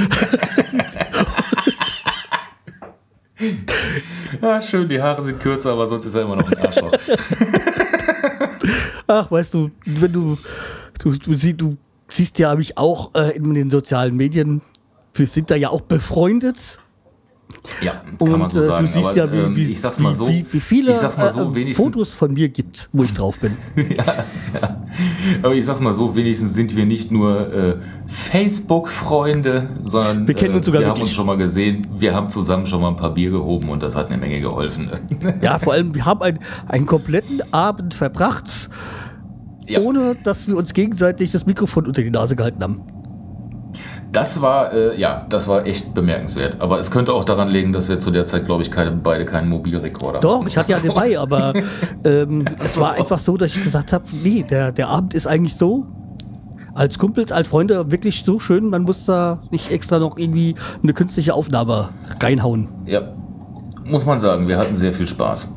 Ja, 4.40 4.62
schön, 4.62 4.88
die 4.88 5.00
Haare 5.00 5.22
sind 5.22 5.40
kürzer, 5.40 5.72
aber 5.72 5.86
sonst 5.86 6.04
ist 6.04 6.14
er 6.14 6.22
immer 6.22 6.36
noch 6.36 6.50
ein 6.50 6.58
Arschloch. 6.58 6.92
Ach, 9.06 9.30
weißt 9.30 9.54
du, 9.54 9.70
wenn 9.84 10.12
du, 10.12 10.38
du, 11.02 11.12
du, 11.12 11.54
du 11.54 11.76
siehst 12.12 12.38
ja 12.38 12.54
mich 12.54 12.78
auch 12.78 13.14
äh, 13.14 13.36
in 13.36 13.54
den 13.54 13.70
sozialen 13.70 14.16
Medien. 14.16 14.60
Wir 15.14 15.26
sind 15.26 15.50
da 15.50 15.56
ja 15.56 15.70
auch 15.70 15.82
befreundet. 15.82 16.78
Ja, 17.80 18.02
kann 18.18 18.30
man 18.30 18.42
Und 18.42 18.52
so 18.52 18.62
äh, 18.62 18.66
sagen. 18.66 18.86
du 18.86 18.90
siehst 18.90 19.18
aber, 19.18 19.18
ja, 19.18 19.32
wie, 19.32 19.36
ähm, 19.36 19.56
wie, 19.56 19.72
ich 19.72 19.80
sag's 19.80 19.98
mal 19.98 20.14
so, 20.14 20.28
wie, 20.28 20.44
wie 20.50 20.60
viele 20.60 20.98
so, 20.98 21.06
äh, 21.06 21.54
wenigstens, 21.54 21.76
Fotos 21.76 22.12
von 22.12 22.32
mir 22.32 22.48
gibt, 22.48 22.88
wo 22.92 23.02
ich 23.02 23.14
drauf 23.14 23.38
bin. 23.38 23.56
Aber 25.42 25.54
ich 25.54 25.64
sag's 25.64 25.80
mal 25.80 25.94
so, 25.94 26.14
wenigstens 26.14 26.54
sind 26.54 26.74
wir 26.76 26.84
nicht 26.84 27.10
nur 27.10 27.52
äh, 27.52 27.76
Facebook-Freunde, 28.06 29.68
sondern 29.84 30.26
Wir 30.26 30.34
kennen 30.34 30.54
uns 30.54 30.66
sogar 30.66 30.82
wir 30.82 30.88
haben 30.88 31.00
uns 31.00 31.12
schon 31.12 31.26
mal 31.26 31.36
gesehen, 31.36 31.86
wir 31.96 32.14
haben 32.14 32.30
zusammen 32.30 32.66
schon 32.66 32.80
mal 32.80 32.88
ein 32.88 32.96
paar 32.96 33.14
Bier 33.14 33.30
gehoben 33.30 33.68
und 33.68 33.82
das 33.82 33.94
hat 33.94 34.06
eine 34.06 34.18
Menge 34.18 34.40
geholfen. 34.40 34.90
Ja, 35.40 35.58
vor 35.58 35.72
allem, 35.72 35.94
wir 35.94 36.04
haben 36.04 36.22
ein, 36.22 36.38
einen 36.66 36.86
kompletten 36.86 37.42
Abend 37.52 37.94
verbracht, 37.94 38.70
Ja. 39.68 39.80
ohne 39.80 40.16
dass 40.16 40.48
wir 40.48 40.56
uns 40.56 40.74
gegenseitig 40.74 41.30
das 41.32 41.46
Mikrofon 41.46 41.86
unter 41.86 42.02
die 42.02 42.10
Nase 42.10 42.36
gehalten 42.36 42.62
haben. 42.62 42.82
Das 44.12 44.42
war, 44.42 44.72
äh, 44.74 45.00
ja, 45.00 45.24
das 45.30 45.48
war 45.48 45.66
echt 45.66 45.94
bemerkenswert. 45.94 46.60
Aber 46.60 46.78
es 46.78 46.90
könnte 46.90 47.14
auch 47.14 47.24
daran 47.24 47.48
liegen, 47.48 47.72
dass 47.72 47.88
wir 47.88 47.98
zu 47.98 48.10
der 48.10 48.26
Zeit, 48.26 48.44
glaube 48.44 48.62
ich, 48.62 48.70
keine, 48.70 48.92
beide 48.92 49.24
keinen 49.24 49.48
Mobilrekorder 49.48 50.20
Doch, 50.20 50.40
hatten. 50.40 50.48
ich 50.48 50.58
hatte 50.58 50.72
ja 50.72 50.78
den 50.78 50.92
bei, 50.92 51.18
aber 51.18 51.54
ähm, 52.04 52.44
es 52.62 52.78
war 52.78 52.92
einfach 52.92 53.18
so, 53.18 53.38
dass 53.38 53.56
ich 53.56 53.62
gesagt 53.62 53.92
habe, 53.92 54.04
nee, 54.22 54.44
der, 54.48 54.70
der 54.70 54.88
Abend 54.88 55.14
ist 55.14 55.26
eigentlich 55.26 55.56
so, 55.56 55.86
als 56.74 56.98
Kumpels, 56.98 57.32
als 57.32 57.48
Freunde 57.48 57.90
wirklich 57.90 58.22
so 58.22 58.38
schön, 58.38 58.68
man 58.68 58.82
muss 58.82 59.06
da 59.06 59.42
nicht 59.50 59.70
extra 59.70 59.98
noch 59.98 60.18
irgendwie 60.18 60.54
eine 60.82 60.92
künstliche 60.92 61.34
Aufnahme 61.34 61.88
reinhauen. 62.20 62.68
Ja, 62.86 63.12
muss 63.84 64.06
man 64.06 64.20
sagen, 64.20 64.48
wir 64.48 64.58
hatten 64.58 64.76
sehr 64.76 64.92
viel 64.92 65.06
Spaß. 65.06 65.54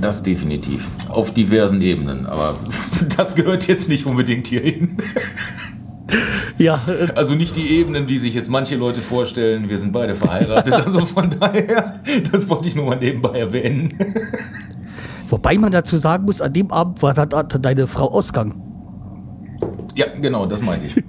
Das 0.00 0.22
definitiv. 0.22 0.86
Auf 1.08 1.32
diversen 1.32 1.80
Ebenen. 1.80 2.26
Aber 2.26 2.54
das 3.16 3.34
gehört 3.34 3.66
jetzt 3.66 3.88
nicht 3.88 4.06
unbedingt 4.06 4.46
hierhin. 4.46 4.96
Ja, 6.58 6.80
äh, 6.88 7.12
Also 7.14 7.34
nicht 7.34 7.56
die 7.56 7.68
Ebenen, 7.78 8.06
die 8.06 8.16
sich 8.16 8.32
jetzt 8.32 8.48
manche 8.48 8.76
Leute 8.76 9.02
vorstellen. 9.02 9.68
Wir 9.68 9.78
sind 9.78 9.92
beide 9.92 10.14
verheiratet. 10.14 10.72
Also 10.86 11.04
von 11.04 11.28
daher, 11.38 12.00
das 12.32 12.48
wollte 12.48 12.68
ich 12.68 12.76
nur 12.76 12.86
mal 12.86 12.96
nebenbei 12.96 13.40
erwähnen. 13.40 13.92
wobei 15.28 15.58
man 15.58 15.72
dazu 15.72 15.98
sagen 15.98 16.24
muss, 16.24 16.40
an 16.40 16.52
dem 16.52 16.70
Abend 16.70 17.02
war 17.02 17.14
hatte 17.14 17.60
deine 17.60 17.86
Frau 17.86 18.10
Ausgang. 18.10 18.54
Ja, 19.96 20.06
genau, 20.20 20.46
das 20.46 20.62
meinte 20.62 20.86
ich. 20.86 21.04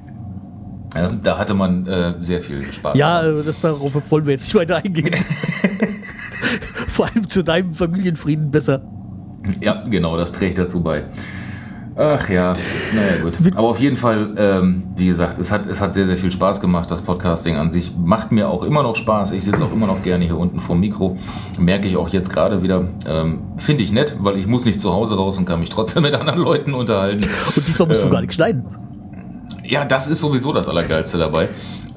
Ja, 0.96 1.12
da 1.12 1.38
hatte 1.38 1.54
man 1.54 1.86
äh, 1.86 2.16
sehr 2.18 2.42
viel 2.42 2.64
Spaß. 2.64 2.98
Ja, 2.98 3.22
äh, 3.22 3.44
das 3.44 3.62
darauf 3.62 3.94
wollen 4.12 4.26
wir 4.26 4.34
jetzt 4.34 4.48
nicht 4.54 4.56
weiter 4.56 4.78
eingehen. 4.78 5.16
Vor 6.98 7.08
allem 7.14 7.28
zu 7.28 7.44
deinem 7.44 7.72
Familienfrieden 7.72 8.50
besser. 8.50 8.82
Ja, 9.62 9.84
genau, 9.88 10.18
das 10.18 10.32
trägt 10.32 10.58
dazu 10.58 10.82
bei. 10.82 11.04
Ach 11.96 12.28
ja, 12.28 12.54
naja 12.96 13.22
gut. 13.22 13.34
Aber 13.56 13.68
auf 13.68 13.80
jeden 13.80 13.96
Fall, 13.96 14.34
ähm, 14.36 14.84
wie 14.96 15.06
gesagt, 15.06 15.38
es 15.38 15.52
hat, 15.52 15.68
es 15.68 15.80
hat 15.80 15.94
sehr, 15.94 16.08
sehr 16.08 16.18
viel 16.18 16.32
Spaß 16.32 16.60
gemacht. 16.60 16.90
Das 16.90 17.04
Podcasting 17.04 17.56
an 17.56 17.70
sich 17.70 17.92
macht 17.96 18.32
mir 18.32 18.50
auch 18.50 18.64
immer 18.64 18.82
noch 18.82 18.96
Spaß. 18.96 19.32
Ich 19.34 19.44
sitze 19.44 19.64
auch 19.64 19.72
immer 19.72 19.86
noch 19.86 20.02
gerne 20.02 20.26
hier 20.26 20.40
unten 20.40 20.60
vorm 20.60 20.80
Mikro. 20.80 21.18
Merke 21.60 21.88
ich 21.88 21.98
auch 21.98 22.10
jetzt 22.10 22.32
gerade 22.34 22.64
wieder. 22.64 22.88
Ähm, 23.06 23.42
Finde 23.58 23.84
ich 23.84 23.92
nett, 23.92 24.18
weil 24.20 24.40
ich 24.40 24.48
muss 24.48 24.66
nicht 24.66 24.82
zu 24.82 24.92
Hause 24.92 25.18
raus 25.18 25.38
und 25.38 25.46
kann 25.46 25.60
mich 25.60 25.70
trotzdem 25.70 26.02
mit 26.02 26.16
anderen 26.16 26.40
Leuten 26.40 26.74
unterhalten. 26.74 27.24
Und 27.56 27.68
diesmal 27.68 27.90
musst 27.90 28.02
du 28.02 28.06
Ähm, 28.06 28.12
gar 28.12 28.22
nichts 28.22 28.34
schneiden. 28.34 28.66
Ja, 29.64 29.86
das 29.86 30.08
ist 30.08 30.22
sowieso 30.22 30.52
das 30.52 30.68
Allergeilste 30.68 31.20
dabei. 31.20 31.48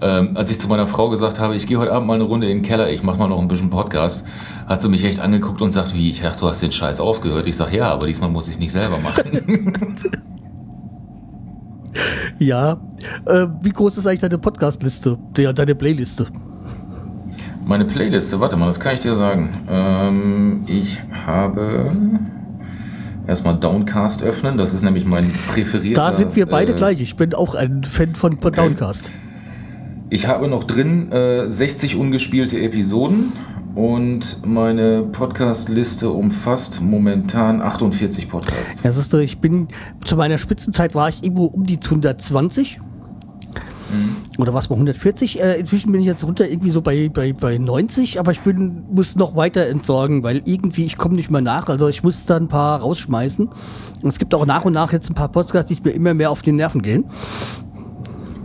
Ähm, 0.03 0.37
als 0.37 0.51
ich 0.51 0.59
zu 0.59 0.69
meiner 0.69 0.87
Frau 0.87 1.11
gesagt 1.11 1.41
habe, 1.41 1.55
ich 1.55 1.67
gehe 1.67 1.79
heute 1.79 1.93
Abend 1.93 2.07
mal 2.07 2.15
eine 2.15 2.25
Runde 2.25 2.49
in 2.49 2.59
den 2.59 2.63
Keller, 2.63 2.91
ich 2.91 3.03
mache 3.03 3.19
mal 3.19 3.29
noch 3.29 3.41
ein 3.41 3.49
bisschen 3.49 3.69
Podcast, 3.69 4.27
hat 4.67 4.81
sie 4.81 4.89
mich 4.89 5.05
echt 5.05 5.21
angeguckt 5.21 5.61
und 5.61 5.73
sagt, 5.73 5.95
wie, 5.95 6.11
ich 6.11 6.23
dachte, 6.23 6.41
du 6.41 6.49
hast 6.49 6.63
den 6.63 6.73
Scheiß 6.73 7.01
aufgehört. 7.01 7.47
Ich 7.47 7.57
sage, 7.57 7.77
ja, 7.77 7.91
aber 7.91 8.07
diesmal 8.07 8.31
muss 8.31 8.49
ich 8.49 8.59
nicht 8.59 8.73
selber 8.73 8.99
machen. 8.99 10.01
Ja. 12.39 12.79
Äh, 13.27 13.49
wie 13.61 13.71
groß 13.71 13.99
ist 13.99 14.07
eigentlich 14.07 14.21
deine 14.21 14.39
Podcastliste? 14.39 15.19
Deine 15.35 15.75
Playliste? 15.75 16.27
Meine 17.67 17.85
Playliste, 17.85 18.41
warte 18.41 18.57
mal, 18.57 18.67
das 18.67 18.81
kann 18.81 18.95
ich 18.95 19.01
dir 19.01 19.15
sagen. 19.15 19.55
Ähm, 19.69 20.65
ich 20.67 20.99
habe 21.27 21.91
erstmal 23.27 23.57
Downcast 23.61 24.23
öffnen, 24.23 24.57
das 24.57 24.73
ist 24.73 24.83
nämlich 24.83 25.05
mein 25.05 25.31
präferierter. 25.53 26.01
Da 26.01 26.13
sind 26.13 26.35
wir 26.35 26.47
beide 26.47 26.73
äh, 26.73 26.77
gleich. 26.77 27.01
Ich 27.01 27.15
bin 27.15 27.35
auch 27.35 27.55
ein 27.55 27.85
Fan 27.85 28.15
von 28.15 28.41
Downcast. 28.41 29.13
Ich 30.13 30.27
habe 30.27 30.49
noch 30.49 30.65
drin 30.65 31.13
äh, 31.13 31.49
60 31.49 31.95
ungespielte 31.95 32.61
Episoden 32.61 33.33
und 33.77 34.45
meine 34.45 35.05
Podcast-Liste 35.05 36.11
umfasst 36.11 36.81
momentan 36.81 37.63
48 37.63 38.29
Podcasts. 38.29 38.83
Ja, 38.83 38.91
siehst 38.91 39.13
du, 39.13 39.19
ich 39.19 39.39
bin, 39.39 39.69
zu 40.05 40.17
meiner 40.17 40.39
Spitzenzeit 40.39 40.97
war 40.97 41.09
ich 41.09 41.23
irgendwo 41.23 41.45
um 41.45 41.65
die 41.65 41.79
120. 41.81 42.81
Oder 44.39 44.53
was 44.53 44.69
mal 44.69 44.75
140? 44.75 45.41
Äh, 45.41 45.61
inzwischen 45.61 45.93
bin 45.93 46.01
ich 46.01 46.09
jetzt 46.09 46.25
runter 46.25 46.49
irgendwie 46.49 46.71
so 46.73 46.83
bei, 46.83 47.09
bei, 47.09 47.33
bei 47.33 47.59
90, 47.59 48.19
aber 48.19 48.33
ich 48.33 48.41
bin, 48.41 48.85
muss 48.91 49.15
noch 49.15 49.37
weiter 49.37 49.67
entsorgen, 49.67 50.23
weil 50.25 50.43
irgendwie 50.45 50.87
ich 50.87 50.97
komme 50.97 51.15
nicht 51.15 51.31
mehr 51.31 51.41
nach. 51.41 51.69
Also 51.69 51.89
ich 51.89 52.03
muss 52.03 52.27
da 52.27 52.37
ein 52.37 52.49
paar 52.49 52.81
rausschmeißen. 52.81 53.47
Und 53.47 54.09
es 54.09 54.19
gibt 54.19 54.35
auch 54.35 54.47
nach 54.47 54.65
und 54.65 54.73
nach 54.73 54.93
jetzt 54.93 55.09
ein 55.09 55.15
paar 55.15 55.29
Podcasts, 55.29 55.73
die 55.73 55.81
mir 55.85 55.95
immer 55.95 56.15
mehr 56.15 56.31
auf 56.31 56.43
die 56.43 56.53
Nerven 56.53 56.83
gehen. 56.83 57.05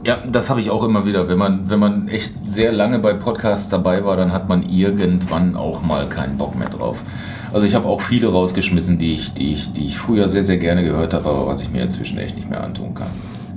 Ja, 0.06 0.20
das 0.24 0.52
habe 0.52 0.62
ich 0.62 0.70
auch 0.70 0.84
immer 0.84 1.08
wieder. 1.08 1.28
Wenn 1.28 1.40
man, 1.40 1.68
wenn 1.68 1.80
man 1.80 2.08
echt 2.08 2.46
sehr 2.46 2.72
lange 2.72 3.00
bei 3.00 3.14
Podcasts 3.14 3.70
dabei 3.70 4.06
war, 4.06 4.16
dann 4.16 4.32
hat 4.32 4.48
man 4.48 4.62
irgendwann 4.62 5.56
auch 5.56 5.82
mal 5.82 6.08
keinen 6.08 6.38
Bock 6.38 6.56
mehr 6.56 6.70
drauf. 6.70 7.04
Also 7.52 7.66
ich 7.66 7.74
habe 7.74 7.88
auch 7.88 8.02
viele 8.02 8.28
rausgeschmissen, 8.28 9.00
die 9.00 9.14
ich, 9.14 9.34
die, 9.34 9.54
ich, 9.54 9.74
die 9.74 9.88
ich 9.88 9.98
früher 9.98 10.30
sehr, 10.30 10.44
sehr 10.44 10.58
gerne 10.58 10.84
gehört 10.84 11.16
habe, 11.16 11.28
aber 11.28 11.48
was 11.48 11.64
ich 11.64 11.72
mir 11.72 11.82
inzwischen 11.82 12.20
echt 12.20 12.36
nicht 12.36 12.48
mehr 12.48 12.64
antun 12.64 12.94
kann. 12.94 13.08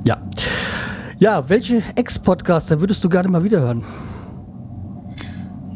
Ja. 0.06 0.16
Ja, 1.18 1.46
welche 1.50 1.82
Ex-Podcaster 1.96 2.80
würdest 2.80 3.04
du 3.04 3.10
gerne 3.10 3.28
mal 3.28 3.44
wieder 3.44 3.60
hören? 3.60 3.84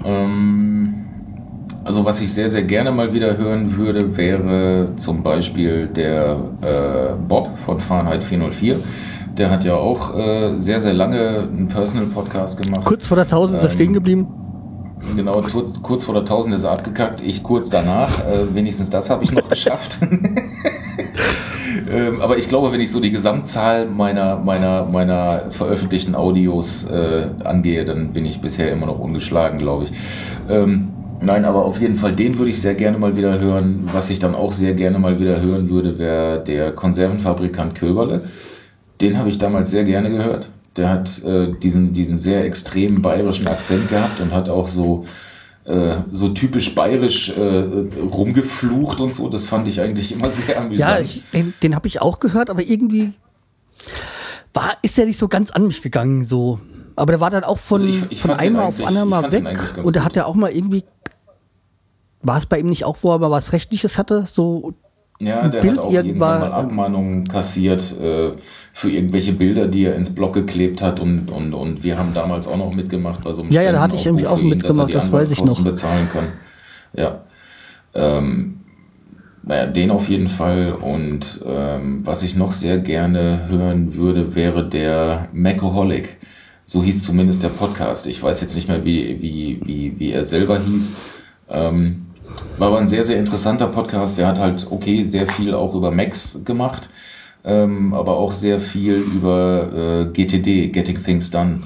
Ähm, 0.06 1.04
also 1.84 2.02
was 2.06 2.18
ich 2.22 2.32
sehr, 2.32 2.48
sehr 2.48 2.62
gerne 2.62 2.92
mal 2.92 3.12
wieder 3.12 3.36
hören 3.36 3.76
würde, 3.76 4.16
wäre 4.16 4.92
zum 4.96 5.22
Beispiel 5.22 5.88
der 5.88 6.38
äh, 6.62 7.14
Bob 7.28 7.50
von 7.66 7.78
Fahrenheit 7.78 8.24
404. 8.24 8.76
Der 9.36 9.50
hat 9.50 9.64
ja 9.64 9.74
auch 9.74 10.14
äh, 10.14 10.58
sehr, 10.58 10.78
sehr 10.78 10.92
lange 10.92 11.48
einen 11.50 11.68
Personal-Podcast 11.68 12.62
gemacht. 12.62 12.84
Kurz 12.84 13.06
vor 13.06 13.16
der 13.16 13.24
1000 13.24 13.58
ist 13.58 13.64
er 13.64 13.70
Ähm, 13.70 13.74
stehen 13.74 13.92
geblieben. 13.94 14.28
Genau, 15.16 15.40
kurz, 15.40 15.82
kurz 15.82 16.04
vor 16.04 16.14
der 16.14 16.22
1000 16.22 16.54
ist 16.54 16.64
er 16.64 16.72
abgekackt. 16.72 17.22
Ich 17.22 17.42
kurz 17.42 17.70
danach. 17.70 18.10
Äh, 18.20 18.54
wenigstens 18.54 18.90
das 18.90 19.08
habe 19.10 19.24
ich 19.24 19.32
noch 19.32 19.48
geschafft. 19.48 19.98
ähm, 21.92 22.20
aber 22.20 22.36
ich 22.36 22.48
glaube, 22.48 22.72
wenn 22.72 22.80
ich 22.80 22.90
so 22.90 23.00
die 23.00 23.10
Gesamtzahl 23.10 23.86
meiner, 23.86 24.36
meiner, 24.36 24.86
meiner 24.92 25.42
veröffentlichten 25.50 26.14
Audios 26.14 26.84
äh, 26.90 27.28
angehe, 27.42 27.84
dann 27.84 28.12
bin 28.12 28.26
ich 28.26 28.40
bisher 28.40 28.70
immer 28.70 28.86
noch 28.86 28.98
ungeschlagen, 28.98 29.58
glaube 29.58 29.84
ich. 29.84 29.92
Ähm, 30.50 30.88
nein, 31.22 31.46
aber 31.46 31.64
auf 31.64 31.80
jeden 31.80 31.96
Fall, 31.96 32.12
den 32.12 32.38
würde 32.38 32.50
ich 32.50 32.60
sehr 32.60 32.74
gerne 32.74 32.98
mal 32.98 33.16
wieder 33.16 33.38
hören. 33.38 33.88
Was 33.92 34.10
ich 34.10 34.18
dann 34.18 34.34
auch 34.34 34.52
sehr 34.52 34.74
gerne 34.74 34.98
mal 34.98 35.18
wieder 35.18 35.40
hören 35.40 35.70
würde, 35.70 35.98
wäre 35.98 36.44
der 36.44 36.72
Konservenfabrikant 36.72 37.74
Köberle. 37.74 38.22
Den 39.03 39.18
habe 39.18 39.28
ich 39.28 39.36
damals 39.36 39.70
sehr 39.70 39.84
gerne 39.84 40.11
gehört. 40.11 40.50
Der 40.76 40.88
hat 40.88 41.22
äh, 41.24 41.53
diesen, 41.62 41.92
diesen 41.92 42.16
sehr 42.16 42.44
extremen 42.44 43.03
bayerischen 43.03 43.46
Akzent 43.46 43.88
gehabt 43.90 44.20
und 44.20 44.32
hat 44.32 44.48
auch 44.48 44.68
so, 44.68 45.05
äh, 45.64 45.96
so 46.11 46.30
typisch 46.30 46.74
bayerisch 46.74 47.28
äh, 47.36 47.42
rumgeflucht 48.00 49.00
und 49.00 49.14
so. 49.14 49.28
Das 49.28 49.46
fand 49.46 49.68
ich 49.68 49.80
eigentlich 49.82 50.12
immer 50.12 50.30
sehr 50.30 50.59
amüsant. 50.59 50.78
Ja, 50.90 50.98
ich, 50.98 51.28
den, 51.34 51.53
den 51.62 51.74
habe 51.74 51.88
ich 51.88 52.00
auch 52.00 52.20
gehört, 52.20 52.48
aber 52.48 52.62
irgendwie 52.62 53.12
war, 54.55 54.72
ist 54.82 54.98
er 54.98 55.07
nicht 55.07 55.18
so 55.18 55.28
ganz 55.28 55.50
an 55.50 55.66
mich 55.66 55.82
gegangen. 55.82 56.24
So. 56.24 56.59
Aber 56.96 57.12
der 57.12 57.20
war 57.20 57.30
dann 57.30 57.44
auch 57.44 57.59
von, 57.59 57.80
Also 57.82 57.92
ich- 57.92 58.11
ich 58.12 58.20
von 58.20 58.30
einmal 58.32 58.64
auf 58.66 58.78
ich 58.78 58.88
mal 58.90 59.30
weg. 59.32 59.59
Und 59.82 59.96
da 59.96 60.05
hat 60.05 60.16
er 60.16 60.26
auch 60.26 60.34
mal 60.34 60.50
irgendwie. 60.53 60.84
War 62.22 62.38
es 62.38 62.46
bei 62.46 62.61
ihm 62.61 62.66
nicht 62.66 62.84
auch, 62.84 62.96
wo 63.03 63.12
er 63.12 63.18
mal 63.18 63.30
was 63.32 63.53
Rechtliches 63.53 63.98
hatte? 63.98 64.26
So, 64.32 64.74
Ja, 65.18 65.48
der 65.48 65.61
Bild 65.61 65.78
hat 65.78 65.84
auch 65.84 65.92
irgendwann 65.92 66.40
mal 66.40 66.53
Abmahnungen 66.53 67.26
kassiert 67.26 67.98
äh, 68.00 68.32
für 68.82 68.90
irgendwelche 68.90 69.32
Bilder, 69.32 69.68
die 69.68 69.84
er 69.84 69.94
ins 69.94 70.12
Blog 70.12 70.34
geklebt 70.34 70.82
hat 70.82 70.98
und, 70.98 71.28
und, 71.28 71.54
und 71.54 71.84
wir 71.84 71.96
haben 71.96 72.12
damals 72.14 72.48
auch 72.48 72.56
noch 72.56 72.74
mitgemacht 72.74 73.22
bei 73.22 73.32
so 73.32 73.42
einem 73.42 73.52
Ja, 73.52 73.62
ja, 73.62 73.70
da 73.70 73.80
hatte 73.80 73.94
ich 73.94 74.04
nämlich 74.04 74.26
auch 74.26 74.40
ihn, 74.40 74.48
mitgemacht, 74.48 74.92
das 74.92 75.12
weiß 75.12 75.30
ich 75.30 75.44
noch. 75.44 75.62
bezahlen 75.62 76.08
kann. 76.12 76.24
Ja. 76.92 77.20
Ähm, 77.94 78.58
naja, 79.44 79.68
den 79.68 79.92
auf 79.92 80.08
jeden 80.08 80.26
Fall. 80.26 80.72
Und 80.72 81.42
ähm, 81.46 82.00
was 82.04 82.24
ich 82.24 82.34
noch 82.34 82.50
sehr 82.50 82.78
gerne 82.78 83.46
hören 83.48 83.94
würde, 83.94 84.34
wäre 84.34 84.68
der 84.68 85.28
Macoholic. 85.32 86.16
So 86.64 86.82
hieß 86.82 87.04
zumindest 87.04 87.44
der 87.44 87.50
Podcast. 87.50 88.08
Ich 88.08 88.20
weiß 88.20 88.40
jetzt 88.40 88.56
nicht 88.56 88.66
mehr, 88.66 88.84
wie, 88.84 89.22
wie, 89.22 89.60
wie, 89.64 89.94
wie 89.96 90.10
er 90.10 90.24
selber 90.24 90.58
hieß. 90.58 90.96
Ähm, 91.50 92.06
war 92.58 92.66
aber 92.66 92.78
ein 92.78 92.88
sehr, 92.88 93.04
sehr 93.04 93.20
interessanter 93.20 93.68
Podcast. 93.68 94.18
Der 94.18 94.26
hat 94.26 94.40
halt, 94.40 94.66
okay, 94.70 95.04
sehr 95.06 95.28
viel 95.28 95.54
auch 95.54 95.76
über 95.76 95.92
Macs 95.92 96.44
gemacht, 96.44 96.90
ähm, 97.45 97.95
aber 97.95 98.16
auch 98.16 98.32
sehr 98.32 98.61
viel 98.61 98.95
über 98.95 99.68
äh, 99.72 100.05
GTD, 100.12 100.68
Getting 100.68 101.03
Things 101.03 101.30
Done. 101.30 101.61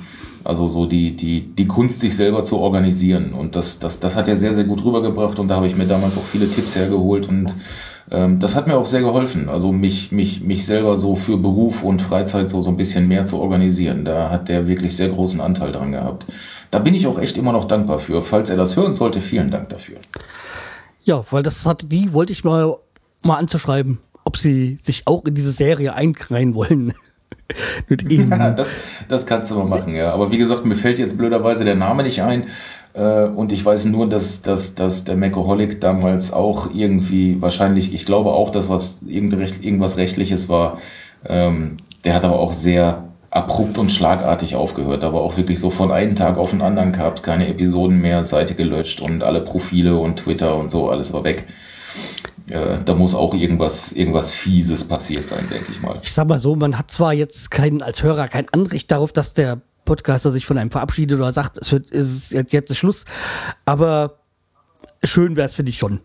Also 0.45 0.69
so 0.69 0.87
die, 0.87 1.17
die, 1.17 1.41
die 1.41 1.67
Kunst, 1.67 2.01
sich 2.01 2.15
selber 2.15 2.45
zu 2.45 2.59
organisieren. 2.59 3.33
Und 3.33 3.57
das, 3.57 3.81
das, 3.81 3.99
das 3.99 4.15
hat 4.15 4.29
er 4.29 4.37
sehr, 4.37 4.55
sehr 4.55 4.65
gut 4.65 4.85
rübergebracht 4.85 5.39
und 5.41 5.49
da 5.49 5.57
habe 5.57 5.67
ich 5.67 5.77
mir 5.77 5.87
damals 5.87 6.17
auch 6.17 6.23
viele 6.23 6.49
Tipps 6.49 6.77
hergeholt 6.77 7.29
und 7.29 7.53
ähm, 8.13 8.39
das 8.39 8.55
hat 8.55 8.69
mir 8.69 8.77
auch 8.77 8.87
sehr 8.87 9.01
geholfen. 9.01 9.49
Also 9.49 9.73
mich, 9.73 10.13
mich, 10.13 10.43
mich 10.43 10.65
selber 10.65 10.97
so 10.97 11.17
für 11.17 11.37
Beruf 11.37 11.83
und 11.83 12.01
Freizeit 12.01 12.49
so, 12.49 12.61
so 12.61 12.71
ein 12.71 12.77
bisschen 12.77 13.09
mehr 13.09 13.27
zu 13.27 13.39
organisieren. 13.39 14.05
Da 14.05 14.31
hat 14.31 14.49
der 14.49 14.69
wirklich 14.69 14.97
sehr 14.97 15.09
großen 15.09 15.41
Anteil 15.41 15.73
dran 15.73 15.93
gehabt. 15.93 16.27
Da 16.71 16.79
bin 16.79 16.95
ich 16.95 17.07
auch 17.07 17.19
echt 17.19 17.37
immer 17.39 17.53
noch 17.53 17.65
dankbar 17.65 17.99
für. 17.99 18.23
Falls 18.23 18.51
er 18.51 18.57
das 18.57 18.77
hören 18.77 18.95
sollte, 18.95 19.21
vielen 19.21 19.51
Dank 19.51 19.71
dafür. 19.71 19.97
ja, 21.03 21.25
weil 21.31 21.43
das 21.43 21.67
hatte 21.67 21.87
die, 21.87 22.13
wollte 22.13 22.33
ich 22.33 22.45
mal, 22.45 22.77
mal 23.25 23.37
anzuschreiben, 23.37 23.99
ob 24.27 24.37
sie 24.37 24.77
sich 24.83 25.07
auch 25.07 25.25
in 25.25 25.35
diese 25.35 25.53
Serie 25.53 25.95
einreihen 25.95 26.55
wollen. 26.55 26.93
Mit 27.89 28.11
ihm. 28.11 28.31
Ja, 28.31 28.51
das, 28.51 28.71
das 29.09 29.25
kannst 29.25 29.51
du 29.51 29.55
mal 29.55 29.65
machen, 29.67 29.95
ja. 29.95 30.13
Aber 30.13 30.33
wie 30.33 30.39
gesagt, 30.39 30.65
mir 30.65 30.75
fällt 30.75 30.99
jetzt 30.99 31.17
blöderweise 31.17 31.65
der 31.65 31.77
Name 31.77 32.03
nicht 32.03 32.23
ein. 32.23 32.49
Äh, 32.93 33.27
und 33.29 33.53
ich 33.53 33.65
weiß 33.65 33.85
nur, 33.87 34.09
dass, 34.09 34.43
dass, 34.43 34.75
dass 34.75 35.05
der 35.05 35.17
Macoholic 35.17 35.81
damals 35.81 36.33
auch 36.33 36.71
irgendwie, 36.75 37.41
wahrscheinlich, 37.41 37.95
ich 37.95 38.05
glaube 38.05 38.33
auch, 38.33 38.51
dass 38.51 38.69
was 38.69 39.03
irgendwas 39.03 39.97
Rechtliches 39.97 40.49
war. 40.49 40.79
Ähm, 41.25 41.77
der 42.05 42.15
hat 42.15 42.25
aber 42.25 42.41
auch 42.41 42.53
sehr 42.53 43.05
abrupt 43.31 43.79
und 43.79 43.93
schlagartig 43.93 44.57
aufgehört. 44.57 45.05
Aber 45.05 45.21
auch 45.21 45.37
wirklich 45.37 45.61
so 45.61 45.71
von 45.71 45.93
einem 45.93 46.17
Tag 46.17 46.39
auf 46.39 46.51
den 46.51 46.63
anderen 46.63 46.91
gab 46.91 47.17
es 47.19 47.23
keine 47.23 47.47
Episoden 47.47 48.01
mehr, 48.01 48.25
Seite 48.25 48.55
gelöscht 48.55 49.01
und 49.01 49.23
alle 49.23 49.41
Profile 49.41 49.97
und 49.97 50.17
Twitter 50.17 50.57
und 50.57 50.69
so, 50.69 50.91
alles 50.91 51.13
war 51.13 51.23
weg. 51.23 51.45
Äh, 52.51 52.79
da 52.85 52.95
muss 52.95 53.15
auch 53.15 53.35
irgendwas, 53.35 53.93
irgendwas 53.93 54.31
Fieses 54.31 54.87
passiert 54.87 55.27
sein, 55.27 55.49
denke 55.51 55.73
ich 55.73 55.81
mal. 55.81 55.99
Ich 56.03 56.13
sag 56.13 56.29
mal 56.29 56.39
so, 56.39 56.55
man 56.55 56.79
hat 56.79 56.91
zwar 56.91 57.13
jetzt 57.13 57.51
kein, 57.51 57.83
als 57.83 58.03
Hörer 58.03 58.29
kein 58.29 58.49
Anrecht 58.51 58.91
darauf, 58.91 59.13
dass 59.13 59.35
der 59.35 59.61
Podcaster 59.85 60.31
sich 60.31 60.47
von 60.47 60.59
einem 60.59 60.71
verabschiedet 60.71 61.19
oder 61.19 61.33
sagt, 61.33 61.59
es 61.59 61.73
wird, 61.73 61.91
ist 61.91 62.33
jetzt, 62.33 62.53
jetzt 62.53 62.71
ist 62.71 62.79
Schluss, 62.79 63.05
aber 63.65 64.19
schön 65.03 65.37
wäre 65.37 65.47
es, 65.47 65.55
finde 65.55 65.71
ich 65.71 65.79
schon. 65.79 66.01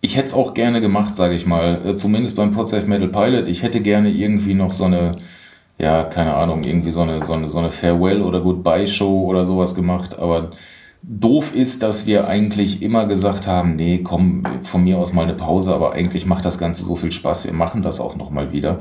Ich 0.00 0.16
hätte 0.16 0.28
es 0.28 0.34
auch 0.34 0.52
gerne 0.52 0.80
gemacht, 0.80 1.14
sage 1.14 1.34
ich 1.34 1.46
mal. 1.46 1.86
Äh, 1.86 1.96
Zumindest 1.96 2.34
beim 2.34 2.50
Podsafe 2.50 2.86
Metal 2.86 3.08
Pilot. 3.08 3.46
Ich 3.46 3.62
hätte 3.62 3.80
gerne 3.80 4.10
irgendwie 4.10 4.54
noch 4.54 4.72
so 4.72 4.84
eine, 4.84 5.12
ja, 5.78 6.02
keine 6.04 6.34
Ahnung, 6.34 6.64
irgendwie 6.64 6.90
so 6.90 7.02
eine, 7.02 7.24
so 7.24 7.34
eine, 7.34 7.46
so 7.46 7.60
eine 7.60 7.70
Farewell- 7.70 8.22
oder 8.22 8.40
Goodbye-Show 8.40 9.26
oder 9.26 9.46
sowas 9.46 9.76
gemacht. 9.76 10.18
Aber 10.18 10.50
doof 11.02 11.54
ist, 11.54 11.82
dass 11.82 12.06
wir 12.06 12.28
eigentlich 12.28 12.82
immer 12.82 13.06
gesagt 13.06 13.46
haben, 13.46 13.76
nee, 13.76 13.98
komm, 13.98 14.44
von 14.62 14.84
mir 14.84 14.98
aus 14.98 15.12
mal 15.12 15.24
eine 15.24 15.34
Pause, 15.34 15.74
aber 15.74 15.92
eigentlich 15.92 16.26
macht 16.26 16.44
das 16.44 16.58
Ganze 16.58 16.84
so 16.84 16.94
viel 16.96 17.10
Spaß. 17.10 17.44
Wir 17.44 17.52
machen 17.52 17.82
das 17.82 18.00
auch 18.00 18.16
nochmal 18.16 18.52
wieder. 18.52 18.78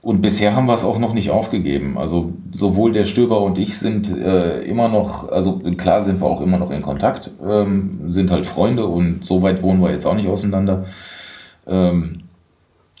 Und 0.00 0.20
bisher 0.20 0.54
haben 0.54 0.66
wir 0.66 0.74
es 0.74 0.84
auch 0.84 0.98
noch 0.98 1.14
nicht 1.14 1.30
aufgegeben. 1.30 1.96
Also 1.96 2.32
sowohl 2.52 2.92
der 2.92 3.06
Stöber 3.06 3.40
und 3.40 3.58
ich 3.58 3.78
sind 3.78 4.14
äh, 4.14 4.60
immer 4.62 4.88
noch, 4.88 5.30
also 5.30 5.60
klar 5.78 6.02
sind 6.02 6.20
wir 6.20 6.26
auch 6.26 6.42
immer 6.42 6.58
noch 6.58 6.70
in 6.70 6.82
Kontakt, 6.82 7.30
ähm, 7.42 8.12
sind 8.12 8.30
halt 8.30 8.46
Freunde 8.46 8.86
und 8.86 9.24
so 9.24 9.40
weit 9.40 9.62
wohnen 9.62 9.80
wir 9.80 9.90
jetzt 9.90 10.04
auch 10.04 10.14
nicht 10.14 10.28
auseinander. 10.28 10.84
Ähm, 11.66 12.24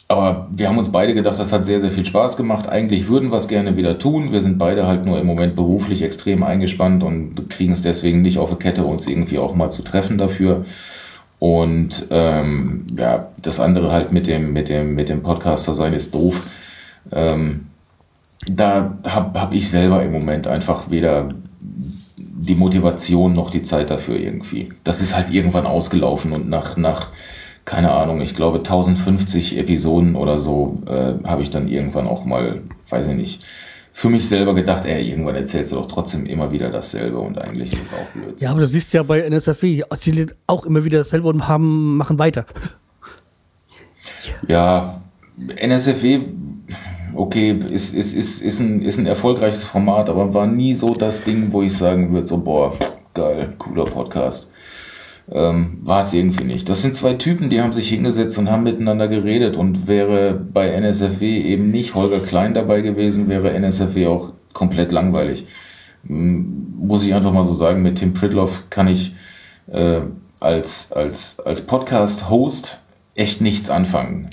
aber 0.06 0.48
wir 0.52 0.68
haben 0.68 0.78
uns 0.78 0.92
beide 0.92 1.14
gedacht, 1.14 1.38
das 1.38 1.52
hat 1.52 1.64
sehr, 1.64 1.80
sehr 1.80 1.90
viel 1.90 2.04
Spaß 2.04 2.36
gemacht. 2.36 2.68
Eigentlich 2.68 3.08
würden 3.08 3.30
wir 3.30 3.38
es 3.38 3.48
gerne 3.48 3.76
wieder 3.76 3.98
tun. 3.98 4.32
Wir 4.32 4.42
sind 4.42 4.58
beide 4.58 4.86
halt 4.86 5.06
nur 5.06 5.18
im 5.18 5.26
Moment 5.26 5.56
beruflich 5.56 6.02
extrem 6.02 6.42
eingespannt 6.42 7.02
und 7.02 7.48
kriegen 7.48 7.72
es 7.72 7.82
deswegen 7.82 8.20
nicht 8.20 8.38
auf 8.38 8.50
die 8.50 8.56
Kette, 8.56 8.84
uns 8.84 9.06
irgendwie 9.06 9.38
auch 9.38 9.54
mal 9.54 9.70
zu 9.70 9.82
treffen 9.82 10.18
dafür. 10.18 10.66
Und 11.38 12.06
ähm, 12.10 12.86
ja, 12.98 13.28
das 13.40 13.60
andere 13.60 13.92
halt 13.92 14.12
mit 14.12 14.26
dem, 14.26 14.52
mit 14.52 14.68
dem, 14.68 14.94
mit 14.94 15.08
dem 15.08 15.22
Podcaster 15.22 15.74
sein 15.74 15.94
ist 15.94 16.14
doof. 16.14 16.48
Ähm, 17.10 17.66
da 18.46 18.98
habe 19.04 19.40
hab 19.40 19.52
ich 19.52 19.70
selber 19.70 20.02
im 20.02 20.12
Moment 20.12 20.46
einfach 20.46 20.90
weder 20.90 21.30
die 21.60 22.54
Motivation 22.56 23.34
noch 23.34 23.50
die 23.50 23.62
Zeit 23.62 23.90
dafür 23.90 24.18
irgendwie. 24.18 24.68
Das 24.84 25.00
ist 25.00 25.16
halt 25.16 25.30
irgendwann 25.30 25.66
ausgelaufen 25.66 26.32
und 26.32 26.48
nach, 26.48 26.76
nach 26.76 27.08
keine 27.64 27.92
Ahnung, 27.92 28.20
ich 28.20 28.34
glaube 28.34 28.58
1050 28.58 29.58
Episoden 29.58 30.16
oder 30.16 30.38
so 30.38 30.82
äh, 30.86 31.14
habe 31.24 31.42
ich 31.42 31.50
dann 31.50 31.68
irgendwann 31.68 32.06
auch 32.06 32.24
mal, 32.24 32.60
weiß 32.90 33.08
ich 33.08 33.14
nicht, 33.14 33.46
für 33.96 34.10
mich 34.10 34.28
selber 34.28 34.54
gedacht, 34.54 34.84
ey, 34.86 35.08
irgendwann 35.08 35.36
erzählst 35.36 35.72
du 35.72 35.76
doch 35.76 35.86
trotzdem 35.86 36.26
immer 36.26 36.50
wieder 36.50 36.68
dasselbe 36.68 37.18
und 37.18 37.40
eigentlich 37.40 37.72
ist 37.72 37.82
es 37.86 37.92
auch 37.94 38.12
blöd. 38.12 38.40
Ja, 38.40 38.50
aber 38.50 38.60
du 38.60 38.66
siehst 38.66 38.92
ja 38.92 39.04
bei 39.04 39.20
NSFW, 39.20 39.84
erzählen 39.88 40.30
auch 40.48 40.66
immer 40.66 40.84
wieder 40.84 40.98
dasselbe 40.98 41.28
und 41.28 41.46
haben, 41.46 41.96
machen 41.96 42.18
weiter. 42.18 42.44
Ja, 44.48 45.00
NSFW, 45.56 46.22
okay, 47.14 47.56
ist, 47.70 47.94
ist, 47.94 48.14
ist, 48.14 48.42
ist, 48.42 48.60
ein, 48.60 48.82
ist 48.82 48.98
ein 48.98 49.06
erfolgreiches 49.06 49.64
Format, 49.64 50.10
aber 50.10 50.34
war 50.34 50.46
nie 50.48 50.74
so 50.74 50.94
das 50.94 51.22
Ding, 51.22 51.52
wo 51.52 51.62
ich 51.62 51.76
sagen 51.76 52.12
würde, 52.12 52.26
so, 52.26 52.38
boah, 52.38 52.76
geil, 53.14 53.54
cooler 53.58 53.84
Podcast. 53.84 54.50
Ähm, 55.32 55.78
war 55.82 56.02
es 56.02 56.12
irgendwie 56.12 56.44
nicht. 56.44 56.68
Das 56.68 56.82
sind 56.82 56.94
zwei 56.94 57.14
Typen, 57.14 57.48
die 57.48 57.62
haben 57.62 57.72
sich 57.72 57.88
hingesetzt 57.88 58.36
und 58.36 58.50
haben 58.50 58.62
miteinander 58.62 59.08
geredet 59.08 59.56
und 59.56 59.86
wäre 59.88 60.34
bei 60.34 60.68
NSFW 60.68 61.38
eben 61.38 61.70
nicht 61.70 61.94
Holger 61.94 62.20
Klein 62.20 62.52
dabei 62.52 62.82
gewesen, 62.82 63.28
wäre 63.28 63.50
NSFW 63.52 64.06
auch 64.06 64.32
komplett 64.52 64.92
langweilig. 64.92 65.46
M- 66.06 66.74
Muss 66.78 67.04
ich 67.06 67.14
einfach 67.14 67.32
mal 67.32 67.44
so 67.44 67.54
sagen, 67.54 67.80
mit 67.82 67.96
Tim 67.98 68.12
Pridloff 68.12 68.64
kann 68.68 68.86
ich 68.86 69.14
äh, 69.72 70.00
als, 70.40 70.92
als, 70.92 71.40
als 71.40 71.62
Podcast-Host 71.62 72.80
echt 73.14 73.40
nichts 73.40 73.70
anfangen. 73.70 74.26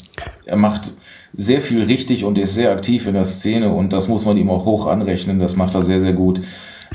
Er 0.45 0.57
macht 0.57 0.91
sehr 1.33 1.61
viel 1.61 1.83
richtig 1.83 2.25
und 2.25 2.37
ist 2.37 2.53
sehr 2.55 2.71
aktiv 2.73 3.07
in 3.07 3.13
der 3.13 3.23
Szene 3.23 3.71
und 3.73 3.93
das 3.93 4.09
muss 4.09 4.25
man 4.25 4.35
ihm 4.35 4.49
auch 4.49 4.65
hoch 4.65 4.87
anrechnen. 4.87 5.39
Das 5.39 5.55
macht 5.55 5.73
er 5.73 5.83
sehr, 5.83 6.01
sehr 6.01 6.11
gut. 6.11 6.41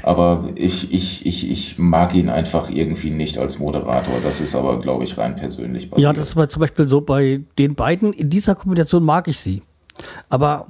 Aber 0.07 0.51
ich, 0.55 0.93
ich, 0.93 1.27
ich, 1.27 1.51
ich 1.51 1.79
mag 1.79 2.15
ihn 2.15 2.29
einfach 2.29 2.71
irgendwie 2.71 3.11
nicht 3.11 3.39
als 3.39 3.59
Moderator. 3.59 4.15
Das 4.23 4.41
ist 4.41 4.55
aber, 4.55 4.79
glaube 4.81 5.03
ich, 5.03 5.19
rein 5.19 5.35
persönlich 5.35 5.91
bei 5.91 5.99
Ja, 5.99 6.13
das 6.13 6.37
ist 6.37 6.51
zum 6.53 6.61
Beispiel 6.61 6.87
so 6.87 7.01
bei 7.01 7.41
den 7.59 7.75
beiden. 7.75 8.13
In 8.13 8.31
dieser 8.31 8.55
Kombination 8.55 9.03
mag 9.03 9.27
ich 9.27 9.41
sie. 9.41 9.63
Aber 10.29 10.69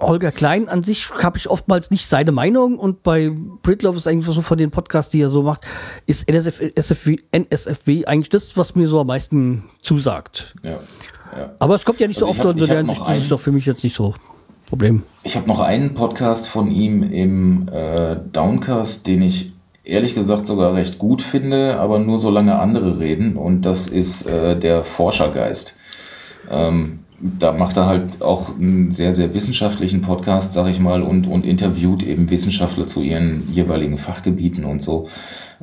Holger 0.00 0.32
Klein 0.32 0.70
an 0.70 0.82
sich 0.82 1.10
habe 1.10 1.36
ich 1.36 1.50
oftmals 1.50 1.90
nicht 1.90 2.06
seine 2.06 2.32
Meinung 2.32 2.78
und 2.78 3.02
bei 3.02 3.30
Britloff 3.62 3.96
ist 3.96 4.06
eigentlich 4.06 4.34
so 4.34 4.40
von 4.40 4.56
den 4.56 4.70
Podcasts, 4.70 5.10
die 5.10 5.20
er 5.20 5.28
so 5.28 5.42
macht, 5.42 5.66
ist 6.06 6.26
NSF, 6.26 6.72
SFW, 6.74 7.18
NSFW 7.32 8.06
eigentlich 8.06 8.30
das, 8.30 8.56
was 8.56 8.76
mir 8.76 8.88
so 8.88 9.00
am 9.00 9.08
meisten 9.08 9.64
zusagt. 9.82 10.54
ja, 10.62 10.78
ja. 11.36 11.54
Aber 11.58 11.74
es 11.74 11.84
kommt 11.84 12.00
ja 12.00 12.06
nicht 12.06 12.18
so 12.18 12.26
Also 12.26 12.40
ich 12.40 12.40
oft 12.40 12.48
hab- 12.48 12.54
und 12.54 12.62
hab 12.62 12.68
der 12.68 12.78
Hinsicht 12.78 13.02
ist 13.08 13.22
es 13.24 13.28
doch 13.28 13.40
für 13.40 13.52
mich 13.52 13.66
jetzt 13.66 13.84
nicht 13.84 13.94
so 13.94 14.14
Problem. 14.70 15.02
Ich 15.24 15.34
habe 15.34 15.48
noch 15.48 15.58
einen 15.58 15.94
Podcast 15.94 16.46
von 16.46 16.70
ihm 16.70 17.02
im 17.02 17.68
äh, 17.72 18.14
Downcast, 18.32 19.04
den 19.04 19.20
ich 19.20 19.52
ehrlich 19.82 20.14
gesagt 20.14 20.46
sogar 20.46 20.74
recht 20.74 20.96
gut 20.96 21.22
finde, 21.22 21.80
aber 21.80 21.98
nur 21.98 22.18
solange 22.18 22.56
andere 22.56 23.00
reden. 23.00 23.36
Und 23.36 23.62
das 23.62 23.88
ist 23.88 24.26
äh, 24.26 24.56
der 24.56 24.84
Forschergeist. 24.84 25.74
Ähm, 26.48 27.00
da 27.20 27.52
macht 27.52 27.76
er 27.76 27.86
halt 27.86 28.22
auch 28.22 28.56
einen 28.56 28.92
sehr, 28.92 29.12
sehr 29.12 29.34
wissenschaftlichen 29.34 30.02
Podcast, 30.02 30.52
sag 30.52 30.70
ich 30.70 30.78
mal, 30.78 31.02
und, 31.02 31.26
und 31.26 31.44
interviewt 31.44 32.04
eben 32.04 32.30
Wissenschaftler 32.30 32.86
zu 32.86 33.02
ihren 33.02 33.52
jeweiligen 33.52 33.98
Fachgebieten 33.98 34.64
und 34.64 34.80
so. 34.80 35.08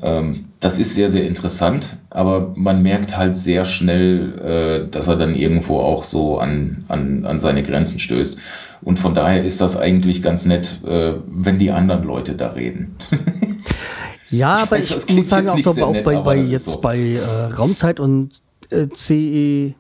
Ähm, 0.02 0.46
das 0.60 0.80
ist 0.80 0.94
sehr, 0.94 1.10
sehr 1.10 1.26
interessant, 1.26 1.98
aber 2.10 2.54
man 2.56 2.84
merkt 2.84 3.18
halt 3.18 3.36
sehr 3.36 3.66
schnell, 3.66 4.86
äh, 4.88 4.92
dass 4.92 5.08
er 5.08 5.16
dann 5.16 5.34
irgendwo 5.34 5.80
auch 5.80 6.04
so 6.04 6.40
an, 6.40 6.84
an, 6.90 7.26
an 7.26 7.40
seine 7.40 7.64
Grenzen 7.64 8.00
stößt. 8.00 8.38
Und 8.82 9.00
von 9.00 9.16
daher 9.16 9.44
ist 9.44 9.60
das 9.62 9.76
eigentlich 9.78 10.22
ganz 10.22 10.46
nett, 10.46 10.80
äh, 10.86 11.16
wenn 11.28 11.60
die 11.60 11.72
anderen 11.72 12.04
Leute 12.04 12.36
da 12.36 12.50
reden. 12.50 12.96
Ja, 14.30 14.58
Ich 14.58 14.62
aber 14.64 14.72
weiß, 14.78 14.90
das 14.90 15.06
ich 15.06 15.16
muss 15.16 15.30
sagen, 15.30 15.50
auch, 15.50 15.58
sehr 15.74 15.86
auch 15.88 15.94
nett, 15.94 16.04
bei, 16.04 16.16
aber 16.16 16.24
bei 16.24 16.38
das 16.40 16.50
jetzt 16.50 16.66
so. 16.66 16.82
bei 16.82 16.98
äh, 16.98 17.20
Raumzeit 17.54 18.00
und 18.00 18.32
äh, 18.70 18.88
CE, 18.94 19.74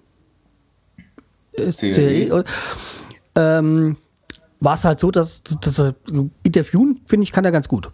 äh, 1.53 1.71
CE. 1.71 1.93
CE, 1.93 2.31
oder, 2.33 2.43
ähm, 3.35 3.97
war 4.59 4.75
es 4.75 4.85
halt 4.85 4.99
so, 4.99 5.11
dass, 5.11 5.43
er 5.79 5.93
interviewen, 6.43 7.01
finde 7.05 7.23
ich, 7.23 7.31
kann 7.31 7.45
er 7.45 7.51
ganz 7.51 7.67
gut. 7.67 7.89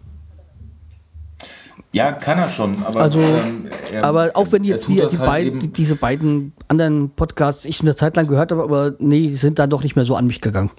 Ja, 1.92 2.10
kann 2.12 2.38
er 2.38 2.48
schon, 2.50 2.82
aber, 2.84 3.02
Also, 3.02 3.20
ähm, 3.20 3.66
er- 3.92 4.04
aber 4.04 4.30
auch 4.34 4.50
wenn 4.50 4.64
jetzt 4.64 4.86
hier 4.86 5.04
das 5.04 5.12
die 5.12 5.18
halt 5.18 5.62
die, 5.62 5.72
diese 5.72 5.94
beiden 5.94 6.52
anderen 6.66 7.10
Podcasts 7.10 7.64
ich 7.66 7.80
eine 7.82 7.94
Zeit 7.94 8.16
lang 8.16 8.26
gehört 8.26 8.50
habe, 8.50 8.62
aber 8.64 8.94
nee, 8.98 9.34
sind 9.34 9.58
dann 9.60 9.70
doch 9.70 9.82
nicht 9.82 9.94
mehr 9.94 10.04
so 10.04 10.16
an 10.16 10.26
mich 10.26 10.40
gegangen. 10.40 10.70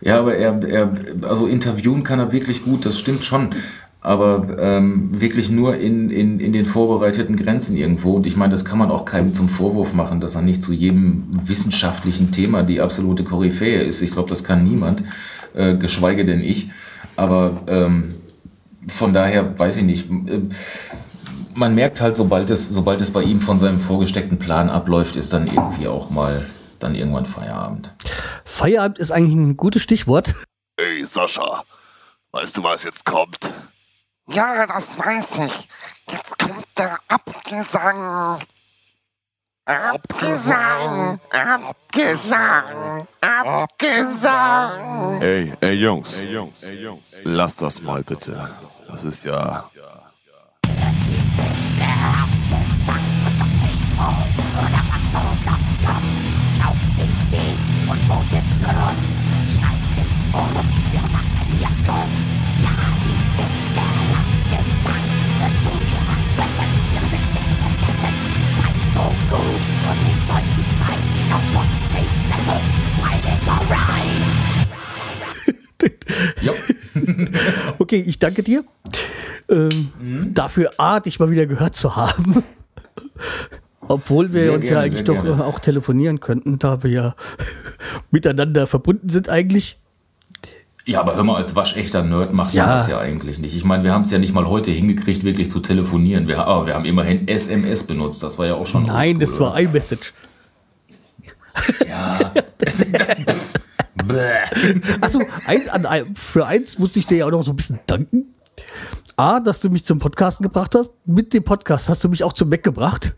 Ja, 0.00 0.18
aber 0.18 0.36
er, 0.36 0.62
er, 0.68 0.92
also 1.22 1.46
interviewen 1.46 2.02
kann 2.02 2.18
er 2.18 2.32
wirklich 2.32 2.64
gut, 2.64 2.84
das 2.84 2.98
stimmt 2.98 3.24
schon. 3.24 3.54
Aber 4.00 4.56
ähm, 4.60 5.20
wirklich 5.20 5.50
nur 5.50 5.78
in, 5.78 6.10
in, 6.10 6.38
in 6.38 6.52
den 6.52 6.64
vorbereiteten 6.64 7.36
Grenzen 7.36 7.76
irgendwo. 7.76 8.12
Und 8.12 8.26
ich 8.26 8.36
meine, 8.36 8.52
das 8.52 8.64
kann 8.64 8.78
man 8.78 8.90
auch 8.90 9.04
keinem 9.04 9.34
zum 9.34 9.48
Vorwurf 9.48 9.94
machen, 9.94 10.20
dass 10.20 10.36
er 10.36 10.42
nicht 10.42 10.62
zu 10.62 10.72
jedem 10.72 11.24
wissenschaftlichen 11.44 12.30
Thema 12.30 12.62
die 12.62 12.80
absolute 12.80 13.24
Koryphäe 13.24 13.82
ist. 13.82 14.02
Ich 14.02 14.12
glaube, 14.12 14.28
das 14.28 14.44
kann 14.44 14.64
niemand, 14.64 15.02
äh, 15.54 15.74
geschweige 15.74 16.24
denn 16.24 16.40
ich. 16.40 16.70
Aber 17.16 17.62
ähm, 17.66 18.04
von 18.86 19.12
daher 19.12 19.58
weiß 19.58 19.78
ich 19.78 19.82
nicht. 19.82 20.08
Man 21.54 21.74
merkt 21.74 22.00
halt, 22.00 22.16
sobald 22.16 22.50
es, 22.50 22.68
sobald 22.68 23.00
es 23.00 23.10
bei 23.10 23.22
ihm 23.22 23.40
von 23.40 23.58
seinem 23.58 23.80
vorgesteckten 23.80 24.38
Plan 24.38 24.68
abläuft, 24.68 25.16
ist 25.16 25.32
dann 25.32 25.48
irgendwie 25.48 25.88
auch 25.88 26.10
mal 26.10 26.44
dann 26.78 26.94
irgendwann 26.94 27.26
Feierabend. 27.26 27.94
Feierabend 28.44 28.98
ist 28.98 29.10
eigentlich 29.10 29.34
ein 29.34 29.56
gutes 29.56 29.82
Stichwort. 29.82 30.34
Ey, 30.76 31.04
Sascha, 31.06 31.64
weißt 32.32 32.56
du, 32.56 32.62
was 32.62 32.84
jetzt 32.84 33.04
kommt? 33.04 33.52
Ja, 34.28 34.66
das 34.66 34.98
weiß 34.98 35.38
ich. 35.38 35.68
Jetzt 36.10 36.38
kommt 36.38 36.66
der 36.78 36.98
Abgesang. 37.08 38.38
Abgesang. 39.64 41.20
Abgesang. 41.30 43.06
Abgesang. 43.20 45.22
Ey, 45.22 45.52
ey, 45.60 45.74
Jungs. 45.74 46.20
Ey, 46.20 46.32
Jungs. 46.32 46.62
Ey, 46.62 46.82
Jungs. 46.82 47.14
Lass 47.24 47.56
das 47.56 47.82
mal 47.82 48.02
bitte. 48.02 48.48
Das 48.88 49.04
ist 49.04 49.24
ja. 49.24 49.64
Ja. 49.74 49.96
Okay, 77.78 78.02
ich 78.06 78.18
danke 78.18 78.42
dir. 78.42 78.64
Ähm, 79.50 80.30
Dafür 80.32 80.70
A, 80.78 81.00
dich 81.00 81.18
mal 81.20 81.30
wieder 81.30 81.46
gehört 81.46 81.74
zu 81.76 81.94
haben. 81.96 82.42
Obwohl 83.88 84.32
wir 84.32 84.42
Sehr 84.42 84.52
uns 84.54 84.64
ja 84.64 84.70
gerne, 84.70 84.84
eigentlich 84.86 85.06
sehr 85.06 85.14
doch 85.14 85.22
gerne. 85.22 85.44
auch 85.44 85.58
telefonieren 85.58 86.20
könnten, 86.20 86.58
da 86.58 86.82
wir 86.82 86.90
ja 86.90 87.14
miteinander 88.10 88.66
verbunden 88.66 89.08
sind 89.10 89.28
eigentlich. 89.28 89.78
Ja, 90.86 91.00
aber 91.00 91.16
hör 91.16 91.24
mal, 91.24 91.36
als 91.36 91.54
waschechter 91.56 92.02
Nerd 92.02 92.32
macht 92.32 92.54
Ja. 92.54 92.66
man 92.66 92.78
das 92.78 92.88
ja 92.88 92.98
eigentlich 92.98 93.38
nicht. 93.38 93.54
Ich 93.54 93.64
meine, 93.64 93.82
wir 93.84 93.92
haben 93.92 94.02
es 94.02 94.10
ja 94.10 94.18
nicht 94.18 94.32
mal 94.32 94.46
heute 94.46 94.70
hingekriegt, 94.70 95.22
wirklich 95.24 95.50
zu 95.50 95.60
telefonieren. 95.60 96.28
Wir, 96.28 96.38
aber 96.46 96.66
wir 96.66 96.74
haben 96.74 96.84
immerhin 96.84 97.28
SMS 97.28 97.84
benutzt. 97.84 98.22
Das 98.22 98.38
war 98.38 98.46
ja 98.46 98.54
auch 98.54 98.66
schon. 98.66 98.84
Nein, 98.86 99.18
das 99.18 99.38
war 99.40 99.58
iMessage. 99.60 100.14
Ja. 101.88 102.32
Achso, 105.00 105.22
eins, 105.46 105.68
an, 105.68 105.86
für 106.14 106.46
eins 106.46 106.78
muss 106.78 106.96
ich 106.96 107.06
dir 107.06 107.18
ja 107.18 107.26
auch 107.26 107.30
noch 107.30 107.44
so 107.44 107.52
ein 107.52 107.56
bisschen 107.56 107.80
danken. 107.86 108.34
A, 109.16 109.40
dass 109.40 109.60
du 109.60 109.70
mich 109.70 109.84
zum 109.84 109.98
Podcasten 109.98 110.44
gebracht 110.44 110.74
hast. 110.74 110.92
Mit 111.06 111.32
dem 111.34 111.42
Podcast 111.44 111.88
hast 111.88 112.04
du 112.04 112.08
mich 112.08 112.22
auch 112.24 112.32
zum 112.32 112.48
Mac 112.48 112.62
gebracht. 112.62 113.14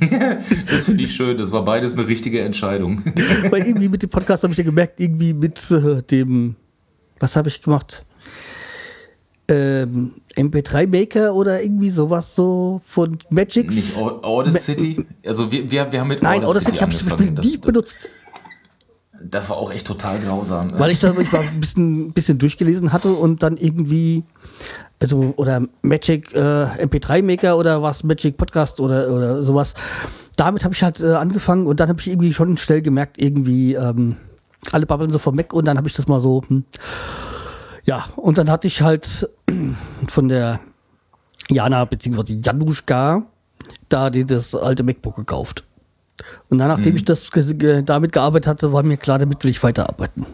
Das 0.00 0.84
finde 0.84 1.04
ich 1.04 1.14
schön. 1.14 1.38
Das 1.38 1.52
war 1.52 1.64
beides 1.64 1.96
eine 1.96 2.06
richtige 2.06 2.40
Entscheidung. 2.42 3.02
Weil 3.50 3.66
irgendwie 3.66 3.88
mit 3.88 4.02
dem 4.02 4.10
Podcast 4.10 4.42
habe 4.42 4.52
ich 4.52 4.58
ja 4.58 4.64
gemerkt, 4.64 5.00
irgendwie 5.00 5.32
mit 5.32 5.70
äh, 5.70 6.02
dem, 6.02 6.56
was 7.20 7.36
habe 7.36 7.48
ich 7.48 7.62
gemacht? 7.62 8.04
Ähm, 9.48 10.12
MP3-Maker 10.36 11.32
oder 11.34 11.62
irgendwie 11.62 11.88
sowas 11.90 12.34
so 12.34 12.80
von 12.84 13.16
Magix. 13.30 13.74
Nicht 13.76 13.96
Au- 13.98 14.20
Audacity. 14.22 15.06
Also 15.24 15.52
wir, 15.52 15.70
wir, 15.70 15.92
wir 15.92 16.00
haben 16.00 16.08
mit 16.08 16.20
Nein, 16.22 16.44
Audacity 16.44 16.78
habe 16.78 16.90
ich 16.92 16.98
zum 16.98 17.08
Beispiel 17.10 17.30
nie 17.30 17.56
benutzt, 17.56 18.08
Das, 19.20 19.28
das 19.30 19.50
war 19.50 19.56
auch 19.56 19.72
echt 19.72 19.86
total 19.86 20.18
grausam. 20.18 20.78
weil 20.78 20.90
ich 20.90 20.98
da 20.98 21.12
ich 21.18 21.32
war 21.32 21.40
ein 21.40 21.60
bisschen, 21.60 22.12
bisschen 22.12 22.38
durchgelesen 22.38 22.92
hatte 22.92 23.12
und 23.12 23.42
dann 23.42 23.56
irgendwie, 23.56 24.24
also, 25.00 25.34
oder 25.36 25.62
Magic 25.82 26.34
äh, 26.34 26.38
MP3-Maker 26.38 27.56
oder 27.56 27.82
was, 27.82 28.04
Magic 28.04 28.36
Podcast 28.36 28.80
oder, 28.80 29.10
oder 29.10 29.44
sowas. 29.44 29.74
Damit 30.36 30.64
habe 30.64 30.74
ich 30.74 30.82
halt 30.82 31.00
äh, 31.00 31.14
angefangen 31.14 31.66
und 31.66 31.80
dann 31.80 31.88
habe 31.88 32.00
ich 32.00 32.08
irgendwie 32.08 32.32
schon 32.32 32.56
schnell 32.56 32.82
gemerkt, 32.82 33.18
irgendwie, 33.18 33.74
ähm, 33.74 34.16
alle 34.72 34.86
babbeln 34.86 35.10
so 35.10 35.18
vom 35.18 35.36
Mac 35.36 35.52
und 35.52 35.66
dann 35.66 35.78
habe 35.78 35.88
ich 35.88 35.94
das 35.94 36.08
mal 36.08 36.20
so, 36.20 36.42
hm, 36.46 36.64
ja, 37.84 38.04
und 38.16 38.36
dann 38.38 38.50
hatte 38.50 38.66
ich 38.66 38.82
halt 38.82 39.30
von 40.08 40.28
der 40.28 40.60
Jana 41.48 41.84
bzw. 41.84 42.40
Januszka 42.42 43.22
da 43.88 44.10
die, 44.10 44.24
das 44.24 44.54
alte 44.54 44.82
MacBook 44.82 45.16
gekauft. 45.16 45.64
Und 46.48 46.58
dann, 46.58 46.68
nachdem 46.68 46.96
ich 46.96 47.04
das 47.04 47.28
damit 47.84 48.12
gearbeitet 48.12 48.46
hatte, 48.46 48.72
war 48.72 48.82
mir 48.82 48.96
klar, 48.96 49.18
damit 49.18 49.42
will 49.44 49.50
ich 49.50 49.62
weiterarbeiten. 49.62 50.26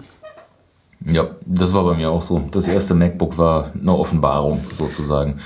Ja, 1.04 1.28
das 1.44 1.74
war 1.74 1.84
bei 1.84 1.94
mir 1.94 2.10
auch 2.10 2.22
so. 2.22 2.48
Das 2.52 2.68
erste 2.68 2.94
MacBook 2.94 3.36
war 3.36 3.72
eine 3.74 3.96
Offenbarung 3.96 4.64
sozusagen. 4.78 5.40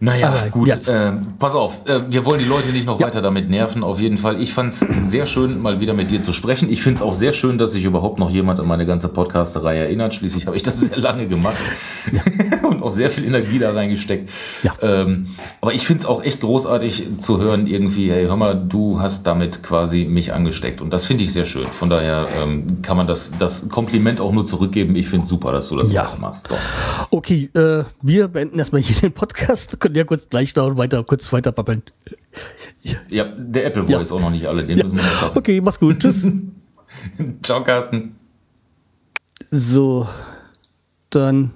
Naja, 0.00 0.28
Aber 0.28 0.50
gut, 0.50 0.68
äh, 0.68 1.12
pass 1.38 1.54
auf, 1.54 1.86
äh, 1.86 2.00
wir 2.10 2.24
wollen 2.24 2.38
die 2.40 2.44
Leute 2.44 2.68
nicht 2.70 2.84
noch 2.86 3.00
weiter 3.00 3.22
damit 3.22 3.48
nerven, 3.48 3.82
auf 3.84 4.00
jeden 4.00 4.18
Fall. 4.18 4.40
Ich 4.40 4.52
fand 4.52 4.72
es 4.72 4.80
sehr 4.80 5.24
schön, 5.24 5.62
mal 5.62 5.80
wieder 5.80 5.94
mit 5.94 6.10
dir 6.10 6.20
zu 6.22 6.32
sprechen. 6.32 6.68
Ich 6.70 6.82
finde 6.82 6.96
es 6.98 7.02
auch 7.02 7.14
sehr 7.14 7.32
schön, 7.32 7.58
dass 7.58 7.72
sich 7.72 7.84
überhaupt 7.84 8.18
noch 8.18 8.30
jemand 8.30 8.58
an 8.60 8.66
meine 8.66 8.86
ganze 8.86 9.08
Podcasterei 9.08 9.76
erinnert. 9.78 10.12
Schließlich 10.14 10.46
habe 10.46 10.56
ich 10.56 10.62
das 10.62 10.80
sehr 10.80 10.98
lange 10.98 11.28
gemacht 11.28 11.56
und 12.68 12.82
auch 12.82 12.90
sehr 12.90 13.08
viel 13.08 13.24
Energie 13.24 13.58
da 13.58 13.72
reingesteckt. 13.72 14.30
Ja. 14.62 14.72
Ähm, 14.82 15.28
aber 15.60 15.72
ich 15.74 15.86
finde 15.86 16.02
es 16.02 16.06
auch 16.08 16.22
echt 16.22 16.40
großartig 16.40 17.18
zu 17.20 17.38
hören, 17.38 17.66
irgendwie, 17.66 18.10
hey, 18.10 18.26
hör 18.26 18.36
mal, 18.36 18.54
du 18.54 19.00
hast 19.00 19.26
damit 19.26 19.62
quasi 19.62 20.04
mich 20.04 20.32
angesteckt. 20.32 20.80
Und 20.80 20.90
das 20.90 21.04
finde 21.06 21.24
ich 21.24 21.32
sehr 21.32 21.46
schön. 21.46 21.66
Von 21.68 21.88
daher 21.88 22.26
ähm, 22.42 22.82
kann 22.82 22.96
man 22.96 23.06
das, 23.06 23.32
das 23.38 23.68
Kompliment 23.68 24.20
auch 24.20 24.32
nur 24.32 24.44
zurückgeben. 24.44 24.96
Ich 24.96 25.08
finde 25.08 25.22
es 25.22 25.28
super, 25.28 25.52
dass 25.52 25.68
du 25.68 25.76
das 25.76 25.92
Ja. 25.92 26.04
weitermachst. 26.06 26.48
So. 26.48 26.56
Okay, 27.10 27.48
äh, 27.54 27.84
wir 28.02 28.28
beenden 28.28 28.58
erstmal 28.58 28.82
hier 28.82 28.96
den 29.00 29.12
Podcast. 29.12 29.78
Können 29.84 29.96
ja 29.96 30.04
kurz 30.04 30.30
gleich 30.30 30.54
da 30.54 30.62
und 30.62 30.78
weiter, 30.78 31.04
kurz 31.04 31.30
weiter 31.30 31.52
babbeln. 31.52 31.82
Ja, 33.10 33.24
der 33.36 33.66
Apple 33.66 33.82
Boy 33.82 33.92
Ja. 33.96 34.00
ist 34.00 34.12
auch 34.12 34.20
noch 34.20 34.30
nicht 34.30 34.46
alle, 34.46 34.66
den 34.66 34.78
müssen 34.78 34.96
wir 34.96 35.02
noch 35.02 35.10
schaffen. 35.10 35.36
Okay, 35.38 35.60
mach's 35.60 35.78
gut. 35.78 35.98
Tschüss. 35.98 36.26
Ciao, 37.42 37.62
Carsten. 37.62 38.16
so, 39.50 40.08
dann. 41.10 41.50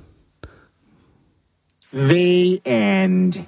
The 1.91 2.61
end. 2.65 3.41